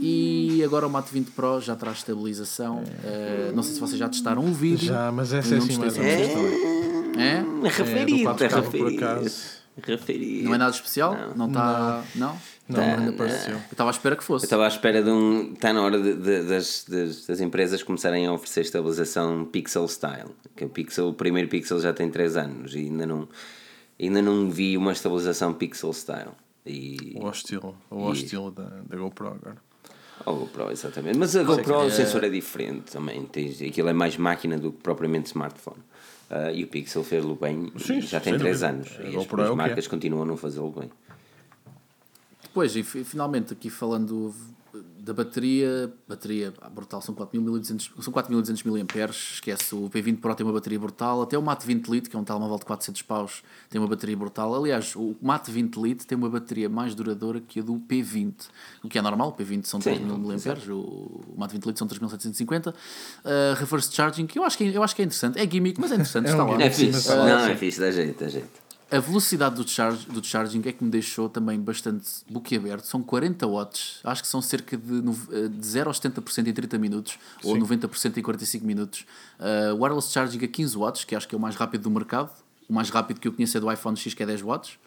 e 0.02 0.62
agora 0.64 0.88
o 0.88 0.90
Mate 0.90 1.12
20 1.12 1.32
Pro 1.32 1.60
já 1.60 1.76
traz 1.76 1.98
estabilização. 1.98 2.84
Eh, 3.04 3.52
não 3.54 3.64
sei 3.64 3.74
se 3.74 3.80
vocês 3.82 4.00
já 4.00 4.08
testaram 4.08 4.46
o 4.46 4.54
vídeo. 4.54 4.88
Já, 4.88 5.12
mas 5.12 5.34
essa 5.34 5.56
é 5.56 5.58
assim 5.58 5.78
mais 5.78 5.98
ou 5.98 6.04
testei. 6.04 6.36
menos. 6.36 7.18
É? 7.18 7.44
Referida, 7.68 8.00
É, 8.00 8.06
do 8.06 8.24
4K 8.24 8.50
por 8.50 8.62
referida. 8.64 9.12
acaso. 9.14 9.57
Referida. 9.84 10.44
Não 10.48 10.56
é 10.56 10.58
nada 10.58 10.72
especial? 10.76 11.16
Não 11.36 11.48
está. 11.48 12.04
Não? 12.16 12.28
Não, 12.68 12.76
Tá, 12.76 12.82
ainda 12.84 13.02
não. 13.06 13.14
apareceu. 13.14 13.54
Eu 13.54 13.62
estava 13.72 13.90
à 13.90 13.92
espera 13.92 14.16
que 14.16 14.24
fosse. 14.24 14.44
Eu 14.44 14.48
estava 14.48 14.66
à 14.66 14.68
espera 14.68 15.02
de 15.04 15.10
um. 15.10 15.54
Está 15.54 15.72
na 15.72 15.82
hora 15.82 16.02
de- 16.02 16.14
de- 16.16 16.44
das, 16.44 16.86
das, 16.90 17.26
das 17.26 17.40
empresas 17.40 17.82
começarem 17.84 18.26
a 18.28 18.34
oferecer 18.34 18.62
estabilização 18.62 19.46
Pixel 19.46 19.86
Style. 19.86 20.32
Que 20.56 20.66
o, 20.66 20.70
Pixel, 20.70 21.10
o 21.10 21.14
primeiro 21.14 21.48
Pixel 21.48 21.80
já 21.80 21.94
tem 21.94 22.10
3 22.10 22.36
anos 22.36 22.74
e 22.76 22.80
ainda 22.80 23.06
não, 23.06 23.28
ainda 24.00 24.22
não 24.22 24.50
vi 24.50 24.76
uma 24.78 24.92
estabilização 24.92 25.54
Pixel 25.54 25.92
Style. 25.92 26.32
E, 26.66 27.14
Ou 27.16 27.26
ao 27.28 27.32
estilo, 27.32 27.78
ou 27.90 28.06
ao 28.08 28.14
estilo 28.14 28.52
da, 28.52 28.64
da 28.86 28.98
GoPro 28.98 29.28
agora. 29.28 29.58
A 30.26 30.32
GoPro, 30.32 30.72
exatamente. 30.72 31.18
Mas 31.18 31.36
a 31.38 31.44
GoPro, 31.44 31.86
o 31.86 31.92
sensor 31.92 32.24
é 32.26 32.30
diferente 32.30 32.92
também. 32.92 33.26
Aquilo 33.70 33.88
é 33.88 33.94
mais 33.94 34.18
máquina 34.18 34.58
do 34.58 34.72
que 34.74 34.82
propriamente 34.82 35.28
smartphone. 35.28 35.78
Ah, 36.30 36.52
e 36.52 36.64
o 36.64 36.68
Pixel 36.68 37.04
fez-lo 37.04 37.36
bem 37.36 37.72
Sim, 37.78 38.02
já 38.02 38.20
tem 38.20 38.34
sem 38.34 38.40
3 38.40 38.60
dúvida. 38.62 38.78
anos. 38.78 39.00
A 39.00 39.04
E 39.04 39.08
as, 39.08 39.16
é 39.16 39.18
as 39.20 39.26
que 39.26 39.54
é. 39.54 39.56
marcas 39.68 39.88
continuam 39.88 40.24
a 40.24 40.26
não 40.26 40.36
fazê-lo 40.38 40.72
bem. 40.72 40.90
Depois, 42.44 42.76
e 42.76 42.84
fi- 42.84 43.04
finalmente, 43.04 43.54
aqui 43.54 43.70
falando 43.70 44.34
da 45.08 45.14
bateria, 45.14 45.90
bateria 46.06 46.54
brutal, 46.76 47.02
são 47.02 47.16
4.200 47.16 47.90
são 48.02 48.14
4.200 48.14 48.66
mAh, 48.66 49.10
esquece, 49.10 49.74
o 49.74 49.90
P20 49.90 50.20
Pro 50.20 50.36
tem 50.36 50.46
uma 50.46 50.52
bateria 50.52 50.78
brutal, 50.78 51.22
até 51.22 51.38
o 51.38 51.42
Mate 51.42 51.66
20 51.66 51.88
Lite, 51.88 52.10
que 52.10 52.16
é 52.18 52.20
um 52.20 52.26
telemóvel 52.26 52.60
de 52.60 52.66
400 52.66 53.02
paus, 53.04 53.42
tem 53.70 53.80
uma 53.80 53.88
bateria 53.88 54.18
brutal. 54.18 54.54
Aliás, 54.54 54.94
o 54.98 55.16
Mate 55.22 55.50
20 55.50 55.78
Lite 55.78 56.06
tem 56.06 56.18
uma 56.18 56.30
bateria 56.30 56.68
mais 56.68 56.94
duradoura 56.94 57.40
que 57.40 57.62
a 57.62 57.64
do 57.64 57.76
P20, 57.76 58.34
o 58.84 58.90
que 58.90 59.00
é 59.00 59.02
normal, 59.02 59.30
o 59.30 59.34
P20 59.34 59.66
são 59.66 59.80
3.000 59.80 60.02
mAh, 60.18 60.76
o 60.76 61.40
Mate 61.40 61.54
20 61.54 61.66
Lite 61.66 61.80
são 61.80 61.88
3.750. 61.88 62.68
Uh, 62.74 62.74
reverse 63.56 63.94
charging, 63.94 64.28
que 64.28 64.38
eu 64.38 64.44
acho 64.44 64.58
que, 64.58 64.66
é- 64.66 64.76
eu 64.76 64.84
acho 64.84 64.94
que 64.94 65.02
é 65.02 65.06
interessante, 65.06 65.40
é 65.40 65.50
gimmick, 65.50 65.80
mas 65.80 65.92
é 65.92 65.96
interessante, 65.96 66.28
É 66.28 66.32
está 66.32 66.44
um 66.44 66.52
lá. 66.52 66.62
É 66.62 66.70
fixe. 66.70 67.08
Não, 67.10 67.40
é 67.40 67.56
fixe, 67.56 67.80
dá 67.80 67.92
jeito, 67.92 68.20
dá 68.24 68.30
jeito. 68.30 68.67
A 68.90 69.00
velocidade 69.00 69.56
do, 69.56 69.68
charge, 69.68 70.06
do 70.08 70.24
charging 70.24 70.62
é 70.66 70.72
que 70.72 70.82
me 70.84 70.90
deixou 70.90 71.28
também 71.28 71.60
bastante 71.60 72.08
boquiaberto. 72.30 72.88
São 72.88 73.04
40 73.04 73.46
watts, 73.46 74.00
acho 74.04 74.22
que 74.22 74.28
são 74.30 74.42
cerca 74.42 74.78
de, 74.78 74.94
eh, 75.34 75.50
de 75.50 75.68
0 75.68 75.90
a 75.90 75.94
70% 75.94 76.48
em 76.48 76.54
30 76.54 76.78
minutos 76.78 77.20
ou 77.44 77.58
90% 77.58 78.18
em 78.18 78.22
45 78.22 78.66
minutos. 78.66 79.06
Uh, 79.40 79.76
wireless 79.76 80.10
charging 80.12 80.42
a 80.44 80.48
15 80.48 80.78
watts, 80.78 81.04
que 81.04 81.16
acho 81.16 81.28
que 81.28 81.36
é 81.36 81.38
o 81.38 81.42
mais 81.42 81.56
rápido 81.58 81.82
do 81.82 81.92
mercado. 81.92 82.32
O 82.70 82.74
mais 82.74 82.90
rápido 82.90 83.20
que 83.20 83.28
eu 83.28 83.34
conheço 83.34 83.58
é 83.58 83.60
do 83.60 83.70
iPhone 83.72 83.98
X, 83.98 84.14
que 84.14 84.24
é 84.24 84.26
10 84.26 84.42
watts. 84.42 84.78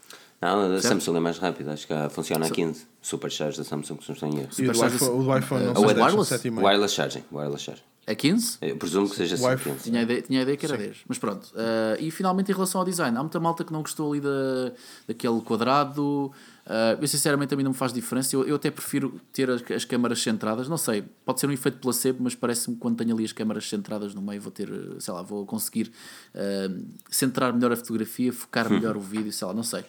Não, 0.40 0.60
a 0.62 0.80
Certo? 0.80 0.94
Samsung 0.94 1.16
é 1.16 1.20
mais 1.20 1.36
rápida, 1.36 1.72
acho 1.74 1.86
que 1.86 1.92
ah, 1.92 2.08
funciona 2.08 2.46
a 2.46 2.50
15. 2.50 2.86
Supercharge 3.02 3.58
da 3.58 3.64
Samsung, 3.64 3.98
se 4.00 4.08
não 4.08 4.14
estou 4.14 4.28
em 4.30 4.38
erro. 4.38 4.48
E 4.58 4.66
o 4.66 4.72
do 4.72 4.86
iPhone, 4.86 5.10
o 5.20 5.22
do 5.24 5.36
iPhone 5.38 5.64
não 5.64 5.72
Uh, 5.72 5.76
sei 5.76 5.88
se 5.88 6.00
wireless? 6.00 6.28
são 6.28 6.38
7,5. 6.38 6.62
Wireless 6.64 6.94
charging, 6.94 7.24
wireless 7.30 7.64
charging. 7.64 7.82
É 8.06 8.14
15? 8.14 8.58
Eu 8.62 8.76
presumo 8.76 9.08
que 9.08 9.16
seja 9.16 9.34
assim, 9.34 9.44
Wi-Fi. 9.44 9.70
15. 9.70 9.84
Tinha 9.84 10.00
a 10.00 10.02
ideia, 10.02 10.22
tinha 10.22 10.40
a 10.40 10.42
ideia 10.42 10.56
que 10.56 10.66
era 10.66 10.76
10. 10.76 10.98
Mas 11.06 11.18
pronto. 11.18 11.44
Uh, 11.52 12.00
e 12.00 12.10
finalmente 12.10 12.50
em 12.50 12.54
relação 12.54 12.80
ao 12.80 12.84
design, 12.84 13.16
há 13.16 13.20
muita 13.20 13.38
malta 13.38 13.64
que 13.64 13.72
não 13.72 13.82
gostou 13.82 14.12
ali 14.12 14.20
da, 14.20 14.72
daquele 15.06 15.40
quadrado. 15.42 16.32
Uh, 16.70 17.02
eu 17.02 17.08
sinceramente 17.08 17.52
a 17.52 17.56
mim 17.56 17.64
não 17.64 17.72
me 17.72 17.76
faz 17.76 17.92
diferença. 17.92 18.36
Eu, 18.36 18.44
eu 18.46 18.54
até 18.54 18.70
prefiro 18.70 19.20
ter 19.32 19.50
as, 19.50 19.60
as 19.72 19.84
câmaras 19.84 20.22
centradas. 20.22 20.68
Não 20.68 20.76
sei, 20.76 21.02
pode 21.24 21.40
ser 21.40 21.48
um 21.48 21.52
efeito 21.52 21.78
placebo, 21.78 22.18
mas 22.22 22.36
parece-me 22.36 22.76
que 22.76 22.80
quando 22.80 22.96
tenho 22.98 23.12
ali 23.12 23.24
as 23.24 23.32
câmaras 23.32 23.68
centradas 23.68 24.14
no 24.14 24.22
meio 24.22 24.40
vou 24.40 24.52
ter, 24.52 24.70
uh, 24.70 25.00
sei 25.00 25.12
lá, 25.12 25.20
vou 25.20 25.44
conseguir 25.44 25.90
uh, 26.32 26.86
centrar 27.10 27.52
melhor 27.52 27.72
a 27.72 27.76
fotografia, 27.76 28.32
focar 28.32 28.70
melhor 28.70 28.96
o 28.96 29.00
vídeo, 29.00 29.32
sei 29.32 29.48
lá, 29.48 29.52
não 29.52 29.64
sei. 29.64 29.80
Uh, 29.80 29.84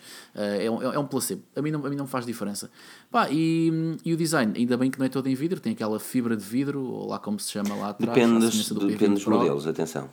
é, 0.59 0.71
um, 0.71 0.81
é 0.93 0.97
um 0.97 1.05
placebo. 1.05 1.43
A 1.55 1.61
mim 1.61 1.69
não, 1.69 1.85
a 1.85 1.89
mim 1.89 1.95
não 1.95 2.07
faz 2.07 2.25
diferença. 2.25 2.71
Pá, 3.11 3.29
e, 3.29 3.71
e 4.03 4.11
o 4.11 4.17
design, 4.17 4.51
ainda 4.57 4.75
bem 4.75 4.89
que 4.89 4.97
não 4.97 5.05
é 5.05 5.09
todo 5.09 5.27
em 5.27 5.35
vidro, 5.35 5.59
tem 5.59 5.73
aquela 5.73 5.99
fibra 5.99 6.35
de 6.35 6.43
vidro, 6.43 6.81
ou 6.83 7.07
lá 7.07 7.19
como 7.19 7.39
se 7.39 7.51
chama 7.51 7.75
lá 7.75 7.89
atrás. 7.89 8.15
Depende, 8.17 8.39
dos, 8.39 8.69
do 8.69 8.87
depende 8.87 9.05
P20 9.05 9.13
dos 9.13 9.25
modelos, 9.27 9.67
atenção. 9.67 10.09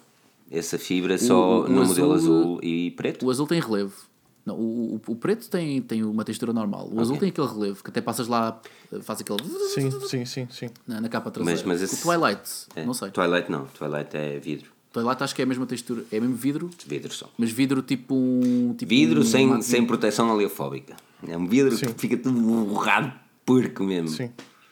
Essa 0.50 0.78
fibra 0.78 1.16
só 1.18 1.62
o- 1.64 1.68
no 1.68 1.84
modelo 1.86 2.12
azul- 2.12 2.40
azul 2.40 2.60
e 2.62 2.90
preto? 2.92 3.24
O 3.26 3.30
azul 3.30 3.46
tem 3.46 3.60
relevo. 3.60 4.07
Não, 4.48 4.54
o, 4.56 4.94
o, 5.06 5.12
o 5.12 5.16
preto 5.16 5.48
tem, 5.48 5.82
tem 5.82 6.02
uma 6.02 6.24
textura 6.24 6.52
normal. 6.52 6.88
O 6.90 7.00
azul 7.00 7.16
tem 7.18 7.28
aquele 7.28 7.46
relevo 7.46 7.82
que 7.84 7.90
até 7.90 8.00
passas 8.00 8.26
lá, 8.28 8.60
faz 9.02 9.20
aquele 9.20 9.38
Sim, 9.74 9.90
sim, 10.08 10.24
sim, 10.24 10.48
sim. 10.50 10.70
na, 10.86 11.00
na 11.02 11.08
capa 11.08 11.30
traseira. 11.30 11.58
Mas- 11.64 11.66
mas 11.66 11.82
esse- 11.82 11.96
O 12.00 12.10
Twilight, 12.10 12.50
É. 12.74 12.84
não 12.84 12.94
sei. 12.94 13.10
Twilight 13.10 13.50
não, 13.50 13.66
Twilight 13.66 14.16
é 14.16 14.38
vidro. 14.38 14.70
Twilight 14.90 15.22
acho 15.22 15.34
que 15.34 15.42
é 15.42 15.44
a 15.44 15.46
mesma 15.46 15.66
textura, 15.66 16.02
é 16.10 16.18
mesmo 16.18 16.34
vidro, 16.34 16.70
Vidro 16.86 17.12
só. 17.12 17.28
mas 17.36 17.50
vidro 17.50 17.82
tipo 17.82 18.14
um. 18.14 18.74
Tipo 18.76 18.88
Vidro 18.88 19.20
um 19.20 19.24
sem, 19.24 19.60
sem 19.62 19.86
proteção 19.86 20.30
oleofóbica. 20.30 20.96
É 21.28 21.36
um 21.36 21.46
vidro 21.46 21.76
Sim. 21.76 21.86
que 21.92 22.00
fica 22.00 22.16
tudo 22.16 22.40
borrado, 22.64 23.12
porco 23.44 23.84
mesmo. 23.84 24.08
sim. 24.08 24.30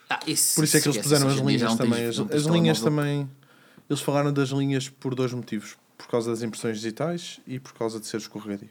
Ah, 0.09 0.20
isso, 0.27 0.55
Por 0.55 0.64
isso 0.64 0.77
é 0.77 0.81
que 0.81 0.89
eles 0.89 0.99
puseram 1.03 1.29
as 1.29 1.35
linhas 1.37 1.62
não 1.62 1.77
tens- 1.77 1.91
também. 1.91 2.07
As, 2.07 2.18
as 2.18 2.43
linhas 2.45 2.81
também. 2.81 3.29
Eles 3.91 4.01
falaram 4.01 4.33
das 4.33 4.49
linhas 4.51 4.89
por 4.89 5.14
dois 5.14 5.33
motivos. 5.35 5.77
Por 5.99 6.07
causa 6.09 6.31
das 6.31 6.43
impressões 6.43 6.77
digitais 6.77 7.41
e 7.47 7.59
por 7.59 7.72
causa 7.74 7.99
de 7.99 8.07
ser 8.07 8.18
escorregadio. 8.18 8.68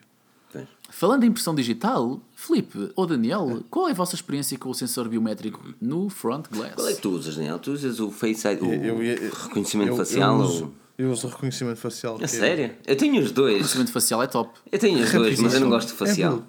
Falando 0.89 1.23
em 1.23 1.27
impressão 1.27 1.53
digital, 1.53 2.19
Filipe 2.35 2.91
ou 2.95 3.05
Daniel, 3.05 3.63
qual 3.69 3.87
é 3.87 3.91
a 3.91 3.93
vossa 3.93 4.15
experiência 4.15 4.57
com 4.57 4.69
o 4.69 4.73
sensor 4.73 5.09
biométrico 5.09 5.61
no 5.81 6.09
front 6.09 6.45
glass? 6.49 6.73
Qual 6.75 6.87
é 6.87 6.93
que 6.93 7.01
tu 7.01 7.09
usas, 7.09 7.35
Daniel? 7.35 7.59
Tu 7.59 7.71
usas 7.71 7.99
o 7.99 8.11
Face 8.11 8.47
ID, 8.47 8.61
o 8.61 8.73
Eu- 8.73 9.03
eu- 9.03 9.31
reconhecimento 9.33 9.89
eu- 9.91 9.97
facial? 9.97 10.35
Eu 10.39 10.45
uso, 10.45 10.73
eu 10.97 11.11
uso 11.11 11.27
reconhecimento 11.27 11.77
facial. 11.79 12.15
A 12.15 12.19
que 12.19 12.23
é- 12.25 12.27
sério? 12.27 12.71
Eu 12.85 12.95
tenho 12.95 13.21
os 13.21 13.31
O 13.31 13.33
dois. 13.33 13.53
reconhecimento 13.55 13.91
facial 13.91 14.23
é 14.23 14.27
top. 14.27 14.57
Eu 14.71 14.79
tenho 14.79 14.99
os 15.03 15.11
dois, 15.11 15.39
mas 15.39 15.53
eu 15.55 15.59
não 15.59 15.69
gosto 15.69 15.87
de 15.89 15.93
É 15.95 15.97
facial. 15.97 16.43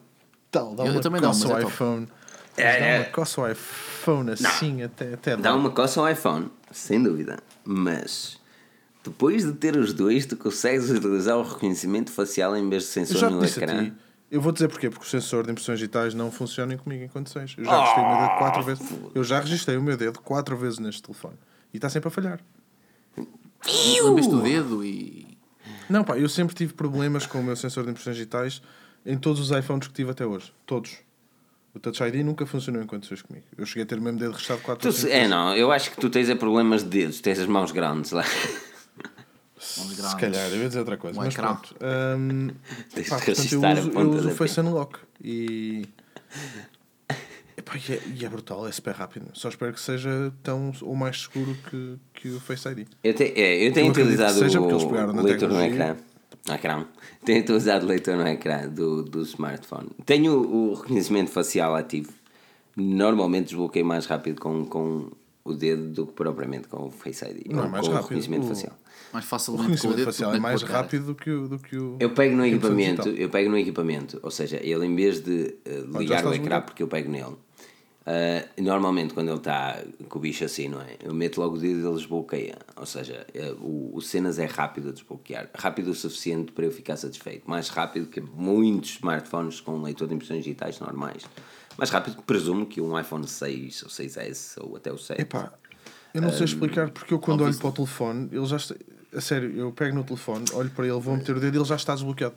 brutal, 0.52 0.74
dá 0.76 0.82
Eu- 0.84 0.86
eu 0.88 0.92
uma 0.92 1.00
também 1.00 1.20
não, 1.20 1.28
mas 1.30 1.44
é 1.44 1.48
top. 1.48 1.62
iPhone. 1.64 2.08
É, 2.58 2.62
Dá 2.80 2.86
é. 2.86 2.98
uma 3.00 3.04
coça 3.10 3.40
ao 3.40 3.50
iPhone 3.50 4.30
assim, 4.30 4.82
até, 4.82 5.14
até 5.14 5.36
Dá 5.36 5.54
uma 5.54 5.70
coça 5.70 6.00
ao 6.00 6.10
iPhone, 6.10 6.46
sem 6.70 7.02
dúvida. 7.02 7.38
Mas 7.64 8.38
depois 9.04 9.44
de 9.44 9.52
ter 9.52 9.76
os 9.76 9.92
dois, 9.92 10.24
tu 10.24 10.36
consegues 10.36 10.88
utilizar 10.90 11.36
o 11.36 11.42
reconhecimento 11.42 12.10
facial 12.12 12.56
em 12.56 12.68
vez 12.68 12.84
de 12.84 12.88
Eu 12.88 12.92
sensor 13.06 13.16
já 13.20 13.28
te 13.28 13.34
no 13.34 13.44
ecrã. 13.44 13.92
Eu 14.30 14.40
vou 14.40 14.50
dizer 14.52 14.68
porquê, 14.68 14.90
porque 14.90 15.04
o 15.04 15.08
sensor 15.08 15.44
de 15.44 15.52
impressões 15.52 15.78
digitais 15.78 16.12
não 16.14 16.30
funciona 16.32 16.76
comigo 16.76 17.04
enquanto 17.04 17.30
seis. 17.30 17.54
Eu 17.56 17.64
já 17.64 17.78
registrei 17.78 18.04
o 18.04 18.08
meu 18.08 18.18
dedo 18.18 18.38
quatro 18.38 18.62
vezes. 18.62 18.92
Eu 19.14 19.24
já 19.24 19.40
registrei 19.40 19.76
o 19.76 19.82
meu 19.82 19.96
dedo 19.96 20.20
quatro 20.20 20.56
vezes 20.56 20.78
neste 20.78 21.02
telefone. 21.02 21.36
E 21.72 21.76
está 21.76 21.88
sempre 21.88 22.08
a 22.08 22.10
falhar. 22.10 22.40
Lambeste 24.02 24.34
o 24.34 24.40
dedo 24.40 24.84
e. 24.84 25.36
Não, 25.88 26.02
pá, 26.02 26.18
eu 26.18 26.28
sempre 26.28 26.54
tive 26.54 26.72
problemas 26.74 27.26
com 27.26 27.38
o 27.38 27.42
meu 27.42 27.54
sensor 27.56 27.84
de 27.84 27.90
impressões 27.90 28.16
digitais 28.16 28.60
em 29.04 29.16
todos 29.16 29.40
os 29.40 29.56
iPhones 29.56 29.86
que 29.86 29.94
tive 29.94 30.10
até 30.10 30.26
hoje. 30.26 30.52
Todos. 30.64 30.98
O 31.74 31.78
Touch 31.78 32.02
ID 32.02 32.24
nunca 32.24 32.46
funcionou 32.46 32.82
em 32.82 32.86
condições 32.86 33.22
comigo. 33.22 33.44
Eu 33.56 33.66
cheguei 33.66 33.82
a 33.82 33.86
ter 33.86 33.98
o 33.98 34.02
mesmo 34.02 34.18
dedo 34.18 34.32
restado 34.32 34.62
4 34.62 34.90
tu, 34.90 35.06
É, 35.08 35.28
não, 35.28 35.54
eu 35.54 35.70
acho 35.70 35.90
que 35.90 36.00
tu 36.00 36.08
tens 36.08 36.28
é 36.30 36.34
problemas 36.34 36.82
de 36.82 36.88
dedos, 36.88 37.20
tens 37.20 37.38
as 37.38 37.46
mãos 37.46 37.70
grandes 37.70 38.12
lá. 38.12 38.24
Se 39.66 40.16
calhar, 40.16 40.48
eu 40.50 40.58
ia 40.58 40.68
dizer 40.68 40.78
outra 40.78 40.96
coisa. 40.96 41.18
Um 41.18 41.24
mas 41.24 41.34
pronto. 41.34 41.74
Um, 41.86 42.48
pá, 43.08 43.16
portanto, 43.18 43.52
eu 43.52 43.60
uso, 43.60 43.90
eu 43.90 44.10
uso 44.10 44.28
o 44.28 44.34
Face 44.34 44.60
Unlock 44.60 44.98
e. 45.22 45.86
Epá, 47.56 47.74
e, 47.76 47.92
é, 47.92 48.02
e 48.14 48.24
é 48.24 48.28
brutal, 48.28 48.66
é 48.66 48.72
super 48.72 48.94
rápido. 48.94 49.26
Só 49.32 49.48
espero 49.48 49.72
que 49.72 49.80
seja 49.80 50.32
tão 50.42 50.72
ou 50.82 50.94
mais 50.94 51.22
seguro 51.22 51.56
que, 51.68 51.98
que 52.14 52.28
o 52.30 52.40
Face 52.40 52.68
ID. 52.68 52.86
Eu, 53.02 53.14
te, 53.14 53.24
é, 53.24 53.66
eu 53.66 53.72
tenho 53.72 53.86
eu 53.86 53.90
utilizado 53.90 54.38
seja, 54.38 54.60
o 54.60 54.66
leitor 55.22 55.50
no 55.50 55.62
ecrã. 55.62 55.96
ecrã. 56.52 56.86
Tenho 57.24 57.40
utilizado 57.40 57.84
o 57.86 57.88
leitor 57.88 58.16
no 58.16 58.26
ecrã 58.26 58.68
do, 58.68 59.02
do 59.02 59.22
smartphone. 59.22 59.88
Tenho 60.04 60.32
o 60.32 60.74
reconhecimento 60.74 61.30
facial 61.30 61.74
ativo. 61.74 62.12
Normalmente 62.76 63.46
desbloqueio 63.46 63.84
mais 63.84 64.06
rápido 64.06 64.40
com, 64.40 64.64
com 64.66 65.10
o 65.44 65.54
dedo 65.54 65.88
do 65.88 66.06
que 66.06 66.12
propriamente 66.12 66.68
com 66.68 66.86
o 66.86 66.90
Face 66.90 67.24
ID. 67.24 67.46
Não, 67.48 67.64
é 67.64 67.68
mais 67.68 67.86
com 67.86 67.92
rápido. 67.92 67.94
o 67.94 68.02
reconhecimento 68.02 68.44
o... 68.44 68.48
facial 68.48 68.76
mais 69.16 69.24
facilmente 69.24 69.64
o 69.64 69.74
reconhecimento 69.74 70.04
facial 70.04 70.34
é 70.34 70.38
mais 70.38 70.62
rápido 70.62 71.06
do 71.06 71.14
que 71.14 71.30
o, 71.30 71.48
do 71.48 71.58
que 71.58 71.76
o 71.76 71.96
eu 71.98 72.10
pego 72.10 72.36
no 72.36 72.44
equipamento 72.44 73.08
eu 73.08 73.28
pego 73.28 73.50
no 73.50 73.58
equipamento 73.58 74.20
ou 74.22 74.30
seja 74.30 74.60
ele 74.62 74.84
em 74.84 74.94
vez 74.94 75.20
de 75.20 75.56
uh, 75.66 75.98
ligar 75.98 76.26
o 76.26 76.34
ecrã 76.34 76.60
porque 76.60 76.82
eu 76.82 76.88
pego 76.88 77.10
nele 77.10 77.36
uh, 78.06 78.62
normalmente 78.62 79.12
quando 79.12 79.28
ele 79.28 79.38
está 79.38 79.82
com 80.08 80.18
o 80.18 80.22
bicho 80.22 80.44
assim 80.44 80.68
não 80.68 80.80
é? 80.80 80.96
Eu 81.02 81.12
meto 81.12 81.40
logo 81.40 81.56
o 81.56 81.58
dedo 81.58 81.80
e 81.80 81.84
ele 81.84 81.94
desbloqueia. 81.94 82.56
Ou 82.76 82.86
seja 82.86 83.26
uh, 83.34 83.64
o, 83.64 83.96
o 83.96 84.00
cenas 84.00 84.38
é 84.38 84.46
rápido 84.46 84.90
a 84.90 84.92
desbloquear 84.92 85.50
rápido 85.54 85.88
o 85.88 85.94
suficiente 85.94 86.52
para 86.52 86.64
eu 86.64 86.70
ficar 86.70 86.96
satisfeito. 86.96 87.48
Mais 87.48 87.68
rápido 87.68 88.06
que 88.06 88.20
muitos 88.20 88.90
smartphones 88.90 89.60
com 89.60 89.82
leitor 89.82 90.08
de 90.08 90.14
impressões 90.14 90.44
digitais 90.44 90.78
normais. 90.78 91.24
Mais 91.76 91.90
rápido 91.90 92.22
presumo 92.22 92.64
que 92.66 92.80
um 92.80 92.98
iPhone 92.98 93.26
6 93.26 93.82
ou 93.82 93.88
6S 93.88 94.54
ou 94.60 94.76
até 94.76 94.92
o 94.92 94.96
7 94.96 95.20
Epá, 95.20 95.52
eu 96.14 96.22
não 96.22 96.32
sei 96.32 96.46
explicar 96.46 96.90
porque 96.90 97.12
eu 97.12 97.18
quando 97.18 97.42
olho 97.42 97.58
para 97.58 97.68
o 97.68 97.72
telefone 97.72 98.30
ele 98.32 98.46
já 98.46 98.56
está 98.56 98.74
a 99.16 99.20
sério, 99.20 99.56
eu 99.56 99.72
pego 99.72 99.94
no 99.94 100.04
telefone, 100.04 100.44
olho 100.52 100.70
para 100.70 100.86
ele, 100.86 101.00
vou 101.00 101.16
meter 101.16 101.36
o 101.36 101.40
dedo 101.40 101.54
e 101.54 101.58
ele 101.58 101.64
já 101.64 101.76
está 101.76 101.94
desbloqueado. 101.94 102.34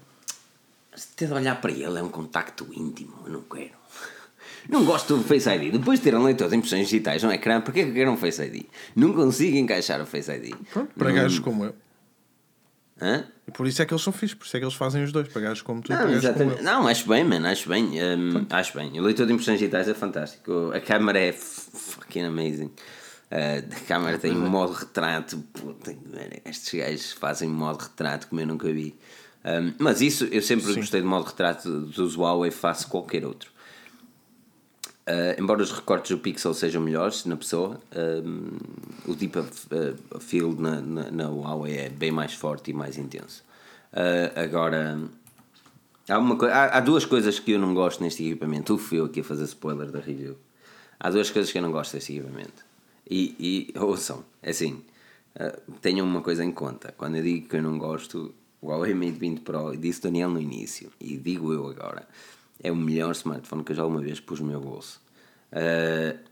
Ter 1.15 1.27
de 1.27 1.33
olhar 1.33 1.59
para 1.59 1.71
ele 1.71 1.99
é 1.99 2.03
um 2.03 2.09
contacto 2.09 2.67
íntimo, 2.73 3.13
eu 3.25 3.33
não 3.33 3.41
quero. 3.41 3.77
Não 4.67 4.83
gosto 4.83 5.15
do 5.17 5.23
Face 5.23 5.49
ID. 5.49 5.71
Depois 5.71 5.99
de 5.99 6.03
ter 6.03 6.15
um 6.15 6.23
leitor 6.23 6.49
de 6.49 6.55
impressões 6.57 6.89
digitais 6.89 7.23
no 7.23 7.31
ecrã, 7.31 7.61
para 7.61 7.71
que 7.71 7.81
que 7.81 7.89
eu 7.89 7.93
quero 7.93 8.11
um 8.11 8.17
Face 8.17 8.41
ID? 8.43 8.65
Não 8.93 9.13
consigo 9.13 9.55
encaixar 9.55 10.01
o 10.01 10.05
Face 10.05 10.29
ID. 10.29 10.53
Pronto, 10.71 10.93
para 10.95 11.09
não... 11.09 11.15
gajos 11.15 11.39
como 11.39 11.63
eu. 11.63 11.75
Hã? 13.01 13.25
E 13.47 13.51
por 13.51 13.65
isso 13.65 13.81
é 13.81 13.85
que 13.85 13.93
eles 13.93 14.03
são 14.03 14.11
fixos, 14.11 14.37
por 14.37 14.45
isso 14.45 14.57
é 14.57 14.59
que 14.59 14.65
eles 14.65 14.75
fazem 14.75 15.03
os 15.03 15.11
dois, 15.11 15.27
para 15.29 15.41
gajos 15.41 15.61
como 15.61 15.81
tu 15.81 15.91
não, 15.91 16.09
exatamente. 16.11 16.61
Não, 16.61 16.87
acho 16.87 17.07
bem, 17.07 17.23
mano, 17.23 17.47
acho 17.47 17.69
bem. 17.69 17.91
Um, 18.03 18.45
acho 18.49 18.77
bem. 18.77 18.99
O 18.99 19.03
leitor 19.03 19.25
de 19.25 19.33
impressões 19.33 19.59
digitais 19.59 19.87
é 19.87 19.93
fantástico. 19.93 20.71
A 20.73 20.79
câmera 20.81 21.19
é 21.19 21.31
fucking 21.31 22.23
amazing. 22.23 22.71
Uh, 23.31 23.73
a 23.75 23.79
câmera 23.87 24.17
tem 24.17 24.31
um 24.31 24.49
modo 24.49 24.73
retrato. 24.73 25.37
Puta, 25.53 25.95
estes 26.45 26.73
gajos 26.73 27.11
fazem 27.11 27.47
modo 27.47 27.79
retrato 27.83 28.27
como 28.27 28.41
eu 28.41 28.47
nunca 28.47 28.71
vi. 28.71 28.97
Um, 29.45 29.73
mas 29.77 30.01
isso 30.01 30.25
eu 30.25 30.41
sempre 30.41 30.65
Sim. 30.65 30.75
gostei 30.79 31.01
de 31.01 31.07
modo 31.07 31.25
retrato 31.25 31.81
dos 31.81 32.15
Huawei 32.15 32.51
face 32.51 32.85
qualquer 32.85 33.25
outro. 33.25 33.51
Uh, 35.07 35.41
embora 35.41 35.63
os 35.63 35.71
recortes 35.71 36.11
do 36.11 36.19
pixel 36.19 36.53
sejam 36.53 36.81
melhores 36.81 37.25
na 37.25 37.35
pessoa, 37.35 37.79
um, 37.95 39.11
o 39.11 39.15
deep 39.15 39.39
uh, 39.39 40.19
field 40.19 40.61
na, 40.61 40.79
na, 40.81 41.09
na, 41.09 41.29
Huawei 41.29 41.77
é 41.77 41.89
bem 41.89 42.11
mais 42.11 42.33
forte 42.33 42.69
e 42.69 42.73
mais 42.75 42.95
intenso. 42.95 43.43
Uh, 43.91 44.39
agora, 44.39 44.99
há, 46.07 46.19
uma 46.19 46.37
há, 46.47 46.77
há, 46.77 46.79
duas 46.79 47.05
coisas 47.05 47.39
que 47.39 47.53
eu 47.53 47.59
não 47.59 47.73
gosto 47.73 48.03
neste 48.03 48.23
equipamento. 48.23 48.75
Uf, 48.75 48.95
eu 48.95 49.05
aqui 49.05 49.21
a 49.21 49.23
fazer 49.23 49.45
spoiler 49.45 49.89
da 49.89 49.99
review. 49.99 50.37
Há 50.99 51.09
duas 51.09 51.31
coisas 51.31 51.51
que 51.51 51.57
eu 51.57 51.61
não 51.63 51.71
gosto 51.71 51.93
deste 51.93 52.15
equipamento. 52.15 52.68
E, 53.09 53.35
e 53.39 53.79
ouçam, 53.79 54.23
é 54.41 54.51
assim, 54.51 54.83
uh, 55.35 55.71
tenham 55.81 56.05
uma 56.05 56.21
coisa 56.21 56.43
em 56.43 56.51
conta. 56.51 56.93
Quando 56.97 57.15
eu 57.15 57.23
digo 57.23 57.49
que 57.49 57.55
eu 57.55 57.63
não 57.63 57.77
gosto, 57.77 58.33
o 58.61 58.67
Huawei 58.67 58.93
Mate 58.93 59.13
20 59.13 59.41
Pro, 59.41 59.75
disse 59.75 60.01
Daniel 60.01 60.29
no 60.29 60.39
início, 60.39 60.91
e 60.99 61.17
digo 61.17 61.51
eu 61.51 61.67
agora, 61.67 62.07
é 62.61 62.71
o 62.71 62.75
melhor 62.75 63.11
smartphone 63.13 63.63
que 63.63 63.71
eu 63.71 63.75
já 63.75 63.85
uma 63.85 64.01
vez 64.01 64.19
pus 64.19 64.39
no 64.39 64.47
meu 64.47 64.61
bolso. 64.61 65.01
Uh, 65.51 66.29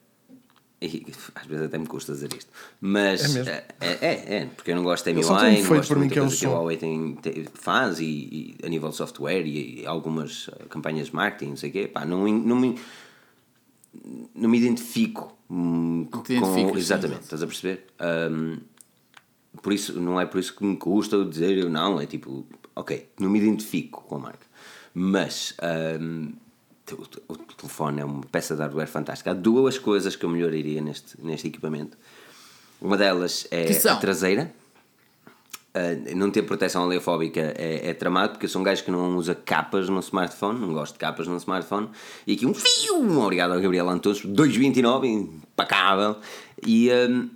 e 0.80 1.08
às 1.34 1.48
vezes 1.48 1.66
até 1.66 1.78
me 1.80 1.88
custa 1.88 2.14
dizer 2.14 2.32
isto, 2.38 2.52
mas 2.80 3.36
é, 3.36 3.66
é, 3.82 3.88
é, 4.00 4.36
é, 4.36 4.46
porque 4.46 4.70
eu 4.70 4.76
não 4.76 4.84
gosto 4.84 5.06
de 5.06 5.14
MIUI, 5.14 5.28
não 5.28 5.68
gosto 5.70 5.90
de 5.90 5.96
muita 5.96 6.14
que 6.14 6.20
coisa 6.20 6.38
que 6.38 6.46
o 6.46 6.52
Huawei 6.52 6.78
tem, 6.78 7.16
tem, 7.16 7.46
faz 7.52 8.00
e, 8.00 8.06
e, 8.06 8.58
a 8.64 8.70
nível 8.70 8.90
de 8.90 8.96
software 8.96 9.44
e, 9.44 9.82
e 9.82 9.86
algumas 9.88 10.52
campanhas 10.70 11.08
de 11.08 11.16
marketing, 11.16 11.50
não 11.50 11.58
sei 11.58 11.72
o 11.72 11.74
quê, 11.74 11.88
pá, 11.88 12.06
não, 12.06 12.28
não 12.28 12.56
me 12.56 12.76
não 14.36 14.48
me 14.48 14.60
identifico 14.60 15.37
hum, 15.50 16.08
com. 16.12 16.78
exatamente, 16.78 17.24
estás 17.24 17.42
a 17.42 17.48
perceber? 17.48 17.86
Um, 18.32 18.58
por 19.62 19.74
isso, 19.74 20.00
não 20.00 20.20
é 20.20 20.26
por 20.26 20.40
isso 20.40 20.56
que 20.56 20.64
me 20.64 20.78
custa 20.78 21.24
dizer 21.26 21.58
eu 21.58 21.70
não, 21.70 22.00
é 22.00 22.06
tipo, 22.06 22.46
ok, 22.76 23.10
não 23.20 23.30
me 23.30 23.40
identifico 23.40 24.04
com 24.04 24.16
a 24.16 24.20
marca. 24.20 24.46
Mas 24.94 25.56
um, 26.00 26.34
o, 26.92 27.34
o, 27.34 27.38
telefone 27.38 28.02
é 28.02 28.06
uma 28.06 28.22
peça 28.22 28.56
de 28.56 28.62
hardware 28.62 28.88
fantástica. 28.88 29.32
Há 29.32 29.34
duas 29.34 29.78
coisas 29.78 30.16
que 30.16 30.26
eu 30.26 30.30
melhoraria 30.30 30.82
neste, 30.82 31.20
neste 31.22 31.48
equipamento. 31.48 31.98
Uma 32.82 32.98
delas 32.98 33.48
é 33.52 33.68
a 33.90 33.96
traseira 33.96 34.54
Uh, 35.76 36.16
não 36.16 36.32
ter 36.32 36.42
proteção 36.42 36.86
oleofóbica 36.86 37.54
é, 37.56 37.90
é, 37.90 37.94
tramado, 37.94 38.32
porque 38.34 38.46
eu 38.46 38.50
sou 38.50 38.62
um 38.62 38.64
gajo 38.64 38.84
que 38.84 38.90
não 38.90 39.16
usa 39.16 39.36
capas 39.36 39.88
no 39.88 40.00
smartphone, 40.00 40.60
não 40.60 40.74
gosto 40.74 40.94
de 40.94 41.00
capas 41.00 41.28
no 41.28 41.38
smartphone, 41.38 41.90
e 42.26 42.34
aqui 42.34 42.48
um 42.48 42.54
fio, 42.54 43.22
obrigado 43.22 43.54
ao 43.54 43.60
Gabriel 43.60 43.88
Antunes, 43.88 44.26
2,29, 44.26 45.06
impecável, 45.06 46.16
e 46.66 46.90
um, 46.92 47.30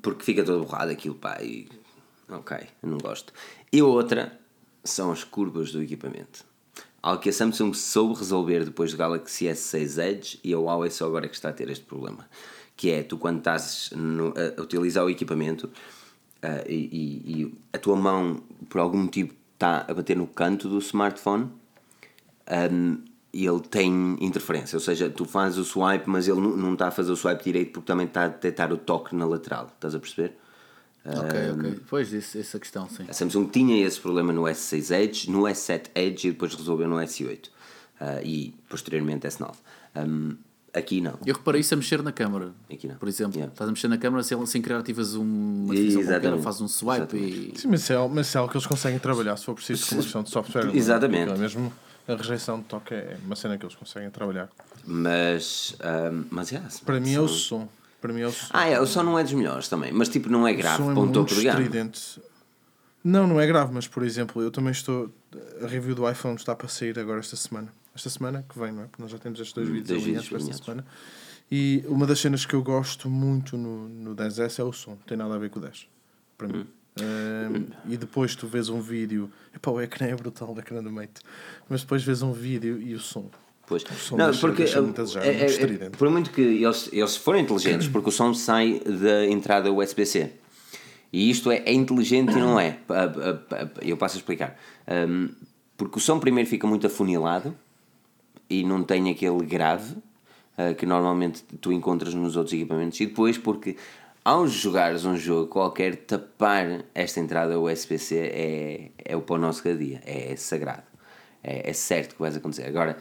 porque 0.00 0.24
fica 0.24 0.42
todo 0.42 0.64
borrado 0.64 0.90
aquilo, 0.90 1.16
pá, 1.16 1.38
e 1.42 1.68
ok, 2.30 2.56
não 2.82 2.96
gosto. 2.96 3.32
E 3.70 3.82
outra 3.82 4.38
são 4.84 5.12
as 5.12 5.24
curvas 5.24 5.72
do 5.72 5.82
equipamento. 5.82 6.44
Algo 7.02 7.20
que 7.20 7.30
a 7.30 7.32
Samsung 7.32 7.74
soube 7.74 8.14
resolver 8.14 8.64
depois 8.64 8.92
do 8.92 8.96
Galaxy 8.96 9.46
S6 9.46 10.02
Edge 10.02 10.40
e 10.44 10.54
a 10.54 10.58
Huawei 10.58 10.90
só 10.90 11.06
agora 11.06 11.26
é 11.26 11.28
que 11.28 11.34
está 11.34 11.48
a 11.48 11.52
ter 11.52 11.68
este 11.68 11.84
problema. 11.84 12.28
Que 12.76 12.90
é, 12.90 13.02
tu 13.02 13.18
quando 13.18 13.38
estás 13.38 13.90
no, 13.94 14.32
a 14.36 14.62
utilizar 14.62 15.04
o 15.04 15.10
equipamento, 15.10 15.68
uh, 16.44 16.68
e, 16.68 17.42
e, 17.42 17.54
a 17.72 17.78
tua 17.78 17.96
mão 17.96 18.42
por 18.68 18.80
algum 18.80 18.98
motivo 18.98 19.32
está 19.54 19.84
a 19.88 19.94
bater 19.94 20.16
no 20.16 20.26
canto 20.26 20.68
do 20.68 20.78
smartphone 20.78 21.50
um, 22.70 22.98
e 23.32 23.46
ele 23.46 23.60
tem 23.60 24.18
interferência, 24.20 24.76
ou 24.76 24.80
seja, 24.80 25.08
tu 25.08 25.24
fazes 25.24 25.56
o 25.56 25.64
swipe, 25.64 26.04
mas 26.06 26.28
ele 26.28 26.40
não 26.40 26.74
está 26.74 26.88
a 26.88 26.90
fazer 26.90 27.12
o 27.12 27.16
swipe 27.16 27.42
direito 27.44 27.72
porque 27.72 27.86
também 27.86 28.06
está 28.06 28.24
a 28.24 28.28
detectar 28.28 28.70
o 28.72 28.76
toque 28.76 29.14
na 29.14 29.24
lateral, 29.24 29.70
estás 29.74 29.94
a 29.94 29.98
perceber? 29.98 30.36
Ok, 31.04 31.20
um, 31.20 31.58
ok. 31.58 31.80
Pois, 31.88 32.12
isso, 32.12 32.38
essa 32.38 32.58
questão, 32.58 32.88
sim. 32.88 33.06
A 33.08 33.12
Samsung 33.12 33.46
tinha 33.46 33.84
esse 33.84 33.98
problema 33.98 34.32
no 34.32 34.42
S6 34.42 34.94
Edge, 34.94 35.30
no 35.30 35.42
S7 35.42 35.86
Edge 35.94 36.28
e 36.28 36.30
depois 36.32 36.54
resolveu 36.54 36.86
no 36.86 36.96
S8 36.96 37.46
uh, 37.48 37.50
e 38.22 38.54
posteriormente 38.68 39.26
S9. 39.26 39.54
Um, 39.96 40.36
Aqui 40.74 41.02
não. 41.02 41.18
Eu 41.26 41.34
reparei 41.34 41.60
isso 41.60 41.74
a 41.74 41.76
mexer 41.76 42.02
na 42.02 42.12
câmara. 42.12 42.50
Aqui 42.72 42.88
não. 42.88 42.94
Por 42.94 43.06
exemplo, 43.06 43.36
yeah. 43.36 43.52
estás 43.52 43.68
a 43.68 43.72
mexer 43.72 43.88
na 43.88 43.98
câmara 43.98 44.22
sem, 44.22 44.46
sem 44.46 44.62
criar 44.62 44.78
ativas 44.78 45.14
uma 45.14 45.74
qualquer, 45.74 46.38
faz 46.38 46.62
um 46.62 46.68
swipe 46.68 47.14
Exatamente. 47.14 47.52
e. 47.54 47.60
Sim, 47.60 47.68
mas 47.68 47.90
é, 47.90 48.08
mas 48.08 48.34
é 48.34 48.38
algo 48.38 48.50
que 48.50 48.56
eles 48.56 48.66
conseguem 48.66 48.98
trabalhar 48.98 49.36
se 49.36 49.44
for 49.44 49.54
preciso 49.54 49.86
com 49.86 49.96
uma 49.96 50.02
questão 50.02 50.22
de 50.22 50.30
software. 50.30 50.68
É? 50.68 50.76
Exatamente. 50.76 51.30
Não, 51.30 51.36
mesmo 51.36 51.70
a 52.08 52.14
rejeição 52.14 52.58
de 52.58 52.64
toque 52.64 52.94
é 52.94 53.18
uma 53.22 53.36
cena 53.36 53.58
que 53.58 53.66
eles 53.66 53.74
conseguem 53.74 54.08
trabalhar. 54.08 54.48
Mas. 54.86 55.76
Um, 55.84 56.24
mas 56.30 56.50
yeah, 56.50 56.66
Para 56.86 56.98
mim 56.98 57.12
é 57.12 57.20
o 57.20 57.28
som. 57.28 57.68
Para 58.00 58.12
mim 58.14 58.22
é 58.22 58.26
o 58.26 58.32
som. 58.32 58.46
Ah, 58.50 58.66
é, 58.66 58.80
o 58.80 58.86
som 58.86 59.02
não 59.02 59.18
é 59.18 59.22
dos 59.22 59.34
melhores 59.34 59.68
também. 59.68 59.92
Mas 59.92 60.08
tipo, 60.08 60.30
não 60.30 60.48
é 60.48 60.54
grave 60.54 60.82
um 60.82 61.12
toque 61.12 61.34
de 61.34 61.48
estridente. 61.48 62.18
Não, 63.04 63.26
não 63.26 63.38
é 63.38 63.46
grave, 63.46 63.74
mas 63.74 63.86
por 63.86 64.04
exemplo, 64.04 64.40
eu 64.40 64.50
também 64.50 64.72
estou. 64.72 65.12
A 65.62 65.66
review 65.66 65.94
do 65.94 66.08
iPhone 66.08 66.36
está 66.36 66.54
para 66.56 66.68
sair 66.68 66.98
agora 66.98 67.20
esta 67.20 67.36
semana 67.36 67.68
esta 67.94 68.10
semana 68.10 68.44
que 68.48 68.58
vem, 68.58 68.72
não 68.72 68.82
é? 68.82 68.86
Porque 68.86 69.02
nós 69.02 69.10
já 69.10 69.18
temos 69.18 69.38
estes 69.38 69.54
dois 69.54 69.68
vídeos 69.68 69.88
dois 69.88 70.02
alinhados 70.02 70.28
para 70.28 70.38
esta 70.38 70.64
semana. 70.64 70.86
E 71.50 71.84
uma 71.86 72.06
das 72.06 72.18
cenas 72.18 72.46
que 72.46 72.54
eu 72.54 72.62
gosto 72.62 73.10
muito 73.10 73.58
no, 73.58 73.88
no 73.88 74.16
10S 74.16 74.58
é 74.58 74.64
o 74.64 74.72
som, 74.72 74.92
não 74.92 74.98
tem 74.98 75.16
nada 75.16 75.34
a 75.34 75.38
ver 75.38 75.50
com 75.50 75.58
o 75.58 75.62
10, 75.62 75.86
para 76.38 76.48
mim. 76.48 76.66
Um, 77.00 77.56
hum. 77.56 77.66
e 77.88 77.96
depois 77.96 78.36
tu 78.36 78.46
vês 78.46 78.68
um 78.68 78.80
vídeo, 78.80 79.30
epá, 79.54 79.70
o 79.70 79.80
ecrã 79.80 80.06
é 80.06 80.14
brutal, 80.14 80.54
o 80.54 80.58
ecrã 80.58 80.82
do 80.82 80.90
Mate, 80.90 81.22
mas 81.68 81.82
depois 81.82 82.02
vês 82.02 82.22
um 82.22 82.32
vídeo 82.32 82.80
e 82.80 82.94
o 82.94 83.00
som. 83.00 83.30
Pois. 83.66 83.82
O 83.82 83.94
som 83.94 84.16
não, 84.16 84.26
deixa, 84.26 84.40
porque 84.40 84.62
deixa 84.64 84.82
muito 84.82 85.00
desejar, 85.00 85.26
é, 85.26 85.46
é, 85.46 85.86
é, 85.86 85.90
por 85.90 86.10
muito 86.10 86.30
que 86.30 86.40
eles, 86.40 86.90
eles 86.92 87.16
forem 87.16 87.42
inteligentes, 87.42 87.88
porque 87.88 88.08
o 88.08 88.12
som 88.12 88.34
sai 88.34 88.80
da 88.80 89.26
entrada 89.26 89.70
USB-C. 89.70 90.32
E 91.12 91.30
isto 91.30 91.50
é, 91.50 91.58
é 91.66 91.72
inteligente 91.72 92.32
e 92.32 92.40
não 92.40 92.58
é. 92.58 92.78
Eu 93.82 93.98
passo 93.98 94.16
a 94.16 94.18
explicar. 94.18 94.58
Um, 94.88 95.28
porque 95.76 95.98
o 95.98 96.00
som 96.00 96.18
primeiro 96.18 96.48
fica 96.48 96.66
muito 96.66 96.86
afunilado 96.86 97.54
e 98.52 98.62
não 98.62 98.82
tem 98.82 99.10
aquele 99.10 99.46
grave 99.46 99.94
uh, 100.58 100.74
que 100.76 100.84
normalmente 100.84 101.42
tu 101.58 101.72
encontras 101.72 102.12
nos 102.12 102.36
outros 102.36 102.52
equipamentos. 102.52 103.00
E 103.00 103.06
depois, 103.06 103.38
porque 103.38 103.76
ao 104.22 104.46
jogares 104.46 105.06
um 105.06 105.16
jogo 105.16 105.48
qualquer, 105.48 105.96
tapar 105.96 106.84
esta 106.94 107.18
entrada 107.18 107.58
USB-C 107.58 108.18
é, 108.18 108.90
é 109.02 109.16
o 109.16 109.22
pão 109.22 109.38
nosso 109.38 109.62
cada 109.62 109.76
dia, 109.76 110.02
é, 110.04 110.36
sagrado, 110.36 110.82
é, 111.42 111.70
é, 111.70 111.72
certo 111.72 112.14
que 112.14 112.20
vai 112.20 112.30
acontecer. 112.30 112.66
Agora, 112.66 112.98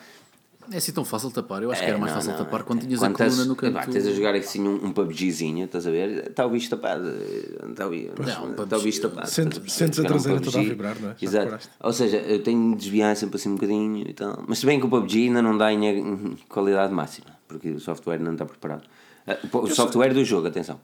É 0.72 0.78
assim 0.78 0.92
tão 0.92 1.04
fácil 1.04 1.32
tapar. 1.32 1.64
Eu 1.64 1.72
acho 1.72 1.82
é, 1.82 1.86
que 1.86 1.90
era 1.92 2.00
mais 2.00 2.12
não, 2.12 2.20
fácil 2.22 2.32
não, 2.32 2.46
tapar 2.46 2.64
quando 2.64 2.82
tinhas 2.82 3.00
quando 3.00 3.16
a 3.16 3.26
coluna 3.26 3.46
no 3.46 3.56
canto. 3.56 3.78
Epá, 3.78 3.88
tens 3.88 4.08
a 4.08 4.12
jogar 4.12 4.36
assim 4.36 4.68
um, 4.68 4.86
um 4.86 4.92
PUBGzinho, 4.92 5.66
estás 5.66 5.88
a 5.88 5.92
ver? 5.92 6.28
Está 6.28 6.46
o 6.46 6.50
bicho 6.50 6.70
tapado. 6.70 7.10
Está 7.70 7.88
o, 7.88 7.92
não, 7.92 8.64
está 8.64 8.78
o 8.78 8.82
bicho 8.82 9.02
tapado. 9.02 9.30
Sentes 9.30 10.00
a 10.00 10.04
traseira 10.04 10.40
um 10.40 10.42
toda 10.42 10.60
a 10.60 10.64
vibrar, 10.64 10.96
não 11.00 11.10
é? 11.12 11.16
Exato. 11.22 11.70
Ou 11.80 11.94
seja, 11.94 12.18
eu 12.18 12.44
tenho 12.44 12.72
de 12.72 12.78
desviar 12.78 13.16
sempre 13.16 13.38
assim 13.38 13.50
um 13.50 13.56
bocadinho 13.56 14.08
e 14.08 14.14
tal. 14.14 14.44
Mas 14.48 14.60
se 14.60 14.66
bem 14.66 14.80
que 14.80 14.86
o 14.86 14.90
PUBG 14.90 15.28
ainda 15.28 15.42
não 15.42 15.58
dá 15.58 15.72
em 15.72 16.38
qualidade 16.48 16.94
máxima, 16.94 17.28
porque 17.48 17.70
o 17.70 17.80
software 17.80 18.20
não 18.20 18.34
está 18.34 18.46
preparado. 18.46 18.84
Ah, 19.28 19.38
o 19.54 19.68
software 19.68 20.14
do 20.14 20.24
jogo, 20.26 20.48
atenção. 20.48 20.80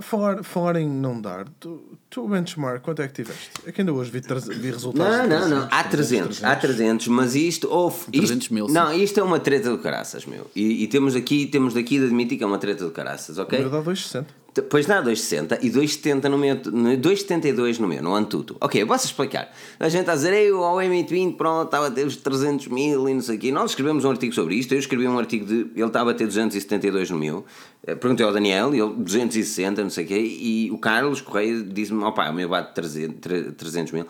Falar, 0.00 0.42
falar 0.42 0.76
em 0.76 0.88
não 0.88 1.20
dar, 1.20 1.46
tu, 1.60 1.98
tu 2.08 2.26
benchmark, 2.26 2.82
quanto 2.82 3.02
é 3.02 3.08
que 3.08 3.14
tiveste? 3.14 3.50
É 3.66 3.72
que 3.72 3.82
ainda 3.82 3.92
hoje 3.92 4.10
vi, 4.10 4.20
vi 4.58 4.70
resultados. 4.70 5.28
Não, 5.28 5.40
não, 5.40 5.48
não. 5.48 5.68
Há 5.70 5.84
300, 5.84 6.38
300, 6.38 6.44
há 6.44 6.56
300, 6.56 7.08
mas 7.08 7.34
isto. 7.34 7.68
Houve, 7.70 7.98
isto 8.12 8.26
300 8.26 8.48
mil. 8.48 8.68
Não, 8.68 8.92
isto 8.92 9.20
é 9.20 9.22
uma 9.22 9.38
treta 9.38 9.70
do 9.70 9.78
caraças, 9.78 10.24
meu. 10.24 10.50
E, 10.56 10.84
e, 10.84 10.86
temos 10.86 11.14
aqui, 11.14 11.46
temos 11.46 11.74
daqui 11.74 11.98
de 11.98 12.06
admitir 12.06 12.38
que 12.38 12.44
é 12.44 12.46
uma 12.46 12.58
treta 12.58 12.84
do 12.84 12.90
caraças, 12.90 13.36
ok? 13.36 13.58
Meu 13.58 13.70
dá 13.70 13.78
260. 13.78 14.43
Pois 14.62 14.86
dá 14.86 15.02
2,60 15.02 15.58
e 15.62 15.70
2,70 15.70 16.28
no 16.28 16.38
meu, 16.38 16.56
2,72 16.56 17.78
no 17.78 17.88
meu, 17.88 18.02
no 18.02 18.14
Antuto. 18.14 18.56
Ok, 18.60 18.80
eu 18.80 18.86
posso 18.86 19.06
explicar. 19.06 19.52
A 19.80 19.88
gente 19.88 20.02
está 20.02 20.12
a 20.12 20.14
dizer, 20.14 20.32
eu 20.32 20.62
ao 20.62 20.76
M20, 20.76 21.36
pronto, 21.36 21.66
estava 21.66 21.88
a 21.88 21.90
ter 21.90 22.06
os 22.06 22.16
300 22.16 22.68
mil 22.68 23.08
e 23.08 23.14
não 23.14 23.20
sei 23.20 23.36
o 23.36 23.38
quê. 23.40 23.50
Nós 23.50 23.72
escrevemos 23.72 24.04
um 24.04 24.10
artigo 24.10 24.32
sobre 24.32 24.54
isto, 24.54 24.72
eu 24.72 24.78
escrevi 24.78 25.08
um 25.08 25.18
artigo 25.18 25.44
de, 25.44 25.66
ele 25.74 25.84
estava 25.84 26.12
a 26.12 26.14
ter 26.14 26.26
272 26.26 27.10
no 27.10 27.18
meu. 27.18 27.44
Eh, 27.84 27.96
perguntei 27.96 28.24
ao 28.24 28.32
Daniel, 28.32 28.72
ele 28.72 28.94
260, 28.94 29.82
não 29.82 29.90
sei 29.90 30.04
o 30.04 30.08
quê, 30.08 30.20
e 30.20 30.70
o 30.70 30.78
Carlos 30.78 31.20
Correia 31.20 31.60
disse-me, 31.62 32.04
opá, 32.04 32.30
o 32.30 32.34
meu 32.34 32.48
bate 32.48 32.74
300, 32.74 33.54
300 33.56 33.92
mil. 33.92 34.06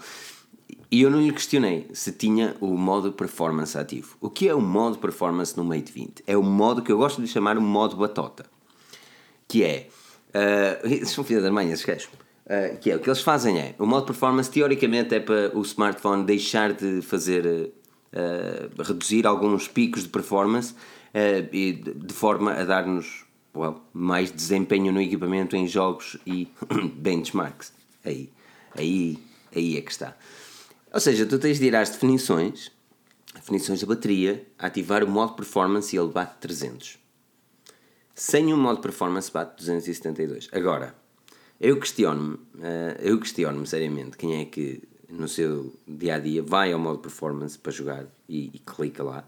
E 0.90 1.02
eu 1.02 1.10
não 1.10 1.20
lhe 1.20 1.32
questionei 1.32 1.88
se 1.92 2.12
tinha 2.12 2.54
o 2.60 2.76
modo 2.76 3.12
performance 3.12 3.76
ativo. 3.76 4.16
O 4.20 4.28
que 4.28 4.48
é 4.48 4.54
o 4.54 4.60
modo 4.60 4.98
performance 4.98 5.56
no 5.56 5.64
Mate 5.64 5.90
20? 5.90 6.22
É 6.26 6.36
o 6.36 6.42
modo 6.42 6.82
que 6.82 6.92
eu 6.92 6.98
gosto 6.98 7.20
de 7.20 7.26
chamar 7.26 7.58
o 7.58 7.62
modo 7.62 7.96
batota. 7.96 8.46
Que 9.48 9.64
é 9.64 9.88
Uh, 10.34 11.06
são 11.06 11.22
filhas 11.22 11.44
das 11.44 11.52
manhas, 11.52 11.78
esquece. 11.78 12.08
Uh, 12.44 12.76
que 12.78 12.90
é 12.90 12.96
o 12.96 12.98
que 12.98 13.08
eles 13.08 13.22
fazem 13.22 13.58
é 13.58 13.74
o 13.78 13.86
modo 13.86 14.04
performance 14.04 14.50
teoricamente 14.50 15.14
é 15.14 15.20
para 15.20 15.56
o 15.56 15.62
smartphone 15.62 16.26
deixar 16.26 16.74
de 16.74 17.00
fazer 17.00 17.46
uh, 17.46 18.82
reduzir 18.82 19.26
alguns 19.26 19.66
picos 19.66 20.02
de 20.02 20.10
performance 20.10 20.74
e 21.14 21.72
de, 21.72 21.94
de, 21.94 22.12
forma 22.12 22.52
a 22.52 22.64
dar-nos 22.64 23.24
well, 23.56 23.80
mais 23.94 24.30
desempenho 24.30 24.92
no 24.92 25.00
equipamento 25.00 25.56
em 25.56 25.66
jogos 25.66 26.18
e 26.26 26.48
benchmarks 26.96 27.72
aí, 28.04 28.28
aí, 28.76 29.18
aí 29.54 29.78
é 29.78 29.80
que 29.80 29.92
está 29.92 30.14
ou 30.92 31.00
seja, 31.00 31.24
tu 31.24 31.38
tens 31.38 31.58
de 31.58 31.66
ir 31.66 31.76
às 31.76 31.88
definições 31.88 32.70
definições 33.34 33.80
da 33.80 33.86
bateria 33.86 34.46
ativar 34.58 35.02
o 35.02 35.08
modo 35.08 35.32
performance 35.32 35.96
e 35.96 35.98
ele 35.98 36.08
bate 36.10 36.34
300 36.40 37.03
sem 38.14 38.52
um 38.52 38.56
modo 38.56 38.80
performance 38.80 39.30
bate 39.30 39.56
272. 39.56 40.48
Agora, 40.52 40.94
eu 41.60 41.78
questiono-me, 41.78 42.34
uh, 42.34 42.96
eu 43.00 43.18
questiono-me 43.18 43.66
seriamente 43.66 44.16
quem 44.16 44.40
é 44.40 44.44
que 44.44 44.82
no 45.08 45.28
seu 45.28 45.74
dia 45.86 46.16
a 46.16 46.18
dia 46.18 46.42
vai 46.42 46.72
ao 46.72 46.78
modo 46.78 46.98
performance 46.98 47.58
para 47.58 47.72
jogar 47.72 48.04
e, 48.28 48.50
e 48.52 48.58
clica 48.58 49.02
lá. 49.02 49.24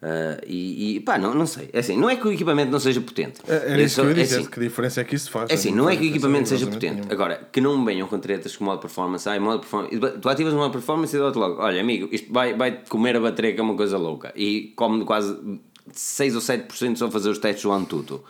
Uh, 0.00 0.38
e, 0.46 0.96
e, 0.96 1.00
pá, 1.00 1.18
não, 1.18 1.34
não 1.34 1.44
sei. 1.44 1.70
É 1.72 1.80
assim, 1.80 1.96
não 1.96 2.08
é 2.08 2.14
que 2.14 2.26
o 2.26 2.32
equipamento 2.32 2.70
não 2.70 2.78
seja 2.78 3.00
potente. 3.00 3.40
É, 3.48 3.72
era 3.72 3.82
isso 3.82 4.00
que 4.00 4.06
eu 4.06 4.14
dizer, 4.14 4.36
é 4.36 4.38
assim, 4.38 4.50
que 4.50 4.60
diferença 4.60 5.00
é 5.00 5.04
que 5.04 5.16
isso 5.16 5.28
faz? 5.28 5.50
É 5.50 5.54
assim, 5.54 5.74
não 5.74 5.90
é 5.90 5.96
que 5.96 6.04
o 6.04 6.06
equipamento 6.06 6.48
seja 6.48 6.66
potente. 6.68 6.94
Nenhuma. 6.94 7.12
Agora, 7.12 7.48
que 7.50 7.60
não 7.60 7.76
me 7.76 7.84
venham 7.84 8.06
com 8.06 8.16
tretas 8.20 8.56
com 8.56 8.64
modo 8.64 8.80
performance. 8.80 9.28
Ah, 9.28 9.38
modo 9.40 9.60
performance. 9.60 9.98
Tu 10.20 10.28
ativas 10.28 10.54
o 10.54 10.56
modo 10.56 10.70
performance 10.70 11.16
e 11.16 11.18
dá-te 11.18 11.36
logo. 11.36 11.60
Olha, 11.60 11.80
amigo, 11.80 12.08
isto 12.12 12.32
vai, 12.32 12.54
vai 12.54 12.80
comer 12.88 13.16
a 13.16 13.20
bateria 13.20 13.54
que 13.54 13.60
é 13.60 13.62
uma 13.62 13.74
coisa 13.74 13.98
louca. 13.98 14.32
E 14.36 14.72
come 14.76 15.04
quase 15.04 15.36
6 15.92 16.34
ou 16.34 16.40
7% 16.40 16.96
só 16.96 17.10
fazer 17.10 17.30
os 17.30 17.38
testes 17.38 17.62
do 17.62 17.72
Antutu. 17.72 18.22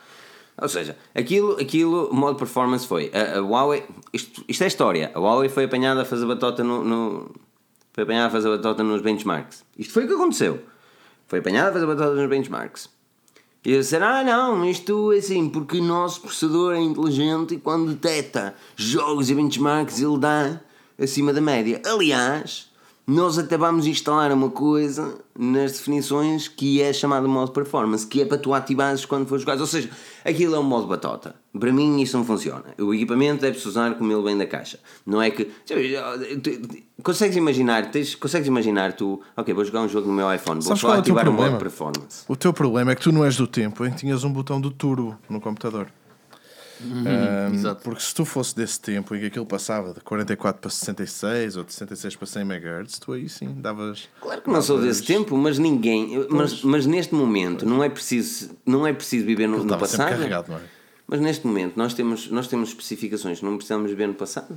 Ou 0.60 0.68
seja, 0.68 0.96
aquilo, 1.14 1.52
aquilo, 1.60 2.08
o 2.08 2.14
modo 2.14 2.36
performance 2.36 2.86
foi. 2.86 3.10
A, 3.14 3.38
a 3.38 3.40
Huawei, 3.40 3.84
isto, 4.12 4.44
isto 4.48 4.64
é 4.64 4.66
história. 4.66 5.10
A 5.14 5.20
Huawei 5.20 5.48
foi 5.48 5.64
apanhada 5.64 6.02
a 6.02 6.04
fazer 6.04 6.26
batota 6.26 6.64
no, 6.64 6.82
no, 6.82 7.30
Foi 7.92 8.02
apanhada 8.02 8.26
a 8.26 8.30
fazer 8.30 8.48
batota 8.48 8.82
nos 8.82 9.00
benchmarks. 9.00 9.64
Isto 9.78 9.92
foi 9.92 10.04
o 10.04 10.08
que 10.08 10.14
aconteceu. 10.14 10.60
Foi 11.28 11.38
apanhada 11.38 11.70
a 11.70 11.72
fazer 11.74 11.86
batota 11.86 12.14
nos 12.14 12.28
benchmarks. 12.28 12.90
E 13.64 13.72
eles 13.72 13.86
disseram: 13.86 14.06
Ah, 14.06 14.24
não, 14.24 14.64
isto 14.68 15.12
é 15.12 15.18
assim, 15.18 15.48
porque 15.48 15.78
o 15.78 15.82
nosso 15.82 16.22
processador 16.22 16.74
é 16.74 16.80
inteligente 16.80 17.54
e 17.54 17.58
quando 17.58 17.92
detecta 17.92 18.54
jogos 18.74 19.30
e 19.30 19.34
benchmarks 19.34 20.00
ele 20.00 20.18
dá 20.18 20.60
acima 21.00 21.32
da 21.32 21.40
média. 21.40 21.80
Aliás, 21.86 22.67
nós 23.08 23.38
até 23.38 23.56
vamos 23.56 23.86
instalar 23.86 24.30
uma 24.32 24.50
coisa 24.50 25.16
nas 25.34 25.72
definições 25.72 26.46
que 26.46 26.82
é 26.82 26.92
chamado 26.92 27.26
modo 27.26 27.52
performance, 27.52 28.06
que 28.06 28.20
é 28.20 28.26
para 28.26 28.36
tu 28.36 28.52
ativares 28.52 29.06
quando 29.06 29.26
for 29.26 29.38
jogar. 29.38 29.58
Ou 29.58 29.66
seja, 29.66 29.88
aquilo 30.22 30.54
é 30.54 30.58
um 30.58 30.62
modo 30.62 30.86
batota. 30.86 31.34
Para 31.58 31.72
mim 31.72 32.02
isso 32.02 32.18
não 32.18 32.24
funciona. 32.26 32.64
O 32.78 32.92
equipamento 32.92 33.40
deve-se 33.40 33.66
usar 33.66 33.94
como 33.94 34.12
ele 34.12 34.22
vem 34.22 34.36
da 34.36 34.44
caixa. 34.44 34.78
Não 35.06 35.22
é 35.22 35.30
que. 35.30 35.50
Consegues 37.02 37.34
imaginar, 37.34 37.90
tens, 37.90 38.14
consegues 38.14 38.46
imaginar 38.46 38.92
tu, 38.92 39.18
ok, 39.34 39.54
vou 39.54 39.64
jogar 39.64 39.80
um 39.80 39.88
jogo 39.88 40.06
no 40.06 40.12
meu 40.12 40.30
iPhone, 40.34 40.60
vou 40.60 40.76
só 40.76 40.94
é 40.94 40.98
ativar 40.98 41.26
o, 41.26 41.30
o 41.30 41.34
modo 41.34 41.56
performance. 41.56 42.24
O 42.28 42.36
teu 42.36 42.52
problema 42.52 42.92
é 42.92 42.94
que 42.94 43.00
tu 43.00 43.10
não 43.10 43.24
és 43.24 43.36
do 43.36 43.46
tempo 43.46 43.86
em 43.86 43.90
que 43.90 43.96
tinhas 43.96 44.22
um 44.22 44.30
botão 44.30 44.60
do 44.60 44.70
turbo 44.70 45.16
no 45.30 45.40
computador. 45.40 45.88
Uhum, 46.80 47.00
um, 47.00 47.74
porque 47.82 48.02
se 48.02 48.14
tu 48.14 48.24
fosse 48.24 48.54
desse 48.54 48.80
tempo 48.80 49.14
em 49.14 49.20
que 49.20 49.26
aquilo 49.26 49.46
passava 49.46 49.92
de 49.92 50.00
44 50.00 50.60
para 50.60 50.70
66 50.70 51.56
ou 51.56 51.64
de 51.64 51.72
66 51.72 52.16
para 52.16 52.26
100 52.26 52.42
MHz, 52.42 52.98
tu 52.98 53.12
aí 53.12 53.28
sim 53.28 53.52
davas. 53.60 54.08
Claro 54.20 54.40
que 54.40 54.46
não 54.46 54.54
davas... 54.54 54.66
sou 54.66 54.80
desse 54.80 55.02
tempo, 55.02 55.36
mas 55.36 55.58
ninguém. 55.58 56.26
Mas, 56.30 56.62
mas 56.62 56.86
neste 56.86 57.14
momento 57.14 57.66
não 57.66 57.82
é 57.82 57.88
preciso, 57.88 58.50
não 58.64 58.86
é 58.86 58.92
preciso 58.92 59.26
viver 59.26 59.48
no, 59.48 59.64
no 59.64 59.78
passado. 59.78 60.10
Carregado, 60.10 60.52
não 60.52 60.58
é? 60.58 60.78
Mas 61.10 61.20
neste 61.20 61.46
momento 61.46 61.74
nós 61.76 61.94
temos, 61.94 62.30
nós 62.30 62.46
temos 62.48 62.68
especificações, 62.68 63.40
não 63.40 63.56
precisamos 63.56 63.90
viver 63.90 64.06
no 64.06 64.14
passado. 64.14 64.54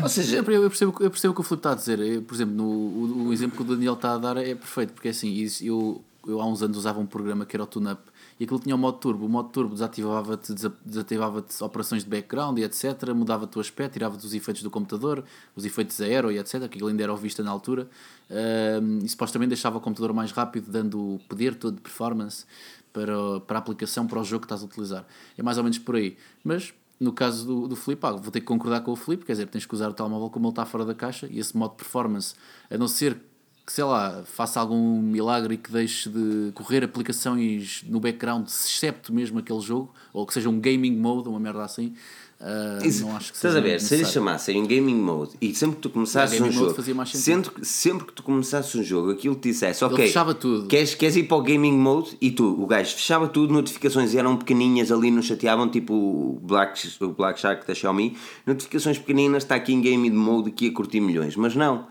Ou 0.00 0.08
seja, 0.08 0.36
eu 0.36 0.44
percebo, 0.44 0.94
eu 1.00 1.10
percebo 1.10 1.32
o 1.32 1.34
que 1.34 1.40
o 1.40 1.44
Filipe 1.44 1.58
está 1.58 1.72
a 1.72 1.74
dizer. 1.74 1.98
Eu, 1.98 2.22
por 2.22 2.32
exemplo, 2.32 2.54
no, 2.54 2.64
o, 2.64 3.26
o, 3.26 3.32
exemplo 3.32 3.56
que 3.56 3.62
o 3.62 3.74
Daniel 3.74 3.94
está 3.94 4.14
a 4.14 4.18
dar 4.18 4.36
é 4.36 4.54
perfeito, 4.54 4.92
porque 4.92 5.08
é 5.08 5.10
assim, 5.10 5.32
isso, 5.32 5.64
eu, 5.64 6.00
eu 6.28 6.40
há 6.40 6.46
uns 6.46 6.62
anos 6.62 6.78
usava 6.78 7.00
um 7.00 7.06
programa 7.06 7.44
que 7.44 7.56
era 7.56 7.64
o 7.64 7.66
TuneUp 7.66 7.98
e 8.40 8.44
aquilo 8.44 8.58
tinha 8.58 8.74
o 8.74 8.78
modo 8.78 8.96
turbo. 8.96 9.26
O 9.26 9.28
modo 9.28 9.50
turbo 9.50 9.74
desativava-te 9.74 10.54
desativava 10.82 11.44
operações 11.60 12.02
de 12.02 12.08
background 12.08 12.58
e 12.58 12.64
etc. 12.64 13.12
Mudava-te 13.14 13.58
o 13.58 13.60
aspecto, 13.60 13.92
tirava-te 13.92 14.24
os 14.24 14.32
efeitos 14.32 14.62
do 14.62 14.70
computador, 14.70 15.22
os 15.54 15.66
efeitos 15.66 16.00
aero 16.00 16.32
e 16.32 16.38
etc. 16.38 16.66
Que 16.66 16.82
ainda 16.82 17.02
era 17.02 17.14
vista 17.14 17.42
na 17.42 17.50
altura. 17.50 17.86
Um, 18.30 19.00
e 19.04 19.08
supostamente 19.10 19.50
deixava 19.50 19.76
o 19.76 19.80
computador 19.80 20.14
mais 20.14 20.32
rápido, 20.32 20.72
dando 20.72 21.16
o 21.16 21.20
poder 21.28 21.54
todo 21.54 21.74
de 21.74 21.82
performance 21.82 22.46
para, 22.94 23.40
para 23.40 23.58
a 23.58 23.60
aplicação, 23.60 24.06
para 24.06 24.18
o 24.18 24.24
jogo 24.24 24.40
que 24.40 24.46
estás 24.46 24.62
a 24.62 24.64
utilizar. 24.64 25.04
É 25.36 25.42
mais 25.42 25.58
ou 25.58 25.64
menos 25.64 25.78
por 25.78 25.96
aí. 25.96 26.16
Mas 26.42 26.72
no 26.98 27.12
caso 27.12 27.46
do, 27.46 27.68
do 27.68 27.76
Felipe, 27.76 28.06
ah, 28.06 28.12
vou 28.12 28.30
ter 28.30 28.40
que 28.40 28.46
concordar 28.46 28.80
com 28.80 28.92
o 28.92 28.96
Felipe, 28.96 29.26
quer 29.26 29.32
dizer, 29.32 29.48
tens 29.48 29.66
que 29.66 29.74
usar 29.74 29.90
o 29.90 29.92
telemóvel 29.92 30.30
como 30.30 30.46
ele 30.46 30.52
está 30.52 30.64
fora 30.64 30.86
da 30.86 30.94
caixa 30.94 31.26
e 31.30 31.38
esse 31.38 31.54
modo 31.54 31.72
de 31.72 31.76
performance, 31.78 32.34
a 32.70 32.78
não 32.78 32.88
ser 32.88 33.20
que, 33.66 33.72
sei 33.72 33.84
lá, 33.84 34.22
faça 34.24 34.60
algum 34.60 35.00
milagre 35.00 35.54
e 35.54 35.56
que 35.56 35.70
deixe 35.70 36.08
de 36.08 36.50
correr 36.54 36.82
aplicações 36.82 37.84
no 37.86 38.00
background, 38.00 38.46
excepto 38.46 39.12
mesmo 39.12 39.38
aquele 39.38 39.60
jogo, 39.60 39.92
ou 40.12 40.26
que 40.26 40.34
seja 40.34 40.48
um 40.48 40.60
gaming 40.60 40.96
mode, 40.96 41.28
uma 41.28 41.40
merda 41.40 41.64
assim. 41.64 41.94
Uh, 42.40 42.86
Isso, 42.86 43.04
não 43.04 43.14
acho 43.14 43.32
que 43.32 43.36
estás 43.36 43.54
a 43.54 43.60
ver, 43.60 43.78
se 43.82 43.94
eles 43.94 44.10
chamassem 44.10 44.56
em 44.56 44.66
gaming 44.66 44.94
mode 44.94 45.32
e 45.42 45.54
sempre 45.54 45.76
que 45.76 45.82
tu 45.82 45.90
começasses 45.90 46.40
um 46.40 46.50
jogo, 46.50 46.82
sempre, 47.04 47.66
sempre 47.66 48.06
que 48.06 48.14
tu 48.14 48.22
começasses 48.22 48.74
um 48.74 48.82
jogo, 48.82 49.10
aquilo 49.10 49.34
te 49.34 49.50
dissesse, 49.50 49.84
ok, 49.84 50.06
fechava 50.06 50.32
tudo. 50.32 50.66
Queres, 50.66 50.94
queres 50.94 51.16
ir 51.16 51.24
para 51.24 51.36
o 51.36 51.42
gaming 51.42 51.76
mode? 51.76 52.16
E 52.18 52.30
tu, 52.30 52.58
o 52.58 52.66
gajo 52.66 52.94
fechava 52.94 53.28
tudo, 53.28 53.52
notificações 53.52 54.14
eram 54.14 54.38
pequenininhas 54.38 54.90
ali, 54.90 55.10
não 55.10 55.20
chateavam, 55.20 55.68
tipo 55.68 55.92
o 55.92 56.40
Black, 56.42 56.90
o 57.04 57.08
Black 57.08 57.38
Shark 57.38 57.66
da 57.66 57.74
Xiaomi, 57.74 58.16
notificações 58.46 58.98
pequeninas, 58.98 59.42
está 59.42 59.56
aqui 59.56 59.74
em 59.74 59.82
gaming 59.82 60.08
mode 60.08 60.50
que 60.50 60.64
ia 60.64 60.72
curtir 60.72 61.00
milhões, 61.00 61.36
mas 61.36 61.54
não 61.54 61.86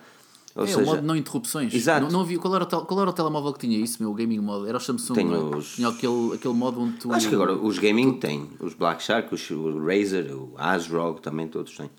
ou 0.55 0.63
é, 0.63 0.67
seja, 0.67 0.79
o 0.79 0.85
modo 0.85 1.01
não 1.01 1.15
interrupções. 1.15 1.73
Exato. 1.73 2.05
Não, 2.05 2.11
não 2.11 2.21
havia, 2.21 2.39
qual, 2.39 2.55
era 2.55 2.63
o 2.63 2.67
tel, 2.67 2.81
qual 2.81 3.01
era 3.01 3.09
o 3.09 3.13
telemóvel 3.13 3.53
que 3.53 3.59
tinha 3.59 3.77
isso, 3.77 4.01
meu 4.01 4.13
gaming 4.13 4.39
mode? 4.39 4.67
Era 4.67 4.77
o 4.77 4.81
Samsung. 4.81 5.13
Tem 5.13 5.31
é? 5.31 5.37
os... 5.37 5.75
Tinha 5.75 5.89
aquele, 5.89 6.33
aquele 6.33 6.53
modo 6.53 6.81
onde 6.81 6.97
tu. 6.97 7.11
Acho 7.13 7.29
que 7.29 7.35
agora 7.35 7.53
os 7.53 7.77
gaming 7.77 8.13
tu... 8.13 8.19
têm. 8.19 8.49
Os 8.59 8.73
Black 8.73 9.03
Shark, 9.03 9.33
os, 9.33 9.49
o 9.51 9.85
Razer, 9.85 10.35
o 10.35 10.53
ASRock 10.57 11.21
também 11.21 11.47
todos 11.47 11.75
têm. 11.75 11.89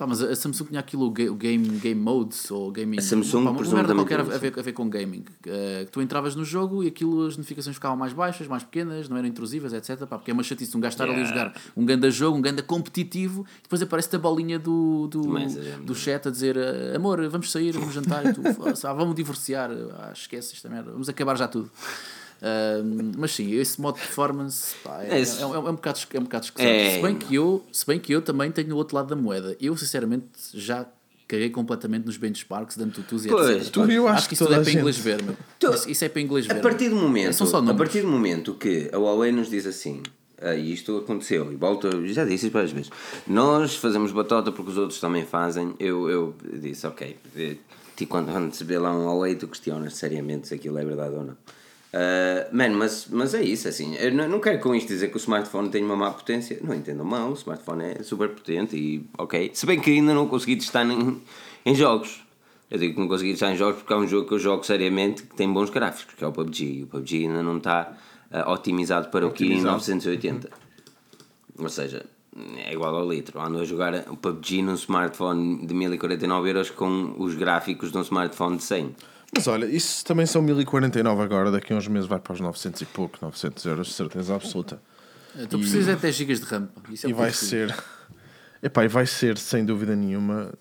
Pá, 0.00 0.06
mas 0.06 0.22
a 0.22 0.34
Samsung 0.34 0.64
tinha 0.68 0.80
aquilo, 0.80 1.04
o 1.04 1.10
Game, 1.10 1.68
game 1.78 2.00
Modes, 2.00 2.50
ou 2.50 2.72
Gaming... 2.72 2.96
A 2.96 3.02
Samsung, 3.02 3.44
pá, 3.44 3.50
uma 3.50 3.74
merda 3.74 3.94
qualquer 3.94 4.20
a 4.20 4.22
ver, 4.22 4.58
a 4.58 4.62
ver 4.62 4.72
com 4.72 4.88
gaming. 4.88 5.26
Uh, 5.46 5.84
tu 5.92 6.00
entravas 6.00 6.34
no 6.34 6.42
jogo 6.42 6.82
e 6.82 6.86
aquilo, 6.86 7.26
as 7.26 7.36
notificações 7.36 7.76
ficavam 7.76 7.98
mais 7.98 8.14
baixas, 8.14 8.46
mais 8.48 8.62
pequenas, 8.64 9.10
não 9.10 9.18
eram 9.18 9.28
intrusivas, 9.28 9.74
etc. 9.74 10.06
Pá, 10.06 10.16
porque 10.16 10.30
é 10.30 10.32
uma 10.32 10.42
chatice 10.42 10.74
um 10.74 10.80
gajo 10.80 10.94
estar 10.94 11.04
yeah. 11.04 11.22
ali 11.22 11.30
a 11.30 11.34
jogar 11.34 11.54
um 11.76 11.84
ganda 11.84 12.10
jogo, 12.10 12.38
um 12.38 12.40
ganda 12.40 12.62
competitivo, 12.62 13.44
e 13.58 13.62
depois 13.64 13.82
aparece-te 13.82 14.16
a 14.16 14.18
bolinha 14.18 14.58
do, 14.58 15.06
do, 15.08 15.22
do 15.84 15.94
chat 15.94 16.26
a 16.26 16.30
dizer 16.30 16.56
eh, 16.56 16.96
amor, 16.96 17.28
vamos 17.28 17.52
sair, 17.52 17.72
vamos 17.72 17.92
jantar, 17.92 18.24
e 18.24 18.32
tu, 18.32 18.40
ah, 18.82 18.92
vamos 18.94 19.14
divorciar, 19.14 19.70
ah, 19.70 20.12
esquece 20.14 20.54
esta 20.54 20.70
merda, 20.70 20.92
vamos 20.92 21.10
acabar 21.10 21.36
já 21.36 21.46
tudo. 21.46 21.70
Uh, 22.40 23.12
mas 23.18 23.32
sim, 23.32 23.52
esse 23.52 23.78
modo 23.80 23.96
de 23.96 24.00
performance 24.00 24.74
pá, 24.82 25.02
é, 25.02 25.18
é, 25.18 25.22
é, 25.22 25.40
é, 25.42 25.46
um 25.46 25.74
bocado, 25.74 25.98
é 26.14 26.18
um 26.18 26.22
bocado 26.22 26.44
esquisito. 26.46 26.70
É... 26.70 26.96
Se, 26.96 27.02
bem 27.02 27.14
que 27.14 27.34
eu, 27.34 27.62
se 27.70 27.86
bem 27.86 27.98
que 28.00 28.12
eu 28.12 28.22
também 28.22 28.50
tenho 28.50 28.74
o 28.74 28.76
outro 28.78 28.96
lado 28.96 29.08
da 29.08 29.16
moeda. 29.16 29.54
Eu, 29.60 29.76
sinceramente, 29.76 30.26
já 30.54 30.86
caguei 31.28 31.50
completamente 31.50 32.06
nos 32.06 32.16
benchmarks, 32.16 32.76
dando 32.76 32.92
tutus 32.92 33.26
e 33.26 33.28
Pois, 33.28 33.48
etc. 33.50 33.70
tu- 33.70 33.90
eu 33.90 34.08
acho 34.08 34.16
acho 34.18 34.28
que 34.28 34.34
isso 34.34 34.44
tudo 34.44 34.54
é 34.56 34.60
para 34.62 34.72
inglês 34.72 34.96
ver, 34.96 35.22
meu. 35.22 35.36
Tu- 35.58 35.70
Isso, 35.74 35.90
isso 35.90 36.04
é 36.04 36.08
para 36.08 36.20
inglês 36.22 36.46
ver. 36.46 36.56
A 36.56 36.60
partir 36.60 36.88
do 36.88 36.96
momento, 36.96 37.32
São 37.34 37.46
só 37.46 37.58
a 37.58 37.74
partir 37.74 38.00
do 38.00 38.08
momento 38.08 38.54
que 38.54 38.88
a 38.92 38.96
Huawei 38.98 39.30
nos 39.30 39.48
diz 39.50 39.66
assim, 39.66 40.02
ah, 40.40 40.54
e 40.54 40.72
isto 40.72 40.96
aconteceu, 40.96 41.52
e 41.52 41.56
volto, 41.56 42.06
já 42.06 42.24
disse 42.24 42.46
isso 42.46 42.52
várias 42.52 42.72
vezes, 42.72 42.90
nós 43.26 43.76
fazemos 43.76 44.10
batota 44.12 44.50
porque 44.50 44.70
os 44.72 44.78
outros 44.78 44.98
também 44.98 45.24
fazem, 45.24 45.74
eu, 45.78 46.08
eu 46.08 46.34
disse, 46.54 46.86
ok, 46.86 47.16
eh, 47.36 47.56
ti 47.94 48.06
quando, 48.06 48.30
vê 48.64 48.78
lá 48.78 48.92
um 48.92 49.04
Huawei 49.04 49.34
tu 49.36 49.46
questionas 49.46 49.94
seriamente 49.94 50.48
se 50.48 50.54
aquilo 50.54 50.78
é 50.78 50.84
verdade 50.84 51.14
ou 51.14 51.24
não. 51.24 51.36
Ah, 51.92 52.48
mano, 52.52 52.76
mas, 52.76 53.06
mas 53.10 53.34
é 53.34 53.42
isso, 53.42 53.68
assim, 53.68 53.96
eu 53.96 54.12
não, 54.12 54.28
não 54.28 54.40
quero 54.40 54.60
com 54.60 54.74
isto 54.74 54.88
dizer 54.88 55.08
que 55.08 55.16
o 55.16 55.18
smartphone 55.18 55.70
tem 55.70 55.84
uma 55.84 55.96
má 55.96 56.10
potência, 56.10 56.58
não 56.62 56.74
entendam 56.74 57.04
mal, 57.04 57.30
o 57.30 57.34
smartphone 57.34 57.84
é 57.84 58.02
super 58.02 58.28
potente 58.28 58.76
e 58.76 59.04
ok, 59.18 59.50
se 59.52 59.66
bem 59.66 59.80
que 59.80 59.90
ainda 59.90 60.14
não 60.14 60.28
consegui 60.28 60.56
testar 60.56 60.84
em, 60.84 61.20
em 61.66 61.74
jogos. 61.74 62.22
Eu 62.70 62.78
digo 62.78 62.94
que 62.94 63.00
não 63.00 63.08
consegui 63.08 63.32
testar 63.32 63.52
em 63.52 63.56
jogos 63.56 63.78
porque 63.78 63.92
é 63.92 63.96
um 63.96 64.06
jogo 64.06 64.28
que 64.28 64.34
eu 64.34 64.38
jogo 64.38 64.64
seriamente 64.64 65.24
que 65.24 65.34
tem 65.34 65.52
bons 65.52 65.70
gráficos, 65.70 66.14
que 66.14 66.22
é 66.22 66.26
o 66.26 66.30
PUBG. 66.30 66.64
E 66.64 66.82
o 66.84 66.86
PUBG 66.86 67.26
ainda 67.26 67.42
não 67.42 67.56
está 67.56 67.96
ah, 68.30 68.52
otimizado 68.52 69.08
para 69.08 69.26
o 69.26 69.32
Kirin 69.32 69.54
Otimizado. 69.54 69.74
980. 69.74 70.50
Ou 71.58 71.68
seja, 71.68 72.06
é 72.64 72.72
igual 72.72 72.94
ao 72.94 73.10
litro. 73.10 73.40
Ando 73.40 73.58
a 73.58 73.64
jogar 73.64 74.04
o 74.08 74.16
PUBG 74.16 74.62
num 74.62 74.74
smartphone 74.74 75.66
de 75.66 75.74
1049 75.74 76.48
euros 76.48 76.70
com 76.70 77.16
os 77.18 77.34
gráficos 77.34 77.90
de 77.90 77.98
um 77.98 78.02
smartphone 78.02 78.58
de 78.58 78.62
100. 78.62 78.94
Mas 79.34 79.46
olha, 79.46 79.64
isso 79.66 80.04
também 80.04 80.26
são 80.26 80.42
1049 80.42 81.22
agora, 81.22 81.50
daqui 81.50 81.72
a 81.72 81.76
uns 81.76 81.86
meses 81.88 82.08
vai 82.08 82.18
para 82.18 82.32
os 82.32 82.40
900 82.40 82.80
e 82.82 82.86
pouco, 82.86 83.18
900 83.22 83.64
euros, 83.66 83.86
de 83.88 83.92
certeza 83.94 84.34
absoluta. 84.34 84.82
Tu 85.48 85.58
precisas 85.58 85.88
é 85.88 85.96
10 85.96 86.14
GB 86.16 86.34
de 86.34 86.44
RAM. 86.44 86.68
é 87.04 87.08
E 87.08 87.12
vai 87.12 87.28
eu 87.28 87.34
ser, 87.34 87.74
epá, 88.62 88.84
e 88.84 88.88
vai 88.88 89.06
ser 89.06 89.38
sem 89.38 89.64
dúvida 89.64 89.94
nenhuma 89.94 90.52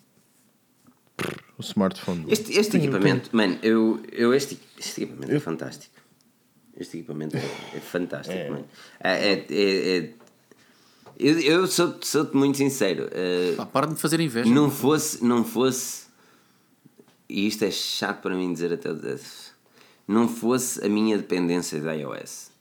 o 1.57 1.61
smartphone. 1.61 2.21
do- 2.25 2.31
Este, 2.31 2.57
este 2.57 2.77
equipamento, 2.77 3.35
mano, 3.35 3.57
eu, 3.63 4.01
eu 4.11 4.33
este, 4.33 4.59
este 4.77 5.03
equipamento 5.03 5.33
é 5.33 5.39
fantástico. 5.39 5.95
Este 6.77 6.97
equipamento 6.99 7.35
é, 7.35 7.39
é 7.75 7.79
fantástico, 7.79 8.51
mano. 8.51 8.65
É, 8.99 9.11
é, 9.33 9.45
é- 9.49 9.97
é- 9.97 10.13
eu 11.17 11.39
eu 11.39 11.67
sou- 11.67 11.97
sou-te 12.01 12.37
muito 12.37 12.57
sincero. 12.59 13.09
eh, 13.11 13.55
Pá, 13.57 13.65
para 13.65 13.87
de 13.87 13.93
me 13.93 13.99
fazer 13.99 14.19
inveja. 14.21 14.49
não 14.49 14.69
fosse, 14.71 15.21
não 15.25 15.43
fosse, 15.43 16.03
e 17.29 17.45
isto 17.45 17.63
é 17.63 17.71
chato 17.71 18.21
para 18.21 18.35
mim 18.35 18.51
dizer 18.51 18.73
até, 18.73 18.89
não 20.07 20.27
fosse 20.27 20.83
a 20.83 20.89
minha 20.89 21.15
dependência 21.15 21.79
da 21.79 21.93
iOS. 21.93 22.51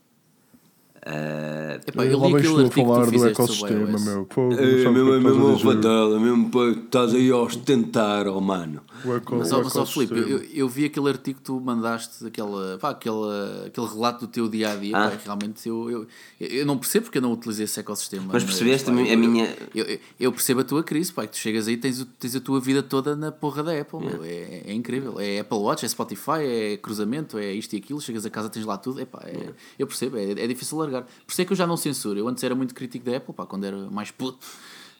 Eh, 1.08 1.80
Epá, 1.86 2.04
Eu 2.04 2.18
li 2.20 2.26
aquele 2.26 2.38
estou 2.38 2.58
a 2.58 2.62
artigo 2.64 2.70
que 2.70 2.92
falar 2.92 3.00
tu 3.00 3.06
do 3.06 3.12
fizeste 3.12 3.34
sobre 3.36 3.52
ecossistema, 3.74 3.90
iOS. 3.90 4.04
meu. 4.04 4.24
Pô, 4.26 4.52
É, 4.52 4.56
que 4.56 4.62
mesmo, 4.62 4.78
é 4.78 4.92
que 4.92 5.26
é 5.26 5.30
mesmo 5.30 5.30
estás 5.30 5.48
a 5.48 5.54
dizer? 5.54 5.74
fatal, 5.76 6.16
é 6.16 6.18
mesmo 6.18 6.50
para 6.50 6.70
estás 6.70 7.14
aí 7.14 7.30
a 7.30 7.36
ostentar, 7.36 8.26
oh 8.28 8.40
mano. 8.40 8.80
O 9.04 9.14
eco- 9.14 9.36
Mas, 9.36 9.52
o 9.52 9.56
ó, 9.58 9.62
mas 9.64 9.76
ó, 9.76 9.86
Filipe, 9.86 10.14
eu, 10.18 10.38
eu 10.52 10.68
vi 10.68 10.84
aquele 10.84 11.08
artigo 11.08 11.38
que 11.38 11.44
tu 11.44 11.60
mandaste, 11.60 12.26
aquela, 12.26 12.78
pá, 12.78 12.90
aquela, 12.90 13.64
aquele 13.66 13.86
relato 13.86 14.26
do 14.26 14.30
teu 14.30 14.48
dia 14.48 14.72
a 14.72 14.76
dia. 14.76 14.96
Ah. 14.96 15.10
pá, 15.10 15.16
realmente 15.24 15.68
eu, 15.68 15.90
eu, 15.90 16.06
eu 16.40 16.66
não 16.66 16.76
percebo 16.76 17.04
porque 17.04 17.18
eu 17.18 17.22
não 17.22 17.32
utilizei 17.32 17.64
esse 17.64 17.78
ecossistema. 17.80 18.26
Mas 18.32 18.44
percebeste 18.44 18.86
pá, 18.86 18.92
a 18.92 19.16
minha- 19.16 19.56
Eu, 19.74 19.84
eu, 19.86 19.98
eu 20.20 20.32
percebo 20.32 20.60
a 20.60 20.64
tua 20.64 20.82
crise, 20.82 21.12
pá, 21.12 21.22
que 21.26 21.32
tu 21.32 21.38
chegas 21.38 21.68
aí 21.68 21.74
e 21.74 21.76
tens, 21.76 22.06
tens 22.18 22.34
a 22.36 22.40
tua 22.40 22.60
vida 22.60 22.82
toda 22.82 23.14
na 23.16 23.30
porra 23.32 23.62
da 23.62 23.78
Apple. 23.78 24.00
meu. 24.04 24.24
É, 24.24 24.62
é 24.66 24.72
incrível. 24.74 25.18
É 25.20 25.38
Apple 25.40 25.58
Watch, 25.58 25.84
é 25.84 25.88
Spotify, 25.88 26.42
é 26.42 26.76
cruzamento, 26.76 27.38
é 27.38 27.52
isto 27.52 27.72
e 27.74 27.76
aquilo. 27.78 28.00
Chegas 28.00 28.26
a 28.26 28.30
casa, 28.30 28.48
tens 28.50 28.66
lá 28.66 28.76
tudo. 28.76 29.00
Epá, 29.00 29.22
é, 29.24 29.50
Eu 29.78 29.86
percebo, 29.86 30.16
é, 30.18 30.32
é 30.32 30.46
difícil 30.46 30.76
largar. 30.78 30.97
Por 31.02 31.32
isso 31.32 31.42
é 31.42 31.44
que 31.44 31.52
eu 31.52 31.56
já 31.56 31.66
não 31.66 31.76
censuro. 31.76 32.18
Eu 32.18 32.28
antes 32.28 32.42
era 32.44 32.54
muito 32.54 32.74
crítico 32.74 33.04
da 33.04 33.16
Apple, 33.16 33.34
pá, 33.34 33.46
quando 33.46 33.64
era 33.64 33.90
mais 33.90 34.10
puto. 34.10 34.46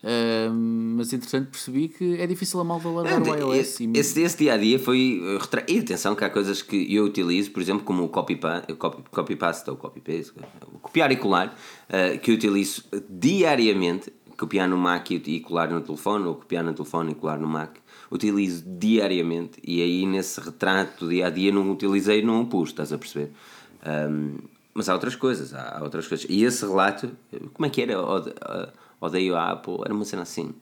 Ah, 0.02 0.48
mas 0.52 1.12
entretanto 1.12 1.50
percebi 1.50 1.88
que 1.88 2.14
é 2.20 2.26
difícil 2.26 2.60
a 2.60 2.64
malva 2.64 2.88
largar 2.88 3.20
o 3.20 3.54
iOS. 3.56 3.80
e- 3.80 3.90
Esse, 3.94 4.20
esse 4.22 4.38
dia 4.38 4.54
a 4.54 4.56
dia 4.56 4.78
foi. 4.78 5.20
uh, 5.20 5.38
retra- 5.38 5.64
E 5.68 5.80
atenção 5.80 6.14
que 6.14 6.24
há 6.24 6.30
coisas 6.30 6.62
que 6.62 6.94
eu 6.94 7.04
utilizo, 7.04 7.50
por 7.50 7.60
exemplo, 7.60 7.82
como 7.84 8.04
o 8.04 8.08
copy, 8.08 8.36
pa- 8.36 8.62
copy, 8.78 9.02
copy 9.10 9.38
ou 9.68 9.76
copy 9.76 10.00
paste, 10.00 10.32
o 10.72 10.78
copiar 10.78 11.10
e 11.10 11.16
colar, 11.16 11.48
uh, 11.88 12.18
que 12.20 12.30
eu 12.30 12.34
utilizo 12.36 12.84
diariamente. 13.08 14.12
Copiar 14.38 14.68
no 14.68 14.78
Mac 14.78 15.10
e 15.10 15.16
e 15.26 15.40
colar 15.40 15.68
no 15.68 15.80
telefone, 15.80 16.24
ou 16.26 16.36
copiar 16.36 16.62
no 16.62 16.72
telefone 16.72 17.10
e 17.10 17.14
colar 17.16 17.40
no 17.40 17.48
Mac. 17.48 17.76
Utilizo 18.08 18.62
diariamente 18.68 19.58
e 19.66 19.82
aí 19.82 20.06
nesse 20.06 20.40
retrato 20.40 21.04
do 21.06 21.10
dia 21.10 21.26
a 21.26 21.30
dia 21.30 21.50
não 21.50 21.68
utilizei, 21.72 22.22
não 22.22 22.42
o 22.42 22.46
pus, 22.46 22.68
estás 22.68 22.92
a 22.92 22.98
perceber? 22.98 23.32
Um, 23.84 24.36
mas 24.78 24.88
há 24.88 24.94
outras 24.94 25.16
coisas, 25.16 25.52
há, 25.52 25.78
há 25.78 25.82
outras 25.82 26.06
coisas. 26.06 26.24
E 26.30 26.44
esse 26.44 26.64
relato, 26.64 27.10
como 27.52 27.66
é 27.66 27.68
que 27.68 27.82
era? 27.82 28.00
Uh, 28.00 28.68
Odeio 29.00 29.34
a 29.34 29.50
Apple, 29.50 29.78
era 29.84 29.92
uma 29.92 30.05
cena 30.05 30.22
assim. 30.22 30.55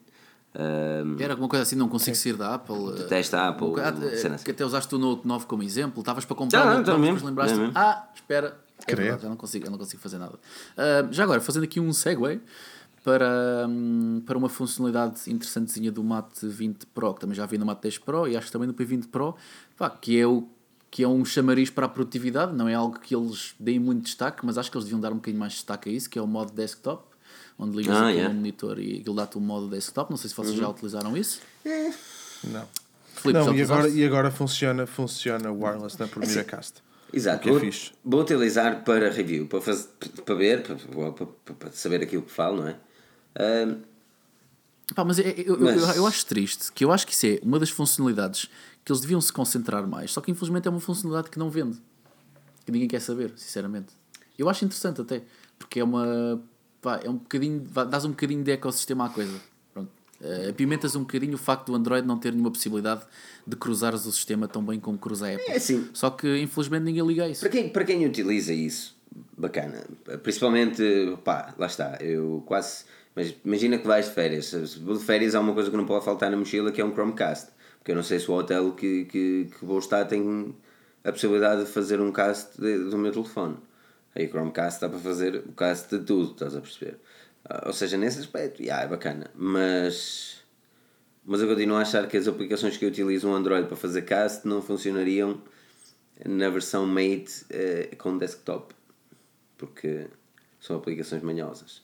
Um, 0.55 1.17
Era 1.19 1.33
alguma 1.33 1.47
coisa 1.47 1.61
assim, 1.61 1.75
não 1.75 1.87
consigo 1.87 2.15
sair 2.17 2.35
da 2.35 2.55
Apple. 2.55 2.89
eh, 2.89 3.03
Detesta 3.03 3.37
a 3.39 3.49
Apple, 3.49 3.67
um 3.67 3.69
bocado, 3.69 4.01
uma 4.01 4.11
eh, 4.11 4.17
cena 4.17 4.35
assim. 4.35 4.45
que 4.45 4.49
até 4.49 4.65
usaste 4.65 4.95
o 4.95 4.97
Note 4.97 5.27
9 5.27 5.45
como 5.45 5.61
exemplo, 5.61 5.99
estavas 5.99 6.25
para 6.25 6.35
comprar 6.35 6.65
o 6.65 6.77
Note 6.77 6.87
9 6.87 6.99
mesmo, 6.99 7.05
depois 7.15 7.23
lembraste 7.23 7.57
mesmo. 7.57 7.73
ah, 7.75 8.07
espera, 8.15 8.59
é 8.87 8.95
verdade, 8.95 9.21
já 9.21 9.29
não 9.29 9.35
consigo, 9.35 9.67
eu 9.67 9.71
não 9.71 9.77
consigo 9.77 10.01
fazer 10.01 10.17
nada. 10.17 10.33
Ah, 10.75 11.07
já 11.11 11.23
agora, 11.25 11.41
fazendo 11.41 11.63
aqui 11.63 11.79
um 11.79 11.93
segue 11.93 12.41
para, 13.03 13.67
hum, 13.69 14.23
para 14.25 14.35
uma 14.35 14.49
funcionalidade 14.49 15.29
interessantezinha 15.31 15.91
do 15.91 16.03
Mate 16.03 16.47
20 16.47 16.87
Pro, 16.87 17.13
que 17.13 17.19
também 17.21 17.35
já 17.35 17.45
vi 17.45 17.59
no 17.59 17.65
Mate 17.65 17.83
10 17.83 17.99
Pro 17.99 18.27
e 18.27 18.35
acho 18.35 18.47
que 18.47 18.51
também 18.51 18.67
no 18.67 18.73
P20 18.73 19.09
Pro, 19.09 19.35
pá, 19.77 19.89
que 19.91 20.19
é 20.19 20.25
o 20.25 20.47
que 20.89 21.03
é 21.03 21.07
um 21.07 21.23
chamariz 21.25 21.69
para 21.69 21.85
a 21.85 21.89
produtividade, 21.89 22.53
não 22.55 22.67
é 22.67 22.73
algo 22.73 22.99
que 22.99 23.15
eles 23.15 23.53
deem 23.59 23.77
muito 23.79 24.03
destaque, 24.05 24.45
mas 24.45 24.57
acho 24.57 24.71
que 24.71 24.77
eles 24.77 24.85
deviam 24.85 24.99
dar 25.01 25.11
um 25.11 25.15
bocadinho 25.15 25.39
mais 25.39 25.51
de 25.53 25.57
destaque 25.59 25.89
a 25.89 25.91
isso, 25.91 26.09
que 26.09 26.17
é 26.17 26.21
o 26.21 26.27
modo 26.27 26.51
desktop, 26.53 27.03
onde 27.59 27.75
ligas 27.77 27.95
Ah, 27.95 28.09
yeah. 28.09 28.31
um 28.31 28.35
monitor 28.35 28.79
e 28.79 28.99
aquilo 28.99 29.15
dá-te 29.15 29.37
o 29.37 29.41
modo 29.41 29.67
desktop. 29.67 30.09
Não 30.09 30.17
sei 30.17 30.29
se 30.29 30.35
vocês 30.35 30.55
já 30.55 30.67
utilizaram 30.69 31.15
isso. 31.17 31.41
Não. 32.43 32.65
Filipe, 33.15 33.39
já 33.39 33.45
Não, 33.45 33.55
e 33.55 33.61
agora, 33.63 33.89
e 33.89 34.05
agora 34.05 34.31
funciona, 34.31 34.85
funciona 34.85 35.51
wireless 35.51 35.99
na 35.99 36.07
primeira 36.07 36.43
cast. 36.43 36.81
Exato, 37.11 37.41
que 37.41 37.49
é 37.49 37.51
vou, 37.51 37.59
fixe. 37.61 37.91
vou 38.03 38.21
utilizar 38.21 38.83
para 38.83 39.09
review, 39.09 39.47
para, 39.47 39.61
fazer, 39.61 39.87
para 40.25 40.35
ver, 40.35 40.61
para, 40.63 40.75
para, 41.11 41.25
para 41.55 41.71
saber 41.71 42.03
aquilo 42.03 42.21
que 42.23 42.31
falo, 42.31 42.57
não 42.61 42.67
é? 42.67 42.75
Ahm, 43.39 43.77
Pá, 44.95 45.03
mas 45.03 45.19
é- 45.19 45.33
eu, 45.37 45.55
eu- 45.55 45.59
Mas- 45.59 45.81
eu- 45.81 45.95
eu 45.95 46.07
acho 46.07 46.25
triste 46.25 46.71
que 46.71 46.85
eu 46.85 46.91
acho 46.93 47.05
que 47.05 47.11
isso 47.13 47.25
é 47.25 47.39
uma 47.43 47.59
das 47.59 47.69
funcionalidades 47.69 48.49
que 48.87 48.91
eles 48.93 49.01
deviam 49.01 49.19
se 49.19 49.33
concentrar 49.33 49.85
mais, 49.85 50.13
só 50.13 50.21
que 50.21 50.31
infelizmente 50.31 50.65
é 50.65 50.71
uma 50.71 50.79
funcionalidade 50.79 51.29
que 51.29 51.37
não 51.37 51.49
vende, 51.49 51.77
que 52.65 52.71
ninguém 52.71 52.87
quer 52.87 53.01
saber, 53.01 53.33
sinceramente. 53.35 53.87
Eu 54.39 54.47
acho 54.47 54.63
interessante 54.63 55.01
até, 55.01 55.23
porque 55.59 55.81
é 55.81 55.83
uma. 55.83 56.41
Pá, 56.81 57.01
é 57.03 57.09
um 57.09 57.17
bocadinho. 57.17 57.59
dás 57.59 58.05
um 58.05 58.11
bocadinho 58.11 58.41
de 58.41 58.49
ecossistema 58.49 59.07
à 59.07 59.09
coisa. 59.09 59.37
Pronto. 59.73 59.89
Eh, 60.21 60.51
apimentas 60.51 60.95
um 60.95 61.01
bocadinho 61.01 61.35
o 61.35 61.37
facto 61.37 61.65
do 61.65 61.75
Android 61.75 62.07
não 62.07 62.17
ter 62.17 62.31
nenhuma 62.31 62.49
possibilidade 62.49 63.01
de 63.45 63.57
cruzares 63.57 64.05
o 64.05 64.11
sistema 64.13 64.47
tão 64.47 64.63
bem 64.63 64.79
como 64.79 64.97
cruza 64.97 65.27
a 65.27 65.33
Apple. 65.33 65.51
É 65.51 65.57
assim. 65.57 65.89
Só 65.93 66.09
que 66.09 66.37
infelizmente 66.37 66.83
ninguém 66.83 67.05
liga 67.05 67.25
a 67.25 67.27
isso. 67.27 67.41
para, 67.41 67.49
quem, 67.49 67.67
para 67.67 67.83
quem 67.83 68.05
utiliza 68.05 68.53
isso, 68.53 68.95
bacana. 69.37 69.83
Principalmente, 70.23 71.17
pá, 71.25 71.53
lá 71.57 71.67
está, 71.67 71.97
eu 71.99 72.41
quase. 72.45 72.85
Mas 73.13 73.35
imagina 73.43 73.79
que 73.79 73.85
vais 73.85 74.05
de 74.05 74.13
férias. 74.13 74.51
De 74.51 74.99
férias 74.99 75.35
há 75.35 75.41
uma 75.41 75.53
coisa 75.53 75.69
que 75.69 75.75
não 75.75 75.85
pode 75.85 76.05
faltar 76.05 76.31
na 76.31 76.37
mochila 76.37 76.71
que 76.71 76.79
é 76.79 76.85
um 76.85 76.93
Chromecast. 76.93 77.56
Porque 77.87 77.93
eu 77.93 77.95
não 77.95 78.03
sei 78.03 78.19
se 78.19 78.29
o 78.29 78.33
hotel 78.33 78.73
que, 78.73 79.05
que, 79.05 79.45
que 79.57 79.63
vou 79.65 79.79
estar 79.79 80.03
tem 80.03 80.53
a 81.05 81.09
possibilidade 81.09 81.63
de 81.63 81.71
fazer 81.71 82.01
um 82.01 82.11
cast 82.11 82.59
de- 82.59 82.79
do 82.89 82.97
meu 82.97 83.13
telefone. 83.13 83.55
Aí 84.13 84.25
o 84.25 84.29
Chromecast 84.29 84.81
dá 84.81 84.89
para 84.89 84.99
fazer 84.99 85.37
o 85.37 85.53
cast 85.53 85.97
de 85.97 86.03
tudo, 86.03 86.33
estás 86.33 86.53
a 86.53 86.59
perceber? 86.59 86.97
Ah, 87.45 87.63
Ou 87.67 87.71
seja, 87.71 87.95
nesse 87.95 88.19
aspecto, 88.19 88.61
yeah, 88.61 88.83
é 88.83 88.87
bacana. 88.89 89.31
Mas. 89.33 90.41
Mas 91.25 91.39
eu 91.39 91.47
continuo 91.47 91.77
a 91.77 91.81
achar 91.81 92.05
que 92.09 92.17
as 92.17 92.27
aplicações 92.27 92.75
que 92.75 92.83
eu 92.83 92.89
utilizo 92.89 93.25
um 93.29 93.33
Android 93.33 93.67
para 93.69 93.77
fazer 93.77 94.01
cast 94.01 94.45
não 94.45 94.61
funcionariam 94.61 95.41
na 96.25 96.49
versão 96.49 96.85
Mate 96.85 97.45
eh, 97.49 97.95
com 97.97 98.17
desktop. 98.17 98.75
Porque 99.57 100.07
são 100.59 100.75
aplicações 100.75 101.23
manhosas. 101.23 101.81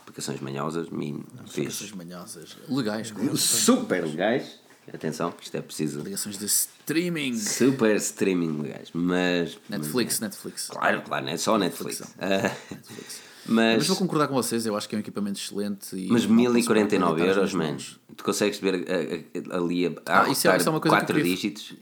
Aplicações 0.00 0.40
manhosas, 0.40 0.88
Ligações 0.88 1.50
fixe. 1.50 1.94
manhosas, 1.94 2.56
legais. 2.66 3.12
Super 3.38 4.06
legais. 4.06 4.66
Atenção, 4.92 5.32
isto 5.40 5.56
é 5.56 5.60
preciso. 5.60 6.00
ligações 6.00 6.38
de 6.38 6.46
streaming. 6.46 7.36
Super 7.38 7.96
streaming 7.96 8.60
legais. 8.62 8.88
Mas. 8.92 9.58
Netflix, 9.68 10.20
Netflix. 10.20 10.68
Claro, 10.68 11.02
claro, 11.02 11.24
não 11.26 11.32
é 11.32 11.36
só 11.36 11.58
Netflix. 11.58 12.02
Ah, 12.18 12.50
Netflix. 12.70 13.20
mas. 13.46 13.76
Mas 13.78 13.86
vou 13.86 13.96
concordar 13.96 14.28
com 14.28 14.34
vocês, 14.34 14.66
eu 14.66 14.76
acho 14.76 14.88
que 14.88 14.94
é 14.94 14.98
um 14.98 15.00
equipamento 15.00 15.38
excelente. 15.38 15.94
E 15.96 16.08
Mas 16.10 16.22
não 16.26 16.36
posso 16.36 16.50
1049 16.52 17.12
aproveitar 17.12 17.30
as 17.30 17.36
euros, 17.36 17.54
mãos. 17.54 18.00
Tu 18.16 18.24
consegues 18.24 18.58
ver 18.58 18.74
ah, 18.88 19.52
ah, 19.52 19.56
ali 19.58 19.86
a, 19.86 19.90
a 20.06 20.22
Ah, 20.24 20.28
isso 20.30 20.48
é- 20.48 20.56
isso 20.56 20.68
é 20.68 20.70
uma 20.72 20.80
coisa 20.80 20.96
que 20.96 21.02
eu 21.02 21.06
4 21.06 21.14
queria- 21.16 21.34
dígitos? 21.34 21.74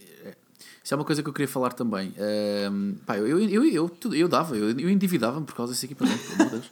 Isso 0.86 0.94
é 0.94 0.96
uma 0.96 1.04
coisa 1.04 1.20
que 1.20 1.28
eu 1.28 1.32
queria 1.32 1.48
falar 1.48 1.72
também. 1.72 2.14
Ahm, 2.16 2.92
pá, 3.04 3.18
eu, 3.18 3.26
eu, 3.26 3.64
eu, 3.64 3.90
eu, 4.12 4.28
dava, 4.28 4.56
eu, 4.56 4.70
eu 4.70 4.88
endividava-me 4.88 5.44
por 5.44 5.52
causa 5.56 5.72
desse 5.72 5.84
equipamento, 5.84 6.16
pelo 6.16 6.34
amor 6.34 6.46
de 6.46 6.50
Deus. 6.52 6.70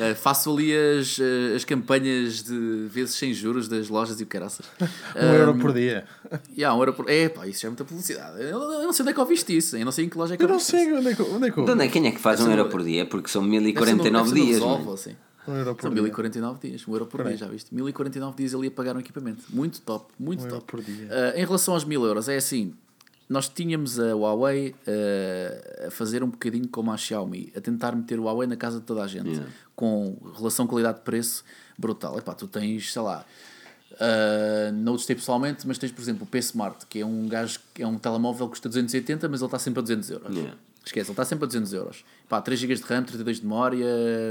Ah, 0.00 0.14
faço 0.16 0.50
ali 0.50 0.72
as, 0.74 1.18
eh, 1.20 1.56
as 1.56 1.62
campanhas 1.66 2.42
de 2.42 2.86
vezes 2.88 3.16
sem 3.16 3.34
juros 3.34 3.68
das 3.68 3.90
lojas 3.90 4.18
e 4.18 4.22
o 4.22 4.26
caraças. 4.26 4.64
Um 5.14 5.34
euro 5.34 5.58
por 5.58 5.74
dia. 5.74 6.06
E 6.56 6.64
há 6.64 6.72
uma 6.72 6.80
hora 6.80 6.92
por. 6.94 7.06
É, 7.10 7.28
pá, 7.28 7.46
isso 7.46 7.60
já 7.60 7.68
é 7.68 7.70
muita 7.70 7.84
publicidade. 7.84 8.40
Eu, 8.40 8.58
eu 8.58 8.84
não 8.84 8.94
sei 8.94 9.02
onde 9.02 9.10
é 9.10 9.12
que 9.12 9.20
ouviste 9.20 9.54
isso, 9.54 9.76
eu 9.76 9.84
não 9.84 9.92
sei 9.92 10.06
em 10.06 10.08
que 10.08 10.16
loja 10.16 10.32
é 10.32 10.36
que 10.38 10.42
Eu 10.42 10.48
não 10.48 10.58
sei 10.58 10.90
onde 10.90 11.08
é 11.08 11.14
que, 11.14 11.20
onde 11.20 11.46
é 11.48 11.50
que 11.50 11.60
onde 11.60 11.84
é, 11.84 11.88
quem 11.88 12.06
é 12.06 12.12
que 12.12 12.18
faz 12.18 12.40
um 12.40 12.50
euro 12.50 12.70
por 12.70 12.82
dia? 12.82 13.04
Porque 13.04 13.28
são 13.28 13.42
Deve 13.42 13.58
ser 13.58 13.60
no- 13.60 13.64
1049 13.66 14.24
deve 14.24 14.24
ser 14.24 14.40
no 14.40 14.46
dias. 14.46 14.58
Resolve, 14.62 14.84
man. 14.86 14.94
assim. 14.94 15.16
Um 15.46 15.54
euro 15.54 15.74
por 15.74 15.82
São 15.82 15.90
dia. 15.92 16.02
1049 16.02 16.68
dias, 16.68 16.88
um 16.88 16.92
euro 16.92 17.06
por 17.06 17.22
dia, 17.24 17.36
já 17.36 17.46
viste? 17.48 17.74
1049 17.74 18.36
dias 18.36 18.54
ali 18.54 18.68
a 18.68 18.70
pagar 18.70 18.96
um 18.96 19.00
equipamento. 19.00 19.42
Muito 19.50 19.80
top, 19.82 20.12
muito 20.18 20.40
Um 20.40 20.44
euro 20.46 20.56
top. 20.60 20.70
por 20.70 20.82
dia. 20.82 21.08
Ah, 21.10 21.38
em 21.38 21.44
relação 21.44 21.74
aos 21.74 21.84
1000 21.84 22.04
euros, 22.04 22.28
é 22.28 22.36
assim: 22.36 22.74
nós 23.28 23.48
tínhamos 23.48 23.98
a 24.00 24.14
Huawei 24.14 24.74
ah, 24.86 25.86
a 25.88 25.90
fazer 25.90 26.22
um 26.22 26.28
bocadinho 26.30 26.68
como 26.68 26.90
a 26.92 26.96
Xiaomi, 26.96 27.52
a 27.56 27.60
tentar 27.60 27.94
meter 27.94 28.18
o 28.18 28.24
Huawei 28.24 28.46
na 28.48 28.56
casa 28.56 28.78
de 28.80 28.84
toda 28.86 29.02
a 29.02 29.06
gente, 29.06 29.28
Yeah. 29.30 29.46
com 29.76 30.16
relação 30.36 30.66
qualidade-preço 30.66 31.44
brutal. 31.78 32.18
Epá, 32.18 32.34
tu 32.34 32.46
tens, 32.46 32.92
sei 32.92 33.02
lá. 33.02 33.24
Uh, 33.92 34.72
não 34.72 34.92
gostei 34.92 35.14
pessoalmente, 35.14 35.66
mas 35.68 35.78
tens, 35.78 35.92
por 35.92 36.00
exemplo, 36.02 36.24
o 36.24 36.26
P 36.26 36.38
Smart, 36.38 36.84
que 36.86 36.98
é 37.00 37.06
um 37.06 37.28
gajo 37.28 37.60
que 37.72 37.80
é 37.82 37.86
um 37.86 37.96
telemóvel 37.96 38.46
que 38.46 38.50
custa 38.52 38.68
280, 38.68 39.28
mas 39.28 39.40
ele 39.40 39.46
está 39.46 39.58
sempre 39.58 39.78
a 39.78 39.82
200 39.82 40.10
euros. 40.10 40.34
Yeah. 40.34 40.56
Esquece, 40.84 41.06
ele 41.08 41.12
está 41.12 41.24
sempre 41.24 41.44
a 41.44 41.46
200 41.46 41.72
euros. 41.72 42.04
Pá, 42.28 42.40
3 42.40 42.58
GB 42.60 42.74
de 42.76 42.82
RAM, 42.82 43.02
32 43.02 43.36
de 43.38 43.42
memória, 43.46 43.86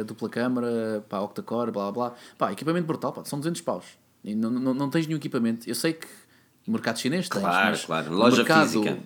dupla 0.06 0.28
câmara, 0.30 1.04
pá, 1.08 1.20
octa-core, 1.20 1.72
blá 1.72 1.92
blá 1.92 2.10
blá. 2.10 2.18
Pá, 2.38 2.52
equipamento 2.52 2.88
brutal, 2.88 3.14
pá, 3.14 3.24
são 3.26 3.40
200 3.40 3.62
paus. 3.62 3.86
E 4.24 4.34
não, 4.34 4.50
não, 4.50 4.74
não 4.74 4.90
tens 4.90 5.06
nenhum 5.06 5.18
equipamento. 5.18 5.70
Eu 5.70 5.76
sei 5.76 5.94
que 5.94 6.08
o 6.68 6.72
mercado 6.72 6.98
chinês 7.00 7.28
tens, 7.30 7.42
Claro, 7.42 7.70
mas 7.72 7.86
claro. 7.86 8.14
Loja 8.14 8.38
mercado- 8.38 8.64
física. 8.70 9.00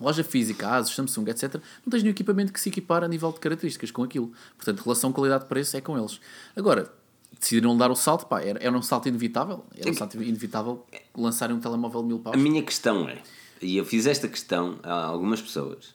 Loja 0.00 0.24
física, 0.24 0.68
Asus, 0.68 0.94
Samsung, 0.94 1.28
etc. 1.28 1.54
Não 1.84 1.90
tens 1.90 2.02
nenhum 2.02 2.12
equipamento 2.12 2.52
que 2.52 2.60
se 2.60 2.68
equipar 2.68 3.04
a 3.04 3.08
nível 3.08 3.30
de 3.32 3.38
características 3.40 3.90
com 3.90 4.02
aquilo. 4.02 4.32
Portanto, 4.56 4.80
relação 4.82 5.12
qualidade-preço 5.12 5.76
é 5.76 5.80
com 5.80 5.96
eles. 5.98 6.18
Agora, 6.56 6.90
decidiram 7.38 7.76
dar 7.76 7.90
o 7.90 7.94
salto, 7.94 8.26
pá, 8.26 8.40
era, 8.42 8.58
era 8.62 8.76
um 8.76 8.82
salto 8.82 9.08
inevitável. 9.08 9.64
Era 9.76 9.90
um 9.90 9.94
salto 9.94 10.20
inevitável 10.22 10.84
lançarem 11.16 11.54
um 11.54 11.60
telemóvel 11.60 12.02
de 12.02 12.08
mil 12.08 12.18
paus. 12.18 12.34
A 12.34 12.38
minha 12.38 12.62
questão 12.62 13.08
é, 13.08 13.18
e 13.60 13.76
eu 13.76 13.84
fiz 13.84 14.06
esta 14.06 14.26
questão 14.28 14.78
a 14.82 14.92
algumas 15.04 15.40
pessoas, 15.40 15.94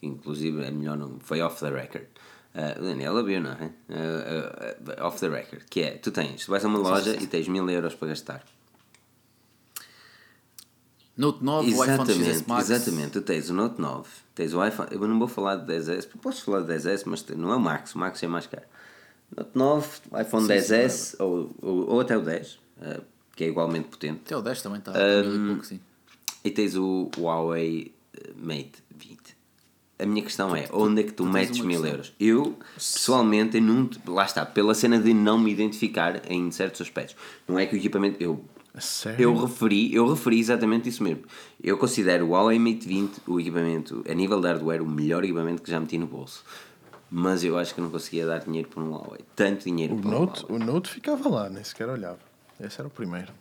que 0.00 0.06
inclusive 0.06 0.64
é 0.64 0.70
melhor 0.70 0.96
não, 0.96 1.18
foi 1.20 1.42
off 1.42 1.60
the 1.60 1.70
record. 1.70 2.06
Uh, 2.54 2.80
o 2.80 2.84
Daniel 2.84 3.24
viu, 3.24 3.40
não 3.40 3.52
é? 3.52 3.70
Uh, 3.88 5.00
uh, 5.00 5.06
off 5.06 5.20
the 5.20 5.28
record, 5.28 5.62
que 5.70 5.82
é, 5.82 5.90
tu 5.98 6.10
tens, 6.10 6.44
tu 6.44 6.50
vais 6.50 6.64
a 6.64 6.68
uma 6.68 6.78
loja 6.78 7.14
e 7.14 7.26
tens 7.26 7.46
mil 7.46 7.68
euros 7.70 7.94
para 7.94 8.08
gastar. 8.08 8.44
Note 11.16 11.44
9, 11.44 11.74
o 11.74 11.84
iPhone 11.84 12.06
XS 12.06 12.18
Exatamente, 12.18 12.48
Max. 12.48 12.70
exatamente. 12.70 13.10
Tu 13.10 13.20
tens 13.20 13.50
o 13.50 13.54
Note 13.54 13.80
9, 13.80 14.08
tens 14.34 14.54
o 14.54 14.66
iPhone. 14.66 14.88
Eu 14.90 15.06
não 15.06 15.18
vou 15.18 15.28
falar 15.28 15.56
de 15.56 15.70
10S, 15.70 16.08
podes 16.20 16.40
falar 16.40 16.62
de 16.62 16.72
10S, 16.72 17.02
mas 17.04 17.24
não 17.28 17.52
é 17.52 17.56
o 17.56 17.60
Max, 17.60 17.94
o 17.94 17.98
Max 17.98 18.22
é 18.22 18.26
mais 18.26 18.46
caro. 18.46 18.64
Note 19.36 19.50
9, 19.54 19.88
iPhone 20.22 20.46
Sim, 20.46 20.60
sim, 20.60 20.74
10S 20.74 21.16
ou, 21.20 21.54
ou, 21.60 21.90
ou 21.90 22.00
até 22.00 22.16
o 22.16 22.22
10, 22.22 22.54
uh, 22.54 23.02
que 23.36 23.44
é 23.44 23.48
igualmente 23.48 23.88
potente. 23.88 24.22
Até 24.24 24.36
o 24.36 24.40
10 24.40 24.62
também 24.62 24.78
está. 24.78 24.92
Um, 24.92 25.48
pouco, 25.48 25.66
sim. 25.66 25.78
E 26.42 26.50
tens 26.50 26.74
o 26.74 27.10
Huawei 27.18 27.94
Mate 28.34 28.82
20. 28.89 28.89
A 30.02 30.06
minha 30.06 30.22
questão 30.22 30.54
é, 30.56 30.66
onde 30.72 31.02
é 31.02 31.04
que 31.04 31.12
tu, 31.12 31.24
tu 31.24 31.28
metes 31.30 31.60
mil 31.60 31.68
questão. 31.82 31.86
euros? 31.90 32.12
Eu, 32.18 32.58
pessoalmente, 32.74 33.56
eu 33.58 33.62
não, 33.62 33.90
lá 34.06 34.24
está, 34.24 34.46
pela 34.46 34.74
cena 34.74 34.98
de 34.98 35.12
não 35.12 35.38
me 35.38 35.50
identificar 35.52 36.22
em 36.30 36.50
certos 36.50 36.80
aspectos. 36.80 37.16
Não 37.46 37.58
é 37.58 37.66
que 37.66 37.74
o 37.74 37.78
equipamento... 37.78 38.16
Eu, 38.22 38.42
A 38.74 38.80
sério? 38.80 39.22
eu 39.22 39.36
referi, 39.36 39.94
eu 39.94 40.08
referi 40.08 40.38
exatamente 40.40 40.88
isso 40.88 41.02
mesmo. 41.02 41.24
Eu 41.62 41.76
considero 41.76 42.26
o 42.26 42.30
Huawei 42.30 42.58
Mate 42.58 42.86
20 42.88 43.20
o 43.26 43.38
equipamento, 43.40 44.02
a 44.08 44.14
nível 44.14 44.40
de 44.40 44.46
hardware, 44.46 44.82
o 44.82 44.86
melhor 44.88 45.22
equipamento 45.24 45.60
que 45.62 45.70
já 45.70 45.78
meti 45.78 45.98
no 45.98 46.06
bolso. 46.06 46.44
Mas 47.10 47.42
eu 47.44 47.58
acho 47.58 47.74
que 47.74 47.80
não 47.80 47.90
conseguia 47.90 48.24
dar 48.26 48.38
dinheiro 48.38 48.68
por 48.68 48.82
um 48.82 48.90
Huawei. 48.92 49.20
Tanto 49.36 49.64
dinheiro 49.64 49.96
O 49.96 50.00
por 50.00 50.06
um 50.08 50.10
Note, 50.20 50.42
Huawei. 50.44 50.62
o 50.62 50.64
Note 50.72 50.88
ficava 50.90 51.28
lá, 51.28 51.50
nem 51.50 51.62
sequer 51.64 51.88
olhava. 51.88 52.20
Esse 52.60 52.80
era 52.80 52.86
o 52.88 52.90
primeiro. 52.90 53.32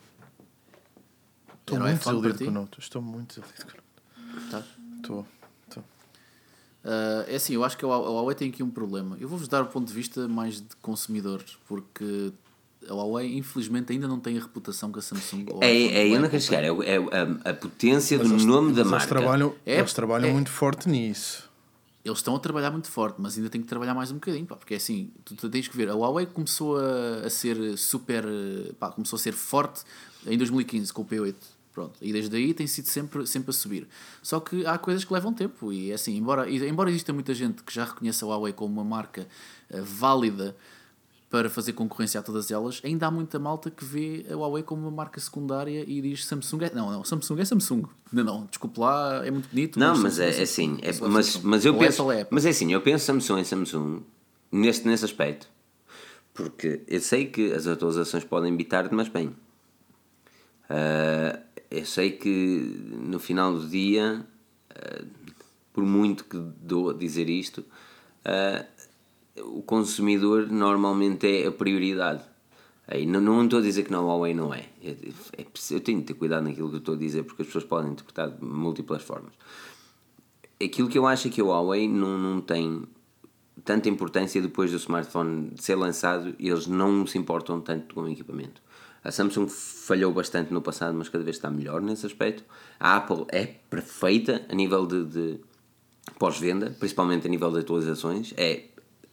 Estou 1.61 1.80
muito 1.80 1.98
desiludido 1.99 2.34
para 2.36 2.45
com 2.45 2.52
o? 2.52 2.53
Note. 2.53 2.80
Estou 2.80 3.02
muito 3.02 3.40
desiludido 3.41 3.65
com 3.65 4.22
o 4.22 4.34
Note. 4.36 4.49
Tá? 4.49 4.64
Estou. 4.98 5.27
Ah, 6.84 7.26
é 7.27 7.35
assim, 7.35 7.53
eu 7.53 7.64
acho 7.64 7.77
que 7.77 7.84
a 7.85 7.88
Huawei 7.88 8.34
a 8.34 8.38
tem 8.38 8.49
aqui 8.49 8.64
um 8.64 8.69
problema. 8.69 9.18
Eu 9.19 9.27
vou-vos 9.27 9.47
dar 9.47 9.61
o 9.61 9.65
ponto 9.65 9.88
de 9.88 9.93
vista 9.93 10.27
mais 10.27 10.56
de 10.61 10.76
consumidor, 10.81 11.43
porque 11.68 12.31
a 12.89 12.93
Huawei, 12.93 13.38
infelizmente, 13.38 13.91
ainda 13.91 14.07
não 14.07 14.19
tem 14.19 14.38
a 14.38 14.41
reputação 14.41 14.91
que 14.91 14.99
a 14.99 15.01
Samsung 15.01 15.45
ou 15.51 15.61
a 15.61 15.65
É, 15.65 15.69
é 15.69 16.01
aí 16.01 16.10
ou 16.11 16.15
a 16.15 16.19
onde 16.19 16.30
quero 16.30 16.41
chegar. 16.43 16.60
tem. 16.61 16.68
É, 16.69 16.72
o- 16.72 16.84
é 16.84 17.19
a, 17.45 17.49
a 17.51 17.53
potência 17.53 18.18
do 18.18 18.26
eles- 18.26 18.45
nome 18.45 18.72
da 18.73 18.84
mas 18.84 18.91
marca. 18.91 19.06
Eles 19.06 19.10
trabalham, 19.10 19.56
É- 19.65 19.80
eles 19.80 19.93
trabalham 19.93 20.30
é- 20.30 20.34
muito 20.34 20.49
forte 20.49 20.88
nisso. 20.88 21.49
Eles 22.06 22.19
estão 22.19 22.34
a 22.34 22.39
trabalhar 22.39 22.72
muito 22.72 22.89
forte, 22.89 23.18
mas 23.19 23.38
ainda 23.38 23.49
tem 23.49 23.61
que 23.61 23.68
trabalhar 23.68 23.93
mais 23.93 24.10
um 24.10 24.15
bocadinho, 24.15 24.45
pá, 24.45 24.56
porque 24.56 24.73
é 24.73 24.77
assim, 24.77 25.11
tu, 25.26 25.49
tens 25.49 25.68
que 25.68 25.76
ver, 25.76 25.89
a 25.89 25.93
Huawei 25.93 26.26
começou 26.26 26.77
a, 26.77 27.26
a 27.26 27.30
ser 27.30 27.77
super, 27.77 28.23
pá, 28.80 28.89
começou 28.89 29.18
a 29.18 29.19
ser 29.19 29.34
forte 29.34 29.81
em 30.26 30.38
2015 30.38 30.93
com 30.93 31.01
o 31.01 31.06
P8, 31.06 31.35
pronto, 31.80 31.97
e 32.01 32.11
desde 32.11 32.35
aí 32.35 32.53
tem 32.53 32.68
sido 32.68 32.88
sempre, 32.88 33.26
sempre 33.26 33.51
a 33.51 33.53
subir. 33.53 33.88
Só 34.22 34.41
que 34.41 34.65
há 34.65 34.77
coisas 34.77 35.06
que 35.06 35.14
levam 35.14 35.34
tempo, 35.34 35.72
e 35.72 35.91
é 35.91 35.93
assim, 35.93 36.18
embora, 36.18 36.49
embora 36.51 36.89
exista 36.89 37.14
muita 37.14 37.34
gente 37.34 37.64
que 37.64 37.73
já 37.73 37.85
reconheça 37.85 38.26
a 38.26 38.27
Huawei 38.27 38.51
como 38.51 38.73
uma 38.73 38.84
marca 38.84 39.26
eh, 39.69 39.81
válida 39.81 40.57
para 41.30 41.49
fazer 41.49 41.72
concorrência 41.73 42.19
a 42.19 42.23
todas 42.23 42.51
elas, 42.51 42.81
ainda 42.84 43.07
há 43.07 43.11
muita 43.11 43.39
malta 43.39 43.72
que 43.72 43.85
vê 43.85 44.26
a 44.30 44.35
Huawei 44.35 44.61
como 44.64 44.81
uma 44.81 44.91
marca 44.91 45.22
secundária 45.22 45.85
e 45.88 46.01
diz 46.01 46.26
Samsung 46.26 46.64
é... 46.64 46.73
Não, 46.73 46.91
não, 46.91 47.03
Samsung 47.06 47.39
é 47.39 47.45
Samsung. 47.45 47.84
Não, 48.11 48.23
não, 48.23 48.45
desculpe 48.47 48.77
lá, 48.80 49.26
é 49.26 49.31
muito 49.31 49.47
bonito. 49.47 49.80
Não, 49.80 49.93
mas 49.93 50.01
mas 50.01 50.19
é, 50.19 50.39
é 50.39 50.41
assim, 50.41 50.80
é- 50.81 50.88
mas, 51.07 51.27
Samsung. 51.27 51.47
mas 51.47 51.65
eu 51.65 51.73
Ou 51.76 51.80
penso, 51.80 52.11
é 52.11 52.27
mas 52.30 52.45
é 52.45 52.49
assim, 52.49 52.73
eu 52.73 52.81
penso 52.81 53.06
Samsung 53.06 53.39
em 53.39 53.43
Samsung 53.45 54.01
neste, 54.51 54.85
nesse 54.85 55.06
aspecto, 55.06 55.47
porque 56.34 56.81
eu 56.88 56.99
sei 56.99 57.27
que 57.27 57.53
as 57.53 57.68
atualizações 57.68 58.26
podem 58.26 58.53
bitar-te, 58.57 58.93
mas 58.93 59.07
bem, 59.07 59.34
ah, 60.69 61.39
eu 61.72 61.86
sei 61.86 62.12
que 62.12 62.30
no 63.02 63.20
final 63.20 63.54
do 63.54 63.68
dia, 63.68 64.26
ah, 64.72 65.04
por 65.74 65.84
muito 65.84 66.24
que 66.26 66.38
dou 66.62 66.90
a 66.90 66.94
dizer 66.94 67.30
isto, 67.30 67.64
ah, 68.26 68.66
o 69.44 69.62
consumidor 69.62 70.48
normalmente 70.48 71.28
é 71.28 71.48
a 71.48 71.52
prioridade. 71.52 72.24
Aí, 72.88 73.06
não, 73.06 73.22
não 73.22 73.44
estou 73.44 73.60
a 73.60 73.62
dizer 73.62 73.84
que 73.84 73.91
não, 73.91 74.08
Huawei 74.08 74.34
não 74.34 74.52
é. 74.54 74.66
É- 74.84 74.96
é 75.38 75.44
preciso- 75.44 75.76
Eu 75.76 75.82
tenho 75.82 76.00
de 76.00 76.06
ter 76.06 76.16
cuidado 76.16 76.44
naquilo 76.44 76.70
que 76.70 76.76
eu 76.76 76.80
estou 76.80 76.96
a 76.96 76.98
dizer 76.98 77.24
porque 77.24 77.44
as 77.44 77.48
pessoas 77.48 77.64
podem 77.64 77.91
interpretar 77.91 78.32
de 78.32 78.44
múltiplas 78.44 79.04
formas. 79.04 79.32
Aquilo 80.62 80.90
que 80.90 80.98
eu 80.98 81.06
acho 81.08 81.28
é 81.28 81.32
que 81.32 81.40
a 81.40 81.44
Huawei 81.44 81.88
não, 81.88 82.18
não 82.18 82.41
tem 82.41 82.84
tanta 83.64 83.88
importância 83.90 84.41
depois 84.41 84.72
do 84.72 84.78
smartphone 84.78 85.52
ser 85.58 85.76
lançado 85.76 86.36
e 86.40 86.50
eles 86.50 86.66
não 86.66 87.06
se 87.06 87.18
importam 87.18 87.62
tanto 87.62 87.94
com 87.94 88.02
o 88.02 88.10
equipamento. 88.10 88.62
A 89.04 89.12
Samsung 89.12 89.48
falhou 89.48 90.12
bastante 90.12 90.52
no 90.54 90.62
passado, 90.62 90.94
mas 90.96 91.08
cada 91.10 91.24
vez 91.24 91.38
está 91.38 91.50
melhor 91.50 91.82
nesse 91.82 92.06
aspecto. 92.06 92.44
A 92.80 92.98
Apple 92.98 93.26
é 93.30 93.46
perfeita 93.70 94.46
a 94.50 94.54
nível 94.56 94.86
de, 94.86 95.06
de 95.06 95.40
pós-venda, 96.18 96.76
principalmente 96.80 97.26
a 97.28 97.30
nível 97.30 97.52
de 97.52 97.60
atualizações. 97.60 98.34
É, 98.36 98.64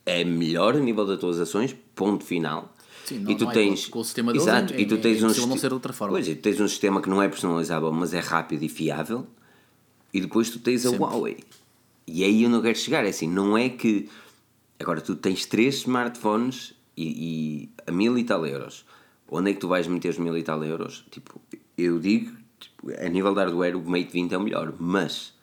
é 0.05 0.25
melhor 0.25 0.75
a 0.77 0.81
nível 0.81 1.07
de 1.07 1.13
atualizações, 1.13 1.75
ponto 1.95 2.25
final. 2.25 2.75
Sim, 3.05 3.21
não- 3.21 3.31
e 3.31 3.37
tu 3.37 3.45
não 3.45 3.51
é 3.53 3.55
tens 3.55 3.85
com- 3.87 3.93
com 3.93 3.99
o 4.01 4.05
sistema 4.05 4.33
deles 4.33 4.47
Exato, 4.47 4.75
é- 4.75 4.81
e 4.81 4.87
tu 4.87 4.95
é- 4.95 4.99
tens 4.99 5.19
é 5.19 5.21
um 5.23 5.25
impossível 5.27 5.49
não 5.49 5.57
ser 5.59 5.69
de 5.69 5.75
outra 5.75 5.93
forma. 5.93 6.13
Pois, 6.15 6.27
e 6.27 6.35
tu 6.35 6.43
tens 6.43 6.61
um 6.61 6.67
sistema 6.69 7.01
que 7.01 7.09
não 7.09 7.23
é 7.23 7.29
personalizável, 7.29 7.93
mas 7.93 8.13
é 8.13 8.19
rápido 8.21 8.63
e 8.65 8.69
fiável. 8.69 9.27
E 10.13 10.21
depois 10.21 10.51
tu 10.51 10.59
tens 10.59 10.85
a 10.85 10.91
Sempre. 10.91 11.05
Huawei. 11.05 11.39
E 12.09 12.25
aí 12.25 12.43
eu 12.43 12.51
não 12.51 12.61
quero 12.63 12.77
chegar, 12.77 13.05
é 13.05 13.09
assim, 13.11 13.29
não 13.29 13.57
é 13.57 13.69
que 13.69 14.09
agora 14.81 15.01
tu 15.01 15.15
tens 15.15 15.45
três 15.47 15.77
smartphones 15.77 16.75
e, 16.97 17.05
e 17.07 17.71
a 17.87 17.93
mil 17.93 18.17
e 18.19 18.25
tal 18.25 18.45
euros. 18.47 18.85
Onde 19.29 19.51
é 19.51 19.55
que 19.55 19.61
tu 19.61 19.69
vais 19.69 19.87
meter 19.87 20.11
os 20.11 20.19
mil 20.19 20.37
e 20.37 20.43
tal 20.43 20.63
euros? 20.65 21.05
Tipo, 21.11 21.41
eu 21.77 21.99
digo, 21.99 22.33
tipo, 22.61 22.91
a 22.99 23.09
nível 23.09 23.33
de 23.35 23.41
hardware, 23.41 23.77
o 23.77 23.89
Mate 23.89 24.11
20 24.13 24.33
é 24.33 24.39
o 24.39 24.41
melhor, 24.41 24.75
mas 24.79 25.35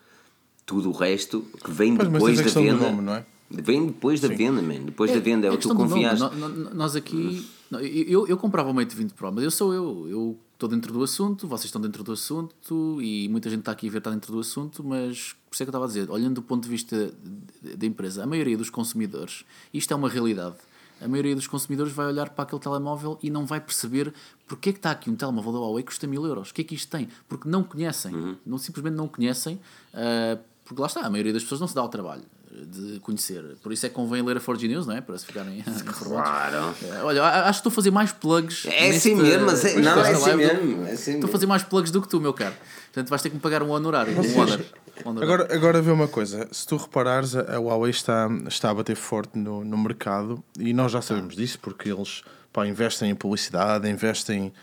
tudo 0.65 0.89
o 0.89 0.93
resto 0.93 1.45
que 1.64 1.72
vem 1.72 1.95
Pois, 1.95 2.10
depois 2.10 2.38
da 2.38 2.61
venda. 2.61 2.91
nome, 2.91 3.01
não 3.01 3.15
é? 3.15 3.26
Vem 3.49 3.85
depois 3.85 4.19
da 4.19 4.30
venda, 4.30 4.61
man. 4.61 4.85
Depois 4.85 5.11
da 5.11 5.19
venda 5.19 5.47
é, 5.47 5.51
o 5.51 5.57
que 5.57 5.68
tu 5.68 5.76
confiaste. 5.76 6.26
Nós 6.73 6.95
aqui. 6.95 7.47
eu, 7.72 8.27
eu 8.27 8.38
comprava 8.38 8.72
o 8.72 8.73
Mate 8.73 8.95
20 8.95 9.11
Pro, 9.11 9.31
mas 9.31 9.43
eu 9.43 9.51
sou 9.51 9.73
eu. 9.73 10.07
Eu 10.10 10.38
estou 10.53 10.69
dentro 10.69 10.93
do 10.93 11.03
assunto, 11.03 11.47
vocês 11.47 11.65
estão 11.65 11.81
dentro 11.81 12.03
do 12.03 12.14
assunto 12.14 12.99
e 13.01 13.27
muita 13.27 13.49
gente 13.49 13.60
está 13.60 13.73
aqui 13.73 13.88
a 13.88 13.91
ver 13.91 13.97
está 13.97 14.10
dentro 14.10 14.31
do 14.31 14.39
assunto, 14.39 14.84
mas 14.84 15.35
por 15.49 15.53
isso 15.53 15.64
é 15.64 15.65
que 15.65 15.69
eu 15.69 15.72
estava 15.72 15.85
a 15.85 15.88
dizer, 15.88 16.10
olhando 16.10 16.35
do 16.35 16.41
ponto 16.41 16.64
de 16.64 16.69
vista 16.69 17.14
da 17.61 17.85
empresa, 17.85 18.23
a 18.23 18.26
maioria 18.26 18.57
dos 18.57 18.69
consumidores, 18.69 19.43
isto 19.73 19.91
é 19.93 19.95
uma 19.95 20.07
realidade. 20.07 20.55
A 21.03 21.07
maioria 21.07 21.35
dos 21.35 21.47
consumidores 21.47 21.91
vai 21.91 22.05
olhar 22.07 22.30
para 22.30 22.43
aquele 22.43 22.61
telemóvel 22.61 23.19
e 23.21 23.30
não 23.30 23.45
vai 23.45 23.59
perceber 23.59 24.13
porque 24.47 24.69
é 24.69 24.71
que 24.71 24.80
está 24.80 24.91
aqui 24.91 25.09
um 25.09 25.15
telemóvel 25.15 25.51
da 25.51 25.59
Huawei 25.59 25.84
que 25.84 25.88
custa 25.89 26.07
mil 26.07 26.25
euros. 26.25 26.49
O 26.51 26.53
que 26.53 26.61
é 26.61 26.63
que 26.63 26.75
isto 26.75 26.89
tem? 26.89 27.09
Porque 27.27 27.47
não 27.49 27.63
conhecem. 27.63 28.13
Uhum. 28.13 28.35
Não, 28.45 28.57
simplesmente 28.57 28.95
não 28.95 29.07
conhecem. 29.07 29.59
ah, 29.93 30.38
porque 30.65 30.80
lá 30.81 30.88
está, 30.88 31.01
a 31.01 31.09
maioria 31.09 31.34
das 31.34 31.43
pessoas 31.43 31.59
não 31.59 31.67
se 31.67 31.75
dá 31.75 31.81
ao 31.81 31.89
trabalho 31.89 32.23
de 32.49 32.99
conhecer. 32.99 33.43
Por 33.63 33.73
isso 33.73 33.85
é 33.85 33.89
que 33.89 33.95
convém 33.95 34.21
ler 34.21 34.38
a 34.38 34.39
Forge 34.39 34.67
News, 34.67 34.85
não 34.88 34.95
é? 34.95 35.01
Para 35.01 35.17
se 35.17 35.25
ficarem 35.25 35.57
informados. 35.67 36.07
Claro. 36.07 36.75
É, 36.84 37.03
Olha, 37.03 37.23
acho 37.23 37.43
que 37.45 37.67
estou 37.67 37.69
a 37.71 37.73
fazer 37.73 37.91
mais 37.91 38.11
plugs. 38.13 38.65
É 38.67 38.89
neste- 38.91 39.11
assim 39.11 39.21
mesmo, 39.21 39.45
mas 39.47 39.65
é- 39.65 39.81
não, 39.81 39.99
é 40.05 40.11
assim 40.11 40.21
live 40.21 40.31
do- 40.31 40.38
mesmo, 40.63 40.84
é 40.85 40.91
assim 40.91 40.95
Estou 40.95 41.13
mesmo. 41.15 41.25
a 41.25 41.31
fazer 41.31 41.45
mais 41.47 41.63
plugs 41.63 41.91
do 41.91 42.01
que 42.01 42.07
tu, 42.07 42.21
meu 42.21 42.34
caro. 42.34 42.53
Portanto, 42.93 43.09
vais 43.09 43.21
ter 43.23 43.30
que 43.30 43.35
me 43.35 43.41
pagar 43.41 43.61
um 43.63 43.71
honorário. 43.71 44.13
Um 44.15 44.39
honor. 44.39 44.61
Um. 45.05 45.21
Agora, 45.21 45.53
agora 45.55 45.81
vê 45.81 45.91
uma 45.91 46.07
coisa, 46.07 46.47
se 46.51 46.65
tu 46.65 46.77
reparares, 46.77 47.35
a 47.35 47.57
Huawei 47.59 47.91
está, 47.91 48.30
está 48.47 48.69
a 48.69 48.73
bater 48.73 48.95
forte 48.95 49.38
no, 49.38 49.63
no 49.63 49.77
mercado 49.77 50.43
e 50.57 50.73
nós 50.73 50.91
já 50.91 51.01
sabemos 51.01 51.35
disso 51.35 51.59
porque 51.61 51.89
eles 51.89 52.23
pá, 52.51 52.65
investem 52.67 53.09
em 53.11 53.15
publicidade, 53.15 53.89
investem 53.89 54.53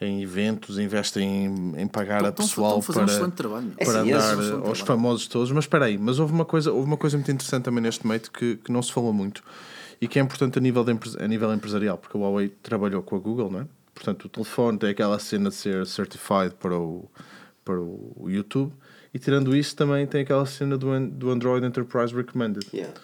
em 0.00 0.22
eventos, 0.22 0.78
investem 0.78 1.44
em, 1.46 1.82
em 1.82 1.86
pagar 1.86 2.24
a 2.24 2.28
Estão- 2.30 2.46
pessoal 2.46 2.78
estão 2.78 2.78
a 2.78 2.82
fazer 2.82 3.00
um 3.00 3.04
para, 3.04 3.12
excelente 3.14 3.34
trabalho. 3.34 3.72
É 3.76 3.84
para 3.84 4.02
sim, 4.02 4.08
eles 4.10 4.12
dar 4.12 4.20
são 4.22 4.28
um 4.38 4.40
excelente 4.42 4.68
aos 4.68 4.78
trabalho. 4.78 4.86
famosos 4.86 5.26
todos. 5.28 5.52
Mas 5.52 5.64
espera 5.64 5.84
aí, 5.84 5.98
mas 5.98 6.18
houve 6.18 6.32
uma 6.32 6.44
coisa, 6.46 6.72
houve 6.72 6.86
uma 6.86 6.96
coisa 6.96 7.16
muito 7.18 7.30
interessante 7.30 7.64
também 7.64 7.82
neste 7.82 8.06
meio 8.06 8.20
que, 8.20 8.56
que 8.56 8.72
não 8.72 8.80
se 8.82 8.90
falou 8.92 9.12
muito 9.12 9.42
e 10.00 10.08
que 10.08 10.18
é 10.18 10.22
importante 10.22 10.58
a 10.58 10.62
nível, 10.62 10.82
de, 10.82 10.92
a 11.22 11.28
nível 11.28 11.52
empresarial, 11.52 11.98
porque 11.98 12.16
a 12.16 12.20
Huawei 12.20 12.48
trabalhou 12.62 13.02
com 13.02 13.14
a 13.16 13.18
Google, 13.18 13.50
não 13.50 13.60
é? 13.60 13.66
Portanto, 13.94 14.24
o 14.24 14.28
telefone 14.30 14.78
tem 14.78 14.88
aquela 14.88 15.18
cena 15.18 15.50
de 15.50 15.56
ser 15.56 15.86
certified 15.86 16.54
para 16.58 16.74
o, 16.78 17.06
para 17.64 17.80
o 17.80 18.26
YouTube, 18.28 18.72
e 19.12 19.18
tirando 19.18 19.54
isso, 19.54 19.76
também 19.76 20.06
tem 20.06 20.22
aquela 20.22 20.46
cena 20.46 20.76
do, 20.78 20.88
do 21.08 21.30
Android 21.30 21.66
Enterprise 21.66 22.14
Recommended. 22.14 22.66
Yeah. 22.72 22.94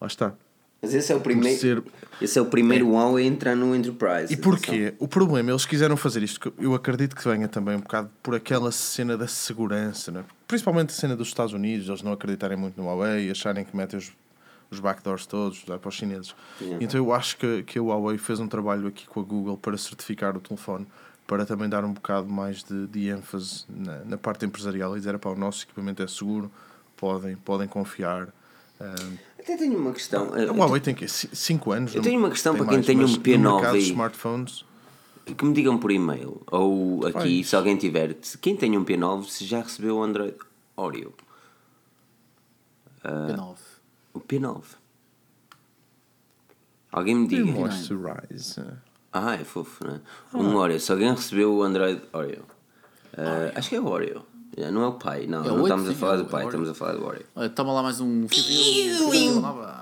Lá 0.00 0.06
está. 0.06 0.34
Mas 0.82 0.92
esse 0.92 1.10
é 1.12 1.16
o 1.16 1.20
primeiro, 1.20 1.58
ser... 1.58 1.82
esse 2.20 2.38
é 2.38 2.42
o 2.42 2.44
primeiro 2.44 2.90
Huawei 2.90 3.24
a 3.24 3.26
entrar 3.26 3.56
no 3.56 3.74
Enterprise. 3.74 4.30
E 4.30 4.36
porquê? 4.36 4.92
O 4.98 5.08
problema, 5.08 5.50
eles 5.50 5.64
quiseram 5.64 5.96
fazer 5.96 6.22
isto, 6.22 6.52
eu 6.58 6.74
acredito 6.74 7.16
que 7.16 7.26
venha 7.26 7.48
também 7.48 7.76
um 7.76 7.80
bocado 7.80 8.10
por 8.22 8.34
aquela 8.34 8.70
cena 8.70 9.16
da 9.16 9.26
segurança, 9.26 10.12
né? 10.12 10.24
principalmente 10.46 10.90
a 10.90 10.92
cena 10.92 11.16
dos 11.16 11.28
Estados 11.28 11.52
Unidos, 11.52 11.88
eles 11.88 12.02
não 12.02 12.12
acreditarem 12.12 12.56
muito 12.56 12.80
no 12.80 12.86
Huawei, 12.86 13.30
acharem 13.30 13.64
que 13.64 13.76
metem 13.76 13.98
os, 13.98 14.12
os 14.70 14.78
backdoors 14.78 15.26
todos 15.26 15.60
para 15.60 15.88
os 15.88 15.94
chineses. 15.94 16.34
Yeah. 16.60 16.84
Então 16.84 17.00
eu 17.00 17.12
acho 17.12 17.36
que, 17.38 17.62
que 17.62 17.78
a 17.78 17.82
Huawei 17.82 18.18
fez 18.18 18.38
um 18.38 18.46
trabalho 18.46 18.86
aqui 18.86 19.06
com 19.06 19.20
a 19.20 19.22
Google 19.24 19.56
para 19.56 19.76
certificar 19.76 20.36
o 20.36 20.40
telefone, 20.40 20.86
para 21.26 21.46
também 21.46 21.68
dar 21.68 21.84
um 21.84 21.92
bocado 21.92 22.28
mais 22.28 22.62
de, 22.62 22.86
de 22.86 23.08
ênfase 23.08 23.64
na, 23.68 24.04
na 24.04 24.18
parte 24.18 24.44
empresarial 24.44 24.96
e 24.96 24.98
dizer, 25.00 25.18
para 25.18 25.30
o 25.30 25.36
nosso 25.36 25.64
equipamento 25.64 26.02
é 26.02 26.06
seguro, 26.06 26.50
podem, 26.96 27.36
podem 27.36 27.66
confiar. 27.66 28.28
Um, 28.80 29.16
até 29.38 29.56
tenho 29.56 29.78
uma 29.78 29.92
questão. 29.92 30.32
A 30.34 30.52
Huawei 30.52 30.80
tem 30.80 30.94
que 30.94 31.06
5 31.06 31.72
anos. 31.72 31.94
Eu 31.94 32.02
tenho 32.02 32.18
uma 32.18 32.30
questão 32.30 32.54
para 32.54 32.66
quem 32.66 32.76
mais, 32.76 32.86
tem 32.86 32.98
um 32.98 33.06
P9 33.06 33.66
aí. 33.66 33.82
smartphones. 33.90 34.64
Que 35.24 35.44
me 35.44 35.54
digam 35.54 35.78
por 35.78 35.90
e-mail 35.90 36.42
ou 36.50 37.06
aqui, 37.06 37.36
Vai. 37.36 37.44
se 37.44 37.56
alguém 37.56 37.76
tiver. 37.76 38.14
Quem 38.42 38.54
tem 38.56 38.76
um 38.76 38.84
P9 38.84 39.24
se 39.24 39.46
já 39.46 39.60
recebeu 39.60 39.96
o 39.96 40.02
Android 40.02 40.34
Oreo. 40.76 41.14
Uh, 43.02 43.32
P9. 43.32 43.56
O 44.12 44.20
P9. 44.20 44.62
Alguém 46.92 47.14
me 47.14 47.26
diga. 47.26 47.44
Moisturize. 47.44 48.60
Ah, 49.14 49.34
é 49.34 49.44
fofo, 49.44 49.86
né? 49.86 50.00
Ah. 50.32 50.36
Um 50.36 50.56
Oreo. 50.56 50.80
Se 50.80 50.90
alguém 50.90 51.10
recebeu 51.10 51.54
o 51.54 51.62
Android 51.62 52.02
Oreo. 52.12 52.42
Uh, 53.12 53.56
acho 53.56 53.68
que 53.68 53.76
é 53.76 53.80
o 53.80 53.86
Oreo. 53.86 54.26
Não 54.72 54.82
é 54.82 54.86
o 54.86 54.92
pai, 54.92 55.26
não, 55.26 55.44
é 55.44 55.48
não 55.48 55.62
estamos 55.62 55.88
a 55.88 55.94
falar 55.94 56.16
do 56.16 56.26
pai, 56.26 56.44
estamos 56.44 56.68
a 56.68 56.74
falar 56.74 56.92
do 56.92 57.04
Warrior. 57.04 57.24
Olha, 57.34 57.48
toma 57.48 57.72
lá 57.72 57.82
mais 57.82 58.00
um 58.00 58.26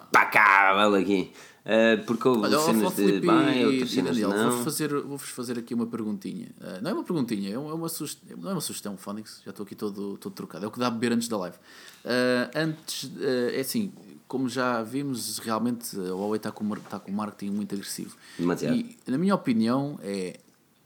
Impacável 0.08 0.94
aqui. 0.94 1.30
Uh, 1.62 2.04
porque 2.06 2.26
houve 2.26 2.42
Olha, 2.42 2.58
cenas 2.58 2.96
de 2.96 3.20
bem, 3.20 3.66
outras 3.66 3.90
cenas 3.90 4.16
Daniel, 4.16 4.30
não. 4.30 4.48
Vou-vos 4.48 4.64
fazer, 4.64 5.00
vou 5.00 5.18
fazer 5.18 5.58
aqui 5.58 5.74
uma 5.74 5.86
perguntinha. 5.86 6.48
Uh, 6.60 6.82
não 6.82 6.90
é 6.90 6.94
uma 6.94 7.04
perguntinha, 7.04 7.54
é 7.54 7.58
uma, 7.58 7.88
sugestão, 7.88 8.36
não 8.36 8.50
é 8.50 8.52
uma 8.54 8.60
sugestão, 8.60 8.96
Phonics, 8.96 9.40
já 9.44 9.50
estou 9.50 9.62
aqui 9.62 9.76
todo, 9.76 10.18
todo 10.18 10.32
trocado. 10.32 10.64
É 10.64 10.68
o 10.68 10.72
que 10.72 10.80
dá 10.80 10.88
a 10.88 10.90
beber 10.90 11.12
antes 11.12 11.28
da 11.28 11.36
live. 11.36 11.56
Uh, 12.04 12.50
antes, 12.56 13.12
é 13.54 13.60
assim, 13.60 13.92
como 14.32 14.48
já 14.48 14.82
vimos, 14.82 15.38
realmente 15.38 15.94
a 15.94 16.14
Huawei 16.14 16.38
está 16.38 16.50
com, 16.50 16.74
está 16.74 16.98
com 16.98 17.10
um 17.10 17.14
marketing 17.14 17.52
muito 17.52 17.74
agressivo. 17.74 18.16
Demasiado. 18.38 18.74
E, 18.74 18.96
na 19.06 19.18
minha 19.18 19.34
opinião, 19.34 19.98
é, 20.02 20.40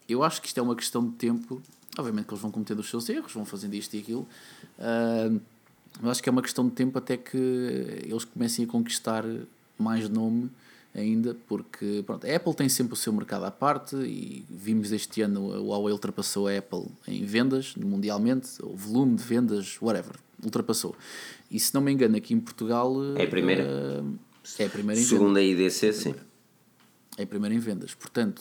eu 0.08 0.24
acho 0.24 0.42
que 0.42 0.48
isto 0.48 0.58
é 0.58 0.62
uma 0.62 0.74
questão 0.74 1.06
de 1.06 1.12
tempo 1.12 1.62
Obviamente 1.98 2.26
que 2.26 2.34
eles 2.34 2.42
vão 2.42 2.50
cometendo 2.50 2.80
os 2.80 2.90
seus 2.90 3.08
erros, 3.08 3.32
vão 3.32 3.44
fazendo 3.44 3.74
isto 3.74 3.94
e 3.94 4.00
aquilo. 4.00 4.28
Uh, 4.78 5.40
mas 6.00 6.10
acho 6.10 6.22
que 6.22 6.28
é 6.28 6.32
uma 6.32 6.42
questão 6.42 6.68
de 6.68 6.74
tempo 6.74 6.98
até 6.98 7.16
que 7.16 7.36
eles 7.36 8.24
comecem 8.24 8.64
a 8.64 8.68
conquistar 8.68 9.24
mais 9.78 10.08
nome 10.08 10.50
ainda, 10.94 11.34
porque 11.46 12.02
pronto, 12.06 12.26
a 12.26 12.36
Apple 12.36 12.54
tem 12.54 12.68
sempre 12.68 12.94
o 12.94 12.96
seu 12.96 13.12
mercado 13.12 13.44
à 13.44 13.50
parte 13.50 13.96
e 13.96 14.44
vimos 14.50 14.92
este 14.92 15.22
ano 15.22 15.52
a 15.52 15.58
Huawei 15.58 15.92
ultrapassou 15.92 16.48
a 16.48 16.56
Apple 16.56 16.86
em 17.06 17.24
vendas 17.24 17.74
mundialmente, 17.76 18.48
o 18.62 18.74
volume 18.74 19.16
de 19.16 19.22
vendas, 19.22 19.78
whatever, 19.80 20.16
ultrapassou. 20.42 20.94
E 21.50 21.60
se 21.60 21.74
não 21.74 21.80
me 21.80 21.92
engano, 21.92 22.16
aqui 22.16 22.34
em 22.34 22.40
Portugal 22.40 22.94
é 23.16 23.24
a 23.24 23.28
primeira. 23.28 23.64
Uh, 23.64 24.18
é 24.58 24.64
a 24.64 24.70
primeira 24.70 25.00
em 25.00 25.04
Segunda 25.04 25.40
vendas. 25.40 25.82
IDC, 25.82 25.92
sim. 25.92 26.14
É 27.16 27.22
a 27.22 27.26
primeira 27.26 27.54
em 27.54 27.58
vendas. 27.58 27.94
Portanto, 27.94 28.40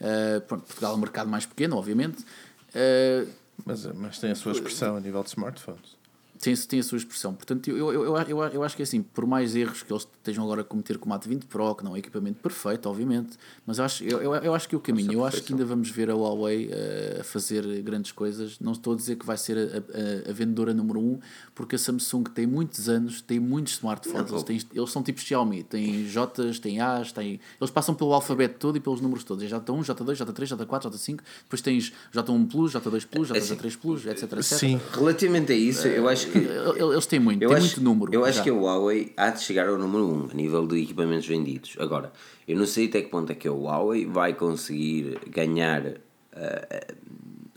uh, 0.00 0.40
pronto, 0.42 0.64
Portugal 0.64 0.92
é 0.92 0.96
um 0.96 1.00
mercado 1.00 1.28
mais 1.28 1.46
pequeno, 1.46 1.76
obviamente. 1.76 2.22
Uh, 2.70 3.28
mas, 3.64 3.84
mas 3.86 4.18
tem 4.18 4.30
a 4.30 4.34
sua 4.34 4.52
expressão 4.52 4.96
a 4.96 5.00
nível 5.00 5.22
de 5.22 5.28
smartphones 5.28 5.99
tem, 6.40 6.56
tem 6.56 6.80
a 6.80 6.82
sua 6.82 6.96
expressão. 6.96 7.34
Portanto, 7.34 7.68
eu, 7.68 7.92
eu, 7.92 7.92
eu, 7.92 8.16
eu, 8.16 8.42
eu 8.44 8.62
acho 8.64 8.74
que 8.74 8.82
é 8.82 8.84
assim, 8.84 9.02
por 9.02 9.26
mais 9.26 9.54
erros 9.54 9.82
que 9.82 9.92
eles 9.92 10.08
estejam 10.16 10.42
agora 10.42 10.62
a 10.62 10.64
cometer 10.64 10.96
com 10.96 11.04
o 11.04 11.08
Mate 11.10 11.28
20 11.28 11.44
Pro, 11.44 11.74
que 11.74 11.84
não 11.84 11.90
é 11.90 11.94
um 11.94 11.96
equipamento 11.98 12.40
perfeito, 12.40 12.88
obviamente, 12.88 13.36
mas 13.66 13.78
eu 13.78 13.84
acho, 13.84 14.04
eu, 14.04 14.22
eu, 14.22 14.34
eu 14.34 14.54
acho 14.54 14.66
que 14.66 14.74
o 14.74 14.80
caminho, 14.80 15.12
eu 15.12 15.24
acho 15.24 15.42
que 15.42 15.52
ainda 15.52 15.66
vamos 15.66 15.90
ver 15.90 16.10
a 16.10 16.14
Huawei 16.14 16.68
uh, 16.68 17.20
a 17.20 17.24
fazer 17.24 17.82
grandes 17.82 18.12
coisas. 18.12 18.58
Não 18.58 18.72
estou 18.72 18.94
a 18.94 18.96
dizer 18.96 19.16
que 19.16 19.26
vai 19.26 19.36
ser 19.36 19.58
a, 19.58 19.60
a, 19.60 20.30
a, 20.30 20.32
vendedora 20.32 20.72
número 20.72 20.98
1, 20.98 21.02
um, 21.02 21.18
porque 21.54 21.76
a 21.76 21.78
Samsung 21.78 22.24
tem 22.24 22.46
muitos 22.46 22.88
anos, 22.88 23.20
tem 23.20 23.38
muitos 23.38 23.74
smartphones, 23.74 24.30
eles, 24.30 24.42
têm, 24.42 24.60
eles 24.74 24.90
são 24.90 25.02
tipo 25.02 25.20
Xiaomi, 25.20 25.62
têm 25.62 26.04
J's, 26.04 26.58
têm 26.58 26.80
A's, 26.80 27.12
têm, 27.12 27.38
eles 27.60 27.70
passam 27.70 27.94
pelo 27.94 28.14
alfabeto 28.14 28.58
todo 28.58 28.76
e 28.76 28.80
pelos 28.80 29.02
números 29.02 29.24
todos. 29.24 29.44
É 29.44 29.46
J1, 29.46 29.84
J2, 29.84 30.24
J3, 30.24 30.56
J4, 30.56 30.90
J5, 30.90 31.18
depois 31.42 31.60
tens 31.60 31.92
J1 32.14 32.50
Plus, 32.50 32.72
J2 32.72 33.06
Plus, 33.06 33.28
J3 33.28 33.78
Plus, 33.78 34.06
etc, 34.06 34.22
etc. 34.22 34.42
Sim, 34.42 34.80
relativamente 34.92 35.52
a 35.52 35.54
isso, 35.54 35.86
eu 35.86 36.08
acho 36.08 36.26
que. 36.26 36.29
Eles 36.76 37.06
tem 37.06 37.20
muito, 37.20 37.42
eu 37.42 37.48
tem 37.48 37.58
acho, 37.58 37.66
muito 37.66 37.82
número. 37.82 38.14
Eu 38.14 38.22
já. 38.22 38.28
acho 38.28 38.42
que 38.42 38.50
a 38.50 38.54
Huawei 38.54 39.12
há 39.16 39.30
de 39.30 39.40
chegar 39.42 39.68
ao 39.68 39.78
número 39.78 40.04
1 40.04 40.12
um, 40.12 40.28
a 40.30 40.34
nível 40.34 40.66
de 40.66 40.82
equipamentos 40.82 41.26
vendidos. 41.26 41.76
Agora, 41.78 42.12
eu 42.46 42.56
não 42.56 42.66
sei 42.66 42.86
até 42.86 43.02
que 43.02 43.08
ponto 43.08 43.30
é 43.30 43.34
que 43.34 43.48
a 43.48 43.52
Huawei 43.52 44.06
vai 44.06 44.34
conseguir 44.34 45.18
ganhar 45.28 45.86
uh, 45.86 46.94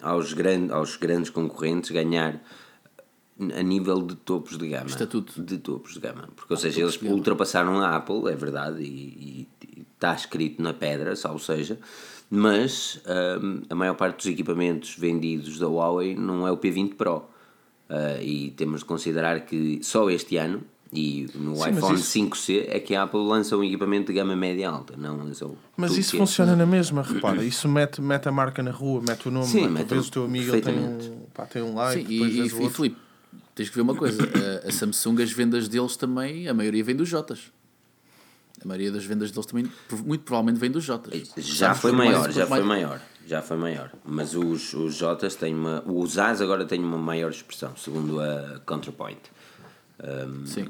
aos, 0.01 0.33
gran 0.33 0.71
aos 0.71 0.97
grandes 0.97 1.29
concorrentes, 1.29 1.91
ganhar 1.91 2.41
a 3.39 3.63
nível 3.63 4.01
de 4.01 4.15
topos 4.15 4.57
de 4.57 4.67
gama. 4.69 4.85
Estatuto. 4.85 5.41
De 5.41 5.57
topos 5.57 5.93
de 5.93 5.99
gama. 5.99 6.29
Porque, 6.35 6.53
ou 6.53 6.57
seja, 6.57 6.81
eles 6.81 7.01
ultrapassaram 7.01 7.79
a 7.79 7.95
Apple, 7.95 8.31
é 8.31 8.35
verdade, 8.35 8.83
e, 8.83 9.47
está 9.93 10.13
escrito 10.13 10.61
na 10.61 10.73
pedra, 10.73 11.15
salvo 11.15 11.39
seja, 11.39 11.79
mas 12.29 13.01
um, 13.41 13.61
a 13.69 13.75
maior 13.75 13.95
parte 13.95 14.17
dos 14.17 14.25
equipamentos 14.25 14.95
vendidos 14.97 15.57
da 15.59 15.67
Huawei 15.67 16.15
não 16.15 16.47
é 16.47 16.51
o 16.51 16.57
P20 16.57 16.95
Pro. 16.95 17.25
Uh, 17.93 18.19
e 18.23 18.51
temos 18.57 18.79
de 18.79 18.85
considerar 18.85 19.41
que 19.41 19.79
só 19.83 20.09
este 20.09 20.37
ano 20.37 20.63
e 20.91 21.29
no 21.35 21.55
Sim, 21.55 21.69
iPhone 21.69 21.99
isso... 21.99 22.19
5C 22.19 22.65
é 22.67 22.79
que 22.79 22.95
a 22.95 23.03
Apple 23.03 23.19
lança 23.19 23.55
um 23.55 23.63
equipamento 23.63 24.07
de 24.07 24.13
gama 24.13 24.35
média 24.35 24.67
alta, 24.67 24.95
não 24.97 25.15
lança 25.15 25.45
o 25.45 25.55
Mas 25.77 25.95
isso 25.95 26.17
funciona 26.17 26.55
na 26.55 26.65
mesma, 26.65 27.03
repara, 27.03 27.43
isso 27.43 27.69
mete, 27.69 28.01
mete 28.01 28.27
a 28.27 28.31
marca 28.31 28.63
na 28.63 28.71
rua, 28.71 28.99
mete 29.07 29.27
o 29.27 29.31
nome, 29.31 29.45
Sim, 29.45 29.67
mete, 29.67 29.89
vês 29.89 30.07
o 30.07 30.11
teu 30.11 30.23
amigo, 30.25 30.51
ele 30.55 30.61
tem 30.61 30.75
um, 30.75 31.25
pá, 31.35 31.45
tem 31.45 31.61
um 31.61 31.75
like, 31.75 32.03
Sim, 32.03 32.11
e, 32.11 32.41
e, 32.41 32.65
e 32.65 32.69
Filipe, 32.69 32.97
tens 33.53 33.69
que 33.69 33.75
ver 33.75 33.81
uma 33.81 33.95
coisa, 33.95 34.23
a, 34.23 34.67
a, 34.67 34.71
Samsung, 34.71 35.21
as 35.21 35.31
vendas 35.31 35.67
deles 35.67 35.95
também, 35.95 36.47
a 36.47 36.53
maioria 36.53 36.83
vem 36.83 36.95
dos 36.95 37.07
Jotas. 37.07 37.51
A 38.63 38.67
maioria 38.67 38.91
das 38.91 39.05
vendas 39.05 39.29
deles 39.29 39.45
também, 39.45 39.69
muito 40.03 40.23
provavelmente, 40.23 40.59
vem 40.59 40.71
dos 40.71 40.83
Jotas. 40.83 41.31
Já 41.37 41.75
foi 41.75 41.91
maior, 41.91 42.31
já 42.31 42.47
foi 42.47 42.63
maior 42.63 42.99
já 43.25 43.41
foi 43.41 43.57
maior. 43.57 43.91
Mas 44.05 44.35
os, 44.35 44.73
os 44.73 44.95
Jotas 44.95 45.35
têm 45.35 45.53
uma. 45.53 45.83
Os 45.85 46.17
As 46.17 46.41
agora 46.41 46.65
têm 46.65 46.83
uma 46.83 46.97
maior 46.97 47.31
expressão, 47.31 47.75
segundo 47.75 48.19
a 48.19 48.59
Counterpoint. 48.65 49.21
Um, 50.03 50.45
Sim. 50.45 50.67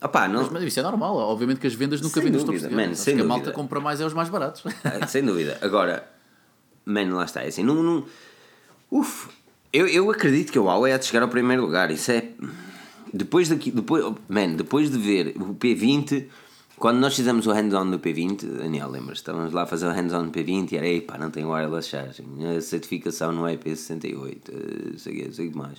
Opá, 0.00 0.28
não... 0.28 0.42
mas, 0.42 0.52
mas, 0.52 0.62
isso 0.62 0.78
é 0.78 0.82
normal, 0.82 1.16
obviamente 1.16 1.58
que 1.58 1.66
as 1.66 1.74
vendas 1.74 2.00
nunca 2.00 2.20
vêm 2.20 2.30
dos 2.30 2.44
topos 2.44 2.62
de 2.62 2.68
man, 2.68 2.94
sem 2.94 3.16
que 3.16 3.22
a 3.22 3.24
malta 3.24 3.50
compra 3.50 3.80
mais 3.80 4.00
é 4.00 4.06
os 4.06 4.12
mais 4.12 4.28
baratos. 4.28 4.62
Ah, 4.84 5.06
sem 5.08 5.24
dúvida. 5.24 5.58
Agora, 5.60 6.08
mano, 6.84 7.16
lá 7.16 7.24
está. 7.24 7.42
É 7.42 7.48
assim, 7.48 7.64
não, 7.64 7.82
não... 7.82 8.04
Uf, 8.90 9.28
eu, 9.72 9.86
eu 9.86 10.10
acredito 10.10 10.52
que 10.52 10.58
o 10.58 10.64
Huawei 10.64 10.92
é 10.92 10.98
de 10.98 11.04
chegar 11.04 11.22
ao 11.22 11.28
primeiro 11.28 11.62
lugar. 11.62 11.90
Isso 11.90 12.12
é. 12.12 12.28
Depois 13.12 13.48
daqui. 13.48 13.70
Depois, 13.70 14.04
man, 14.28 14.54
depois 14.54 14.90
de 14.90 14.98
ver 14.98 15.34
o 15.36 15.54
P20 15.54 16.26
quando 16.78 16.98
nós 16.98 17.14
fizemos 17.14 17.46
o 17.46 17.52
hands-on 17.52 17.90
do 17.90 17.98
P20, 17.98 18.46
Daniel, 18.58 18.90
lembras? 18.90 19.18
Estávamos 19.18 19.52
lá 19.52 19.62
a 19.62 19.66
fazer 19.66 19.86
o 19.86 19.90
hands-on 19.90 20.26
do 20.26 20.30
P20 20.30 20.72
e 20.72 20.76
era, 20.76 20.86
ei 20.86 21.00
pá, 21.00 21.18
não 21.18 21.30
tem 21.30 21.44
wireless 21.44 21.88
charging, 21.88 22.26
a 22.56 22.60
certificação 22.60 23.32
não 23.32 23.46
é 23.46 23.56
IP68, 23.56 24.36
eh, 24.48 24.98
sei 24.98 25.26
o 25.26 25.32
sei 25.32 25.50
mais. 25.50 25.78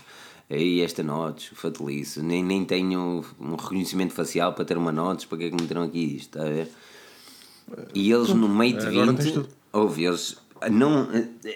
Aí 0.50 0.82
esta 0.82 1.04
notes, 1.04 1.52
fatalice, 1.54 2.22
nem, 2.22 2.44
nem 2.44 2.66
tenho 2.66 3.24
um 3.40 3.56
reconhecimento 3.56 4.14
facial 4.14 4.54
para 4.54 4.66
ter 4.66 4.78
uma 4.78 4.92
notes, 4.92 5.26
para 5.26 5.38
que 5.38 5.44
é 5.46 5.50
que 5.50 5.62
meteram 5.62 5.84
aqui 5.84 6.18
isto, 6.18 6.38
está 6.38 6.42
a 6.42 6.52
ver? 6.52 6.72
E 7.94 8.12
eles 8.12 8.30
no 8.30 8.50
Mate 8.50 8.86
20, 8.86 9.48
houve, 9.72 10.06
eles 10.06 10.38
não, 10.72 11.08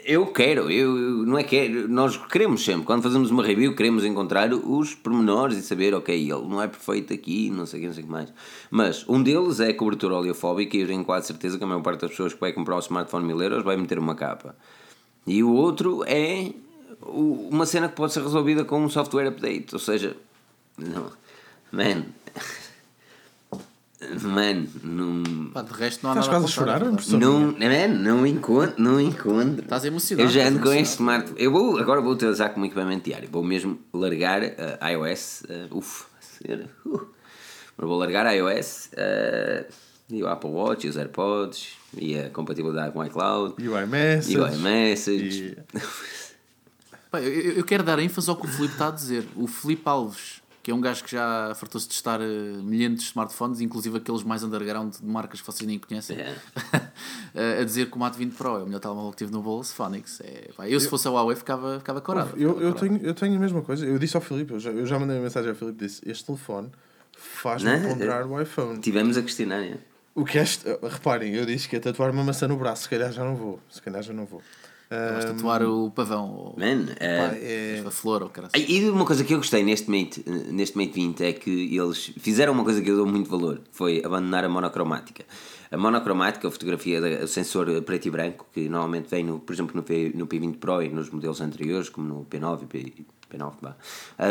eu 0.06 0.28
quero, 0.28 0.70
eu 0.70 1.26
não 1.26 1.38
é 1.38 1.44
que 1.44 1.68
nós 1.88 2.16
queremos 2.16 2.64
sempre, 2.64 2.86
quando 2.86 3.02
fazemos 3.02 3.32
uma 3.32 3.44
review, 3.44 3.76
queremos 3.76 4.06
encontrar 4.06 4.54
os 4.54 4.94
pormenores 4.94 5.58
e 5.58 5.62
saber, 5.62 5.94
ok, 5.94 6.16
ele 6.16 6.48
não 6.48 6.62
é 6.62 6.68
perfeito 6.68 7.14
aqui, 7.14 7.50
não 7.50 7.66
sei 7.66 7.80
o 7.80 7.88
que, 7.88 7.94
sei 7.94 8.04
o 8.04 8.06
que 8.06 8.12
mais. 8.12 8.34
Mas 8.72 9.08
um 9.08 9.22
deles 9.22 9.60
é 9.60 9.70
a 9.70 9.74
cobertura 9.74 10.16
oleofóbica 10.16 10.78
e 10.78 10.82
eu 10.82 10.88
tenho 10.88 11.04
quase 11.04 11.28
certeza 11.28 11.58
que 11.58 11.64
a 11.64 11.68
maior 11.68 11.82
parte 11.82 12.02
das 12.02 12.12
pessoas 12.12 12.34
que 12.34 12.40
vai 12.40 12.54
comprar 12.54 12.76
o 12.76 12.80
smartphone 12.80 13.26
mil 13.26 13.42
euros 13.42 13.64
vai 13.64 13.76
meter 13.76 14.00
uma 14.00 14.16
capa. 14.16 14.56
E 15.26 15.44
o 15.44 15.54
outro 15.54 16.04
é 16.06 16.52
uma 17.02 17.66
cena 17.66 17.90
que 17.90 17.96
pode 17.96 18.14
ser 18.14 18.22
resolvida 18.22 18.64
com 18.64 18.84
um 18.84 18.90
software 18.90 19.28
update, 19.28 19.74
ou 19.74 19.80
seja, 19.80 20.16
não, 20.78 21.12
man, 21.72 22.06
Mano, 24.22 24.68
não. 24.84 25.50
Pá, 25.52 25.62
de 25.62 25.74
resto 25.74 26.04
não 26.04 26.12
há 26.12 26.14
Estás 26.20 26.28
nada 26.28 26.40
quase 26.40 26.46
a 26.46 26.56
chorar, 26.56 26.80
não, 27.20 27.40
man, 27.52 27.88
não 27.88 28.26
encontro, 28.28 28.76
não 28.82 29.00
encontro. 29.00 29.64
Estás 29.64 29.86
emocionado. 29.86 30.28
Eu 30.30 30.32
já 30.32 30.48
ando 30.48 30.60
com 30.60 30.74
este 30.74 30.94
smart. 30.94 31.32
Eu 31.38 31.52
vou, 31.52 31.78
agora 31.78 32.02
vou 32.02 32.14
utilizar 32.14 32.54
como 32.54 32.66
equipamento 32.66 33.06
diário. 33.06 33.30
Vou 33.32 33.44
mesmo 33.44 33.80
largar 33.94 34.42
a 34.44 34.86
uh, 34.86 34.92
iOS. 34.92 35.44
Uh, 35.72 35.78
uf, 35.78 36.06
uh, 36.46 37.08
mas 37.78 37.88
vou 37.88 37.98
largar 37.98 38.26
a 38.26 38.32
iOS. 38.34 38.90
Uh, 38.94 39.66
E 40.10 40.22
o 40.22 40.28
Apple 40.28 40.50
Watch, 40.52 40.86
e 40.86 40.90
os 40.90 40.98
AirPods, 40.98 41.70
e 41.98 42.20
a 42.20 42.30
compatibilidade 42.30 42.92
com 42.94 43.00
o 43.00 43.06
iCloud. 43.06 43.56
E 43.58 43.68
o 43.68 43.80
iMessage. 43.82 44.34
E 44.34 44.38
o 44.38 44.48
iMessage. 44.48 45.58
E- 45.74 45.80
Pá, 47.10 47.22
eu, 47.22 47.54
eu 47.58 47.64
quero 47.64 47.84
dar 47.84 48.00
ênfase 48.00 48.30
ao 48.30 48.36
que 48.36 48.46
o 48.46 48.50
Filipe 48.50 48.74
está 48.74 48.88
a 48.88 48.92
dizer. 48.92 49.28
O 49.36 49.48
Filipe 49.48 49.84
Alves, 49.86 50.42
que 50.64 50.72
é 50.72 50.74
um 50.74 50.80
gajo 50.80 51.04
que 51.04 51.12
já 51.12 51.54
fartou-se 51.56 51.86
de 51.88 51.94
testar 51.94 52.22
eh, 52.22 52.26
milhares 52.64 52.98
de 53.00 53.04
smartphones, 53.04 53.60
inclusive 53.60 53.98
aqueles 53.98 54.24
mais 54.24 54.44
underground 54.44 54.96
de 54.96 55.06
marcas 55.06 55.42
que 55.42 55.46
vocês 55.46 55.68
nem 55.68 55.78
conhecem, 55.78 56.18
É. 56.18 56.34
eh, 57.36 57.62
a 57.62 57.64
dizer 57.66 57.90
que 57.90 57.96
o 57.98 58.00
Mate 58.00 58.18
20 58.18 58.34
Pro 58.34 58.56
é 58.60 58.64
o 58.64 58.66
melhor 58.66 58.80
telemóvel 58.80 59.12
que 59.12 59.18
tive 59.18 59.32
no 59.34 59.42
bolso, 59.42 59.76
Phonics. 59.76 60.22
É, 60.22 60.50
pá, 60.56 60.68
eu, 60.70 60.80
se 60.80 60.88
fosse 60.88 61.06
a 61.08 61.12
Huawei, 61.12 61.36
ficava, 61.36 61.80
ficava 61.80 62.00
corado. 62.00 62.30
Eu, 62.38 62.54
ficava 62.54 62.66
eu, 62.66 62.74
corado. 62.74 62.80
tenho, 62.98 63.06
eu 63.10 63.14
tenho 63.14 63.36
a 63.36 63.40
mesma 63.40 63.62
coisa. 63.62 63.86
Eu 63.86 64.00
disse 64.00 64.16
ao 64.16 64.22
Filipe, 64.22 64.54
eu 64.54 64.60
já, 64.60 64.72
eu 64.72 64.86
já 64.86 64.98
mandei 64.98 65.18
uma 65.18 65.24
mensagem 65.24 65.50
ao 65.50 65.56
Filipe 65.56 65.86
disse: 65.86 66.02
Este 66.10 66.26
telefone 66.26 66.72
faz-me 67.12 67.70
Não, 67.70 67.76
é- 67.78 67.94
ponderar 67.94 68.26
o 68.26 68.42
iPhone. 68.42 68.80
Tivemos 68.80 69.18
a 69.18 69.22
questionar, 69.22 69.62
é? 69.64 69.78
O 70.16 70.24
que 70.24 70.38
é. 70.38 70.44
Reparem, 70.90 71.34
eu 71.34 71.46
disse 71.46 71.68
que 71.68 71.76
ia 71.76 71.82
tatuar 71.82 72.12
uma 72.12 72.24
maçã 72.24 72.48
no 72.48 72.56
braço. 72.56 72.84
Se 72.84 72.90
calhar 72.90 73.12
já 73.12 73.24
não 73.24 73.36
vou. 73.36 73.60
Se 73.70 73.82
calhar 73.82 74.02
já 74.02 74.14
não 74.14 74.26
vou. 74.26 74.42
Vais 75.12 75.26
Ah, 75.26 75.28
tatuar 75.30 75.64
o 75.64 75.90
pavão, 75.92 76.30
ou 76.32 76.56
Man, 76.58 76.86
eh, 77.00 77.18
pá, 77.18 77.36
é- 77.36 77.84
a 77.86 77.92
flor, 77.92 78.22
ou 78.24 78.30
cara. 78.30 78.50
E 78.56 78.90
uma 78.90 79.06
coisa 79.06 79.24
que 79.24 79.34
eu 79.34 79.38
gostei 79.38 79.64
neste 79.64 79.90
Mate, 79.90 80.24
neste 80.52 80.78
Mate 80.78 80.92
20 80.94 81.22
é 81.24 81.34
que 81.34 81.76
eles 81.76 82.12
fizeram 82.20 82.54
uma 82.54 82.64
coisa 82.64 82.82
que 82.82 82.90
eu 82.90 82.98
dou 82.98 83.06
muito 83.08 83.30
valor, 83.30 83.62
foi 83.72 84.02
abandonar 84.06 84.44
a 84.46 84.50
monocromática. 84.50 85.26
A 85.72 85.78
monocromática, 85.78 86.48
a 86.48 86.52
fotografia, 86.52 87.00
o 87.24 87.28
sensor 87.28 87.82
preto 87.82 88.08
e 88.08 88.12
branco, 88.12 88.46
que 88.54 88.70
normalmente 88.70 89.10
vem, 89.10 89.24
no, 89.24 89.40
por 89.40 89.54
exemplo, 89.54 89.76
no, 89.76 89.82
P, 89.82 90.12
no 90.14 90.28
P20 90.28 90.58
Pro 90.58 90.84
e 90.84 90.90
nos 90.90 91.10
modelos 91.10 91.42
anteriores, 91.42 91.90
como 91.90 92.08
no 92.08 92.26
P9 92.26 92.64
e 92.64 92.66
P, 92.68 92.94
P9, 93.32 93.54
vá, 93.60 93.76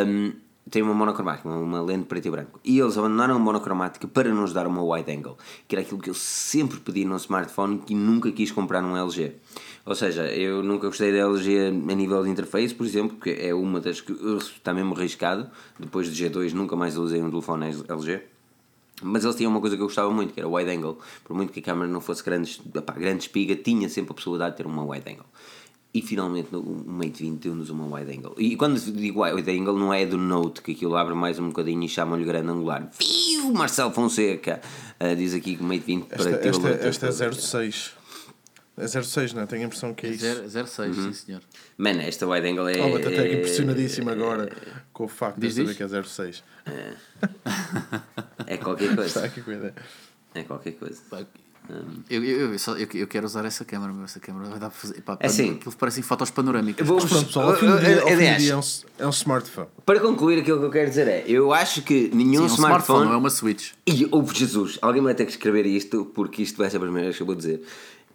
hum, 0.07 0.33
tem 0.71 0.81
uma 0.81 0.95
monocromática, 0.95 1.49
uma, 1.49 1.59
uma 1.59 1.83
lente 1.83 2.05
preto 2.07 2.29
e 2.29 2.31
branco. 2.31 2.61
E 2.65 2.79
eles 2.79 2.97
abandonaram 2.97 3.35
a 3.35 3.39
monocromática 3.41 4.07
para 4.07 4.33
nos 4.33 4.53
dar 4.53 4.69
uma 4.69 4.81
wide 4.85 5.11
angle, 5.11 5.37
que 5.67 5.75
era 5.75 5.83
aquilo 5.83 6.01
que 6.01 6.09
eu 6.09 6.15
sempre 6.15 6.79
pedi 6.79 7.05
num 7.05 7.17
smartphone 7.17 7.83
e 7.89 7.95
nunca 7.97 8.31
quis 8.31 8.53
comprar 8.53 8.81
num 8.81 8.97
LG. 8.97 9.33
Ou 9.85 9.95
seja, 9.97 10.23
eu 10.27 10.63
nunca 10.63 10.87
gostei 10.87 11.11
da 11.13 11.19
LG 11.19 11.69
a 11.69 11.95
nível 11.95 12.23
de 12.23 12.31
interface, 12.31 12.73
por 12.73 12.87
exemplo, 12.87 13.17
que 13.19 13.31
é 13.31 13.53
uma 13.53 13.81
das 13.81 14.01
que 14.01 14.13
uh, 14.13 14.39
está 14.39 14.73
mesmo 14.73 14.95
arriscado. 14.95 15.51
Depois 15.79 16.09
do 16.09 16.15
G2 16.15 16.53
nunca 16.53 16.77
mais 16.77 16.97
usei 16.97 17.21
um 17.21 17.31
telefone 17.31 17.67
LG. 17.89 18.23
Mas 19.03 19.25
eles 19.25 19.35
tinham 19.35 19.51
uma 19.51 19.61
coisa 19.61 19.75
que 19.75 19.83
eu 19.83 19.87
gostava 19.87 20.11
muito, 20.13 20.33
que 20.33 20.39
era 20.39 20.49
wide 20.49 20.71
angle. 20.71 20.99
Por 21.25 21.35
muito 21.35 21.53
que 21.53 21.59
a 21.59 21.63
câmera 21.63 21.91
não 21.91 22.01
fosse 22.01 22.23
grandes, 22.23 22.61
epá, 22.73 22.93
grande 22.93 23.25
espiga, 23.25 23.57
tinha 23.57 23.89
sempre 23.89 24.13
a 24.13 24.15
possibilidade 24.15 24.53
de 24.53 24.59
ter 24.59 24.67
uma 24.67 24.85
wide 24.85 25.11
angle. 25.11 25.27
E 25.93 26.01
finalmente 26.01 26.55
o 26.55 26.85
Mate 26.87 27.23
20 27.23 27.41
deu-nos 27.41 27.69
uma 27.69 27.85
wide 27.97 28.17
angle. 28.17 28.35
E 28.39 28.57
quando 28.57 28.79
digo 28.79 29.25
wide 29.25 29.51
angle 29.51 29.77
não 29.77 29.93
é 29.93 30.07
do 30.07 30.17
Note, 30.17 30.63
que 30.63 30.73
aquilo 30.73 30.97
abre 30.97 31.15
mais 31.15 31.39
um 31.41 31.49
bocadinho 31.49 31.83
e 31.83 31.89
chamam-lhe 31.89 32.25
grande 32.25 32.49
angular. 32.49 32.89
Viu, 32.99 33.53
Marcelo 33.53 33.91
Fonseca! 33.91 34.61
Ah, 35.01 35.15
diz 35.15 35.35
aqui 35.35 35.57
que 35.57 35.63
o 35.63 35.67
Mate 35.67 35.81
20 35.81 36.07
Esta, 36.09 36.17
para 36.17 36.39
ter 36.39 36.49
esta, 36.49 36.69
esta 36.69 37.07
é 37.09 37.33
06. 37.33 38.02
É 38.77 38.87
06, 38.89 39.35
não 39.35 39.43
é? 39.43 39.47
Tenho 39.47 39.63
a 39.63 39.67
impressão 39.67 39.93
que 39.93 40.07
é 40.07 40.11
isso. 40.11 40.25
06, 40.67 40.97
Uhum. 40.97 41.13
sim 41.13 41.13
senhor. 41.27 41.43
Mano, 41.77 42.01
esta 42.01 42.27
wide 42.27 42.47
angle 42.49 42.69
é. 42.69 42.81
Oh, 42.81 42.97
até 42.97 43.15
é- 43.29 43.35
impressionadíssimo 43.35 44.09
agora 44.11 44.51
com 44.93 45.05
o 45.05 45.09
facto 45.09 45.39
de 45.39 45.51
saber 45.53 45.75
que 45.75 45.83
é 45.83 45.89
06. 45.89 46.43
É 48.47 48.57
qualquer 48.57 48.85
Está 48.85 48.97
coisa. 49.03 49.25
aqui 49.25 49.41
com 49.43 49.51
a 49.51 49.55
ideia. 49.55 49.75
É 50.35 50.43
qualquer 50.43 50.73
coisa. 50.73 51.01
Eu, 52.11 52.25
eu, 52.25 52.53
eu, 52.53 52.59
só- 52.59 52.77
eu, 52.77 52.89
eu 52.95 53.07
quero 53.07 53.25
usar 53.25 53.45
essa 53.45 53.65
câmera, 53.65 53.93
meu, 53.93 54.05
essa 54.05 54.19
câmera 54.19 54.49
vai 54.51 54.59
dar 54.59 54.69
para 54.69 54.79
fazer. 54.79 55.01
Pá, 55.03 55.17
É 55.21 55.27
assim. 55.27 55.53
Aquilo 55.55 55.75
parecem 55.77 56.03
fotos 56.03 56.31
panorâmicas. 56.31 56.85
Vou- 56.87 56.99
pronto, 56.99 57.27
pessoal, 57.27 57.51
ao 57.51 57.57
fim 57.57 57.67
do 57.67 57.79
dia, 57.79 58.03
aliás, 58.05 58.49
é, 58.49 58.57
um, 58.57 58.61
é 59.05 59.07
um 59.07 59.11
smartphone. 59.11 59.69
Para 59.87 60.01
concluir, 60.01 60.41
aquilo 60.41 60.59
que 60.59 60.65
eu 60.67 60.71
quero 60.71 60.89
dizer 60.89 61.07
é: 61.07 61.25
eu 61.27 61.53
acho 61.53 61.83
que 61.83 62.11
nenhum 62.13 62.33
Sim, 62.49 62.53
um 62.53 62.55
smartphone. 62.57 62.57
smartphone, 62.57 63.05
não 63.07 63.13
é 63.13 63.17
uma 63.17 63.31
Switch. 63.31 63.73
E, 63.87 64.09
oh 64.11 64.25
Jesus, 64.27 64.79
alguém 64.83 65.03
vai 65.03 65.15
ter 65.15 65.25
que 65.25 65.31
escrever 65.31 65.65
isto 65.65 66.05
porque 66.07 66.43
isto 66.43 66.59
vai 66.59 66.69
ser 66.69 66.79
a 66.79 66.81
primeira 66.81 67.05
vez 67.07 67.17
que 67.17 67.23
eu 67.23 67.27
vou 67.27 67.37
dizer. 67.37 67.63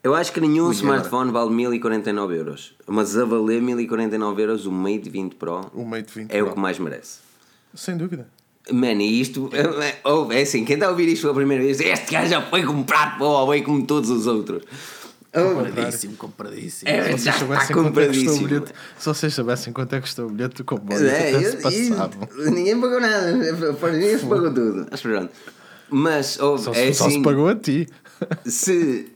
Eu 0.03 0.13
acho 0.15 0.31
que 0.31 0.39
nenhum 0.39 0.67
Ui, 0.67 0.73
smartphone 0.73 1.31
vale 1.31 1.49
1049 1.51 2.35
euros. 2.37 2.75
Mas 2.87 3.17
a 3.17 3.25
valer 3.25 3.61
1049 3.61 4.41
euros, 4.41 4.65
o 4.65 4.71
Mate 4.71 5.09
20 5.09 5.35
Pro 5.35 5.69
O 5.73 5.83
Mate 5.85 6.11
20 6.13 6.31
é 6.31 6.41
o 6.41 6.45
Pro. 6.45 6.55
que 6.55 6.59
mais 6.61 6.79
merece. 6.79 7.19
Sem 7.75 7.97
dúvida. 7.97 8.27
Man, 8.71 8.93
e 9.01 9.21
isto 9.21 9.49
é, 9.53 9.97
oh, 10.07 10.31
é 10.31 10.41
assim: 10.41 10.63
quem 10.65 10.75
está 10.75 10.87
a 10.87 10.89
ouvir 10.89 11.07
isto 11.07 11.21
pela 11.23 11.33
primeira 11.33 11.63
vez, 11.63 11.79
este 11.79 12.11
gajo 12.11 12.29
já 12.29 12.41
foi 12.41 12.63
comprado 12.63 13.17
para 13.17 13.25
o 13.25 13.31
Huawei 13.31 13.61
como 13.61 13.85
todos 13.85 14.09
os 14.09 14.27
outros. 14.27 14.63
Compradíssimo, 15.33 16.15
compradíssimo. 16.15 16.89
É, 16.89 17.15
Se 17.17 17.25
já 17.25 17.33
vocês 17.33 17.35
está 17.35 17.39
soubessem 17.39 17.67
quanto 17.75 17.77
é 17.77 17.79
o 17.79 17.85
compradíssimo. 18.07 18.47
bilhete, 18.47 18.73
se 18.97 19.05
vocês 19.05 19.33
soubessem 19.33 19.73
quanto 19.73 19.93
é 19.93 19.97
que 19.97 20.01
custou 20.01 20.25
o 20.27 20.29
bilhete 20.31 20.55
do 20.57 20.63
comboio, 20.63 21.05
É, 21.07 21.29
até 21.35 21.35
eu- 21.35 21.51
se 21.51 21.57
passavam. 21.89 22.27
ninguém 22.51 22.79
pagou 22.79 22.99
nada, 22.99 23.73
para 23.79 23.91
ninguém 23.93 24.17
se 24.17 24.25
pagou 24.25 24.53
tudo. 24.53 24.87
Mas 24.89 25.01
pronto. 25.01 25.29
Mas 25.89 26.39
oh, 26.39 26.57
Só, 26.57 26.71
é 26.73 26.91
só 26.93 27.05
assim, 27.05 27.17
se 27.17 27.21
pagou 27.23 27.47
a 27.49 27.55
ti. 27.55 27.87
se 28.45 29.11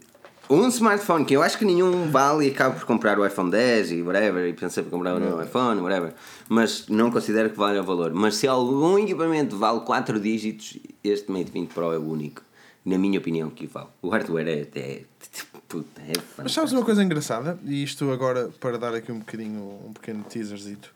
um 0.51 0.67
smartphone 0.67 1.23
que 1.23 1.33
eu 1.33 1.41
acho 1.41 1.57
que 1.57 1.63
nenhum 1.63 2.11
vale 2.11 2.47
e 2.47 2.51
acabo 2.51 2.77
por 2.77 2.85
comprar 2.85 3.17
o 3.17 3.25
iPhone 3.25 3.49
10 3.49 3.91
e 3.91 4.01
whatever, 4.01 4.47
e 4.47 4.53
pensei 4.53 4.83
por 4.83 4.89
comprar 4.89 5.15
o 5.15 5.41
iPhone, 5.41 5.79
whatever, 5.79 6.13
mas 6.49 6.87
não 6.89 7.09
considero 7.09 7.49
que 7.49 7.57
valha 7.57 7.81
o 7.81 7.85
valor. 7.85 8.13
Mas 8.13 8.35
se 8.35 8.47
algum 8.47 8.99
equipamento 8.99 9.57
vale 9.57 9.79
4 9.81 10.19
dígitos, 10.19 10.77
este 11.03 11.31
Mate 11.31 11.51
20 11.51 11.73
Pro 11.73 11.93
é 11.93 11.97
o 11.97 12.09
único, 12.09 12.41
na 12.83 12.97
minha 12.97 13.17
opinião, 13.17 13.49
que 13.49 13.65
vale. 13.65 13.87
O 14.01 14.09
hardware 14.09 14.47
é 14.47 14.61
até. 14.63 15.01
Puta, 15.69 16.01
é 16.01 16.13
Mas 16.37 16.51
sabes 16.51 16.73
uma 16.73 16.83
coisa 16.83 17.01
engraçada? 17.01 17.57
E 17.63 17.81
isto 17.81 18.11
agora, 18.11 18.49
para 18.59 18.77
dar 18.77 18.93
aqui 18.93 19.09
um 19.09 19.19
bocadinho, 19.19 19.79
um 19.85 19.93
pequeno 19.93 20.21
teaserzito. 20.25 20.93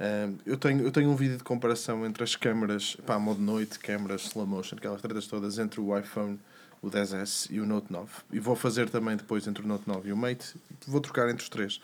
Um, 0.00 0.36
eu, 0.46 0.56
tenho, 0.56 0.82
eu 0.82 0.90
tenho 0.90 1.10
um 1.10 1.14
vídeo 1.14 1.36
de 1.36 1.44
comparação 1.44 2.06
entre 2.06 2.24
as 2.24 2.34
câmaras, 2.34 2.96
pá, 3.06 3.18
modo 3.18 3.40
noite, 3.40 3.78
câmaras 3.78 4.22
slow 4.22 4.46
motion, 4.46 4.76
aquelas 4.76 5.02
tretas 5.02 5.26
todas, 5.26 5.58
entre 5.58 5.78
o 5.78 5.96
iPhone, 5.96 6.38
o 6.84 6.90
10S 6.90 7.48
e 7.50 7.60
o 7.60 7.66
Note 7.66 7.90
9. 7.90 8.08
E 8.32 8.38
vou 8.38 8.54
fazer 8.54 8.88
também 8.90 9.16
depois 9.16 9.46
entre 9.46 9.64
o 9.64 9.66
Note 9.66 9.84
9 9.86 10.08
e 10.08 10.12
o 10.12 10.16
Mate. 10.16 10.54
Vou 10.86 11.00
trocar 11.00 11.28
entre 11.30 11.42
os 11.42 11.48
três. 11.48 11.80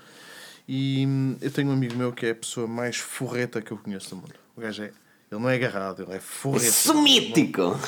E 0.69 1.05
hum, 1.07 1.37
eu 1.41 1.51
tenho 1.51 1.69
um 1.69 1.73
amigo 1.73 1.97
meu 1.97 2.13
que 2.13 2.27
é 2.27 2.31
a 2.31 2.35
pessoa 2.35 2.67
mais 2.67 2.97
forreta 2.97 3.63
que 3.63 3.73
eu 3.73 3.79
conheço 3.79 4.11
do 4.11 4.17
mundo. 4.17 4.35
O 4.57 4.61
gajo 4.61 4.83
é. 4.83 4.93
Ele 5.33 5.41
não 5.41 5.49
é 5.49 5.55
agarrado, 5.55 6.03
ele 6.03 6.15
é 6.15 6.21
forreta. 6.21 6.73
Semítico! 6.73 7.79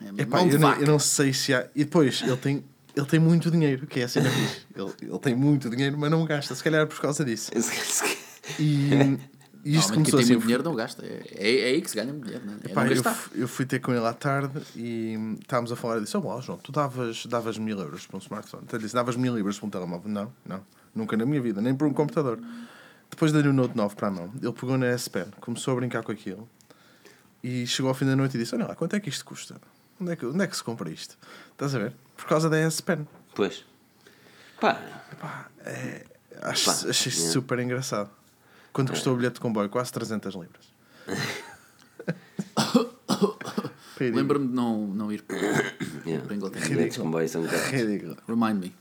É, 0.00 0.22
Epá, 0.22 0.38
mão 0.38 0.48
de 0.48 0.54
eu, 0.54 0.60
não, 0.60 0.74
eu 0.74 0.86
não 0.86 0.98
sei 0.98 1.32
se 1.32 1.52
há. 1.52 1.68
E 1.74 1.84
depois, 1.84 2.22
ele 2.22 2.36
tem, 2.36 2.64
ele 2.96 3.06
tem 3.06 3.20
muito 3.20 3.50
dinheiro, 3.50 3.86
que 3.86 4.00
é 4.00 4.04
a 4.04 4.08
cena 4.08 4.30
fixe. 4.30 4.66
Ele, 4.74 4.92
ele 5.02 5.18
tem 5.18 5.34
muito 5.34 5.68
dinheiro, 5.68 5.98
mas 5.98 6.10
não 6.10 6.24
gasta, 6.24 6.54
se 6.54 6.62
calhar 6.62 6.86
por 6.86 7.00
causa 7.00 7.24
disso. 7.24 7.50
E, 8.58 9.18
e 9.64 9.76
isto 9.76 9.88
Normalmente 9.88 9.94
começou 9.94 10.04
quem 10.04 10.10
tem 10.10 10.20
assim. 10.20 10.32
muito 10.32 10.42
dinheiro 10.42 10.62
não 10.64 10.74
gasta. 10.74 11.06
É, 11.06 11.22
é, 11.34 11.60
é 11.60 11.64
aí 11.66 11.80
que 11.82 11.90
se 11.90 11.96
ganha 11.96 12.12
dinheiro, 12.12 12.44
não 12.44 12.54
é? 12.54 12.56
É 12.64 12.68
Pá, 12.74 12.84
não 12.84 12.92
eu, 12.92 13.42
eu 13.42 13.48
fui 13.48 13.64
ter 13.64 13.78
com 13.78 13.92
ele 13.92 14.04
à 14.04 14.12
tarde 14.12 14.60
e 14.74 15.16
estávamos 15.40 15.70
a 15.70 15.76
falar 15.76 15.98
e 15.98 16.00
disse: 16.02 16.16
Oh, 16.16 16.40
João, 16.40 16.58
tu 16.58 16.72
davas, 16.72 17.26
davas 17.26 17.58
mil 17.58 17.78
euros 17.78 18.06
para 18.06 18.16
um 18.16 18.20
smartphone. 18.20 18.64
Então 18.64 18.76
ele 18.76 18.84
disse: 18.84 18.94
Davas 18.94 19.16
mil 19.16 19.36
euros 19.38 19.58
para 19.58 19.66
um 19.66 19.70
telemóvel? 19.70 20.10
Não, 20.10 20.32
não, 20.44 20.64
nunca 20.94 21.16
na 21.16 21.24
minha 21.24 21.40
vida, 21.40 21.60
nem 21.60 21.74
por 21.74 21.86
um 21.86 21.92
computador. 21.92 22.40
Depois 23.08 23.30
dei-lhe 23.30 23.48
o 23.48 23.52
Note 23.52 23.76
9 23.76 23.94
para 23.94 24.08
a 24.08 24.10
mão. 24.10 24.32
Ele 24.42 24.52
pegou 24.52 24.76
na 24.76 24.86
S 24.86 25.08
Pen, 25.08 25.26
começou 25.40 25.72
a 25.74 25.76
brincar 25.76 26.02
com 26.02 26.10
aquilo 26.10 26.48
e 27.42 27.66
chegou 27.66 27.88
ao 27.88 27.94
fim 27.94 28.06
da 28.06 28.16
noite 28.16 28.36
e 28.36 28.40
disse: 28.40 28.54
Olha 28.54 28.66
lá, 28.66 28.74
quanto 28.74 28.96
é 28.96 29.00
que 29.00 29.08
isto 29.08 29.24
custa? 29.24 29.60
Onde 30.00 30.12
é 30.12 30.16
que, 30.16 30.26
onde 30.26 30.42
é 30.42 30.46
que 30.48 30.56
se 30.56 30.64
compra 30.64 30.90
isto? 30.90 31.16
Estás 31.52 31.74
a 31.74 31.78
ver? 31.78 31.94
Por 32.16 32.26
causa 32.26 32.50
da 32.50 32.58
S 32.58 32.82
Pen. 32.82 33.06
Pois. 33.34 33.64
Pá, 34.60 34.80
Acho, 36.42 36.66
Pá, 36.66 36.72
achei 36.90 37.12
yeah. 37.12 37.32
super 37.32 37.58
engraçado. 37.60 38.10
Quanto 38.72 38.92
custou 38.92 39.12
o 39.14 39.16
bilhete 39.16 39.34
de 39.34 39.40
comboio? 39.40 39.68
Quase 39.68 39.92
300 39.92 40.34
libras. 40.34 40.72
Lembro-me 44.00 44.48
de 44.48 44.54
não, 44.54 44.86
não 44.86 45.12
ir 45.12 45.22
para, 45.22 45.36
yeah. 46.06 46.24
para 46.24 46.32
a 46.32 46.36
Inglaterra. 46.36 46.68
Bilhetes 46.68 46.94
de 46.96 47.00
comboio 47.02 47.28
são 47.28 47.44
caros. 47.44 47.66
Ridículo. 47.70 48.16
Remind 48.26 48.60
me. 48.60 48.74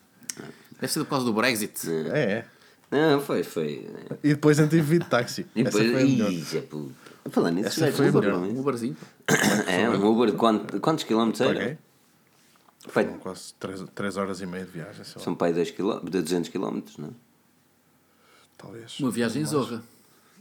Deve 0.79 0.87
ser 0.91 0.99
por 1.03 1.09
causa 1.09 1.25
do 1.25 1.33
Brexit. 1.33 1.87
É, 2.11 2.19
é. 2.31 2.45
Não, 2.89 3.21
foi, 3.21 3.43
foi. 3.43 3.87
E 4.23 4.29
depois 4.29 4.57
eu 4.59 4.67
tive 4.67 4.97
de 4.99 5.05
táxi. 5.05 5.45
E 5.55 5.61
Essa 5.61 5.77
depois. 5.79 5.91
foi 5.91 6.01
a 6.01 6.05
melhor. 6.05 6.31
Ih, 6.31 6.41
já 6.43 6.61
puta. 6.61 6.93
Falando 7.29 7.55
nisso, 7.55 7.67
Essa 7.67 7.81
gajos 7.81 7.97
foi 7.97 8.09
Uber, 8.09 8.31
não 8.31 8.43
é? 8.45 8.47
Um 8.47 8.59
Uberzinho. 8.59 8.97
É, 9.67 9.87
um 9.89 10.05
Uber 10.11 10.31
de 10.31 10.37
quant- 10.37 10.79
quantos 10.79 11.03
quilómetros 11.03 11.41
era? 11.41 11.53
Paguei. 11.53 11.77
Foi- 12.87 13.03
Foram 13.05 13.19
quase 13.19 13.53
3, 13.93 14.17
horas 14.17 14.41
e 14.41 14.45
meia 14.47 14.65
de 14.65 14.71
viagem. 14.71 15.03
São 15.05 15.35
para 15.35 15.47
aí 15.47 15.53
2 15.53 15.69
km, 15.71 15.99
de 16.03 16.21
200 16.21 16.49
km, 16.49 16.81
não 16.97 17.09
é? 17.09 17.11
Talvez. 18.61 18.99
Uma 18.99 19.11
viagem 19.11 19.43
zorra. 19.45 19.83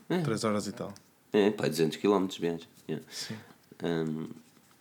3 0.08 0.44
horas 0.44 0.66
e 0.66 0.72
tal. 0.72 0.92
É, 1.32 1.50
para 1.50 1.66
aí 1.66 1.70
200 1.70 1.96
km 1.98 2.26
de 2.26 2.40
viagem. 2.40 2.68
yeah. 2.88 3.06
Sim. 3.10 3.36
Um, 3.82 4.28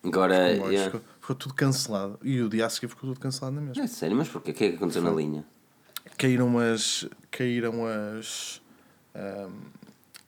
agora, 0.03 0.49
Comboios, 0.55 0.71
yeah. 0.73 0.91
ficou, 0.91 1.01
ficou 1.21 1.35
tudo 1.35 1.53
cancelado. 1.53 2.19
E 2.23 2.41
o 2.41 2.49
dia 2.49 2.65
a 2.65 2.69
seguir 2.69 2.87
ficou 2.87 3.09
tudo 3.09 3.19
cancelado 3.19 3.55
na 3.55 3.61
mesma. 3.61 3.83
é 3.83 3.87
sério, 3.87 4.17
mas 4.17 4.27
porquê? 4.27 4.51
O 4.51 4.53
que 4.53 4.63
é 4.65 4.69
que 4.71 4.75
aconteceu 4.75 5.01
na 5.01 5.11
linha? 5.11 5.45
Caíram 6.17 6.57
as. 6.57 7.07
Caíram 7.31 7.85
as. 7.85 8.61
ahm, 9.15 9.51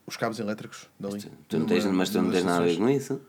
os 0.05 0.15
cabos 0.17 0.39
elétricos 0.39 0.87
da 0.99 1.09
linha. 1.09 1.31
Tu 1.49 1.57
não 1.59 1.65
tens, 1.65 1.85
Numa- 1.85 1.97
mas 1.97 2.09
tu 2.09 2.21
não 2.21 2.31
tens 2.31 2.43
nada 2.43 2.63
a 2.63 2.65
ver 2.65 2.77
com 2.77 2.89
isso? 2.89 3.19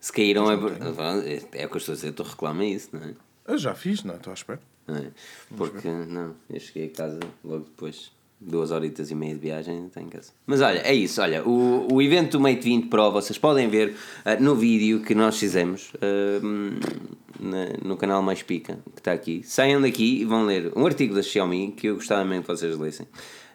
Se 0.00 0.12
caíram 0.12 0.50
é, 0.50 0.54
é, 0.54 1.62
é 1.62 1.66
o 1.66 1.68
que 1.68 1.76
eu 1.76 1.78
estou 1.78 1.92
a 1.92 1.96
dizer, 1.96 2.12
tu 2.12 2.22
reclama 2.22 2.64
isso, 2.64 2.88
não 2.92 3.02
é? 3.02 3.14
Eu 3.46 3.58
já 3.58 3.74
fiz, 3.74 4.02
não, 4.02 4.14
estou 4.14 4.30
à 4.30 4.34
espera. 4.34 4.60
É? 4.88 5.10
Porque, 5.56 5.88
não, 5.88 6.34
eu 6.48 6.58
cheguei 6.60 6.86
a 6.86 6.90
casa 6.90 7.20
logo 7.44 7.64
depois, 7.64 8.10
duas 8.40 8.70
horitas 8.70 9.10
e 9.10 9.14
meia 9.14 9.34
de 9.34 9.40
viagem, 9.40 9.86
estou 9.86 10.02
em 10.02 10.08
casa. 10.08 10.32
Mas 10.46 10.60
olha, 10.60 10.78
é 10.78 10.94
isso, 10.94 11.20
olha, 11.20 11.46
o, 11.46 11.92
o 11.92 12.00
evento 12.00 12.38
do 12.38 12.40
Mate 12.40 12.62
20 12.62 12.86
Pro, 12.88 13.12
vocês 13.12 13.38
podem 13.38 13.68
ver 13.68 13.94
ah, 14.24 14.36
no 14.36 14.54
vídeo 14.54 15.00
que 15.00 15.14
nós 15.14 15.38
fizemos. 15.38 15.92
ah, 16.00 17.20
na, 17.40 17.68
no 17.82 17.96
canal 17.96 18.22
Mais 18.22 18.42
Pica, 18.42 18.78
que 18.94 19.00
está 19.00 19.12
aqui. 19.12 19.42
Saiam 19.44 19.80
daqui 19.80 20.20
e 20.20 20.24
vão 20.24 20.44
ler 20.44 20.70
um 20.76 20.84
artigo 20.84 21.14
da 21.14 21.22
Xiaomi 21.22 21.72
que 21.72 21.88
eu 21.88 21.94
gostava 21.94 22.24
mesmo 22.24 22.42
que 22.42 22.48
vocês 22.48 22.76
lessem. 22.76 23.06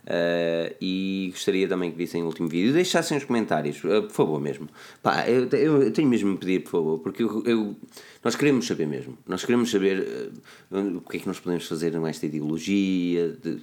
Uh, 0.06 0.76
e 0.80 1.30
gostaria 1.32 1.68
também 1.68 1.90
que 1.90 1.98
vissem 1.98 2.22
o 2.22 2.28
último 2.28 2.48
vídeo. 2.48 2.74
Deixassem 2.74 3.18
os 3.18 3.24
comentários, 3.24 3.84
uh, 3.84 4.04
por 4.04 4.12
favor, 4.12 4.40
mesmo. 4.40 4.70
Pá, 5.02 5.28
eu, 5.28 5.48
eu, 5.50 5.92
tenho 5.92 6.08
mesmo 6.08 6.34
a 6.34 6.38
pedir, 6.38 6.64
por 6.64 6.72
favor, 6.72 7.00
porque 7.00 7.24
eu, 7.24 7.44
eu 7.46 7.76
nós 8.24 8.36
queremos 8.36 8.68
saber 8.68 8.86
mesmo. 8.86 9.18
Nós 9.28 9.44
queremos 9.44 9.72
saber 9.72 10.32
uh, 10.72 10.98
o 10.98 11.02
que 11.02 11.18
é 11.18 11.20
que 11.20 11.28
nós 11.28 11.40
podemos 11.40 11.68
fazer 11.68 12.00
nesta 12.00 12.28
ideologia. 12.28 13.36
De, 13.42 13.62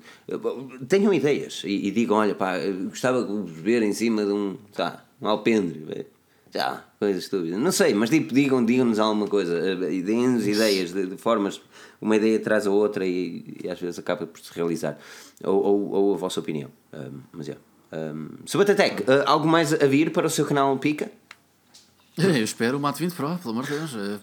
tenham 0.89 1.15
ideias 1.15 1.63
e, 1.65 1.87
e, 1.87 1.91
digam: 1.93 2.17
olha, 2.17 2.35
pá, 2.35 2.59
gostava 2.89 3.25
de 3.25 3.53
ver 3.53 3.83
em 3.83 3.93
cima 3.93 4.25
de 4.25 4.33
um, 4.33 4.57
tá, 4.73 5.05
um 5.21 5.29
alpendre. 5.29 6.07
Já, 6.55 6.85
coisas 6.99 7.25
estúpidas. 7.25 7.59
Não 7.59 7.73
sei, 7.73 7.95
mas 7.95 8.11
tipo, 8.11 8.35
digam, 8.35 8.65
digam-nos 8.65 8.99
alguma 8.99 9.27
coisa. 9.27 9.77
Deem-nos 9.77 10.47
ideias 10.47 10.93
de, 10.93 11.07
de 11.07 11.17
formas 11.17 11.61
uma 12.03 12.17
ideia 12.17 12.39
traz 12.41 12.67
a 12.67 12.71
outra 12.71 13.07
e, 13.07 13.61
e 13.63 13.71
às 13.71 13.81
vezes 13.81 13.99
acaba 13.99 14.27
por 14.27 14.41
se 14.41 14.53
realizar. 14.53 14.99
Ou, 15.45 15.63
ou, 15.63 15.91
ou 15.91 16.15
a 16.15 16.17
vossa 16.17 16.41
opinião. 16.41 16.69
Um, 16.93 17.21
mas 17.33 17.49
é. 17.49 17.57
Um, 17.93 18.29
Sabatatec, 18.45 19.03
uh, 19.03 19.23
algo 19.25 19.47
mais 19.47 19.73
a 19.73 19.87
vir 19.87 20.11
para 20.11 20.27
o 20.27 20.31
seu 20.31 20.45
canal 20.45 20.77
Pica? 20.79 21.11
Eu 22.19 22.45
espero 22.45 22.77
o 22.77 22.81
Mate 22.81 22.99
20 22.99 23.15
Pro, 23.15 23.39
pelo 23.39 23.51
amor 23.53 23.65
de 23.65 23.71
Deus. 23.71 23.95
Uh, 23.95 24.21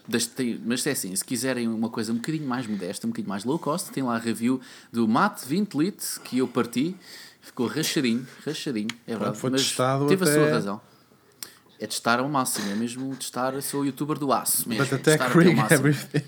mas 0.65 0.85
é 0.85 0.91
assim, 0.91 1.15
se 1.15 1.23
quiserem 1.23 1.67
uma 1.67 1.89
coisa 1.89 2.11
um 2.11 2.15
bocadinho 2.17 2.47
mais 2.47 2.67
modesta, 2.67 3.07
um 3.07 3.09
bocadinho 3.09 3.29
mais 3.29 3.45
low 3.45 3.57
cost, 3.57 3.91
tem 3.91 4.03
lá 4.03 4.15
a 4.15 4.19
review 4.19 4.59
do 4.91 5.07
Mate 5.07 5.47
20 5.47 5.73
Lite 5.75 6.19
que 6.23 6.39
eu 6.39 6.47
parti. 6.47 6.95
Ficou 7.41 7.65
rachadinho, 7.65 8.27
rachadinho, 8.45 8.89
é 9.07 9.11
verdade. 9.15 9.37
Foi 9.37 9.49
mas 9.49 9.61
testado 9.63 10.05
teve 10.05 10.23
até... 10.23 10.31
a 10.31 10.35
sua 10.35 10.49
razão. 10.51 10.81
É 11.79 11.87
testar 11.87 12.19
ao 12.19 12.27
máximo, 12.27 12.69
é 12.71 12.75
mesmo 12.75 13.15
testar, 13.15 13.59
sou 13.61 13.85
youtuber 13.85 14.17
do 14.19 14.33
aço 14.33 14.67
mesmo. 14.67 14.83
But 14.83 14.93
até 14.93 15.15
rig 15.15 15.57
everything. 15.71 16.23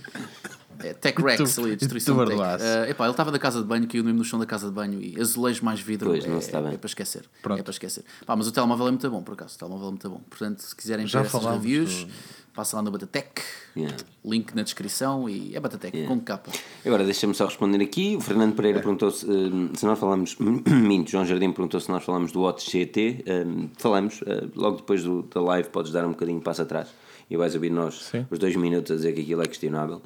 É, 0.83 0.93
Tech 0.93 1.21
Rex 1.21 1.59
ali, 1.59 1.75
destruição 1.75 2.17
de 2.25 2.31
tech. 2.31 2.41
Uh, 2.41 2.89
epá, 2.89 3.05
ele 3.05 3.11
estava 3.11 3.31
da 3.31 3.39
casa 3.39 3.59
de 3.59 3.67
banho, 3.67 3.87
caiu 3.87 4.03
mesmo 4.03 4.19
no 4.19 4.25
chão 4.25 4.39
da 4.39 4.45
casa 4.45 4.67
de 4.67 4.73
banho 4.73 5.01
e 5.01 5.19
azulejo 5.19 5.63
mais 5.63 5.79
vidro. 5.79 6.09
Pois, 6.09 6.25
não 6.25 6.35
é, 6.35 6.39
está 6.39 6.61
bem. 6.61 6.73
é 6.73 6.77
para 6.77 6.87
esquecer. 6.87 7.23
Pronto. 7.41 7.59
É 7.59 7.63
para 7.63 7.71
esquecer. 7.71 8.03
Pá, 8.25 8.35
mas 8.35 8.47
o 8.47 8.51
telemóvel 8.51 8.87
é 8.87 8.91
muito 8.91 9.09
bom, 9.09 9.21
por 9.21 9.33
acaso. 9.33 9.55
O 9.55 9.59
telemóvel 9.59 9.87
é 9.87 9.91
muito 9.91 10.09
bom. 10.09 10.21
Portanto, 10.29 10.59
se 10.59 10.75
quiserem 10.75 11.05
Já 11.07 11.21
ver 11.21 11.27
essas 11.27 11.45
reviews, 11.45 12.03
do... 12.03 12.11
passa 12.53 12.77
lá 12.77 12.81
no 12.81 12.91
Batatec. 12.91 13.41
Yeah. 13.75 13.95
Link 14.25 14.53
na 14.53 14.63
descrição 14.63 15.29
e 15.29 15.55
é 15.55 15.59
Batatec, 15.59 15.95
yeah. 15.95 16.13
com 16.13 16.21
capa. 16.21 16.51
Agora 16.85 17.03
deixa-me 17.03 17.33
só 17.33 17.45
responder 17.45 17.81
aqui. 17.81 18.15
O 18.15 18.21
Fernando 18.21 18.55
Pereira 18.55 18.79
é. 18.79 18.81
perguntou 18.81 19.11
se, 19.11 19.25
uh, 19.25 19.69
se 19.73 19.85
nós 19.85 19.97
falamos. 19.97 20.35
Minto, 20.39 21.11
João 21.11 21.25
Jardim 21.25 21.51
perguntou 21.51 21.79
se 21.79 21.89
nós 21.89 22.03
falamos 22.03 22.31
do 22.31 22.41
Watch 22.41 22.69
GT. 22.69 23.25
Uh, 23.27 23.69
falamos, 23.77 24.21
uh, 24.21 24.51
logo 24.55 24.77
depois 24.77 25.03
do, 25.03 25.23
da 25.23 25.41
live, 25.41 25.69
podes 25.69 25.91
dar 25.91 26.05
um 26.05 26.11
bocadinho 26.11 26.39
de 26.39 26.43
passo 26.43 26.61
atrás 26.61 26.89
e 27.31 27.37
vais 27.37 27.55
ouvir 27.55 27.71
nós 27.71 28.09
Sim. 28.11 28.27
os 28.29 28.37
dois 28.37 28.57
minutos 28.57 28.91
a 28.91 28.95
dizer 28.95 29.13
que 29.13 29.21
aquilo 29.21 29.41
é 29.41 29.45
questionável. 29.45 30.01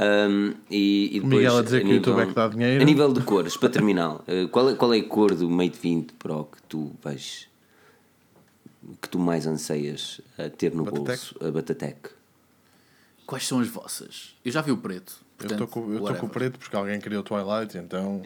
Um, 0.00 0.54
e, 0.70 1.10
e 1.12 1.20
depois, 1.20 1.34
Miguel 1.34 1.58
a 1.58 1.62
dizer 1.62 1.76
a 1.76 1.80
que 1.82 1.86
o 1.86 1.92
YouTube 1.92 2.20
é 2.20 2.26
que 2.26 2.32
dá 2.32 2.48
dinheiro. 2.48 2.82
A 2.82 2.86
nível 2.86 3.12
de 3.12 3.20
cores, 3.20 3.54
para 3.58 3.68
terminar, 3.68 4.22
eh, 4.26 4.46
qual 4.50 4.70
é, 4.70 4.74
qual 4.74 4.94
é 4.94 4.98
a 4.98 5.04
cor 5.04 5.34
do 5.34 5.50
Mate 5.50 5.78
20 5.78 6.14
Pro 6.14 6.46
que 6.46 6.62
tu 6.62 6.92
vais. 7.02 7.49
Que 9.00 9.08
tu 9.08 9.18
mais 9.18 9.46
anseias 9.46 10.20
a 10.38 10.48
ter 10.48 10.74
no 10.74 10.84
Batatec? 10.84 11.06
bolso? 11.06 11.36
A 11.40 11.50
Batatec. 11.50 12.10
Quais 13.26 13.46
são 13.46 13.60
as 13.60 13.68
vossas? 13.68 14.34
Eu 14.44 14.50
já 14.50 14.60
vi 14.60 14.72
o 14.72 14.76
preto. 14.76 15.14
Portanto, 15.38 15.60
eu 15.60 15.98
estou 15.98 16.16
com, 16.16 16.26
o 16.26 16.28
preto 16.28 16.58
porque 16.58 16.76
alguém 16.76 17.00
criou 17.00 17.20
o 17.20 17.24
Twilight, 17.24 17.78
então. 17.78 18.22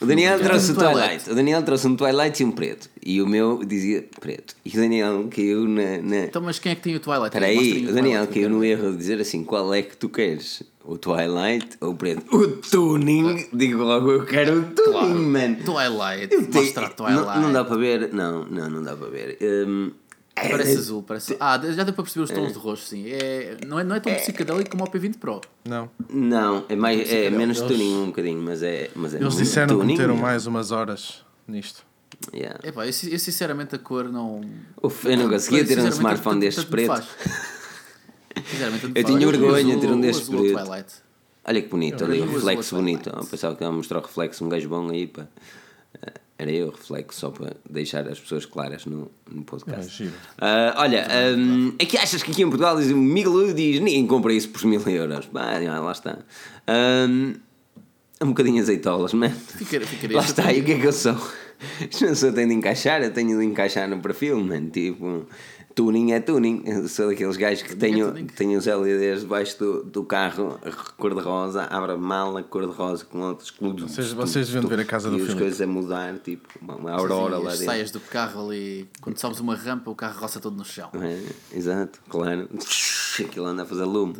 O 0.00 0.06
Daniel 0.06 0.38
trouxe 0.38 0.72
o 0.72 0.74
Twilight. 0.74 1.30
O 1.30 1.34
Daniel 1.34 1.62
trouxe 1.62 1.86
um 1.86 1.96
Twilight 1.96 2.42
e 2.42 2.46
um 2.46 2.52
preto. 2.52 2.88
E 3.04 3.20
o 3.20 3.26
meu 3.26 3.64
dizia 3.64 4.04
preto. 4.20 4.54
E 4.64 4.70
o 4.70 4.80
Daniel 4.80 5.28
caiu 5.30 5.66
na. 5.66 5.98
na... 5.98 6.16
Então, 6.24 6.42
mas 6.42 6.58
quem 6.58 6.72
é 6.72 6.74
que 6.74 6.82
tem 6.82 6.94
o 6.94 7.00
Twilight? 7.00 7.28
Espera 7.28 7.46
aí, 7.46 7.86
o 7.88 7.92
Daniel 7.92 8.26
caiu 8.26 8.48
no 8.48 8.64
erro 8.64 8.92
de 8.92 8.98
dizer 8.98 9.20
assim: 9.20 9.42
qual 9.42 9.72
é 9.74 9.82
que 9.82 9.96
tu 9.96 10.08
queres? 10.08 10.62
O 10.86 10.96
Twilight 10.96 11.76
ou 11.80 11.90
o 11.90 11.96
preto? 11.96 12.24
O 12.34 12.46
tuning! 12.58 13.48
Digo 13.52 13.82
logo, 13.82 14.10
eu 14.12 14.24
quero 14.24 14.60
o 14.60 14.64
tuning, 14.66 15.26
man! 15.26 15.54
Twilight. 15.54 16.32
Eu 16.32 16.46
tenho... 16.46 16.64
Mostra 16.64 16.88
Twilight. 16.90 17.26
Não, 17.26 17.42
não, 17.42 17.52
dá 17.52 17.64
para 17.64 17.76
ver. 17.76 18.12
Não, 18.12 18.44
não, 18.44 18.70
não 18.70 18.82
dá 18.84 18.96
para 18.96 19.08
ver. 19.08 19.36
Um, 19.42 19.90
é, 20.36 20.48
parece 20.48 20.76
é, 20.76 20.78
azul, 20.78 21.02
parece. 21.02 21.36
Ah, 21.40 21.60
já 21.72 21.82
deu 21.82 21.92
para 21.92 22.04
perceber 22.04 22.24
os 22.24 22.30
tons 22.30 22.50
é. 22.50 22.52
de 22.52 22.58
rosto, 22.58 22.86
sim. 22.86 23.04
É, 23.08 23.56
não, 23.66 23.80
é, 23.80 23.84
não 23.84 23.96
é 23.96 24.00
tão 24.00 24.12
é, 24.12 24.16
psicadélico 24.16 24.70
como 24.70 24.84
o 24.84 24.86
P20 24.86 25.18
Pro. 25.18 25.40
Não. 25.64 25.90
Não, 26.08 26.64
é, 26.68 26.76
mais, 26.76 27.10
é 27.10 27.30
menos 27.30 27.58
eles, 27.58 27.70
tuning 27.72 28.02
um 28.02 28.06
bocadinho, 28.06 28.40
mas 28.40 28.62
é. 28.62 28.90
Mas 28.94 29.14
é 29.14 29.18
eles 29.18 29.36
disseram 29.36 29.78
tuning, 29.78 29.94
que 29.94 30.02
meteram 30.02 30.16
mais 30.16 30.46
umas 30.46 30.70
horas 30.70 31.24
nisto. 31.48 31.84
Yeah. 32.32 32.60
Epá, 32.62 32.84
eu, 32.84 32.90
eu 32.90 33.18
sinceramente 33.18 33.74
a 33.74 33.78
cor 33.78 34.04
não. 34.04 34.40
Uf, 34.80 35.04
eu 35.06 35.16
não 35.16 35.28
conseguia 35.28 35.64
ter 35.64 35.80
um 35.80 35.88
smartphone 35.88 36.38
destes 36.38 36.64
preto. 36.64 37.02
eu 38.94 39.04
tinha 39.04 39.18
vergonha 39.18 39.74
de 39.74 39.80
ter 39.80 39.90
um 39.90 40.00
destes 40.00 40.28
preto. 40.28 40.94
Olha 41.48 41.62
que 41.62 41.68
bonito, 41.68 42.04
ali, 42.04 42.20
reflexo 42.20 42.74
bonito. 42.74 43.08
Eu 43.08 43.24
pensava 43.24 43.54
que 43.54 43.62
ia 43.62 43.70
mostrar 43.70 43.98
o 43.98 44.02
reflexo, 44.02 44.44
um 44.44 44.48
gajo 44.48 44.68
bom 44.68 44.90
aí, 44.90 45.06
pá. 45.06 45.26
Era 46.38 46.50
eu, 46.50 46.70
reflexo, 46.70 47.18
só 47.18 47.30
para 47.30 47.56
deixar 47.68 48.06
as 48.06 48.20
pessoas 48.20 48.44
claras 48.44 48.84
no, 48.84 49.10
no 49.30 49.42
podcast. 49.42 50.02
É, 50.02 50.06
uh, 50.06 50.74
olha, 50.76 51.06
um, 51.38 51.74
é 51.78 51.86
que 51.86 51.96
achas 51.96 52.22
que 52.22 52.30
aqui 52.30 52.42
em 52.42 52.48
Portugal 52.48 52.76
diz, 52.76 52.90
o 52.90 52.96
Miguel 52.96 53.54
diz 53.54 53.80
ninguém 53.80 54.06
compra 54.06 54.34
isso 54.34 54.50
por 54.50 54.62
mil 54.66 54.86
euros. 54.86 55.26
Bah, 55.32 55.58
lá 55.58 55.92
está. 55.92 56.18
Um, 56.68 57.36
um 58.20 58.28
bocadinho 58.28 58.60
azeitolas, 58.60 59.14
man. 59.14 59.30
Ficaria, 59.30 59.86
ficaria 59.86 60.16
lá 60.16 60.24
está, 60.24 60.52
e 60.52 60.60
o 60.60 60.64
que 60.64 60.72
é 60.72 60.78
que 60.78 60.86
eu 60.86 60.92
sou? 60.92 61.16
Não 62.02 62.14
sou, 62.14 62.30
tenho 62.32 62.48
de 62.48 62.54
encaixar, 62.54 63.02
eu 63.02 63.12
tenho 63.12 63.38
de 63.38 63.44
encaixar 63.44 63.88
no 63.88 63.98
perfil, 64.00 64.38
man. 64.44 64.68
Tipo, 64.68 65.26
Tuning 65.76 66.12
é 66.12 66.20
tuning. 66.20 66.62
Eu 66.64 66.88
sou 66.88 67.08
daqueles 67.08 67.36
gajos 67.36 67.62
que 67.62 67.76
tenho, 67.76 68.08
é 68.16 68.24
tenho 68.34 68.58
os 68.58 68.64
LEDs 68.64 69.20
debaixo 69.20 69.58
do, 69.58 69.84
do 69.84 70.04
carro, 70.04 70.58
cor-de-rosa, 70.96 71.64
abre 71.64 71.92
a 71.92 71.98
mala 71.98 72.42
cor-de-rosa 72.42 73.04
com 73.04 73.20
outros 73.20 73.50
clubes. 73.50 73.84
Vocês, 73.84 74.10
vocês 74.10 74.48
deviam 74.48 74.66
ver 74.66 74.80
a 74.80 74.84
casa 74.86 75.10
do 75.10 75.16
filme. 75.16 75.30
E 75.30 75.34
as 75.34 75.38
coisas 75.38 75.60
a 75.60 75.66
mudar, 75.66 76.18
tipo, 76.20 76.48
uma, 76.62 76.76
uma 76.76 76.92
aurora 76.92 77.36
lá 77.36 77.50
dentro. 77.50 77.66
saias 77.66 77.90
do 77.90 78.00
carro 78.00 78.46
ali, 78.46 78.88
quando 79.02 79.18
sobes 79.18 79.38
uma 79.38 79.54
rampa, 79.54 79.90
o 79.90 79.94
carro 79.94 80.18
roça 80.18 80.40
todo 80.40 80.56
no 80.56 80.64
chão. 80.64 80.88
É, 80.94 81.22
exato, 81.54 82.00
claro. 82.08 82.48
Aquilo 83.20 83.44
anda 83.44 83.64
a 83.64 83.66
fazer 83.66 83.84
lume. 83.84 84.14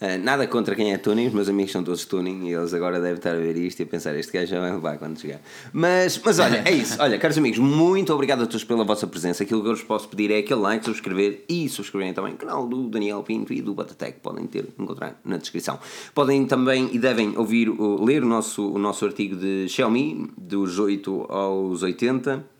Uh, 0.00 0.16
nada 0.22 0.46
contra 0.46 0.76
quem 0.76 0.92
é 0.92 0.98
tuning, 0.98 1.26
os 1.26 1.32
meus 1.32 1.48
amigos 1.48 1.72
são 1.72 1.82
todos 1.82 2.04
tuning 2.04 2.46
e 2.46 2.54
eles 2.54 2.72
agora 2.72 3.00
devem 3.00 3.16
estar 3.16 3.32
a 3.34 3.38
ver 3.38 3.56
isto 3.56 3.80
e 3.80 3.82
a 3.82 3.86
pensar: 3.86 4.14
este 4.14 4.32
gajo 4.32 4.46
já 4.46 4.60
vai 4.60 4.70
levar 4.70 4.96
quando 4.96 5.18
chegar. 5.18 5.40
Mas, 5.72 6.20
mas 6.24 6.38
olha, 6.38 6.62
é 6.64 6.70
isso. 6.70 6.96
Olha, 7.00 7.18
caros 7.18 7.36
amigos, 7.36 7.58
muito 7.58 8.14
obrigado 8.14 8.42
a 8.42 8.46
todos 8.46 8.62
pela 8.62 8.84
vossa 8.84 9.08
presença. 9.08 9.42
Aquilo 9.42 9.60
que 9.60 9.68
eu 9.68 9.74
vos 9.74 9.82
posso 9.82 10.08
pedir 10.08 10.30
é 10.30 10.38
aquele 10.38 10.60
like, 10.60 10.84
subscrever 10.84 11.44
e 11.48 11.68
subscreverem 11.68 12.14
também 12.14 12.34
o 12.34 12.36
canal 12.36 12.64
do 12.66 12.88
Daniel 12.88 13.24
Pinto 13.24 13.52
e 13.52 13.60
do 13.60 13.74
Batatec, 13.74 14.20
podem 14.20 14.46
ter, 14.46 14.68
encontrar 14.78 15.20
na 15.24 15.36
descrição. 15.36 15.80
Podem 16.14 16.46
também 16.46 16.90
e 16.92 16.98
devem 16.98 17.36
ouvir, 17.36 17.68
ler 18.00 18.22
o 18.22 18.26
nosso, 18.26 18.70
o 18.70 18.78
nosso 18.78 19.04
artigo 19.04 19.34
de 19.34 19.68
Xiaomi, 19.68 20.30
dos 20.36 20.78
8 20.78 21.26
aos 21.28 21.82
80 21.82 22.57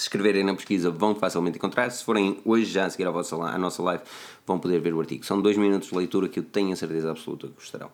se 0.00 0.06
escreverem 0.06 0.42
na 0.42 0.54
pesquisa 0.54 0.90
vão 0.90 1.14
facilmente 1.14 1.58
encontrar. 1.58 1.90
Se 1.90 2.02
forem 2.02 2.38
hoje 2.42 2.64
já 2.64 2.86
a 2.86 2.90
seguir 2.90 3.06
a, 3.06 3.10
vossa, 3.10 3.36
a 3.36 3.58
nossa 3.58 3.82
live, 3.82 4.02
vão 4.46 4.58
poder 4.58 4.80
ver 4.80 4.94
o 4.94 5.00
artigo. 5.00 5.26
São 5.26 5.42
dois 5.42 5.58
minutos 5.58 5.90
de 5.90 5.94
leitura 5.94 6.26
que 6.26 6.38
eu 6.38 6.42
tenho 6.42 6.72
a 6.72 6.76
certeza 6.76 7.10
absoluta 7.10 7.48
que 7.48 7.52
gostarão. 7.52 7.90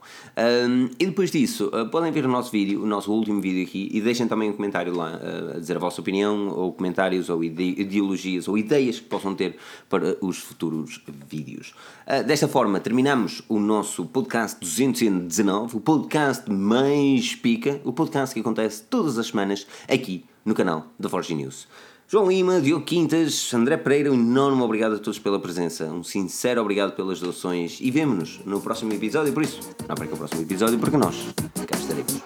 Um, 0.68 0.88
e 1.00 1.06
depois 1.06 1.32
disso, 1.32 1.68
uh, 1.74 1.88
podem 1.90 2.12
ver 2.12 2.24
o 2.24 2.28
nosso 2.28 2.52
vídeo, 2.52 2.80
o 2.80 2.86
nosso 2.86 3.12
último 3.12 3.40
vídeo 3.40 3.64
aqui, 3.64 3.90
e 3.92 4.00
deixem 4.00 4.28
também 4.28 4.50
um 4.50 4.52
comentário 4.52 4.94
lá 4.94 5.16
uh, 5.16 5.56
a 5.56 5.58
dizer 5.58 5.74
a 5.74 5.80
vossa 5.80 6.00
opinião, 6.00 6.48
ou 6.50 6.72
comentários, 6.72 7.28
ou 7.28 7.42
ide 7.42 7.74
ideologias, 7.76 8.46
ou 8.46 8.56
ideias 8.56 9.00
que 9.00 9.06
possam 9.06 9.34
ter 9.34 9.56
para 9.88 10.16
os 10.20 10.38
futuros 10.38 11.02
vídeos. 11.28 11.74
Uh, 12.06 12.24
desta 12.24 12.46
forma, 12.46 12.78
terminamos 12.78 13.42
o 13.48 13.58
nosso 13.58 14.06
podcast 14.06 14.60
219, 14.60 15.76
o 15.76 15.80
podcast 15.80 16.48
mais 16.48 17.34
pica, 17.34 17.80
o 17.82 17.92
podcast 17.92 18.32
que 18.32 18.40
acontece 18.40 18.84
todas 18.84 19.18
as 19.18 19.26
semanas 19.26 19.66
aqui 19.88 20.24
no 20.44 20.54
canal 20.54 20.86
da 20.96 21.08
Forge 21.08 21.34
News. 21.34 21.66
João 22.08 22.28
Lima, 22.28 22.60
Diogo 22.60 22.84
Quintas, 22.84 23.52
André 23.52 23.76
Pereira, 23.76 24.12
um 24.12 24.14
enorme 24.14 24.62
obrigado 24.62 24.94
a 24.94 24.98
todos 24.98 25.18
pela 25.18 25.40
presença, 25.40 25.86
um 25.86 26.04
sincero 26.04 26.60
obrigado 26.60 26.94
pelas 26.94 27.18
doações 27.18 27.78
e 27.80 27.90
vemo-nos 27.90 28.38
no 28.46 28.60
próximo 28.60 28.92
episódio. 28.92 29.32
Por 29.32 29.42
isso, 29.42 29.58
não 29.88 29.94
perca 29.96 30.14
o 30.14 30.16
próximo 30.16 30.42
episódio 30.42 30.78
porque 30.78 30.96
nós 30.96 31.16
cá 31.66 31.76
estaremos. 31.76 32.22